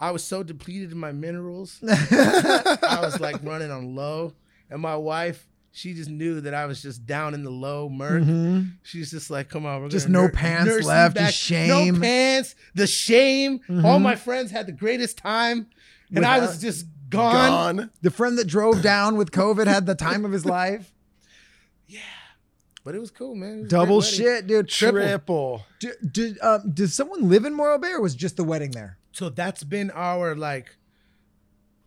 I 0.00 0.10
was 0.12 0.24
so 0.24 0.42
depleted 0.42 0.92
in 0.92 0.98
my 0.98 1.12
minerals. 1.12 1.78
I 1.88 2.98
was 3.02 3.20
like 3.20 3.36
running 3.42 3.70
on 3.70 3.94
low, 3.94 4.32
and 4.70 4.80
my 4.80 4.96
wife, 4.96 5.46
she 5.72 5.92
just 5.94 6.08
knew 6.10 6.40
that 6.40 6.54
I 6.54 6.64
was 6.66 6.80
just 6.82 7.04
down 7.06 7.34
in 7.34 7.44
the 7.44 7.50
low 7.50 7.88
murk. 7.88 8.22
Mhm. 8.22 8.72
She's 8.82 9.10
just 9.10 9.30
like, 9.30 9.48
"Come 9.50 9.66
on, 9.66 9.82
we're 9.82 9.88
Just 9.88 10.06
gonna 10.06 10.22
no 10.22 10.28
pants 10.30 10.84
left, 10.86 11.16
just 11.16 11.36
shame. 11.36 11.94
No 11.94 12.00
pants, 12.00 12.54
the 12.74 12.86
shame. 12.86 13.60
All 13.68 13.98
Mhm. 13.98 14.02
my 14.02 14.16
friends 14.16 14.50
had 14.50 14.66
the 14.66 14.72
greatest 14.72 15.18
time, 15.18 15.66
and 16.14 16.24
I 16.24 16.38
was 16.40 16.60
just 16.60 16.86
gone. 17.10 17.76
Gone. 17.76 17.90
The 18.02 18.10
friend 18.10 18.38
that 18.38 18.46
drove 18.46 18.82
down 18.82 19.16
with 19.16 19.30
COVID 19.32 19.66
had 19.66 19.84
the 19.86 19.94
time 19.94 20.24
of 20.24 20.32
his 20.32 20.46
life. 20.46 20.92
Yeah, 21.92 21.98
but 22.84 22.94
it 22.94 23.00
was 23.00 23.10
cool, 23.10 23.34
man. 23.34 23.62
Was 23.62 23.68
Double 23.68 24.00
shit, 24.00 24.46
dude. 24.46 24.68
Triple. 24.68 25.00
Triple. 25.00 25.66
Did 25.80 26.12
did, 26.12 26.38
um, 26.40 26.70
did 26.72 26.88
someone 26.92 27.28
live 27.28 27.44
in 27.44 27.52
Morro 27.52 27.78
Bay 27.78 27.90
or 27.90 28.00
was 28.00 28.14
just 28.14 28.36
the 28.36 28.44
wedding 28.44 28.70
there? 28.70 28.96
So 29.12 29.28
that's 29.28 29.64
been 29.64 29.90
our 29.90 30.34
like 30.34 30.76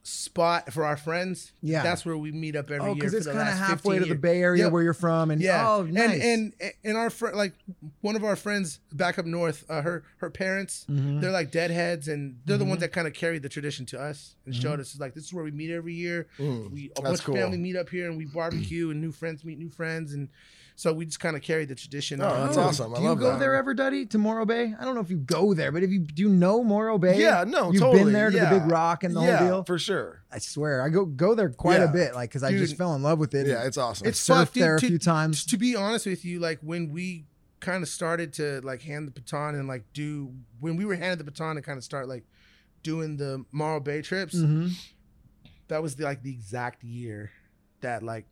spot 0.06 0.74
for 0.74 0.86
our 0.86 0.98
friends. 0.98 1.54
Yeah. 1.62 1.82
that's 1.82 2.06
where 2.06 2.18
we 2.18 2.34
meet 2.34 2.58
up 2.58 2.70
every 2.70 2.82
Oh, 2.82 2.86
year. 2.88 2.96
because 2.96 3.14
it's 3.14 3.26
kind 3.26 3.40
of 3.48 3.58
halfway 3.58 3.96
15 4.00 4.10
to 4.10 4.14
the. 4.16 4.20
Bay 4.20 4.42
Area 4.42 4.64
Yep. 4.66 4.74
where 4.74 4.84
you're 4.84 4.94
from, 4.94 5.32
and 5.32 5.42
Yeah. 5.42 5.66
oh, 5.70 5.84
nice. 5.84 6.22
And 6.22 6.54
and 6.60 6.74
and 6.84 6.98
our 6.98 7.10
friend, 7.10 7.38
like 7.38 7.54
one 8.02 8.18
of 8.18 8.24
our 8.26 8.36
friends 8.36 8.80
back 8.92 9.18
up 9.18 9.26
north, 9.26 9.64
uh, 9.70 9.82
her 9.82 10.04
her 10.18 10.30
parents, 10.30 10.86
Mhm. 10.90 11.22
they're 11.22 11.32
like 11.32 11.52
deadheads, 11.52 12.10
and 12.10 12.38
they're 12.46 12.58
the 12.58 12.66
Mhm. 12.66 12.70
ones 12.70 12.82
that 12.82 12.92
kind 12.92 13.08
of 13.08 13.14
carried 13.14 13.44
the 13.44 13.50
tradition 13.50 13.86
to 13.88 14.00
us 14.02 14.36
and 14.46 14.54
Mm-hmm. 14.54 14.62
showed 14.62 14.80
us. 14.82 15.00
Like 15.00 15.14
this 15.14 15.24
is 15.24 15.34
where 15.34 15.44
we 15.46 15.52
meet 15.52 15.72
every 15.72 15.94
year. 15.94 16.28
Mm, 16.38 16.72
We 16.72 16.92
a 16.98 17.02
bunch 17.02 17.22
cool. 17.22 17.36
of 17.36 17.42
family 17.42 17.58
meet 17.58 17.78
up 17.78 17.88
here, 17.90 18.10
and 18.10 18.18
we 18.18 18.26
barbecue, 18.26 18.90
and 18.90 19.00
new 19.00 19.14
friends 19.14 19.46
meet 19.46 19.58
new 19.58 19.70
friends, 19.70 20.14
and 20.14 20.28
so 20.76 20.92
we 20.94 21.06
just 21.06 21.20
kind 21.20 21.36
of 21.36 21.42
carried 21.42 21.70
the 21.70 21.76
tradition. 21.76 22.22
Oh, 22.22 22.28
on. 22.28 22.46
that's 22.46 22.58
awesome. 22.58 22.94
I 22.94 22.98
do 22.98 23.04
you 23.04 23.10
love 23.10 23.20
go 23.20 23.32
that. 23.32 23.40
there 23.40 23.56
ever, 23.56 23.74
Duddy, 23.74 24.06
to 24.08 24.18
Morro 24.18 24.46
Bay? 24.46 24.74
I 24.80 24.84
don't 24.86 24.96
know 24.96 25.02
if 25.02 25.10
you 25.10 25.18
go 25.18 25.54
there, 25.54 25.72
but 25.72 25.84
if 25.84 25.92
you 25.92 26.00
do 26.00 26.24
you 26.24 26.30
know 26.30 26.64
Morro 26.64 26.98
Bay? 26.98 27.20
Yeah, 27.20 27.44
no, 27.48 27.72
You've 27.72 27.82
totally. 27.82 28.06
been 28.06 28.14
there 28.14 28.32
to 28.32 28.36
yeah. 28.38 28.54
the 28.54 28.60
Big 28.60 28.72
Rock 28.72 29.04
and 29.04 29.16
the 29.16 29.22
yeah, 29.22 29.38
whole 29.38 29.48
deal. 29.48 29.64
for 29.64 29.78
sure. 29.80 30.24
I 30.32 30.40
swear, 30.40 30.82
I 30.82 30.90
go 30.90 31.06
go 31.06 31.36
there 31.36 31.50
quite 31.50 31.80
Yeah. 31.80 31.90
a 31.90 31.94
bit, 31.94 32.16
like 32.16 32.30
because 32.30 32.44
I 32.44 32.52
just 32.52 32.76
fell 32.78 32.96
in 32.96 33.04
love 33.04 33.20
with 33.20 33.34
it. 33.36 33.48
Yeah, 33.48 33.66
it's 33.66 33.78
awesome. 33.78 34.08
It's 34.08 34.20
surfed 34.20 34.36
fucked, 34.48 34.54
dude, 34.56 34.64
there 34.64 34.76
a 34.76 34.80
few 34.82 34.98
times. 35.00 35.46
To 35.46 35.58
be 35.58 35.76
honest 35.76 36.06
with 36.06 36.26
you, 36.26 36.40
like 36.40 36.60
when 36.62 36.92
we 36.92 37.26
kind 37.60 37.82
of 37.82 37.88
started 37.90 38.34
to 38.34 38.60
like 38.62 38.82
hand 38.82 39.08
the 39.08 39.12
baton 39.12 39.56
and 39.56 39.68
like 39.68 39.84
do 39.94 40.34
when 40.60 40.76
we 40.76 40.84
were 40.86 40.96
handed 40.96 41.18
the 41.20 41.24
baton 41.24 41.56
and 41.56 41.66
kind 41.66 41.78
of 41.78 41.84
start 41.84 42.08
like 42.10 42.24
doing 42.82 43.16
the 43.16 43.46
Morro 43.54 43.80
Bay 43.80 44.02
trips, 44.02 44.36
Mhm. 44.36 44.72
that 45.70 45.82
was 45.82 45.96
the, 45.96 46.04
like 46.04 46.24
the 46.24 46.32
exact 46.32 46.84
year 46.84 47.32
that 47.82 48.04
like 48.04 48.26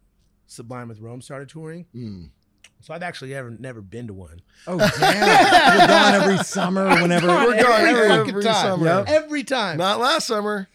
Sublime 0.52 0.90
with 0.90 1.00
Rome 1.00 1.22
started 1.22 1.48
touring. 1.48 1.86
Mm. 1.96 2.30
So 2.82 2.94
I've 2.94 3.04
actually 3.04 3.34
ever 3.34 3.52
never 3.52 3.80
been 3.82 4.08
to 4.08 4.14
one. 4.14 4.42
Oh 4.68 4.78
damn! 4.78 5.78
You're 5.80 5.88
gone 5.88 6.14
every 6.16 6.44
summer, 6.44 6.90
whenever. 7.02 7.28
We're 7.28 7.62
gone 7.62 7.82
every, 7.82 8.02
every 8.02 8.10
fucking 8.10 8.42
time. 8.42 8.54
summer. 8.66 8.86
Yep. 8.86 9.08
Every 9.08 9.44
time. 9.46 9.78
Not 9.78 10.00
last 10.00 10.28
summer. 10.28 10.68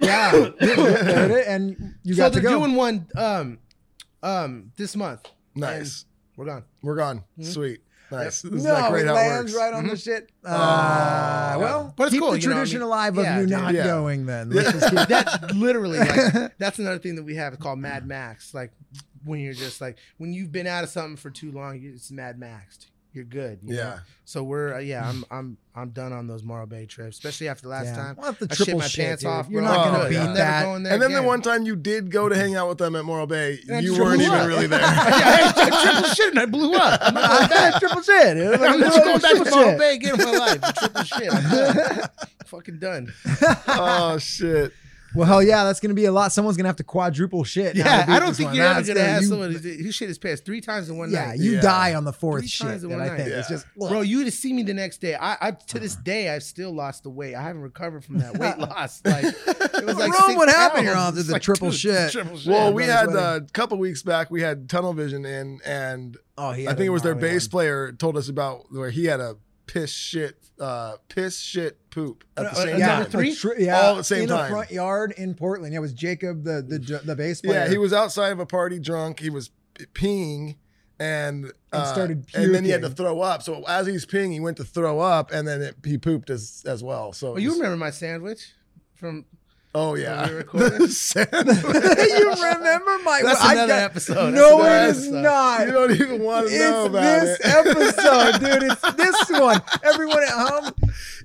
Yeah, 0.00 0.32
There 0.60 1.30
it 1.30 1.30
is, 1.30 1.46
and 1.46 1.94
you 2.02 2.14
so 2.14 2.18
got 2.18 2.32
to 2.34 2.40
they're 2.40 2.50
go. 2.50 2.58
doing 2.58 2.74
one 2.74 3.06
um 3.16 3.58
um 4.22 4.72
this 4.76 4.94
month. 4.94 5.22
Nice. 5.54 6.04
We're 6.36 6.46
gone. 6.46 6.64
We're 6.82 6.96
gone. 6.96 7.24
Mhm. 7.38 7.44
Sweet. 7.46 7.80
Nice. 8.10 8.42
This 8.42 8.62
no, 8.64 8.72
not 8.72 8.90
great 8.90 9.06
it 9.06 9.12
lands 9.12 9.52
works. 9.52 9.62
right 9.64 9.74
on 9.74 9.86
the 9.86 9.94
Mhm. 9.94 10.02
shit. 10.04 10.30
Uh, 10.44 11.52
Oh. 11.56 11.58
well, 11.60 11.94
But 11.96 12.04
it's 12.04 12.12
keep 12.12 12.20
cool, 12.22 12.30
the 12.32 12.40
you 12.40 12.48
know, 12.48 12.54
I 12.54 12.56
tradition 12.58 12.78
mean- 12.80 12.86
alive 12.86 13.18
of 13.18 13.24
Yeah, 13.24 13.36
you 13.40 13.46
dude. 13.46 13.50
not 13.50 13.74
Yeah. 13.74 13.84
going. 13.84 14.26
Then 14.26 14.50
Let's 14.52 14.72
just 14.72 14.90
keep- 14.96 15.08
That 15.08 15.54
literally 15.54 15.98
like 15.98 16.52
that's 16.58 16.78
another 16.78 16.98
thing 16.98 17.16
that 17.16 17.24
we 17.24 17.34
have 17.36 17.58
called 17.58 17.78
Mad 17.78 18.06
Max. 18.06 18.54
Like 18.54 18.72
when 19.24 19.40
you're 19.40 19.52
just 19.54 19.80
like 19.80 19.98
when 20.16 20.32
you've 20.32 20.52
been 20.52 20.66
out 20.66 20.84
of 20.84 20.90
something 20.90 21.16
for 21.16 21.30
too 21.30 21.52
long, 21.52 21.78
you- 21.80 21.92
it's 21.94 22.10
Mad 22.10 22.38
Maxed. 22.40 22.86
You're 23.18 23.24
good. 23.26 23.58
you 23.64 23.74
know? 23.74 23.80
Yeah. 23.80 23.98
So 24.24 24.44
we're 24.44 24.74
uh, 24.74 24.78
yeah, 24.78 25.08
I'm 25.08 25.24
I'm 25.30 25.56
I'm 25.74 25.90
done 25.90 26.12
on 26.12 26.28
those 26.28 26.44
Morro 26.44 26.66
Bay 26.66 26.86
trips, 26.86 27.16
especially 27.16 27.48
after 27.48 27.62
the 27.62 27.68
last 27.70 27.86
Yeah. 27.86 27.96
time. 27.96 28.14
We'll 28.16 28.26
have 28.26 28.38
the 28.38 28.46
I 28.48 28.54
shit 28.54 28.64
triple 28.66 28.78
my 28.80 28.86
shit, 28.86 29.04
pants 29.06 29.22
dude. 29.24 29.32
off. 29.32 29.48
You're 29.50 29.62
bro. 29.62 29.70
not 29.72 29.78
Oh, 29.86 29.90
gonna 29.90 30.04
I'm 30.04 30.08
beat 30.10 30.16
never 30.18 30.34
that. 30.34 30.62
going 30.64 30.82
there 30.84 30.92
And 30.92 31.02
then 31.02 31.12
the 31.14 31.22
one 31.22 31.42
time 31.42 31.66
you 31.66 31.74
did 31.74 32.10
go 32.12 32.28
to 32.28 32.36
hang 32.36 32.54
out 32.54 32.68
with 32.68 32.78
them 32.78 32.94
at 32.94 33.04
Morro 33.04 33.26
Bay, 33.26 33.58
And 33.68 33.84
you 33.84 33.98
weren't 33.98 34.20
even 34.20 34.32
up. 34.34 34.46
really 34.46 34.66
there. 34.68 34.78
yeah, 34.80 34.86
I, 34.86 35.52
I 35.56 35.82
triple 35.92 36.10
shit 36.14 36.30
and 36.30 36.38
I 36.38 36.46
blew 36.46 36.74
up. 36.74 37.00
I'm 37.02 37.14
not 37.14 37.50
going 37.50 37.72
triple 37.80 38.02
shit. 38.02 38.36
dude. 38.36 38.60
I'm 38.60 38.78
just 38.80 39.04
going 39.04 39.18
back 39.20 39.32
to 39.32 39.36
Triple 39.42 39.58
Morro. 39.60 39.78
Bay 39.78 39.94
again 39.96 40.20
in 40.20 40.24
my 40.26 40.38
life. 40.38 40.60
Triple 40.78 41.02
shit. 41.02 41.34
I'm 41.34 41.50
done. 41.50 42.08
Fucking 42.46 42.78
done. 42.78 43.12
oh 43.66 44.18
shit. 44.18 44.72
Well, 45.14 45.26
hell 45.26 45.42
yeah, 45.42 45.64
that's 45.64 45.80
gonna 45.80 45.94
be 45.94 46.04
a 46.04 46.12
lot. 46.12 46.32
Someone's 46.32 46.56
gonna 46.56 46.68
have 46.68 46.76
to 46.76 46.84
quadruple 46.84 47.44
shit. 47.44 47.74
now 47.76 47.82
to 47.84 47.88
Yeah, 47.88 48.06
beat 48.06 48.12
I 48.12 48.18
don't 48.18 48.28
this 48.28 48.36
think 48.38 48.46
one. 48.48 48.56
you're 48.56 48.64
ever 48.66 48.74
That's 48.74 48.88
gonna 48.88 49.00
have 49.00 49.22
you- 49.22 49.28
someone 49.28 49.52
who, 49.52 49.58
who 49.58 49.92
shit 49.92 50.10
is 50.10 50.18
passed 50.18 50.44
three 50.44 50.60
times 50.60 50.88
in 50.90 50.98
one 50.98 51.10
Yeah, 51.10 51.26
night. 51.26 51.38
you 51.38 51.52
Yeah. 51.52 51.60
die 51.62 51.94
on 51.94 52.04
the 52.04 52.12
fourth 52.12 52.42
Three 52.42 52.48
shit. 52.48 52.66
times 52.66 52.82
in 52.84 52.90
dude, 52.90 52.98
one 52.98 53.06
I 53.08 53.16
think 53.16 53.28
night. 53.30 53.38
it's 53.38 53.50
Yeah. 53.50 53.56
just 53.56 53.66
Bro, 53.76 54.02
you 54.02 54.24
to 54.24 54.30
see 54.30 54.52
me 54.52 54.62
the 54.62 54.74
next 54.74 55.00
day. 55.00 55.14
I, 55.14 55.32
I 55.40 55.50
to 55.52 55.56
uh-huh. 55.56 55.78
this 55.80 55.96
day 55.96 56.28
I've 56.28 56.42
still 56.42 56.72
lost 56.72 57.02
the 57.04 57.10
weight. 57.10 57.34
I 57.34 57.42
haven't 57.42 57.62
recovered 57.62 58.04
from 58.04 58.18
that 58.18 58.36
weight 58.38 58.58
loss. 58.68 59.00
Like 59.04 59.24
it 59.24 59.84
was 59.84 59.96
like 59.96 60.12
Rome, 60.12 60.22
six 60.26 60.36
what 60.36 60.48
happened? 60.48 60.84
You're 60.84 60.94
pounds. 60.94 61.06
on 61.08 61.12
to 61.14 61.18
It's 61.20 61.28
the 61.28 61.32
like, 61.34 61.42
triple 61.42 61.70
dude, 61.70 61.78
shit. 61.80 62.12
Triple 62.12 62.36
shit. 62.36 62.52
Well, 62.52 62.72
we 62.74 62.84
brother's 62.84 62.94
had 63.00 63.06
wedding. 63.08 63.22
a 63.22 63.44
uh, 63.44 63.48
couple 63.52 63.78
weeks 63.78 64.02
back. 64.02 64.30
We 64.30 64.42
had 64.42 64.68
Tunnel 64.68 64.92
Vision 64.92 65.24
in, 65.24 65.60
and 65.64 66.16
Oh, 66.36 66.52
he 66.52 66.66
I 66.66 66.70
had 66.70 66.76
think 66.78 66.86
a 66.86 66.90
it 66.90 66.92
was 66.92 67.02
their 67.02 67.14
gnarly 67.14 67.28
bass 67.30 67.46
one. 67.46 67.50
player 67.50 67.92
told 67.92 68.16
us 68.16 68.28
about 68.28 68.66
where 68.70 68.90
he 68.90 69.06
had 69.06 69.20
a 69.20 69.36
piss 69.68 69.92
shit, 69.92 70.36
uh, 70.58 70.96
piss 71.08 71.38
shit 71.38 71.78
poop 71.90 72.24
at 72.36 72.42
the 72.44 72.50
Uh, 72.50 72.54
same 72.54 72.74
uh, 72.74 72.78
Yeah, 72.78 72.86
time. 73.02 73.04
three? 73.10 73.30
a 73.30 73.34
tri- 73.36 73.54
yeah, 73.58 73.80
All 73.80 73.92
at 73.92 73.96
the 73.98 74.04
same 74.04 74.22
in 74.24 74.28
time. 74.30 74.46
a 74.46 74.48
front 74.48 74.70
yard 74.72 75.12
in 75.16 75.34
Portland. 75.34 75.72
Yeah, 75.72 75.78
it 75.78 75.82
was 75.82 75.92
Jacob, 75.92 76.42
the 76.42 76.62
the 76.66 77.00
the 77.04 77.14
bass 77.14 77.40
player. 77.40 77.60
Yeah, 77.60 77.68
he 77.68 77.78
was 77.78 77.92
outside 77.92 78.32
of 78.32 78.40
a 78.40 78.46
party 78.46 78.80
drunk. 78.80 79.20
He 79.20 79.30
was 79.30 79.50
peeing 79.94 80.56
and, 80.98 81.52
uh, 81.72 81.84
started 81.92 82.26
and 82.34 82.52
then 82.52 82.64
he 82.64 82.70
had 82.70 82.82
to 82.82 82.90
throw 82.90 83.20
up. 83.20 83.42
So 83.44 83.62
as 83.68 83.86
he's 83.86 84.04
peeing, 84.04 84.32
he 84.32 84.40
went 84.40 84.56
to 84.56 84.64
throw 84.64 84.98
up, 84.98 85.30
and 85.30 85.46
then 85.46 85.62
it, 85.62 85.76
he 85.84 85.96
pooped 85.98 86.28
as 86.30 86.64
as 86.66 86.82
well. 86.82 87.12
So 87.12 87.34
Oh, 87.34 87.36
it 87.36 87.42
you 87.42 87.52
remember 87.52 87.76
my 87.76 87.90
sandwich 87.90 88.54
from? 88.96 89.24
Oh 89.74 89.94
yeah, 89.94 90.26
you 90.30 90.36
remember 90.38 90.54
my? 93.04 93.20
That's 93.22 93.40
I 93.40 93.52
another 93.52 93.66
got- 93.74 93.82
episode. 93.82 94.34
No, 94.34 94.62
That's 94.62 94.96
it 94.98 95.00
is 95.02 95.06
another 95.08 95.22
not. 95.28 95.66
you 95.66 95.72
don't 95.72 95.90
even 95.92 96.22
want 96.22 96.48
to 96.48 96.58
know 96.58 96.84
It's 96.86 96.88
about 96.88 97.20
this 97.20 97.38
it. 97.38 97.46
episode, 97.46 98.32
dude. 98.40 98.62
It's 98.72 98.80
this 98.96 99.30
one. 99.40 99.60
Everyone 99.84 100.22
at 100.22 100.30
home, 100.30 100.72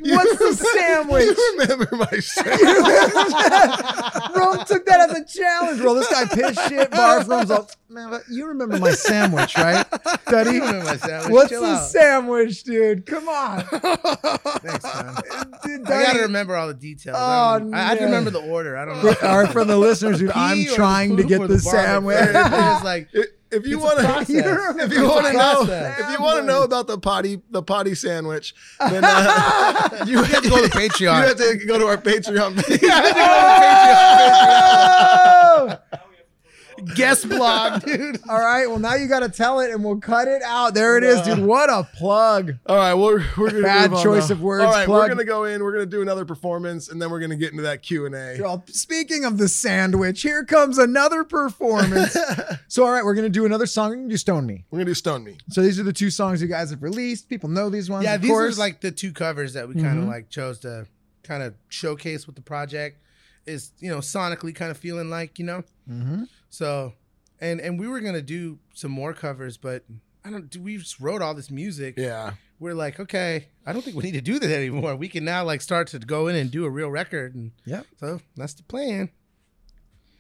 You 0.04 0.16
what's 0.16 0.38
the 0.38 0.54
sandwich? 0.54 1.26
You 1.26 1.56
remember 1.58 1.88
my 1.96 2.06
sandwich? 2.20 2.60
Rome 4.36 4.58
took 4.68 4.86
that 4.88 5.10
as 5.10 5.18
a 5.20 5.26
challenge. 5.26 5.80
Bro, 5.82 5.94
this 5.96 6.10
guy 6.12 6.26
pissed 6.26 6.68
shit. 6.68 6.92
Barf 6.92 7.28
Rome's 7.28 7.50
all, 7.50 7.70
man, 7.90 8.10
but 8.10 8.24
you 8.30 8.46
remember 8.48 8.78
my 8.78 8.92
sandwich, 8.92 9.58
right? 9.58 9.86
Daddy? 10.30 10.52
You 10.56 10.62
remember 10.66 10.86
my 10.86 10.98
sandwich? 10.98 11.32
What's 11.32 11.50
Chill 11.50 11.62
the 11.62 11.68
out. 11.68 11.88
sandwich, 11.88 12.64
dude? 12.64 13.06
Come 13.06 13.30
on. 13.30 13.64
Thanks, 13.64 14.84
man. 14.84 15.16
Dude, 15.64 15.88
I 15.90 16.04
gotta 16.04 16.20
remember 16.24 16.56
all 16.58 16.68
the 16.68 16.74
details. 16.74 17.16
Oh, 17.18 17.22
I, 17.22 17.60
don't- 17.60 17.74
I 17.74 17.94
no. 17.96 18.02
remember 18.02 18.32
the 18.34 18.42
order. 18.42 18.76
I 18.78 18.86
don't 18.86 19.04
know. 19.04 19.14
For, 19.14 19.26
all 19.26 19.40
right, 19.44 19.52
for 19.52 19.64
the 19.64 19.78
listeners, 19.78 20.20
dude, 20.20 20.32
I'm 20.36 20.66
trying 20.66 21.16
to 21.18 21.24
get 21.24 21.40
or 21.42 21.48
the 21.48 21.60
sandwich. 21.60 22.18
It's 22.20 22.84
like 22.84 23.08
If- 23.14 23.28
if 23.54 23.68
you 23.68 23.78
want 23.78 24.00
to, 24.00 24.20
if 24.22 24.30
you 24.92 25.08
want 25.08 25.28
to 25.28 25.34
know, 25.34 25.62
if 25.70 26.10
you 26.12 26.24
want 26.24 26.40
to 26.40 26.44
know 26.44 26.64
about 26.64 26.88
the 26.88 26.98
potty, 26.98 27.40
the 27.52 27.62
potty 27.62 27.94
sandwich, 27.94 28.56
then 28.80 29.04
uh, 29.06 30.06
you 30.08 30.24
have 30.24 30.42
to 30.42 30.50
go 30.50 30.68
to 30.68 30.70
patreon 30.76 31.22
You 31.22 31.28
have 31.28 31.38
to 31.38 31.64
go 31.68 31.78
to 31.78 31.86
our 31.86 31.98
Patreon 31.98 32.56
page. 32.66 32.80
Oh! 35.66 35.78
Guest 36.96 37.28
blog, 37.30 37.82
dude. 37.86 38.20
All 38.30 38.40
right, 38.40 38.68
well 38.68 38.80
now 38.80 38.96
you 38.96 39.08
got 39.08 39.20
to 39.22 39.30
tell 39.30 39.60
it, 39.60 39.72
and 39.72 39.84
we'll 39.84 40.00
cut 40.00 40.28
it 40.28 40.42
out. 40.44 40.74
There 40.74 40.98
it 40.98 41.04
is, 41.04 41.22
dude. 41.22 41.40
What 41.40 41.70
a 41.70 41.84
plug! 41.98 42.54
All 42.66 42.76
right, 42.78 42.94
we're, 42.94 43.24
we're 43.38 43.52
gonna 43.52 43.64
Bad 43.64 43.92
move 43.92 44.00
on 44.00 44.04
choice 44.04 44.30
now. 44.30 44.34
of 44.36 44.42
words, 44.42 44.64
All 44.66 44.72
right, 44.72 44.86
plug. 44.86 45.02
we're 45.02 45.08
gonna 45.10 45.24
go 45.26 45.44
in. 45.46 45.64
We're 45.64 45.72
gonna 45.74 45.86
do 45.86 46.02
another 46.02 46.26
performance, 46.26 46.90
and 46.90 47.02
then 47.02 47.10
we're 47.12 47.20
gonna 47.20 47.36
get 47.36 47.52
into 47.52 47.64
that 47.64 47.82
Q 47.84 48.06
and 48.06 48.16
A. 48.16 48.38
Well, 48.42 48.64
speaking 48.68 49.26
of 49.26 49.38
the 49.38 49.48
sandwich, 49.48 50.22
here 50.22 50.44
comes 50.46 50.78
another 50.78 51.24
performance. 51.24 52.16
so, 52.68 52.86
all 52.86 52.92
right, 52.92 53.04
we're 53.04 53.16
gonna 53.16 53.30
do 53.30 53.46
another 53.46 53.66
song. 53.66 53.90
We're 53.90 53.96
gonna 53.98 54.10
do 54.10 54.18
"Stone 54.18 54.46
Me." 54.46 54.66
We're 54.72 54.78
gonna 54.80 54.92
do 54.92 54.94
Stone 54.94 55.24
Me. 55.24 55.38
So 55.50 55.62
these 55.62 55.80
are 55.80 55.84
the 55.84 55.94
two 55.94 56.10
songs 56.10 56.42
you 56.42 56.48
guys 56.48 56.70
have 56.70 56.84
released. 56.84 57.30
People 57.30 57.50
know 57.50 57.70
these 57.70 57.90
ones. 57.90 58.04
Yeah, 58.04 58.16
of 58.16 58.22
these 58.22 58.32
course. 58.32 58.58
are 58.58 58.60
like 58.60 58.82
the 58.82 58.92
two 58.92 59.12
covers 59.12 59.54
that 59.54 59.68
we 59.68 59.76
kind 59.76 59.98
of 60.00 60.06
Mhm. 60.06 60.08
like 60.08 60.30
chose 60.30 60.60
to 60.60 60.88
kind 61.24 61.42
of 61.44 61.54
showcase 61.70 62.26
with 62.28 62.36
the 62.36 62.42
project. 62.42 63.00
Is 63.46 63.72
you 63.80 63.90
know 63.90 63.98
sonically 63.98 64.56
kind 64.56 64.72
of 64.72 64.78
feeling 64.78 65.10
like 65.10 65.38
you 65.40 65.46
know. 65.46 65.64
Mm-hmm. 65.90 66.24
So, 66.50 66.94
and 67.40 67.60
and 67.60 67.80
we 67.80 67.88
were 67.88 68.00
gonna 68.00 68.22
do 68.22 68.60
some 68.74 68.92
more 68.92 69.14
covers, 69.14 69.58
but 69.58 69.84
I 70.24 70.32
don't. 70.32 70.56
We 70.58 70.78
just 70.78 71.00
wrote 71.00 71.22
all 71.22 71.34
this 71.34 71.52
music. 71.52 71.96
Yeah. 71.98 72.34
We're 72.60 72.76
like, 72.76 73.00
okay, 73.00 73.48
I 73.66 73.74
don't 73.74 73.82
think 73.82 73.98
we 73.98 74.04
need 74.04 74.14
to 74.14 74.22
do 74.22 74.40
that 74.40 74.50
anymore. 74.50 74.96
We 74.96 75.10
can 75.10 75.26
now 75.26 75.44
like 75.44 75.60
start 75.60 75.88
to 75.90 76.00
go 76.00 76.28
in 76.28 76.36
and 76.38 76.50
do 76.50 76.64
a 76.64 76.70
real 76.70 76.90
record, 76.90 77.36
and 77.36 77.52
yeah. 77.66 77.82
so 78.00 78.22
that's 78.38 78.54
the 78.54 78.64
plan. 78.64 79.10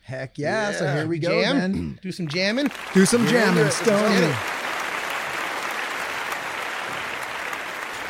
Heck 0.02 0.38
yeah. 0.38 0.74
So 0.74 0.94
here 0.94 1.08
we 1.08 1.20
go, 1.20 1.42
Jam, 1.42 1.98
do 2.02 2.12
some 2.12 2.28
jamming. 2.28 2.70
Do 2.94 3.06
some 3.06 3.26
jamming, 3.28 3.64
Get 3.64 3.72
Stone. 3.72 4.36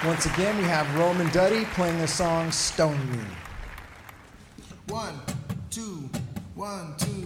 Once 0.04 0.26
again, 0.26 0.58
we 0.58 0.64
have 0.64 0.94
Rome 0.98 1.22
and 1.22 1.32
Duddy 1.32 1.66
playing 1.66 2.00
the 2.00 2.08
song 2.08 2.52
Stone 2.52 3.12
Me. 3.12 3.20
One, 4.88 5.14
two, 5.70 6.10
one, 6.56 6.94
two, 6.98 7.23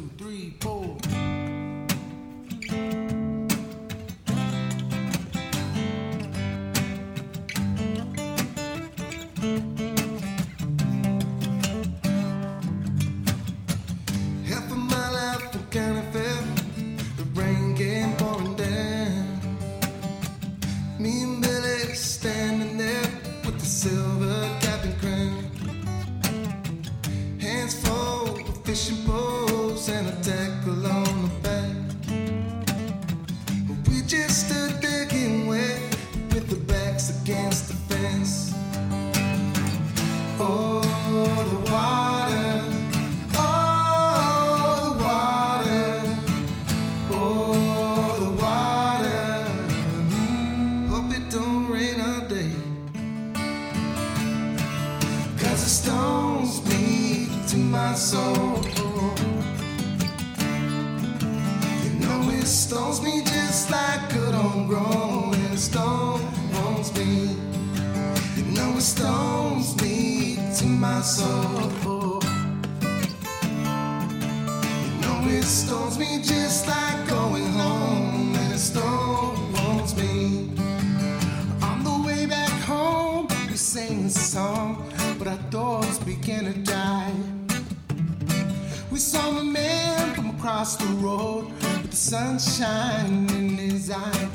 fishing 28.77 29.03
poles 29.05 29.89
and 29.89 30.07
a 30.07 30.11
tackle 30.21 30.66
soul. 57.95 58.61
You 61.83 61.91
know 61.99 62.29
it 62.31 62.45
stones 62.45 63.01
me 63.01 63.21
just 63.23 63.71
like 63.71 64.09
good 64.13 64.33
homegrown, 64.33 65.33
and 65.33 65.53
it 65.53 65.59
stones 65.59 66.93
me. 66.97 67.35
You 68.35 68.43
know 68.55 68.77
it 68.77 68.81
stones 68.81 69.75
me 69.81 70.37
to 70.57 70.65
my 70.65 71.01
soul. 71.01 72.21
You 74.83 75.01
know 75.01 75.27
it 75.27 75.43
stones 75.43 75.97
me 75.97 76.21
just 76.21 76.67
like 76.67 76.86
across 90.57 90.75
the 90.77 90.93
road 91.05 91.45
with 91.61 91.91
the 91.91 91.95
sunshine 91.95 93.29
in 93.29 93.49
his 93.57 93.91
eye. 93.91 94.29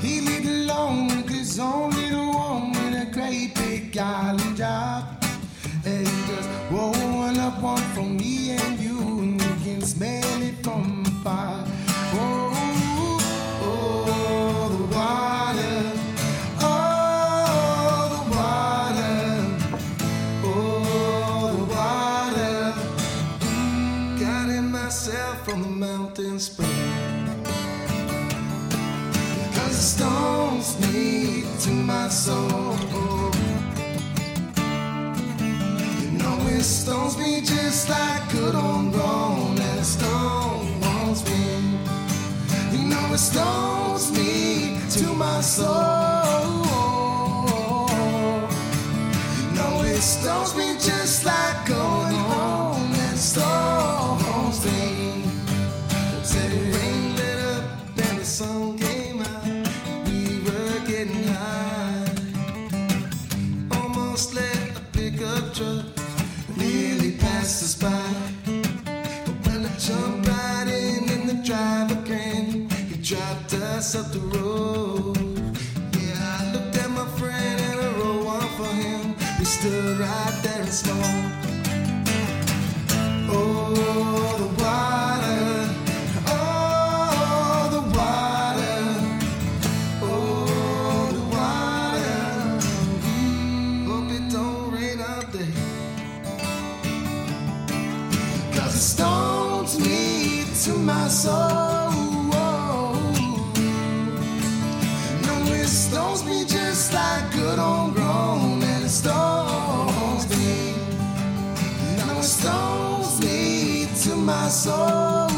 He 0.00 0.20
lived 0.20 0.46
alone 0.46 1.08
with 1.08 1.28
his 1.28 1.58
own 1.58 1.90
little 1.90 2.32
home 2.32 2.72
a 2.94 3.10
great 3.10 3.52
big 3.56 3.98
island 3.98 4.56
job. 4.56 5.02
And 5.84 6.06
he 6.06 6.32
just 6.32 6.48
roll 6.70 6.92
one 7.18 7.36
up 7.38 7.60
one 7.60 7.82
for 7.94 8.04
me 8.04 8.52
and 8.52 8.78
you, 8.78 8.96
and 9.00 9.42
we 9.42 9.64
can 9.64 9.80
smell 9.80 10.21
to 31.62 31.70
my 31.70 32.08
soul. 32.08 32.76
You 36.00 36.10
know 36.18 36.36
it 36.48 36.62
stones 36.64 37.16
me 37.16 37.40
just 37.40 37.88
like 37.88 38.32
good 38.32 38.56
old 38.56 38.64
homegrown, 38.64 39.60
and 39.60 39.86
stones 39.86 41.22
me. 41.30 41.44
You 42.72 42.88
know 42.88 43.14
it 43.14 43.18
stones 43.18 44.10
me 44.10 44.80
to 44.90 45.12
my 45.14 45.40
soul. 45.40 46.11
Us 73.94 74.06
up 74.06 74.12
the 74.12 74.20
road. 74.38 75.16
Yeah, 75.98 76.38
I 76.38 76.52
looked 76.52 76.76
at 76.76 76.90
my 76.90 77.06
friend 77.18 77.60
and 77.60 77.80
I 77.80 77.88
wrote 77.98 78.24
one 78.24 78.48
for 78.56 78.66
him. 78.66 79.14
We 79.38 79.44
stood 79.44 79.98
right 79.98 80.40
there 80.42 80.62
and 80.62 80.72
smoked. 80.72 81.46
Oh, 83.28 84.11
my 114.24 114.48
soul. 114.48 115.28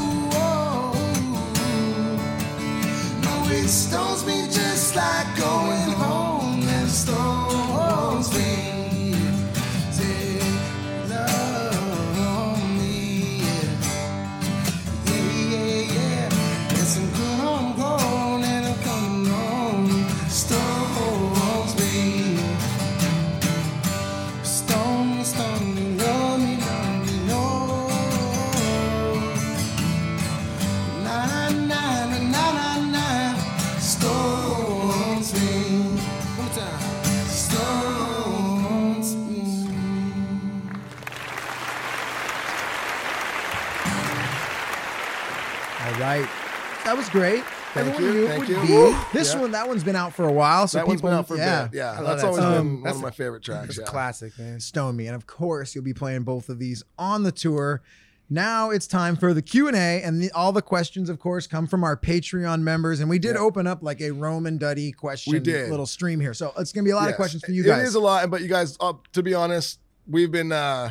No, 3.23 3.45
it 3.51 3.69
stones 3.69 4.27
me 4.27 4.44
great. 47.15 47.45
Thank 47.75 47.89
Everyone 47.95 48.15
you, 48.17 48.27
thank 48.27 48.49
you. 48.49 48.61
be. 48.61 48.97
This 49.19 49.33
Yeah. 49.35 49.41
one, 49.41 49.51
that 49.53 49.69
one's 49.69 49.85
been 49.85 49.95
out 49.97 50.13
for 50.15 50.27
a 50.27 50.33
while, 50.33 50.67
so 50.67 50.79
that 50.79 50.87
people, 50.89 51.09
one's 51.11 51.29
been 51.29 51.39
yeah. 51.39 51.69
Yeah, 51.73 52.01
that's 52.03 52.23
that 52.23 52.27
always 52.29 52.43
song. 52.43 52.53
been 52.53 52.61
Um, 52.61 52.83
one 52.83 52.91
of 52.91 53.01
my 53.01 53.11
favorite 53.13 53.43
tracks. 53.45 53.69
It's 53.71 53.79
Yeah. 53.79 53.85
a 53.85 53.87
classic, 53.87 54.39
man. 54.39 54.59
Stone 54.61 54.97
Me, 54.97 55.07
and 55.07 55.15
of 55.15 55.27
course, 55.27 55.75
you'll 55.75 55.85
be 55.85 55.95
playing 55.95 56.25
both 56.25 56.49
of 56.49 56.59
these 56.59 56.83
on 56.99 57.23
the 57.23 57.31
tour. 57.33 57.83
Now 58.29 58.71
it's 58.71 58.87
time 58.87 59.17
for 59.17 59.33
the 59.33 59.43
Q 59.43 59.69
and 59.69 59.77
A, 59.77 60.03
and 60.03 60.21
the, 60.23 60.31
all 60.33 60.51
the 60.51 60.63
questions, 60.63 61.09
of 61.09 61.19
course, 61.21 61.47
come 61.47 61.67
from 61.69 61.85
our 61.85 61.97
Patreon 61.97 62.63
members. 62.63 62.99
And 63.01 63.09
we 63.09 63.19
did 63.21 63.37
Yeah. 63.37 63.43
open 63.43 63.67
up 63.67 63.83
like 63.83 64.01
a 64.01 64.11
Rome 64.11 64.47
and 64.47 64.59
Duddy 64.59 64.91
question 64.93 65.33
We 65.35 65.39
did. 65.41 65.71
little 65.71 65.87
stream 65.87 66.19
here, 66.21 66.35
so 66.35 66.53
it's 66.59 66.73
gonna 66.73 66.85
be 66.85 66.91
a 66.91 66.97
lot 66.97 67.09
of 67.11 67.17
questions 67.17 67.45
for 67.45 67.53
you 67.53 67.63
guys. 67.63 67.83
It 67.85 67.89
is 67.89 67.95
a 67.95 68.01
lot, 68.01 68.29
but 68.31 68.41
you 68.43 68.49
guys, 68.49 68.77
uh, 68.81 68.95
to 69.13 69.23
be 69.23 69.35
honest, 69.35 69.79
we've 70.09 70.33
been. 70.33 70.51
uh 70.53 70.91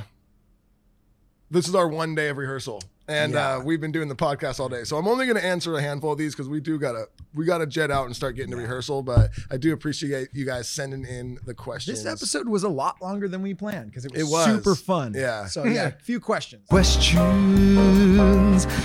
This 1.52 1.68
is 1.68 1.76
our 1.76 1.88
one 1.88 2.16
day 2.16 2.30
of 2.30 2.38
rehearsal, 2.38 2.82
and 3.08 3.34
Yeah. 3.34 3.58
uh 3.58 3.60
we've 3.60 3.82
been 3.82 3.92
doing 3.92 4.08
the 4.08 4.16
podcast 4.16 4.60
all 4.60 4.70
day. 4.70 4.84
So 4.86 4.98
I'm 4.98 5.08
only 5.08 5.26
going 5.26 5.38
to 5.38 5.46
answer 5.46 5.76
a 5.76 5.82
handful 5.82 6.14
of 6.14 6.18
these 6.18 6.34
because 6.34 6.48
we 6.50 6.60
do 6.62 6.80
gotta 6.80 7.06
we 7.34 7.46
gotta 7.46 7.66
jet 7.68 7.92
out 7.92 8.06
and 8.06 8.16
start 8.16 8.36
getting 8.36 8.52
to 8.52 8.58
rehearsal. 8.58 9.04
But 9.04 9.32
I 9.52 9.58
do 9.58 9.74
appreciate 9.74 10.30
you 10.34 10.46
guys 10.46 10.70
sending 10.70 11.04
in 11.06 11.38
the 11.46 11.54
questions. 11.54 12.04
This 12.04 12.12
episode 12.12 12.48
was 12.48 12.64
a 12.64 12.70
lot 12.70 13.02
longer 13.02 13.28
than 13.28 13.42
we 13.42 13.54
planned 13.54 13.88
because 13.88 14.06
it 14.06 14.12
was, 14.14 14.22
It 14.22 14.32
was. 14.32 14.46
super 14.46 14.76
fun. 14.76 15.14
Yeah. 15.16 15.46
So 15.48 15.66
yeah, 15.66 15.88
a 15.88 15.92
few 16.04 16.20
questions. 16.20 16.68
Questions. 16.70 17.18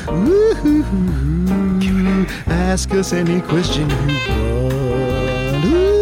Woo-hoo-hoo. 0.08 2.26
Ask 2.46 2.92
us 2.94 3.12
any 3.12 3.40
question 3.42 3.88
you 3.90 3.96
want. 3.96 5.64
Ooh. 5.66 5.97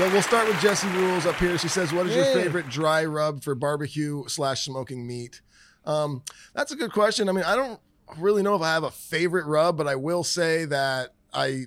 But 0.00 0.10
we'll 0.14 0.22
start 0.22 0.48
with 0.48 0.58
Jesse 0.62 0.88
Rules 0.88 1.26
up 1.26 1.34
here. 1.34 1.58
She 1.58 1.68
says, 1.68 1.92
"What 1.92 2.06
is 2.06 2.16
your 2.16 2.24
favorite 2.24 2.70
dry 2.70 3.04
rub 3.04 3.42
for 3.44 3.54
barbecue 3.54 4.26
slash 4.28 4.64
smoking 4.64 5.06
meat?" 5.06 5.42
Um, 5.84 6.22
that's 6.54 6.72
a 6.72 6.76
good 6.76 6.90
question. 6.90 7.28
I 7.28 7.32
mean, 7.32 7.44
I 7.44 7.54
don't 7.54 7.78
really 8.16 8.42
know 8.42 8.54
if 8.54 8.62
I 8.62 8.72
have 8.72 8.82
a 8.82 8.90
favorite 8.90 9.44
rub, 9.44 9.76
but 9.76 9.86
I 9.86 9.96
will 9.96 10.24
say 10.24 10.64
that 10.64 11.10
I 11.34 11.66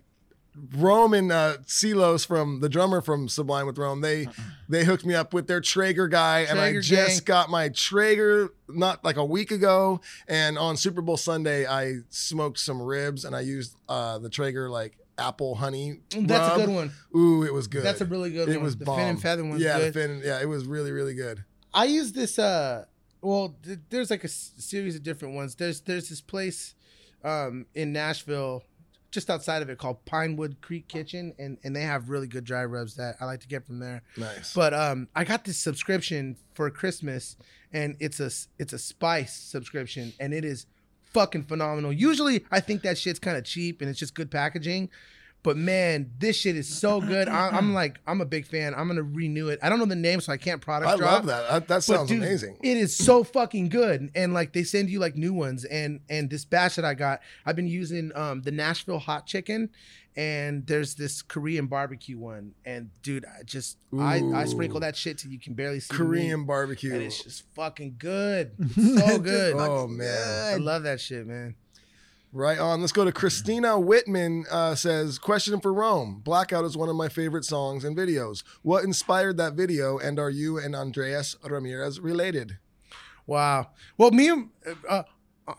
Rome 0.75 1.13
and 1.13 1.31
uh, 1.31 1.57
Silos 1.67 2.25
from 2.25 2.59
the 2.59 2.69
drummer 2.69 3.01
from 3.01 3.29
Sublime 3.29 3.67
with 3.67 3.77
Rome, 3.77 4.01
they 4.01 4.27
they 4.67 4.83
hooked 4.83 5.05
me 5.05 5.13
up 5.13 5.35
with 5.35 5.45
their 5.45 5.61
Traeger 5.61 6.07
guy, 6.07 6.39
and 6.39 6.59
I 6.59 6.71
Traeger 6.71 6.81
just 6.81 7.25
gang. 7.25 7.35
got 7.35 7.49
my 7.51 7.69
Traeger 7.69 8.49
not 8.67 9.05
like 9.05 9.17
a 9.17 9.25
week 9.25 9.51
ago. 9.51 10.01
And 10.27 10.57
on 10.57 10.75
Super 10.75 11.03
Bowl 11.03 11.17
Sunday, 11.17 11.67
I 11.67 11.97
smoked 12.09 12.57
some 12.57 12.81
ribs, 12.81 13.25
and 13.25 13.35
I 13.35 13.41
used 13.41 13.75
uh, 13.87 14.17
the 14.17 14.29
Traeger 14.29 14.71
like 14.71 14.97
apple 15.17 15.55
honey. 15.55 15.99
That's 16.11 16.49
rub. 16.51 16.59
a 16.61 16.65
good 16.65 16.73
one. 16.75 16.91
Ooh, 17.15 17.43
it 17.43 17.53
was 17.53 17.67
good. 17.67 17.83
That's 17.83 18.01
a 18.01 18.05
really 18.05 18.31
good 18.31 18.49
it 18.49 18.55
one. 18.55 18.63
was 18.63 18.77
the 18.77 18.85
bomb. 18.85 18.97
fin 18.97 19.07
and 19.09 19.21
feather 19.21 19.43
one. 19.45 19.59
yeah, 19.59 19.77
good. 19.79 19.93
fin. 19.93 20.21
Yeah, 20.23 20.41
it 20.41 20.45
was 20.47 20.65
really 20.65 20.91
really 20.91 21.13
good. 21.15 21.43
I 21.73 21.85
use 21.85 22.11
this. 22.13 22.37
Uh, 22.39 22.85
well, 23.21 23.55
th- 23.63 23.79
there's 23.89 24.09
like 24.11 24.23
a 24.23 24.27
s- 24.27 24.51
series 24.57 24.95
of 24.95 25.03
different 25.03 25.35
ones. 25.35 25.55
There's 25.55 25.81
there's 25.81 26.09
this 26.09 26.21
place, 26.21 26.75
um, 27.23 27.65
in 27.73 27.93
Nashville, 27.93 28.63
just 29.11 29.29
outside 29.29 29.61
of 29.61 29.69
it 29.69 29.77
called 29.77 30.03
Pinewood 30.05 30.57
Creek 30.61 30.87
Kitchen, 30.87 31.33
and 31.39 31.57
and 31.63 31.75
they 31.75 31.81
have 31.83 32.09
really 32.09 32.27
good 32.27 32.43
dry 32.43 32.65
rubs 32.65 32.95
that 32.95 33.15
I 33.21 33.25
like 33.25 33.39
to 33.41 33.47
get 33.47 33.65
from 33.65 33.79
there. 33.79 34.01
Nice. 34.17 34.53
But 34.53 34.73
um, 34.73 35.07
I 35.15 35.23
got 35.23 35.45
this 35.45 35.57
subscription 35.57 36.35
for 36.53 36.69
Christmas, 36.69 37.37
and 37.71 37.95
it's 37.99 38.19
a 38.19 38.29
it's 38.59 38.73
a 38.73 38.79
spice 38.79 39.33
subscription, 39.33 40.13
and 40.19 40.33
it 40.33 40.43
is 40.45 40.65
fucking 41.13 41.43
phenomenal. 41.43 41.93
Usually, 41.93 42.45
I 42.51 42.59
think 42.59 42.81
that 42.81 42.97
shit's 42.97 43.19
kind 43.19 43.37
of 43.37 43.43
cheap 43.43 43.81
and 43.81 43.89
it's 43.89 43.99
just 43.99 44.15
good 44.15 44.31
packaging. 44.31 44.89
But 45.43 45.57
man, 45.57 46.09
this 46.19 46.37
shit 46.37 46.55
is 46.55 46.67
so 46.67 47.01
good. 47.01 47.27
I, 47.27 47.49
I'm 47.49 47.73
like, 47.81 47.99
I'm 48.07 48.21
a 48.21 48.25
big 48.25 48.47
fan. 48.47 48.73
I'm 48.73 48.87
gonna 48.87 49.03
renew 49.03 49.49
it. 49.49 49.59
I 49.61 49.69
don't 49.69 49.77
know 49.77 49.85
the 49.85 49.95
name, 49.95 50.21
so 50.21 50.31
I 50.31 50.37
can't 50.37 50.61
product 50.61 50.89
I 50.91 50.95
drop. 50.95 51.11
love 51.11 51.25
that. 51.27 51.49
That, 51.49 51.67
that 51.67 51.83
sounds 51.83 52.09
dude, 52.09 52.23
amazing. 52.23 52.57
It 52.63 52.77
is 52.77 52.95
so 52.95 53.23
fucking 53.23 53.69
good, 53.69 54.09
and 54.15 54.33
like 54.33 54.53
they 54.53 54.63
send 54.63 54.89
you 54.89 54.99
like 54.99 55.15
new 55.15 55.33
ones. 55.33 55.65
And 55.65 55.99
and 56.09 56.29
this 56.29 56.45
batch 56.45 56.77
that 56.77 56.85
I 56.85 56.93
got, 56.93 57.19
I've 57.45 57.55
been 57.57 57.67
using 57.67 58.11
um 58.15 58.41
the 58.41 58.51
Nashville 58.51 58.99
hot 58.99 59.27
chicken, 59.27 59.69
and 60.15 60.65
there's 60.65 60.95
this 60.95 61.21
Korean 61.21 61.67
barbecue 61.67 62.17
one. 62.17 62.53
And 62.63 62.89
dude, 63.01 63.25
I 63.25 63.43
just 63.43 63.77
I 63.99 64.23
I 64.33 64.45
sprinkle 64.45 64.79
that 64.79 64.95
shit 64.95 65.17
till 65.17 65.31
you 65.31 65.39
can 65.39 65.55
barely 65.55 65.81
see 65.81 65.93
Korean 65.93 66.39
meat, 66.41 66.47
barbecue. 66.47 66.93
and 66.93 67.03
it's 67.03 67.21
just 67.21 67.43
fucking 67.53 67.95
good. 67.99 68.53
It's 68.59 68.75
so 69.07 69.19
good. 69.19 69.55
Oh 69.57 69.87
man. 69.87 70.53
I 70.53 70.55
love 70.55 70.83
that 70.83 71.01
shit, 71.01 71.27
man. 71.27 71.55
Right 72.35 72.57
on. 72.57 72.81
Let's 72.81 72.91
go 72.91 73.05
to 73.05 73.11
Christina 73.11 73.79
Whitman. 73.79 74.45
Uh, 74.49 74.73
says, 74.73 75.19
question 75.19 75.59
for 75.59 75.71
Rome. 75.71 76.19
Blackout 76.23 76.65
is 76.65 76.75
one 76.75 76.89
of 76.89 76.95
my 76.95 77.07
favorite 77.07 77.45
songs 77.45 77.85
and 77.85 77.95
videos. 77.95 78.41
What 78.63 78.83
inspired 78.83 79.37
that 79.37 79.53
video? 79.53 79.99
And 79.99 80.17
are 80.17 80.31
you 80.31 80.57
and 80.57 80.75
Andreas 80.75 81.35
Ramirez 81.47 81.99
related? 81.99 82.57
Wow. 83.27 83.69
Well, 83.99 84.09
me 84.09 84.31
uh, 84.89 85.03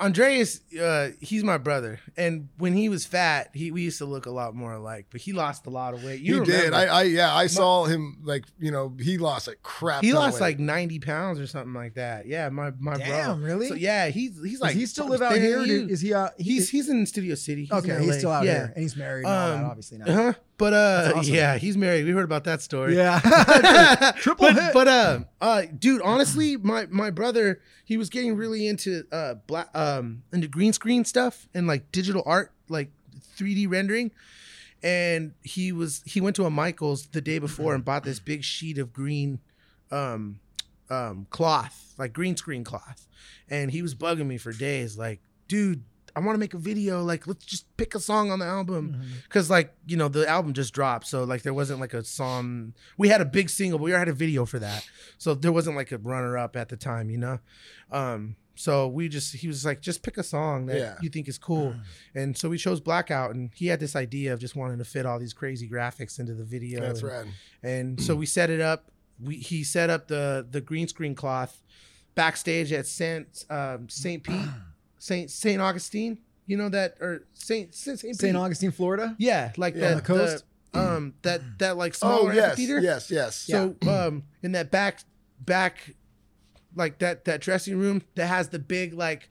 Andreas, 0.01 0.61
uh, 0.81 1.11
he's 1.20 1.44
my 1.44 1.59
brother, 1.59 2.01
and 2.16 2.48
when 2.56 2.73
he 2.73 2.89
was 2.89 3.05
fat, 3.05 3.51
he 3.52 3.70
we 3.70 3.82
used 3.82 3.98
to 3.98 4.06
look 4.06 4.24
a 4.24 4.31
lot 4.31 4.55
more 4.55 4.73
alike. 4.73 5.06
But 5.11 5.20
he 5.20 5.35
lost 5.35 5.66
a 5.66 5.70
lot 5.70 5.93
of 5.93 6.02
weight. 6.02 6.20
You 6.23 6.40
he 6.40 6.47
did. 6.47 6.73
I, 6.73 6.85
I 6.86 7.02
yeah. 7.02 7.35
I 7.35 7.47
saw 7.48 7.85
him 7.85 8.19
like 8.24 8.44
you 8.59 8.70
know 8.70 8.94
he 8.98 9.19
lost 9.19 9.47
like 9.47 9.62
crap. 9.62 10.02
he 10.02 10.15
lost 10.15 10.40
like 10.40 10.59
90 10.59 11.01
pounds 11.01 11.39
or 11.39 11.47
something 11.47 11.74
like 11.74 11.94
that. 11.94 12.27
Yeah, 12.27 12.48
my 12.48 12.73
my 12.78 12.94
Damn, 12.97 13.40
bro. 13.40 13.47
really? 13.47 13.69
So 13.69 13.74
yeah, 13.74 14.09
he's 14.09 14.40
he's 14.43 14.52
Does 14.52 14.61
like 14.62 14.74
he 14.74 14.86
still 14.86 15.06
live 15.09 15.20
out 15.20 15.32
thinner 15.32 15.44
here? 15.44 15.59
than 15.59 15.69
you. 15.69 15.89
Is 15.89 16.01
he? 16.01 16.15
Uh, 16.15 16.31
he- 16.39 16.55
he's 16.55 16.70
he's 16.70 16.89
in 16.89 17.05
Studio 17.05 17.35
City. 17.35 17.62
He's 17.65 17.73
okay. 17.73 17.97
in 17.97 18.02
He's 18.05 18.19
still 18.19 18.31
out 18.31 18.44
yeah. 18.47 18.52
here, 18.52 18.73
and 18.74 18.82
he's 18.82 18.97
married. 18.97 19.27
And 19.27 19.35
all 19.35 19.48
that, 19.48 19.59
Um, 19.65 19.70
obviously 19.70 19.98
now. 19.98 20.05
Uh-huh. 20.06 20.32
But 20.56 20.72
uh, 20.72 21.12
awesome. 21.16 21.35
yeah, 21.35 21.59
he's 21.59 21.76
married. 21.76 22.05
We 22.05 22.12
heard 22.12 22.24
about 22.24 22.44
that 22.44 22.62
story. 22.62 22.97
Yeah. 22.97 23.20
Triple 24.16 24.47
but, 24.47 24.55
hit. 24.55 24.72
But 24.72 24.89
uh, 24.89 25.20
uh, 25.40 25.62
dude, 25.76 26.01
honestly, 26.02 26.56
my 26.56 26.86
my 26.86 27.10
brother, 27.10 27.60
he 27.85 27.97
was 27.97 28.09
getting 28.09 28.36
really 28.36 28.68
into 28.68 29.05
uh 29.10 29.35
black 29.47 29.68
um 29.74 30.22
into 30.32 30.47
green 30.47 30.72
screen 30.72 31.05
stuff 31.05 31.48
and 31.55 31.66
like 31.66 31.90
digital 31.90 32.22
art, 32.24 32.52
like 32.68 32.90
3D 33.36 33.68
rendering. 33.68 34.12
And 34.82 35.32
he 35.43 35.72
was 35.72 36.02
he 36.05 36.20
went 36.20 36.36
to 36.36 36.44
a 36.44 36.51
Michaels 36.51 37.06
the 37.06 37.20
day 37.20 37.39
before 37.39 37.74
and 37.74 37.85
bought 37.85 38.05
this 38.05 38.20
big 38.20 38.44
sheet 38.44 38.78
of 38.78 38.93
green 38.93 39.40
um 39.90 40.39
um 40.89 41.26
cloth, 41.31 41.94
like 41.98 42.12
green 42.12 42.36
screen 42.36 42.62
cloth. 42.62 43.09
And 43.51 43.72
he 43.72 43.82
was 43.82 43.94
bugging 43.94 44.26
me 44.26 44.39
for 44.39 44.52
days, 44.52 44.97
like, 44.97 45.20
dude, 45.48 45.82
I 46.16 46.20
want 46.20 46.34
to 46.36 46.38
make 46.38 46.54
a 46.54 46.58
video. 46.58 47.02
Like, 47.02 47.26
let's 47.26 47.44
just 47.44 47.64
pick 47.76 47.94
a 47.94 48.00
song 48.00 48.30
on 48.30 48.38
the 48.38 48.44
album. 48.46 49.02
Cause 49.28 49.50
like, 49.50 49.74
you 49.86 49.96
know, 49.96 50.08
the 50.08 50.28
album 50.28 50.52
just 50.52 50.72
dropped. 50.72 51.06
So 51.08 51.24
like 51.24 51.42
there 51.42 51.54
wasn't 51.54 51.80
like 51.80 51.92
a 51.94 52.04
song. 52.04 52.74
We 52.96 53.08
had 53.08 53.20
a 53.20 53.24
big 53.24 53.50
single, 53.50 53.78
but 53.78 53.84
we 53.84 53.92
already 53.92 54.10
had 54.10 54.16
a 54.16 54.18
video 54.18 54.44
for 54.46 54.58
that. 54.60 54.86
So 55.18 55.34
there 55.34 55.52
wasn't 55.52 55.76
like 55.76 55.90
a 55.92 55.98
runner 55.98 56.38
up 56.38 56.54
at 56.56 56.68
the 56.68 56.76
time, 56.76 57.10
you 57.10 57.18
know? 57.18 57.40
Um, 57.90 58.36
so 58.56 58.86
we 58.86 59.08
just 59.08 59.34
he 59.34 59.48
was 59.48 59.64
like, 59.64 59.80
just 59.80 60.04
pick 60.04 60.16
a 60.16 60.22
song 60.22 60.66
that 60.66 60.76
Yeah. 60.78 60.94
you 61.02 61.10
think 61.10 61.26
is 61.26 61.38
cool. 61.38 61.74
And 62.14 62.38
so 62.38 62.48
we 62.48 62.58
chose 62.58 62.80
Blackout 62.80 63.34
and 63.34 63.50
he 63.52 63.66
had 63.66 63.80
this 63.80 63.96
idea 63.96 64.32
of 64.32 64.38
just 64.38 64.54
wanting 64.54 64.78
to 64.78 64.84
fit 64.84 65.06
all 65.06 65.18
these 65.18 65.32
crazy 65.32 65.68
graphics 65.68 66.20
into 66.20 66.34
the 66.34 66.44
video. 66.44 66.80
That's 66.80 67.00
and, 67.00 67.08
rad. 67.08 67.26
and 67.64 68.00
so 68.00 68.14
we 68.14 68.26
set 68.26 68.50
it 68.50 68.60
up. 68.60 68.92
We 69.20 69.36
he 69.36 69.64
set 69.64 69.90
up 69.90 70.06
the 70.06 70.46
the 70.48 70.60
green 70.60 70.86
screen 70.86 71.14
cloth 71.16 71.60
backstage 72.14 72.72
at 72.72 72.86
Saint 72.86 73.44
um, 73.50 73.88
Saint 73.88 74.22
Pete, 74.22 74.48
Saint 75.05 75.31
Saint 75.31 75.60
Augustine. 75.60 76.16
You 76.47 76.56
know 76.56 76.70
that 76.70 76.97
or 77.01 77.24
Saint 77.35 77.74
Saint 77.74 78.01
Saint, 78.01 78.16
St. 78.16 78.36
Augustine, 78.36 78.70
Florida. 78.70 79.14
Yeah, 79.18 79.52
like 79.59 79.74
Yeah. 79.74 79.81
that 79.81 79.90
On 79.90 79.97
the 79.97 80.02
coast? 80.02 80.44
um, 80.72 81.14
that 81.22 81.43
that 81.59 81.76
like 81.76 81.93
Oh 81.97 82.09
smaller 82.09 82.32
yes, 82.35 82.44
amphitheater. 82.52 82.81
yes, 82.81 83.10
yes. 83.10 83.36
So 83.36 83.76
um, 83.86 84.22
in 84.43 84.52
that 84.52 84.70
back 84.70 85.01
back, 85.40 85.94
like 86.74 86.98
that 87.01 87.26
that 87.26 87.40
dressing 87.43 87.76
room 87.78 88.01
that 88.14 88.26
has 88.28 88.48
the 88.48 88.59
big 88.59 88.94
like 88.94 89.28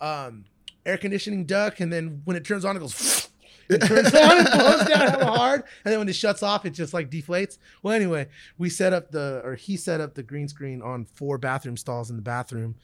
um 0.00 0.44
air 0.84 0.98
conditioning 0.98 1.46
duct, 1.46 1.80
and 1.80 1.90
then 1.90 2.20
when 2.26 2.36
it 2.36 2.44
turns 2.44 2.64
on, 2.64 2.76
it 2.76 2.80
goes. 2.80 3.28
It 3.66 3.78
turns 3.80 4.08
on 4.14 4.38
and 4.40 4.46
blows 4.52 4.84
down 4.86 5.08
hella 5.08 5.24
hard, 5.24 5.62
and 5.86 5.90
then 5.92 5.98
when 5.98 6.06
it 6.10 6.14
shuts 6.14 6.42
off, 6.42 6.66
it 6.66 6.70
just 6.74 6.92
like 6.92 7.08
deflates. 7.10 7.56
Well, 7.82 7.94
anyway, 7.94 8.28
we 8.58 8.68
set 8.68 8.92
up 8.92 9.10
the 9.10 9.40
or 9.42 9.54
he 9.54 9.78
set 9.78 10.02
up 10.02 10.12
the 10.16 10.22
green 10.22 10.48
screen 10.48 10.82
on 10.82 11.06
four 11.06 11.38
bathroom 11.38 11.78
stalls 11.78 12.10
in 12.10 12.16
the 12.16 12.22
bathroom, 12.22 12.74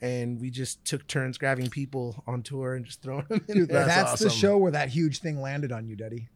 and 0.00 0.40
we 0.40 0.50
just 0.50 0.84
took 0.84 1.06
turns 1.06 1.38
grabbing 1.38 1.70
people 1.70 2.22
on 2.26 2.42
tour 2.42 2.74
and 2.74 2.84
just 2.84 3.02
throwing 3.02 3.26
them 3.28 3.44
in 3.48 3.54
Dude, 3.58 3.68
there. 3.68 3.84
That's 3.84 4.12
that's, 4.12 4.22
the 4.22 4.30
show 4.30 4.56
where 4.56 4.72
that 4.72 4.88
huge 4.88 5.18
thing 5.18 5.40
landed 5.40 5.72
on 5.72 5.86
you, 5.86 5.96
Duddy. 5.96 6.28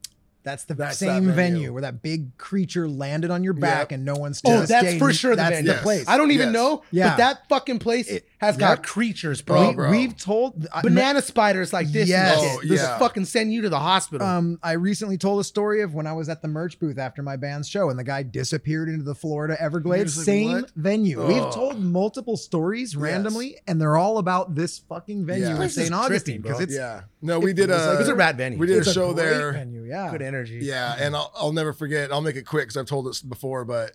That's 0.44 0.64
the 0.64 0.74
That's 0.74 0.98
that 0.98 1.06
same 1.06 1.26
venue. 1.26 1.32
venue. 1.34 1.72
where 1.72 1.82
that 1.82 2.02
big 2.02 2.36
creature 2.36 2.88
landed 2.88 3.30
on 3.30 3.44
your 3.44 3.52
back 3.52 3.90
Yep. 3.90 3.92
and 3.92 4.04
no 4.04 4.14
one's. 4.16 4.38
stood. 4.38 4.50
Oh, 4.52 4.60
that's 4.66 4.86
skate. 4.88 4.98
for 4.98 5.12
sure 5.12 5.32
the 5.32 5.36
That's 5.36 5.50
venue. 5.56 5.68
the 5.68 5.74
Yes. 5.74 5.82
place. 5.82 6.04
I 6.08 6.16
don't 6.16 6.30
even 6.32 6.48
Yes. 6.48 6.52
know, 6.54 6.82
Yeah. 6.90 7.10
but 7.10 7.16
that 7.18 7.38
fucking 7.48 7.78
place 7.78 8.08
It- 8.08 8.26
has 8.38 8.54
yep. 8.54 8.60
got 8.60 8.82
creatures, 8.82 9.40
bro. 9.40 9.68
Oh, 9.68 9.72
bro. 9.72 9.90
We've 9.90 10.16
told 10.16 10.66
I- 10.72 10.82
Banana 10.82 11.22
spiders 11.22 11.72
like 11.72 11.92
this. 11.92 12.08
Yes. 12.08 12.36
and 12.38 12.46
Oh, 12.56 12.60
shit. 12.60 12.70
Just 12.70 12.82
yeah. 12.84 12.98
fucking 12.98 13.24
send 13.26 13.52
you 13.52 13.62
to 13.62 13.68
the 13.68 13.78
hospital. 13.78 14.26
Um, 14.26 14.58
I 14.64 14.72
recently 14.72 15.16
told 15.16 15.40
a 15.40 15.44
story 15.44 15.80
of 15.82 15.94
when 15.94 16.08
I 16.08 16.12
was 16.12 16.28
at 16.28 16.42
the 16.42 16.48
merch 16.48 16.80
booth 16.80 16.98
after 16.98 17.22
my 17.22 17.36
band's 17.36 17.68
show, 17.68 17.88
and 17.90 17.96
the 17.98 18.02
guy 18.04 18.24
disappeared 18.24 18.88
into 18.88 19.04
the 19.04 19.14
Florida 19.14 19.56
Everglades. 19.62 20.16
like, 20.16 20.24
Same 20.26 20.52
what? 20.52 20.70
venue. 20.74 21.24
We've 21.24 21.36
Oh. 21.42 21.52
told 21.52 21.80
multiple 21.80 22.36
stories 22.36 22.96
randomly, 22.96 23.58
and 23.68 23.80
they're 23.80 23.96
all 23.96 24.18
about 24.18 24.56
this 24.56 24.78
fucking 24.88 25.24
venue 25.24 25.46
Yeah. 25.46 25.62
in 25.62 25.68
St. 25.68 25.92
Augustine 25.92 26.38
trippy, 26.40 26.42
because 26.42 26.56
bro. 26.58 26.64
it's 26.64 26.74
yeah. 26.74 27.00
No, 27.24 27.38
we 27.38 27.52
did 27.52 27.70
a. 27.70 27.76
like- 27.92 28.00
it's 28.00 28.08
a 28.08 28.14
rad 28.16 28.36
venue. 28.36 28.58
we 28.58 28.66
did 28.66 28.84
a 28.84 28.92
show 28.92 29.12
there. 29.12 29.52
venue. 29.52 29.82
Yeah, 29.84 30.10
Good 30.10 30.22
energy. 30.34 30.60
Yeah, 30.62 30.92
mm-hmm. 30.92 31.02
and 31.02 31.16
I'll, 31.16 31.32
I'll 31.34 31.52
never 31.52 31.72
forget. 31.72 32.12
I'll 32.12 32.20
make 32.20 32.36
it 32.36 32.46
quick 32.46 32.64
because 32.64 32.76
I've 32.76 32.86
told 32.86 33.06
this 33.06 33.22
before. 33.22 33.64
But 33.64 33.92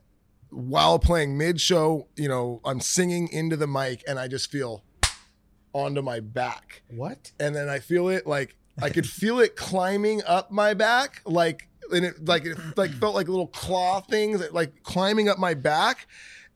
while 0.49 0.99
playing 0.99 1.38
mid 1.38 1.59
show, 1.59 2.07
you 2.15 2.27
know, 2.27 2.61
I'm 2.65 2.80
singing 2.80 3.30
into 3.30 3.55
the 3.55 3.68
mic, 3.68 4.03
and 4.07 4.19
I 4.19 4.27
just 4.27 4.51
feel 4.51 4.84
onto 5.73 6.01
my 6.01 6.19
back. 6.19 6.81
What? 6.89 7.31
And 7.39 7.55
then 7.55 7.69
I 7.69 7.80
feel 7.80 8.09
it 8.09 8.26
like 8.26 8.55
I 8.81 8.89
could 8.89 9.07
feel 9.07 9.39
it 9.39 9.55
climbing 9.55 10.23
up 10.26 10.51
my 10.51 10.73
back, 10.73 11.22
like 11.26 11.68
and 11.91 12.05
it 12.05 12.26
like 12.26 12.45
it 12.45 12.57
like 12.76 12.91
felt 12.91 13.15
like 13.15 13.27
little 13.27 13.47
claw 13.47 14.01
things 14.01 14.51
like 14.51 14.84
climbing 14.84 15.30
up 15.30 15.38
my 15.38 15.53
back. 15.53 16.07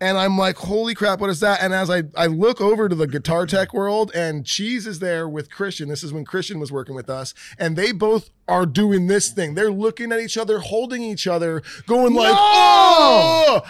And 0.01 0.17
I'm 0.17 0.35
like, 0.35 0.57
holy 0.57 0.95
crap, 0.95 1.19
what 1.19 1.29
is 1.29 1.41
that? 1.41 1.61
And 1.61 1.75
as 1.75 1.91
I, 1.91 2.03
I 2.15 2.25
look 2.25 2.59
over 2.59 2.89
to 2.89 2.95
the 2.95 3.05
guitar 3.05 3.45
tech 3.45 3.71
world, 3.71 4.11
and 4.15 4.43
Cheese 4.43 4.87
is 4.87 4.97
there 4.97 5.29
with 5.29 5.51
Christian. 5.51 5.89
This 5.89 6.03
is 6.03 6.11
when 6.11 6.25
Christian 6.25 6.59
was 6.59 6.71
working 6.71 6.95
with 6.95 7.07
us, 7.07 7.35
and 7.59 7.75
they 7.75 7.91
both 7.91 8.31
are 8.47 8.65
doing 8.65 9.05
this 9.05 9.29
thing. 9.29 9.53
They're 9.53 9.71
looking 9.71 10.11
at 10.11 10.19
each 10.19 10.39
other, 10.39 10.57
holding 10.57 11.03
each 11.03 11.27
other, 11.27 11.61
going 11.85 12.15
like, 12.15 12.33
oh! 12.35 13.61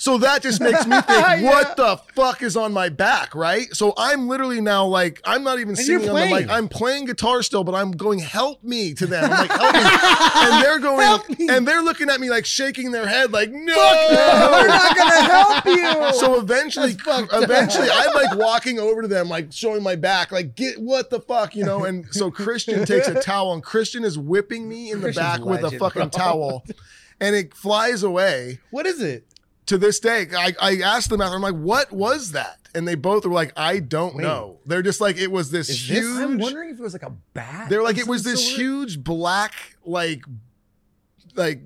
So 0.00 0.16
that 0.16 0.40
just 0.40 0.62
makes 0.62 0.86
me 0.86 0.98
think, 1.02 1.42
what 1.44 1.76
the 1.76 1.98
fuck 2.14 2.42
is 2.42 2.56
on 2.56 2.72
my 2.72 2.88
back, 2.88 3.34
right? 3.34 3.66
So 3.76 3.92
I'm 3.98 4.28
literally 4.28 4.62
now 4.62 4.86
like, 4.86 5.20
I'm 5.26 5.44
not 5.44 5.58
even 5.58 5.70
And 5.76 5.78
singing 5.78 6.08
on 6.08 6.14
the 6.14 6.26
mic. 6.36 6.48
I'm 6.48 6.68
playing 6.68 7.04
guitar 7.04 7.42
still, 7.42 7.64
but 7.64 7.74
I'm 7.74 7.90
going, 7.90 8.18
help 8.18 8.64
me 8.64 8.94
to 8.94 9.06
them. 9.06 9.24
I'm 9.24 9.30
like, 9.46 9.50
help 9.50 9.74
me. 9.74 9.80
And 10.40 10.64
they're 10.64 10.78
going, 10.78 11.50
and 11.50 11.68
they're 11.68 11.82
looking 11.82 12.08
at 12.08 12.18
me 12.18 12.30
like 12.30 12.46
shaking 12.46 12.92
their 12.92 13.06
head, 13.06 13.30
like, 13.30 13.50
no, 13.50 13.74
We're 13.74 14.68
not 14.68 14.96
gonna 14.96 15.22
help 15.22 15.64
you. 15.66 16.18
so 16.18 16.40
eventually, 16.40 16.96
eventually, 17.32 17.88
I'm 17.92 18.14
like 18.14 18.38
walking 18.38 18.78
over 18.78 19.02
to 19.02 19.08
them, 19.08 19.28
like 19.28 19.52
showing 19.52 19.82
my 19.82 19.96
back, 19.96 20.32
like 20.32 20.56
get 20.56 20.80
what 20.80 21.10
the 21.10 21.20
fuck, 21.20 21.54
you 21.54 21.64
know. 21.64 21.84
And 21.84 22.06
so 22.10 22.30
Christian 22.30 22.86
takes 22.86 23.06
a 23.06 23.20
towel, 23.20 23.52
and 23.52 23.62
Christian 23.62 24.02
is 24.04 24.16
whipping 24.18 24.66
me 24.66 24.90
in 24.92 25.00
the 25.00 25.08
Christian's 25.08 25.26
back 25.40 25.44
with 25.44 25.62
a 25.62 25.78
fucking 25.78 26.08
bro. 26.08 26.08
towel, 26.08 26.64
and 27.20 27.36
it 27.36 27.52
flies 27.54 28.02
away. 28.02 28.60
What 28.70 28.86
is 28.86 29.02
it? 29.02 29.26
To 29.66 29.78
this 29.78 30.00
day, 30.00 30.26
I, 30.36 30.54
I 30.60 30.76
asked 30.78 31.10
them 31.10 31.20
after, 31.20 31.36
I'm 31.36 31.42
like, 31.42 31.54
what 31.54 31.92
was 31.92 32.32
that? 32.32 32.58
And 32.74 32.86
they 32.88 32.94
both 32.96 33.24
were 33.24 33.32
like, 33.32 33.52
I 33.56 33.78
don't 33.78 34.16
know. 34.16 34.58
They're 34.66 34.82
just 34.82 35.00
like, 35.00 35.16
it 35.16 35.30
was 35.30 35.50
this 35.50 35.68
Is 35.68 35.86
this- 35.88 35.98
huge. 35.98 36.18
I'm 36.20 36.38
wondering 36.38 36.70
if 36.70 36.78
it 36.78 36.82
was 36.82 36.92
like 36.92 37.02
a 37.04 37.10
bat. 37.34 37.68
They're 37.68 37.82
like 37.82 37.98
it 37.98 38.06
was 38.08 38.22
this 38.24 38.44
sort. 38.44 38.58
huge 38.60 39.02
black 39.04 39.54
like 39.84 40.24
like 41.34 41.60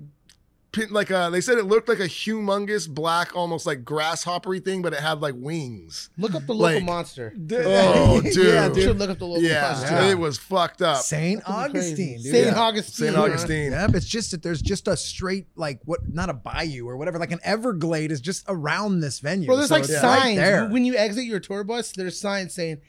pin 0.75 0.89
like 0.91 1.09
uh 1.09 1.29
they 1.29 1.41
said 1.41 1.57
it 1.57 1.63
looked 1.65 1.87
like 1.89 1.99
a 1.99 2.03
humongous 2.07 2.87
black 2.89 3.35
almost 3.35 3.65
like 3.65 3.83
grasshoppery 3.85 4.59
thing 4.59 4.81
but 4.81 4.93
it 4.93 4.99
had 4.99 5.21
like 5.21 5.33
wings. 5.37 6.09
Look 6.17 6.35
up 6.35 6.45
the 6.45 6.53
local 6.53 6.75
Like- 6.75 6.83
monster. 6.83 7.33
Oh 7.51 8.21
dude. 8.23 8.35
Yeah, 8.35 8.67
You 8.73 8.81
should 8.81 8.99
look 8.99 9.09
up 9.09 9.17
the 9.19 9.25
local 9.25 9.43
Yeah, 9.43 9.61
monster. 9.61 9.87
Yeah. 9.95 10.11
it 10.11 10.19
was 10.19 10.37
fucked 10.37 10.81
up. 10.81 10.97
Saint 10.97 11.41
Augustine, 11.49 12.21
dude. 12.21 12.31
Saint 12.31 12.47
Yeah. 12.47 12.59
Augustine. 12.59 13.05
St. 13.07 13.15
huh? 13.15 13.23
Augustine. 13.23 13.71
Yep, 13.71 13.95
it's 13.95 14.05
just 14.05 14.31
that 14.31 14.43
there's 14.43 14.61
just 14.61 14.87
a 14.87 14.97
straight 14.97 15.47
like 15.55 15.79
what 15.85 16.01
not 16.13 16.29
a 16.29 16.33
bayou 16.33 16.87
or 16.87 16.97
whatever, 16.97 17.17
like 17.19 17.31
an 17.31 17.39
Everglade 17.43 18.11
is 18.11 18.21
just 18.21 18.43
around 18.47 18.99
this 18.99 19.19
venue. 19.19 19.47
Bro, 19.47 19.57
there's 19.57 19.69
So 19.69 19.75
like 19.75 19.85
signs 19.85 20.01
right 20.03 20.35
there. 20.35 20.67
when 20.69 20.85
you 20.85 20.95
exit 20.97 21.23
your 21.25 21.39
tour 21.39 21.63
bus. 21.63 21.91
There's 21.91 22.19
signs 22.19 22.53
saying 22.53 22.81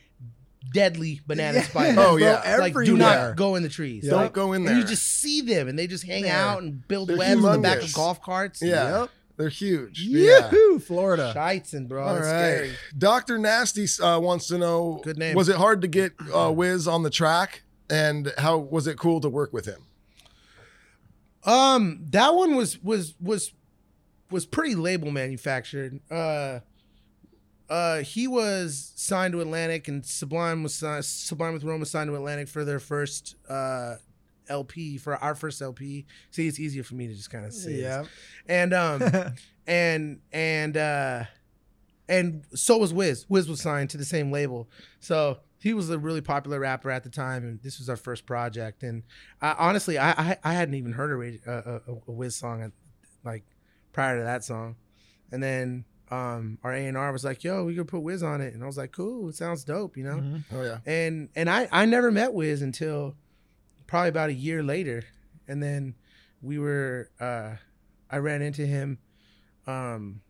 "deadly 0.72 1.20
banana 1.26 1.58
Yeah. 1.58 1.64
spider." 1.64 2.00
Oh, 2.00 2.16
yeah. 2.16 2.56
like 2.58 2.74
do 2.74 2.96
not 2.96 3.36
go 3.36 3.54
in 3.56 3.62
the 3.62 3.68
trees. 3.68 4.08
Don't 4.08 4.22
Like, 4.22 4.32
go 4.32 4.52
in 4.52 4.62
And 4.62 4.68
there. 4.68 4.78
you 4.78 4.84
just 4.84 5.04
see 5.20 5.40
them, 5.40 5.68
and 5.68 5.78
they 5.78 5.86
just 5.86 6.04
hang 6.04 6.24
Yeah. 6.24 6.44
out 6.50 6.62
and 6.62 6.86
build 6.88 7.08
They're 7.08 7.16
webs 7.16 7.32
in 7.32 7.42
the 7.42 7.58
back 7.58 7.82
of 7.82 7.92
golf 7.92 8.20
carts. 8.22 8.60
yeah. 8.62 9.06
They're 9.38 9.50
huge. 9.50 10.00
Yeah. 10.00 10.50
Yoo-hoo, 10.50 10.78
Florida. 10.78 11.32
Shitzen, 11.36 11.88
bro. 11.88 12.02
All 12.06 12.14
That's 12.14 12.26
right. 12.26 12.32
scary. 12.54 12.72
Dr. 12.96 13.36
Nasty 13.36 13.86
uh, 14.02 14.18
wants 14.18 14.46
to 14.46 14.56
know 14.56 15.00
Good 15.04 15.18
name. 15.18 15.36
was 15.36 15.50
it 15.50 15.56
hard 15.56 15.82
to 15.82 15.88
get 15.88 16.12
uh, 16.34 16.50
Wiz 16.56 16.88
on 16.88 17.02
the 17.02 17.10
track 17.10 17.62
and 17.90 18.32
how 18.38 18.56
was 18.56 18.86
it 18.86 18.96
cool 18.98 19.20
to 19.20 19.28
work 19.28 19.52
with 19.52 19.66
him? 19.66 19.82
Um, 21.44 22.00
that 22.10 22.34
one 22.34 22.56
was 22.56 22.82
was 22.82 23.14
was 23.20 23.52
was 24.30 24.46
pretty 24.46 24.74
label 24.74 25.10
manufactured. 25.10 26.00
Uh, 26.10 26.60
uh, 27.68 27.98
he 27.98 28.28
was 28.28 28.92
signed 28.96 29.32
to 29.32 29.40
Atlantic, 29.40 29.88
and 29.88 30.04
Sublime 30.04 30.62
was 30.62 30.74
signed, 30.74 31.04
Sublime 31.04 31.52
with 31.52 31.64
Rome 31.64 31.80
was 31.80 31.90
signed 31.90 32.08
to 32.08 32.14
Atlantic 32.14 32.48
for 32.48 32.64
their 32.64 32.80
first 32.80 33.36
uh 33.48 33.96
LP 34.48 34.98
for 34.98 35.16
our 35.16 35.34
first 35.34 35.60
LP. 35.60 36.06
See, 36.30 36.46
it's 36.46 36.60
easier 36.60 36.82
for 36.82 36.94
me 36.94 37.06
to 37.08 37.14
just 37.14 37.30
kind 37.30 37.44
of 37.44 37.52
say. 37.52 37.72
this. 37.72 37.82
Yeah. 37.82 38.04
and 38.48 38.72
um, 38.72 39.02
and 39.66 40.20
and 40.32 40.76
uh, 40.76 41.24
and 42.08 42.44
so 42.54 42.78
was 42.78 42.92
Wiz. 42.92 43.26
Wiz 43.28 43.48
was 43.48 43.60
signed 43.60 43.90
to 43.90 43.96
the 43.96 44.04
same 44.04 44.30
label, 44.30 44.68
so 45.00 45.38
he 45.60 45.74
was 45.74 45.90
a 45.90 45.98
really 45.98 46.20
popular 46.20 46.60
rapper 46.60 46.90
at 46.90 47.02
the 47.02 47.10
time, 47.10 47.44
and 47.44 47.60
this 47.62 47.78
was 47.78 47.88
our 47.88 47.96
first 47.96 48.26
project. 48.26 48.82
And 48.82 49.02
I, 49.40 49.54
honestly, 49.58 49.98
I, 49.98 50.10
I 50.10 50.36
I 50.44 50.52
hadn't 50.54 50.74
even 50.74 50.92
heard 50.92 51.10
a, 51.46 51.50
uh, 51.50 51.80
a, 51.86 51.92
a 52.08 52.12
Wiz 52.12 52.36
song 52.36 52.62
at, 52.62 52.72
like 53.24 53.44
prior 53.92 54.18
to 54.18 54.24
that 54.24 54.44
song, 54.44 54.76
and 55.32 55.42
then 55.42 55.84
um 56.10 56.58
our 56.62 56.72
A 56.72 56.86
and 56.86 56.96
R 56.96 57.10
was 57.12 57.24
like, 57.24 57.42
"Yo, 57.44 57.64
we 57.64 57.74
could 57.74 57.88
put 57.88 58.00
Wiz 58.00 58.22
on 58.22 58.40
it," 58.40 58.54
and 58.54 58.62
I 58.62 58.66
was 58.66 58.76
like, 58.76 58.92
"Cool, 58.92 59.28
it 59.28 59.34
sounds 59.34 59.64
dope," 59.64 59.96
you 59.96 60.04
know. 60.04 60.40
Oh 60.52 60.62
yeah. 60.62 60.78
And 60.86 61.28
and 61.34 61.50
I 61.50 61.68
I 61.72 61.84
never 61.86 62.10
met 62.12 62.32
Wiz 62.32 62.62
until 62.62 63.16
probably 63.86 64.08
about 64.10 64.30
a 64.30 64.34
year 64.34 64.62
later, 64.62 65.02
and 65.48 65.62
then 65.62 65.94
we 66.42 66.58
were 66.58 67.10
uh 67.18 67.56
I 68.10 68.18
ran 68.18 68.40
into 68.42 68.64
him 68.66 68.98
um 69.66 70.20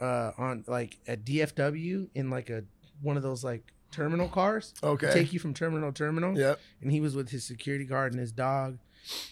uh 0.00 0.32
on 0.38 0.64
like 0.66 0.98
at 1.06 1.24
DFW 1.24 2.08
in 2.14 2.30
like 2.30 2.48
a 2.50 2.64
one 3.02 3.16
of 3.16 3.22
those 3.22 3.42
like 3.44 3.72
terminal 3.90 4.28
cars 4.28 4.72
Okay. 4.84 5.12
take 5.12 5.32
you 5.32 5.40
from 5.40 5.52
terminal 5.52 5.90
to 5.92 5.98
terminal 6.04 6.38
Yep. 6.38 6.60
and 6.80 6.92
he 6.92 7.00
was 7.00 7.16
with 7.16 7.30
his 7.30 7.44
security 7.44 7.84
guard 7.84 8.12
and 8.12 8.20
his 8.20 8.30
dog 8.30 8.78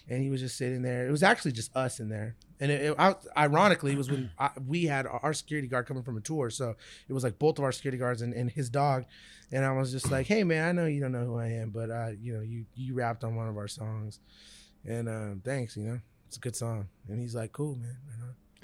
and 0.09 0.23
he 0.23 0.31
was 0.31 0.41
just 0.41 0.57
sitting 0.57 0.83
there. 0.83 1.07
It 1.07 1.11
was 1.11 1.23
actually 1.23 1.53
just 1.53 1.75
us 1.77 2.01
in 2.01 2.09
there. 2.09 2.37
And 2.61 2.71
it, 2.71 2.83
it 2.83 2.97
I, 2.99 3.15
ironically 3.37 3.93
it 3.93 3.99
was 3.99 4.11
when 4.11 4.31
I, 4.39 4.51
we 4.67 4.85
had 4.85 5.07
our 5.07 5.33
security 5.33 5.69
guard 5.69 5.87
coming 5.87 6.03
from 6.03 6.17
a 6.17 6.21
tour. 6.21 6.51
So 6.51 6.75
it 7.09 7.13
was 7.13 7.25
like 7.25 7.39
both 7.39 7.59
of 7.59 7.65
our 7.65 7.73
security 7.73 7.99
guards 7.99 8.23
and, 8.23 8.35
and 8.35 8.51
his 8.51 8.69
dog. 8.71 9.05
And 9.51 9.65
i 9.65 9.73
was 9.73 9.93
just 9.93 10.11
like 10.11 10.27
hey 10.27 10.45
man 10.45 10.69
i 10.69 10.73
know 10.73 10.85
you 10.87 11.01
don't 11.01 11.13
know 11.13 11.25
who 11.25 11.39
i 11.39 11.47
am 11.47 11.71
but 11.71 11.89
uh 11.91 12.11
you 12.21 12.35
know 12.35 12.43
you 12.43 12.67
you 12.75 12.93
rapped 12.93 13.25
on 13.25 13.35
one 13.35 13.49
of 13.49 13.57
our 13.57 13.69
songs. 13.69 14.21
And 14.85 15.09
um 15.09 15.43
thanks 15.45 15.77
you 15.77 15.85
know 15.85 16.01
it's 16.27 16.37
a 16.37 16.41
good 16.41 16.57
song. 16.57 16.89
And 17.09 17.19
he's 17.19 17.35
like 17.35 17.53
cool 17.53 17.77
man. 17.77 17.97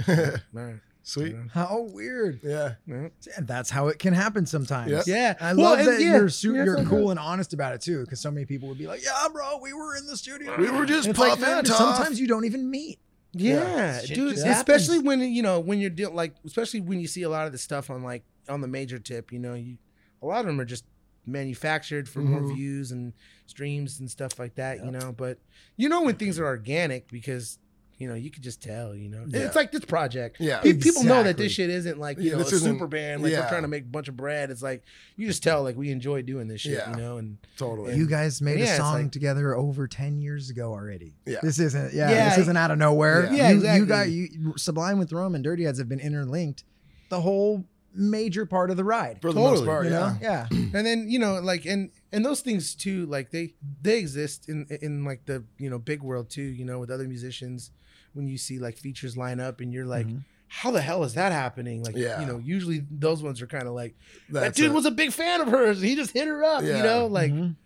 You 0.07 0.15
know, 0.17 0.23
all 0.57 0.67
right, 0.67 0.81
Sweet. 1.07 1.33
you 1.33 1.51
How 1.53 1.83
weird. 1.93 2.41
Yeah. 2.43 2.75
yeah. 2.87 3.09
And 3.37 3.47
that's 3.47 3.69
how 3.71 3.89
it 3.89 3.99
can 3.99 4.15
happen 4.15 4.47
sometimes. 4.47 4.91
Yep. 4.91 5.05
Yeah. 5.07 5.35
I 5.41 5.53
Well, 5.53 5.71
love 5.71 5.79
and 5.81 5.89
that 5.89 6.01
yeah, 6.01 6.17
you're 6.17 6.29
su- 6.31 6.55
yeah, 6.55 6.65
you're 6.65 6.77
sometimes- 6.79 6.89
cool 6.89 7.11
and 7.11 7.21
honest 7.21 7.53
about 7.53 7.75
it 7.75 7.83
too, 7.83 8.01
because 8.01 8.21
so 8.21 8.31
many 8.31 8.47
people 8.47 8.69
would 8.71 8.79
be 8.79 8.87
like, 8.87 9.05
"Yeah, 9.05 9.29
bro, 9.33 9.59
we 9.63 9.73
were 9.75 9.95
in 9.97 10.07
the 10.07 10.17
studio. 10.17 10.57
We 10.59 10.71
were 10.71 10.87
just 10.87 11.07
And 11.07 11.11
it's 11.17 11.19
like, 11.19 11.39
tough. 11.39 11.67
sometimes 11.67 12.19
you 12.19 12.27
don't 12.27 12.47
even 12.47 12.71
meet. 12.71 12.99
Yeah, 13.33 14.01
Shit 14.01 14.17
dude. 14.17 14.35
just 14.37 14.47
Especially 14.47 14.97
happens. 14.99 15.07
when 15.07 15.21
you 15.21 15.43
know 15.43 15.61
when 15.61 15.79
you're 15.81 15.91
dealing 15.91 16.15
like, 16.15 16.35
especially 16.47 16.81
when 16.81 17.01
you 17.01 17.07
see 17.09 17.23
a 17.23 17.29
lot 17.29 17.47
of 17.47 17.53
the 17.53 17.59
stuff 17.59 17.91
on 17.91 18.03
like 18.03 18.23
on 18.49 18.61
the 18.61 18.69
major 18.69 18.99
tip. 18.99 19.31
You 19.33 19.41
know, 19.41 19.55
you 19.55 19.77
a 20.23 20.27
lot 20.27 20.41
of 20.41 20.47
them 20.47 20.61
are 20.61 20.65
just 20.65 20.85
manufactured 21.27 22.09
for 22.09 22.21
more 22.21 22.41
Mhm. 22.43 22.55
views 22.55 22.93
and 22.93 23.13
streams 23.47 23.99
and 24.01 24.11
stuff 24.11 24.39
like 24.39 24.55
that. 24.55 24.85
You 24.85 24.91
know, 24.91 25.13
but 25.17 25.39
you 25.77 25.89
know 25.89 26.03
when 26.03 26.15
things 26.17 26.39
are 26.39 26.47
organic 26.47 27.11
because 27.11 27.59
you 27.99 28.09
know 28.09 28.15
you 28.15 28.31
could 28.31 28.43
just 28.43 28.63
tell. 28.63 28.95
You 28.95 29.09
know, 29.09 29.25
Yeah. 29.29 29.41
it's 29.47 29.57
like 29.57 29.71
this 29.73 29.85
project. 29.85 30.37
Yeah. 30.41 30.61
Pe- 30.61 30.75
people 30.75 31.05
know 31.05 31.23
that 31.23 31.37
this 31.37 31.53
shit 31.53 31.71
isn't 31.71 31.99
like 31.99 32.19
you 32.19 32.25
Yeah, 32.31 32.33
know 32.33 32.39
this 32.45 32.53
a 32.53 32.59
super 32.61 32.87
band. 32.87 33.23
Like 33.23 33.33
yeah. 33.33 33.41
we're 33.43 33.49
trying 33.49 33.63
to 33.63 33.69
make 33.69 33.83
a 33.85 33.87
bunch 33.87 34.09
of 34.09 34.17
bread. 34.17 34.51
It's 34.51 34.63
like 34.63 34.83
you 35.17 35.27
just 35.27 35.43
tell 35.43 35.63
like 35.63 35.77
we 35.77 35.91
enjoy 35.91 36.23
doing 36.23 36.49
this 36.49 36.61
shit. 36.63 36.73
Yeah. 36.73 36.91
You 36.91 36.97
know, 36.97 37.19
and 37.19 37.39
Totally. 37.57 37.97
You 37.97 38.07
guys 38.07 38.41
made 38.43 38.59
Yeah, 38.59 38.75
a 38.75 38.77
song 38.77 39.03
like- 39.05 39.13
together 39.13 39.55
over 39.55 39.87
ten 39.89 40.21
years 40.21 40.51
ago 40.51 40.73
already. 40.73 41.15
Yeah. 41.27 41.39
This 41.43 41.59
isn't. 41.59 41.95
Yeah, 41.95 42.11
Yeah. 42.11 42.29
this 42.31 42.39
isn't 42.39 42.57
out 42.57 42.71
of 42.71 42.79
nowhere. 42.79 43.25
Yeah. 43.27 43.33
Yeah, 43.35 43.49
you, 43.51 43.55
exactly. 43.57 43.81
You 43.81 43.87
got 43.87 44.11
you. 44.11 44.55
Sublime 44.57 44.99
with 44.99 45.13
Rome 45.13 45.35
and 45.35 45.45
Dirty 45.45 45.65
Heads 45.65 45.79
have 45.79 45.89
been 45.89 46.01
interlinked. 46.01 46.65
The 47.11 47.21
whole 47.21 47.65
major 47.97 48.45
part 48.45 48.71
of 48.71 48.77
the 48.77 48.83
ride. 48.83 49.21
For 49.23 49.33
the 49.33 49.39
most 49.39 49.65
part, 49.65 49.85
you 49.85 49.91
know? 49.91 50.17
yeah. 50.21 50.49
Yeah. 50.51 50.59
and 50.75 50.85
then 50.85 51.09
you 51.09 51.21
know 51.21 51.39
like 51.41 51.65
and 51.65 51.91
and 52.13 52.25
those 52.25 52.41
things 52.41 52.75
too 52.75 53.07
like 53.07 53.31
they 53.31 53.55
they 53.83 53.99
exist 54.01 54.49
in 54.49 54.67
in 54.83 55.05
like 55.05 55.27
the 55.27 55.45
you 55.59 55.71
know 55.71 55.79
big 55.79 56.03
world 56.03 56.29
too 56.29 56.43
you 56.43 56.65
know 56.65 56.81
with 56.81 56.91
other 56.91 57.07
musicians 57.07 57.71
when 58.15 58.27
you 58.29 58.39
see 58.39 58.59
like 58.59 58.77
features 58.79 59.17
line 59.17 59.41
up 59.41 59.61
and 59.61 59.73
you're 59.73 59.85
like 59.87 60.07
how 60.49 60.71
the 60.71 60.81
hell 60.81 61.03
is 61.05 61.15
that 61.15 61.33
happening 61.33 61.83
like 61.83 61.97
Yeah. 61.97 62.21
you 62.21 62.27
know 62.27 62.39
usually 62.39 62.85
those 62.91 63.23
ones 63.23 63.43
are 63.43 63.47
kind 63.47 63.67
of 63.67 63.75
like 63.75 63.95
that 64.31 64.55
dude 64.55 64.67
it. 64.67 64.73
was 64.73 64.87
a 64.87 64.91
big 64.91 65.13
fan 65.13 65.41
of 65.41 65.49
hers 65.49 65.81
he 65.81 65.95
just 65.97 66.13
hit 66.13 66.27
her 66.29 66.43
up 66.45 66.63
Yeah. 66.63 66.77
you 66.79 66.83
know 66.85 67.07
like 67.07 67.33
Mhm. 67.33 67.57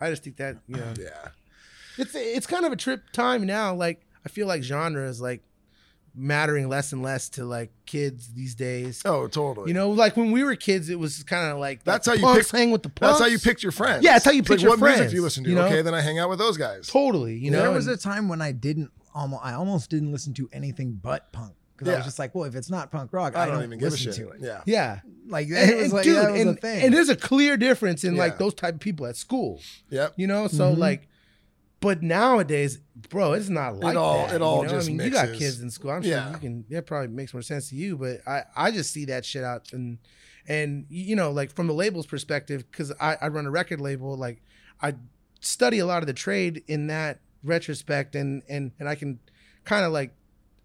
i 0.00 0.08
just 0.10 0.22
think 0.24 0.36
that 0.36 0.56
you 0.68 0.76
know 0.76 0.94
Yeah. 0.98 1.28
it's 1.98 2.14
it's 2.14 2.46
kind 2.46 2.64
of 2.64 2.72
a 2.72 2.76
trip 2.76 3.10
time 3.12 3.44
now 3.46 3.74
like 3.74 4.00
i 4.24 4.28
feel 4.28 4.46
like 4.46 4.62
genre 4.62 5.08
is 5.08 5.20
like 5.20 5.42
mattering 6.14 6.68
less 6.68 6.92
and 6.92 7.02
less 7.02 7.28
to 7.28 7.44
like 7.44 7.70
kids 7.84 8.28
these 8.34 8.54
days 8.54 9.02
Oh, 9.04 9.26
totally. 9.28 9.68
you 9.68 9.74
know, 9.74 9.90
like 9.90 10.16
when 10.16 10.32
we 10.32 10.44
were 10.44 10.56
kids, 10.56 10.88
it 10.88 10.98
was 10.98 11.22
kind 11.24 11.52
of 11.52 11.58
like 11.58 11.84
That's 11.84 12.06
the 12.06 12.16
how 12.18 12.32
you 12.34 12.38
pick- 12.40 12.50
hang 12.50 12.70
with 12.70 12.82
the 12.82 12.88
punks. 12.88 13.18
That's 13.18 13.20
how 13.20 13.26
you 13.26 13.38
picked 13.38 13.62
your 13.62 13.70
friends. 13.70 14.02
Yeah, 14.02 14.14
that's 14.14 14.24
how 14.24 14.30
you 14.30 14.38
It's 14.38 14.48
pick 14.48 14.56
like, 14.58 14.62
your 14.62 14.70
what 14.70 14.80
music 14.80 14.96
friends, 14.96 15.10
do 15.12 15.16
you 15.16 15.22
listen 15.22 15.44
to? 15.44 15.50
you 15.50 15.56
know? 15.56 15.66
Okay, 15.66 15.82
then 15.82 15.92
I 15.94 16.00
hang 16.00 16.18
out 16.18 16.30
with 16.30 16.38
those 16.38 16.56
guys. 16.56 16.86
Totally, 16.86 17.34
you 17.36 17.50
know. 17.50 17.58
there 17.60 17.70
was 17.70 17.86
a 17.86 17.98
time 17.98 18.28
when 18.30 18.40
I 18.40 18.52
didn't 18.52 18.90
almost. 19.16 19.44
I 19.44 19.54
almost 19.54 19.90
didn't 19.90 20.12
listen 20.12 20.34
to 20.34 20.48
anything 20.52 20.92
but 21.02 21.32
punk 21.32 21.54
because 21.76 21.92
I 21.92 21.96
was 21.96 22.04
just 22.04 22.18
like, 22.18 22.34
well, 22.34 22.44
if 22.44 22.54
it's 22.54 22.70
not 22.70 22.90
punk 22.92 23.12
rock, 23.12 23.36
I 23.36 23.42
I, 23.42 23.46
don't, 23.46 23.54
don't, 23.56 23.64
even 23.64 23.78
give 23.78 23.88
a 23.88 23.90
listen 23.90 24.12
shit. 24.12 24.20
to 24.26 24.30
it. 24.30 24.40
Yeah. 24.40 24.62
yeah, 24.66 25.00
Like 25.26 25.48
and, 25.48 25.70
it 25.70 25.76
was 25.78 25.92
like 25.92 26.04
dude, 26.04 26.16
that 26.16 26.32
was 26.32 26.40
and, 26.40 26.50
a 26.50 26.54
thing. 26.60 26.84
and 26.84 26.94
there's 26.94 27.08
a 27.08 27.16
clear 27.16 27.56
difference 27.56 28.04
in 28.04 28.14
Yeah. 28.14 28.20
like 28.22 28.38
those 28.38 28.54
type 28.54 28.74
of 28.74 28.80
people 28.80 29.06
at 29.06 29.16
school, 29.16 29.60
Yeah, 29.90 30.08
you 30.16 30.26
know. 30.26 30.46
So 30.48 30.72
Mhm. 30.74 30.78
like, 30.78 31.08
But 31.80 32.02
nowadays, 32.02 32.78
bro, 33.10 33.34
it's 33.34 33.50
not 33.50 33.76
like 33.78 33.96
all- 33.96 34.26
that. 34.26 34.36
it 34.36 34.42
all 34.42 34.62
you 34.62 34.68
know? 34.68 34.72
just 34.72 34.88
I 34.88 34.92
mean, 34.92 35.04
you 35.04 35.10
got 35.12 35.34
kids 35.34 35.60
in 35.60 35.70
school. 35.70 35.90
I'm 35.90 36.02
sure 36.02 36.10
Yeah. 36.10 36.32
you 36.32 36.38
can. 36.38 36.64
That 36.70 36.86
probably 36.86 37.08
makes 37.08 37.34
more 37.34 37.42
sense 37.42 37.68
to 37.68 37.76
you. 37.76 37.98
But 37.98 38.26
I, 38.26 38.44
I 38.56 38.70
just 38.70 38.92
see 38.92 39.04
that 39.06 39.24
shit 39.26 39.44
out 39.44 39.72
and 39.74 39.98
and 40.48 40.86
you 40.88 41.14
know, 41.16 41.30
like 41.32 41.52
from 41.54 41.66
the 41.66 41.74
label's 41.74 42.06
perspective, 42.06 42.64
because 42.70 42.92
I, 42.98 43.16
I 43.20 43.28
run 43.28 43.44
a 43.46 43.50
record 43.50 43.80
label. 43.82 44.16
Like 44.16 44.42
I 44.80 44.94
study 45.40 45.78
a 45.78 45.86
lot 45.86 46.02
of 46.02 46.06
the 46.06 46.12
trade 46.14 46.62
in 46.66 46.86
that 46.86 47.20
retrospect, 47.46 48.14
and 48.14 48.42
and 48.48 48.72
and 48.78 48.88
I 48.88 48.94
can 48.94 49.18
kind 49.64 49.84
of 49.84 49.92
like 49.92 50.14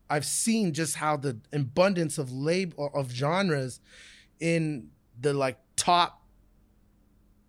I've 0.09 0.25
seen 0.25 0.73
just 0.73 0.95
how 0.95 1.17
the 1.17 1.37
abundance 1.53 2.17
of 2.17 2.31
label 2.31 2.91
of 2.93 3.11
genres 3.11 3.79
in 4.39 4.89
the 5.19 5.33
like 5.33 5.57
top 5.75 6.21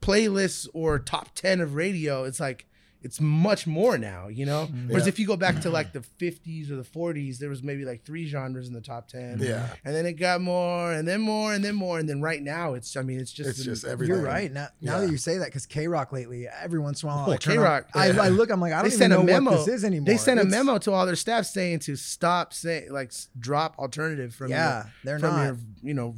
playlists 0.00 0.68
or 0.74 0.98
top 0.98 1.32
10 1.34 1.60
of 1.60 1.74
radio 1.74 2.24
it's 2.24 2.40
like 2.40 2.66
it's 3.04 3.20
much 3.20 3.66
more 3.66 3.98
now 3.98 4.28
you 4.28 4.46
know 4.46 4.68
mm, 4.72 4.88
whereas 4.88 5.06
if 5.06 5.18
you 5.18 5.26
go 5.26 5.36
back 5.36 5.60
to 5.60 5.70
like 5.70 5.92
mm. 5.92 6.02
the 6.18 6.30
50s 6.30 6.70
or 6.70 6.76
the 6.76 6.82
40s 6.82 7.38
there 7.38 7.48
was 7.48 7.62
maybe 7.62 7.84
like 7.84 8.04
three 8.04 8.26
genres 8.26 8.68
in 8.68 8.74
the 8.74 8.80
top 8.80 9.08
10 9.08 9.38
Yeah. 9.40 9.66
and 9.84 9.94
then 9.94 10.06
it 10.06 10.14
got 10.14 10.40
more 10.40 10.92
and 10.92 11.06
then 11.06 11.20
more 11.20 11.52
and 11.52 11.64
then 11.64 11.74
more 11.74 11.98
and 11.98 12.08
then 12.08 12.20
right 12.20 12.42
now 12.42 12.74
it's 12.74 12.96
i 12.96 13.02
mean 13.02 13.18
it's 13.20 13.32
just 13.32 13.50
It's 13.50 13.64
just 13.64 13.84
everything. 13.84 14.14
You're 14.16 14.24
right. 14.24 14.52
Now, 14.52 14.68
now 14.80 15.00
that 15.00 15.10
you 15.10 15.16
say 15.16 15.38
that, 15.38 15.46
because 15.46 15.66
KROQ 15.66 16.12
lately, 16.12 16.46
every 16.48 16.78
once 16.78 17.02
in 17.02 17.08
a 17.08 17.12
while, 17.12 17.24
Oh, 17.28 17.30
I 17.30 17.34
on- 17.34 17.38
KROQ, 17.38 17.84
I, 17.94 18.06
yeah. 18.10 18.22
I 18.22 18.28
look, 18.28 18.50
I'm 18.50 18.60
like, 18.60 18.72
I 18.72 18.82
don't 18.82 18.92
even 18.92 19.10
know 19.10 19.20
a 19.20 19.24
memo 19.24 19.50
what 19.52 19.66
this 19.66 19.74
is 19.76 19.84
anymore. 19.84 20.06
they 20.06 20.16
sent 20.16 20.40
a 20.40 20.44
memo 20.44 20.78
to 20.78 20.92
all 20.92 21.04
their 21.06 21.16
staff 21.16 21.46
saying 21.46 21.80
to 21.80 21.96
stop 21.96 22.52
saying 22.52 22.92
like 22.92 23.12
drop 23.38 23.78
alternative 23.78 24.34
from 24.34 24.50
Yeah, 24.50 24.74
your, 24.84 24.92
they're 25.04 25.18
from 25.18 25.36
not. 25.36 25.44
your 25.44 25.56
you 25.82 25.94
know 25.94 26.14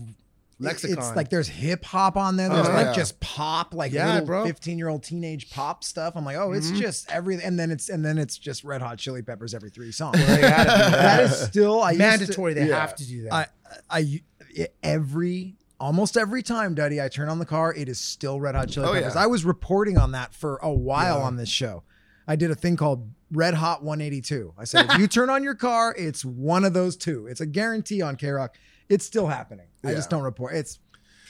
lexicon 0.59 0.98
It's 0.98 1.16
like 1.16 1.28
there's 1.31 1.48
hip 1.48 1.85
hop 1.85 2.16
on 2.16 2.36
there. 2.36 2.48
There's 2.48 2.68
Oh, 2.68 2.72
like 2.72 2.86
yeah. 2.86 2.93
just 2.93 3.18
pop, 3.20 3.74
like 3.74 3.93
Yeah, 3.93 4.20
little 4.20 4.47
15 4.47 4.78
year 4.78 4.89
old 4.89 5.02
teenage 5.02 5.51
pop 5.51 5.82
stuff. 5.85 6.14
I'm 6.16 6.24
like, 6.24 6.36
oh, 6.36 6.52
it's 6.52 6.70
Mhm. 6.70 6.76
just 6.81 7.10
everything. 7.10 7.44
And 7.47 7.59
then 7.59 7.70
it's 7.70 7.89
and 7.89 8.05
then 8.05 8.18
it's 8.18 8.39
just 8.39 8.64
Red 8.64 8.81
Hot 8.82 8.98
Chili 8.98 9.22
Peppers 9.22 9.55
every 9.55 9.70
three 9.70 9.93
songs. 9.93 10.18
They 10.18 10.40
that 10.40 10.66
that. 10.66 11.20
is 11.24 11.39
still 11.40 11.82
I 11.82 11.90
used 11.93 12.01
to- 12.01 12.06
mandatory 12.06 12.55
they 12.55 12.68
yeah. 12.68 12.81
have 12.81 12.94
to 12.97 13.06
do 13.06 13.22
that 13.24 13.32
I, 13.32 13.47
I, 13.90 14.20
I 14.59 14.68
every 14.82 15.56
almost 15.81 16.16
every 16.16 16.43
time, 16.43 16.74
Duddy, 16.74 17.01
I 17.02 17.09
turn 17.09 17.28
on 17.28 17.39
the 17.39 17.44
car, 17.47 17.74
it 17.74 17.89
is 17.89 17.98
still 17.98 18.40
Red 18.40 18.55
Hot 18.55 18.68
Chili 18.68 18.86
Oh, 18.89 18.93
Peppers. 18.94 19.14
yeah. 19.16 19.22
I 19.22 19.26
was 19.26 19.44
reporting 19.44 19.98
on 19.98 20.12
that 20.12 20.32
for 20.35 20.56
a 20.62 20.72
while 20.72 21.18
Yeah. 21.18 21.24
on 21.24 21.36
this 21.36 21.48
show. 21.48 21.82
I 22.26 22.36
did 22.36 22.51
a 22.51 22.55
thing 22.55 22.76
called 22.76 23.10
Red 23.31 23.55
Hot 23.55 23.82
182. 23.82 24.55
I 24.56 24.64
said, 24.64 24.86
if 24.90 24.98
you 24.98 25.06
turn 25.09 25.28
on 25.28 25.43
your 25.43 25.55
car, 25.56 25.94
it's 25.98 26.24
one 26.24 26.64
of 26.64 26.72
those 26.72 26.97
two. 26.97 27.26
It's 27.26 27.40
a 27.40 27.47
guarantee 27.47 28.01
on 28.01 28.16
KROQ. 28.16 28.48
It's 28.89 29.05
still 29.05 29.27
happening. 29.27 29.66
I 29.85 29.93
just 29.93 30.11
don't 30.11 30.23
report. 30.23 30.55
It's 30.55 30.78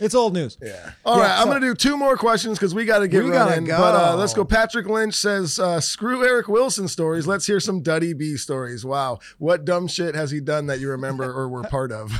it's 0.01 0.14
old 0.14 0.35
news. 0.35 0.59
Yeah. 0.60 0.90
All 1.05 1.20
right, 1.20 1.28
Yeah, 1.28 1.40
I'm 1.40 1.48
going 1.48 1.60
to 1.60 1.66
do 1.68 1.74
two 1.74 1.97
more 1.97 2.16
questions 2.16 2.59
because 2.59 2.74
we 2.74 2.85
got 2.85 2.98
to 2.98 3.06
get 3.09 3.22
We 3.22 3.31
gotta. 3.31 3.60
But 3.60 3.70
uh, 3.94 4.12
go. 4.12 4.16
let's 4.18 4.35
go. 4.35 4.44
Patrick 4.44 4.86
Lynch 4.89 5.14
says, 5.14 5.59
uh, 5.60 5.81
"Screw 5.81 6.24
Eric 6.26 6.48
Wilson 6.48 6.89
stories. 6.89 7.28
Let's 7.28 7.47
hear 7.47 7.60
some 7.60 7.81
Duddy 7.81 8.12
B 8.12 8.36
stories. 8.36 8.85
Wow, 8.85 9.20
what 9.39 9.64
dumb 9.64 9.86
shit 9.86 10.14
has 10.16 10.32
he 10.32 10.40
done 10.40 10.66
that 10.66 10.81
you 10.81 10.90
remember 10.90 11.31
or 11.31 11.48
were 11.48 11.62
part 11.62 11.93
of?" 11.93 12.10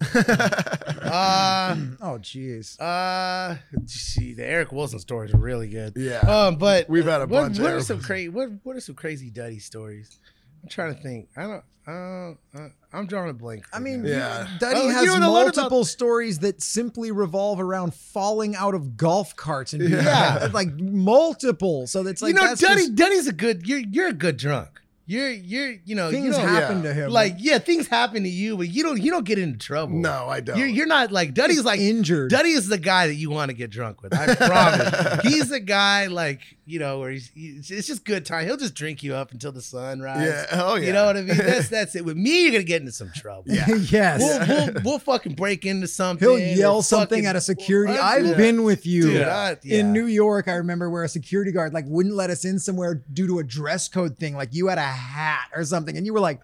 uh 0.00 1.76
Oh, 2.00 2.18
jeez. 2.20 2.78
Uh, 2.80 3.56
see, 3.86 4.34
the 4.34 4.44
Eric 4.44 4.70
Wilson 4.72 4.98
stories 5.00 5.34
are 5.34 5.38
really 5.38 5.68
good. 5.68 5.94
Yeah. 5.96 6.18
Um, 6.20 6.56
but 6.56 6.88
We've 6.88 7.04
had 7.04 7.22
a 7.22 7.26
what, 7.26 7.42
bunch 7.42 7.58
What 7.58 7.70
of 7.72 7.78
are 7.78 7.80
some 7.82 7.96
Wilson. 7.96 8.06
crazy? 8.06 8.28
What 8.28 8.50
What 8.62 8.76
are 8.76 8.80
some 8.80 8.94
crazy 8.94 9.30
Duddy 9.30 9.58
stories? 9.58 10.18
I'm 10.62 10.68
trying 10.68 10.94
to 10.94 11.00
think. 11.00 11.28
I 11.36 11.42
don't. 11.42 11.64
Uh, 11.86 12.34
uh, 12.54 12.68
I'm 12.92 13.06
drawing 13.06 13.30
a 13.30 13.32
blank. 13.32 13.64
I 13.72 13.78
mean, 13.78 14.02
now. 14.02 14.08
Yeah. 14.10 14.48
Duddy 14.60 14.80
Oh, 14.80 14.82
you 14.88 14.92
has 14.92 15.06
know 15.06 15.12
what 15.12 15.22
I 15.22 15.26
learned 15.26 15.48
about- 15.54 15.56
multiple 15.56 15.84
stories 15.86 16.38
that 16.40 16.62
simply 16.62 17.10
revolve 17.12 17.60
around 17.60 17.94
falling 17.94 18.54
out 18.56 18.74
of 18.74 18.96
golf 18.96 19.34
carts 19.36 19.72
and 19.72 19.80
being- 19.80 19.92
Yeah. 19.92 20.50
like 20.52 20.68
multiple. 20.78 21.86
So 21.86 22.02
that's 22.02 22.20
like 22.20 22.30
you 22.30 22.34
know, 22.34 22.46
that's 22.46 22.60
Duddy. 22.60 22.82
just- 22.82 22.94
Duddy's 22.94 23.26
a 23.26 23.32
good. 23.32 23.66
You're 23.66 23.78
You're 23.90 24.08
a 24.08 24.12
good 24.12 24.36
drunk. 24.36 24.68
You're 25.10 25.30
You're 25.30 25.74
you 25.86 25.94
know 25.94 26.10
things 26.10 26.36
you 26.36 26.42
happen 26.42 26.76
yeah. 26.82 26.82
to 26.82 26.94
him. 26.94 27.10
like 27.10 27.36
yeah 27.38 27.58
things 27.58 27.88
happen 27.88 28.24
to 28.24 28.28
you, 28.28 28.58
but 28.58 28.68
you 28.68 28.82
don't 28.82 29.00
you 29.02 29.10
don't 29.10 29.24
get 29.24 29.38
into 29.38 29.58
trouble. 29.58 29.96
no, 29.96 30.26
I 30.28 30.40
don't. 30.40 30.58
You're, 30.58 30.66
you're 30.68 30.86
not 30.86 31.10
like 31.10 31.32
Duddy's 31.32 31.64
like 31.64 31.80
injured. 31.80 32.30
Duddy 32.30 32.50
is 32.50 32.68
the 32.68 32.76
guy 32.76 33.06
that 33.06 33.14
you 33.14 33.30
want 33.30 33.50
to 33.50 33.56
get 33.56 33.70
drunk 33.70 34.02
with. 34.02 34.12
I 34.14 34.34
promise. 34.34 35.22
he's 35.22 35.48
the 35.48 35.60
guy 35.60 36.08
like 36.08 36.42
you 36.66 36.78
know 36.78 36.98
where 36.98 37.10
he's, 37.10 37.30
he's 37.34 37.70
it's 37.70 37.86
just 37.86 38.04
good 38.04 38.26
time. 38.26 38.44
He'll 38.44 38.58
just 38.58 38.74
drink 38.74 39.02
you 39.02 39.14
up 39.14 39.32
until 39.32 39.50
the 39.50 39.62
sun 39.62 40.00
rises. 40.02 40.46
yeah. 40.52 40.62
Oh 40.62 40.74
yeah. 40.74 40.88
You 40.88 40.92
know 40.92 41.06
what 41.06 41.16
I 41.16 41.22
mean? 41.22 41.36
That's 41.38 41.68
that's 41.70 41.96
it. 41.96 42.04
With 42.04 42.18
me, 42.18 42.42
you're 42.42 42.52
gonna 42.52 42.64
get 42.64 42.82
into 42.82 42.92
some 42.92 43.10
trouble. 43.16 43.44
Yeah. 43.46 43.64
yes. 43.90 44.20
We'll, 44.20 44.46
we'll 44.74 44.74
we'll 44.84 44.98
fucking 44.98 45.36
break 45.36 45.64
into 45.64 45.86
something. 45.88 46.28
He'll 46.28 46.38
yell 46.38 46.82
something 46.82 47.20
fucking- 47.20 47.26
at 47.26 47.34
a 47.34 47.40
security. 47.40 47.94
I- 47.94 48.16
I've 48.16 48.26
yeah. 48.26 48.34
been 48.34 48.62
with 48.62 48.84
you 48.84 49.02
Dude, 49.04 49.22
I- 49.22 49.56
yeah. 49.62 49.80
in 49.80 49.94
New 49.94 50.04
York. 50.04 50.48
I 50.48 50.56
remember 50.56 50.90
where 50.90 51.04
a 51.04 51.08
security 51.08 51.50
guard 51.50 51.72
like 51.72 51.86
wouldn't 51.88 52.14
let 52.14 52.28
us 52.28 52.44
in 52.44 52.58
somewhere 52.58 53.02
due 53.10 53.26
to 53.26 53.38
a 53.38 53.44
dress 53.44 53.88
code 53.88 54.18
thing. 54.18 54.36
Like 54.36 54.52
you 54.52 54.66
had 54.66 54.76
a 54.76 54.97
hat 54.98 55.46
or 55.54 55.64
something, 55.64 55.96
and 55.96 56.04
you 56.04 56.12
were 56.12 56.20
like, 56.20 56.40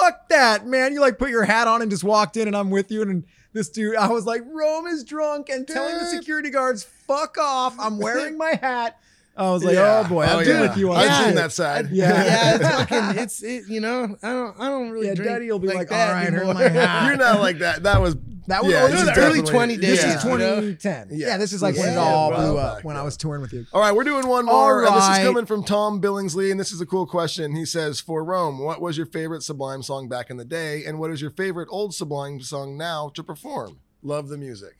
"Fuck 0.00 0.28
that, 0.28 0.66
man!" 0.66 0.92
You 0.92 1.00
like 1.00 1.18
put 1.18 1.30
your 1.30 1.44
hat 1.44 1.68
on 1.68 1.82
and 1.82 1.90
just 1.90 2.04
walked 2.04 2.36
in, 2.36 2.46
and 2.48 2.56
I'm 2.56 2.70
with 2.70 2.90
you. 2.90 3.02
And 3.02 3.24
this 3.52 3.68
dude, 3.68 3.96
I 3.96 4.08
was 4.08 4.24
like, 4.26 4.42
"Rome 4.46 4.86
is 4.86 5.04
drunk," 5.04 5.48
and 5.48 5.66
telling 5.66 5.94
the 5.98 6.06
security 6.06 6.50
guards, 6.50 6.84
"Fuck 7.06 7.36
off!" 7.38 7.76
I'm 7.78 7.98
wearing 7.98 8.38
my 8.38 8.54
hat. 8.60 8.98
I 9.36 9.50
was 9.50 9.64
like, 9.64 9.74
Yeah. 9.74 10.02
"Oh 10.04 10.08
boy, 10.08 10.22
I've 10.22 10.32
Oh, 10.34 10.38
been 10.40 10.48
yeah. 10.48 10.60
with 10.60 10.76
you 10.76 10.90
on 10.92 10.96
I've 10.98 11.08
that 11.08 11.34
that 11.34 11.52
side. 11.52 11.90
Yeah. 11.90 12.12
Yeah, 12.24 12.54
it's 12.54 12.68
fucking. 12.90 13.18
It's 13.22 13.42
it. 13.42 13.64
You 13.68 13.80
know, 13.80 14.16
I 14.22 14.32
don't. 14.32 14.60
I 14.60 14.68
don't 14.68 14.90
really 14.90 15.08
Yeah, 15.08 15.14
drink. 15.14 15.30
Daddy 15.30 15.50
will 15.50 15.58
be 15.58 15.68
like, 15.68 15.88
that 15.88 16.08
"All 16.08 16.14
right, 16.14 16.26
anymore." 16.28 16.54
my 16.54 16.68
hat. 16.68 17.06
You're 17.08 17.16
not 17.16 17.40
like 17.40 17.58
that. 17.58 17.82
That 17.82 18.00
was 18.00 18.14
That 18.46 18.62
was, 18.62 18.72
Yeah, 18.72 18.82
oh, 18.82 18.88
this 18.88 19.00
this 19.00 19.02
is 19.02 19.08
is 19.08 19.18
early 19.18 19.40
definitely- 19.40 19.50
20 19.52 19.76
This 19.76 20.04
is 20.04 20.22
2010. 20.22 21.08
Yeah. 21.10 21.26
Yeah, 21.28 21.36
this 21.38 21.52
is 21.54 21.62
like 21.62 21.76
when 21.76 21.94
it 21.94 21.96
all 21.96 22.28
bro. 22.30 22.38
blew 22.38 22.56
Back 22.56 22.78
up 22.78 22.84
when 22.84 22.96
I 22.96 23.02
was 23.02 23.16
touring 23.16 23.40
with 23.40 23.52
you. 23.54 23.64
All 23.72 23.80
right, 23.80 23.94
we're 23.94 24.04
doing 24.04 24.26
one 24.28 24.48
All 24.48 24.54
more, 24.54 24.84
and 24.84 24.94
this 24.94 25.08
is 25.18 25.24
coming 25.24 25.46
from 25.46 25.64
Tom 25.64 26.00
Billingsley, 26.00 26.50
and 26.50 26.60
this 26.60 26.70
is 26.70 26.80
a 26.80 26.86
cool 26.86 27.06
question. 27.06 27.54
He 27.56 27.64
says, 27.64 28.00
"For 28.00 28.22
Rome, 28.22 28.58
what 28.58 28.82
was 28.82 28.96
your 28.98 29.06
favorite 29.06 29.42
Sublime 29.42 29.82
song 29.82 30.08
back 30.08 30.28
in 30.28 30.36
the 30.36 30.44
day, 30.44 30.84
and 30.84 30.98
what 30.98 31.10
is 31.10 31.22
your 31.22 31.30
favorite 31.30 31.68
old 31.70 31.94
Sublime 31.94 32.40
song 32.42 32.76
now 32.76 33.08
to 33.14 33.22
perform? 33.22 33.80
Love 34.02 34.28
the 34.28 34.36
music. 34.36 34.76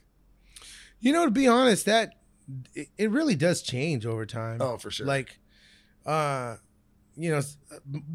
You 1.00 1.12
know, 1.12 1.24
to 1.24 1.30
be 1.30 1.46
honest, 1.48 1.86
that 1.86 2.10
it, 2.74 2.88
it 2.98 3.10
really 3.10 3.34
does 3.34 3.62
change 3.62 4.04
over 4.04 4.26
time. 4.26 4.60
Oh, 4.60 4.76
for 4.76 4.90
sure. 4.90 5.06
Like, 5.06 5.38
uh, 6.04 6.56
you 7.16 7.30
know, 7.30 7.40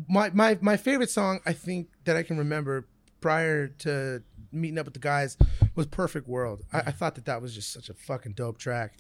my 0.08 0.30
my 0.32 0.60
my 0.62 0.78
favorite 0.78 1.10
song 1.10 1.40
I 1.46 1.54
think 1.54 1.88
that 2.06 2.16
I 2.16 2.22
can 2.22 2.38
remember 2.38 2.88
prior 3.22 3.68
to 3.68 4.22
meeting 4.52 4.78
up 4.78 4.86
with 4.86 4.94
the 4.94 5.00
guys 5.00 5.38
was 5.76 5.88
"Perfect 5.88 6.28
World." 6.28 6.64
I, 6.74 6.80
I 6.80 6.92
thought 6.92 7.16
that 7.16 7.26
that 7.26 7.42
was 7.42 7.54
just 7.54 7.72
such 7.72 7.90
a 7.90 7.94
fucking 7.94 8.34
dope 8.34 8.58
track. 8.58 8.94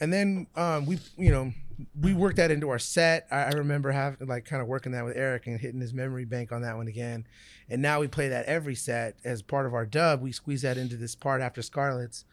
And 0.00 0.12
then 0.12 0.46
um, 0.56 0.86
we, 0.86 0.98
you 1.16 1.30
know, 1.30 1.52
we 2.00 2.12
worked 2.12 2.36
that 2.36 2.50
into 2.50 2.68
our 2.70 2.78
set. 2.78 3.26
I, 3.30 3.44
I 3.44 3.50
remember 3.50 3.90
having 3.92 4.26
like 4.28 4.44
kind 4.44 4.62
of 4.62 4.68
working 4.68 4.92
that 4.92 5.04
with 5.04 5.16
Eric 5.16 5.46
and 5.46 5.60
hitting 5.60 5.80
his 5.80 5.94
memory 5.94 6.24
bank 6.24 6.52
on 6.52 6.62
that 6.62 6.76
one 6.76 6.88
again. 6.88 7.26
And 7.68 7.80
now 7.80 8.00
we 8.00 8.08
play 8.08 8.28
that 8.28 8.46
every 8.46 8.74
set 8.74 9.16
as 9.24 9.42
part 9.42 9.66
of 9.66 9.74
our 9.74 9.86
dub. 9.86 10.20
We 10.22 10.32
squeeze 10.32 10.62
that 10.62 10.76
into 10.76 10.96
this 10.96 11.14
part 11.14 11.40
after 11.40 11.62
Scarlet's, 11.62 12.24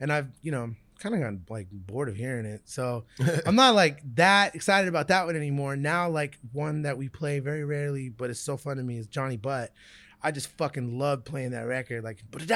and 0.00 0.12
I've, 0.12 0.28
you 0.42 0.52
know, 0.52 0.74
kind 0.98 1.14
of 1.14 1.20
gotten 1.20 1.44
like 1.48 1.68
bored 1.70 2.08
of 2.08 2.16
hearing 2.16 2.46
it. 2.46 2.62
So 2.64 3.04
I'm 3.46 3.56
not 3.56 3.74
like 3.74 4.00
that 4.14 4.54
excited 4.54 4.88
about 4.88 5.08
that 5.08 5.26
one 5.26 5.36
anymore. 5.36 5.76
Now, 5.76 6.08
like 6.08 6.38
one 6.52 6.82
that 6.82 6.96
we 6.96 7.08
play 7.08 7.40
very 7.40 7.64
rarely, 7.64 8.08
but 8.08 8.30
it's 8.30 8.40
so 8.40 8.56
fun 8.56 8.76
to 8.76 8.82
me 8.82 8.98
is 8.98 9.06
Johnny 9.06 9.36
Butt. 9.36 9.72
I 10.24 10.30
just 10.30 10.48
fucking 10.56 10.98
love 10.98 11.24
playing 11.24 11.50
that 11.50 11.66
record, 11.66 12.02
like 12.02 12.18
boom, 12.30 12.46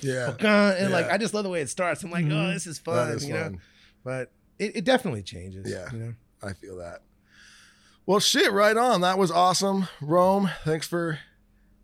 Yeah. 0.00 0.34
and 0.40 0.92
like 0.92 1.10
I 1.10 1.18
just 1.18 1.34
love 1.34 1.42
the 1.42 1.50
way 1.50 1.60
it 1.60 1.68
starts. 1.68 2.04
I'm 2.04 2.12
like, 2.12 2.24
oh, 2.24 2.28
mm-hmm. 2.28 2.52
this 2.52 2.68
is 2.68 2.78
fun, 2.78 3.10
is 3.10 3.26
you 3.26 3.34
fun. 3.34 3.52
know. 3.52 3.58
But 4.04 4.30
it, 4.60 4.76
it 4.76 4.84
definitely 4.84 5.24
changes. 5.24 5.70
Yeah. 5.70 5.88
you 5.92 5.98
know. 5.98 6.14
I 6.42 6.52
feel 6.52 6.76
that. 6.78 7.02
Well, 8.06 8.20
shit, 8.20 8.52
right 8.52 8.76
on. 8.76 9.00
That 9.00 9.18
was 9.18 9.30
awesome. 9.30 9.88
Rome, 10.00 10.50
thanks 10.64 10.86
for 10.86 11.18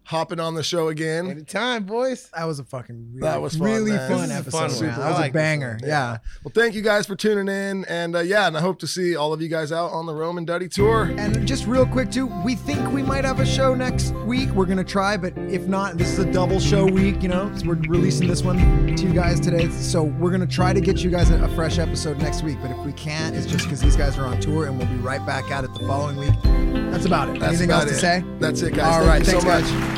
hopping 0.09 0.41
on 0.41 0.55
the 0.55 0.63
show 0.63 0.89
again. 0.89 1.29
Anytime, 1.31 1.85
boys. 1.85 2.31
That 2.35 2.47
was 2.47 2.59
a 2.59 2.65
fucking 2.65 3.11
really, 3.13 3.21
That 3.29 3.43
was 3.43 3.57
fun, 3.59 3.67
really 3.67 3.91
man. 3.93 4.11
fun 4.11 4.29
This 4.31 4.39
episode. 4.39 4.59
fun 4.59 4.71
man. 4.71 4.91
one. 4.93 5.01
That 5.01 5.09
was 5.11 5.19
like 5.19 5.31
a 5.31 5.35
banger. 5.35 5.79
one. 5.83 5.89
Yeah. 5.89 6.17
Well, 6.43 6.53
thank 6.55 6.75
you 6.75 6.81
guys 6.81 7.07
for 7.07 7.15
tuning 7.15 7.47
in. 7.55 7.85
And 7.85 8.17
uh, 8.17 8.21
yeah, 8.21 8.47
and 8.47 8.57
I 8.57 8.61
hope 8.63 8.79
to 8.79 8.87
see 8.87 9.17
all 9.17 9.35
of 9.35 9.43
you 9.43 9.49
guys 9.49 9.71
out 9.71 9.93
on 9.93 10.07
the 10.07 10.15
Rome 10.15 10.39
and 10.39 10.47
Duddy 10.47 10.67
tour. 10.67 11.13
And 11.19 11.47
just 11.47 11.67
real 11.67 11.85
quick 11.87 12.11
too, 12.11 12.27
we 12.43 12.55
think 12.55 12.91
we 12.91 13.03
might 13.03 13.27
have 13.27 13.39
a 13.41 13.45
show 13.47 13.75
next 13.75 14.13
week. 14.27 14.49
We're 14.53 14.65
gonna 14.65 14.83
try, 14.83 15.19
but 15.19 15.37
if 15.37 15.67
not, 15.67 15.99
this 15.99 16.09
is 16.11 16.19
a 16.21 16.33
double 16.33 16.59
show 16.59 16.87
week. 16.87 17.23
You 17.23 17.29
know, 17.29 17.51
'cause 17.51 17.67
we're 17.67 17.75
releasing 17.75 18.29
this 18.29 18.43
one 18.43 18.97
to 18.97 19.03
you 19.07 19.13
guys 19.13 19.39
today, 19.41 19.69
so 19.69 20.05
we're 20.05 20.31
gonna 20.31 20.47
try 20.47 20.73
to 20.73 20.81
get 20.81 21.05
you 21.05 21.11
guys 21.11 21.29
a, 21.31 21.43
a 21.45 21.49
fresh 21.51 21.79
episode 21.79 22.17
next 22.19 22.43
week. 22.43 22.57
But 22.63 22.71
if 22.71 22.79
we 22.79 22.93
can't, 22.95 23.37
it's 23.37 23.47
just 23.47 23.65
because 23.67 23.83
these 23.83 23.97
guys 23.97 24.17
are 24.17 24.25
on 24.25 24.41
tour, 24.41 24.65
and 24.67 24.79
we'll 24.79 24.89
be 24.89 24.97
right 24.97 25.25
back 25.27 25.51
at 25.51 25.65
it 25.65 25.75
the 25.75 25.81
following 25.87 26.17
week. 26.17 26.33
That's 26.91 27.05
about 27.05 27.29
it. 27.29 27.33
That's 27.41 27.49
Anything 27.49 27.69
about 27.71 27.83
else 27.83 27.91
to 27.93 27.99
say? 27.99 28.25
That's 28.39 28.63
it, 28.63 28.75
guys. 28.75 28.87
All 28.87 29.05
Thank 29.05 29.27
right, 29.27 29.35
you 29.35 29.41
so 29.41 29.47
much. 29.47 29.65
guys. 29.65 29.98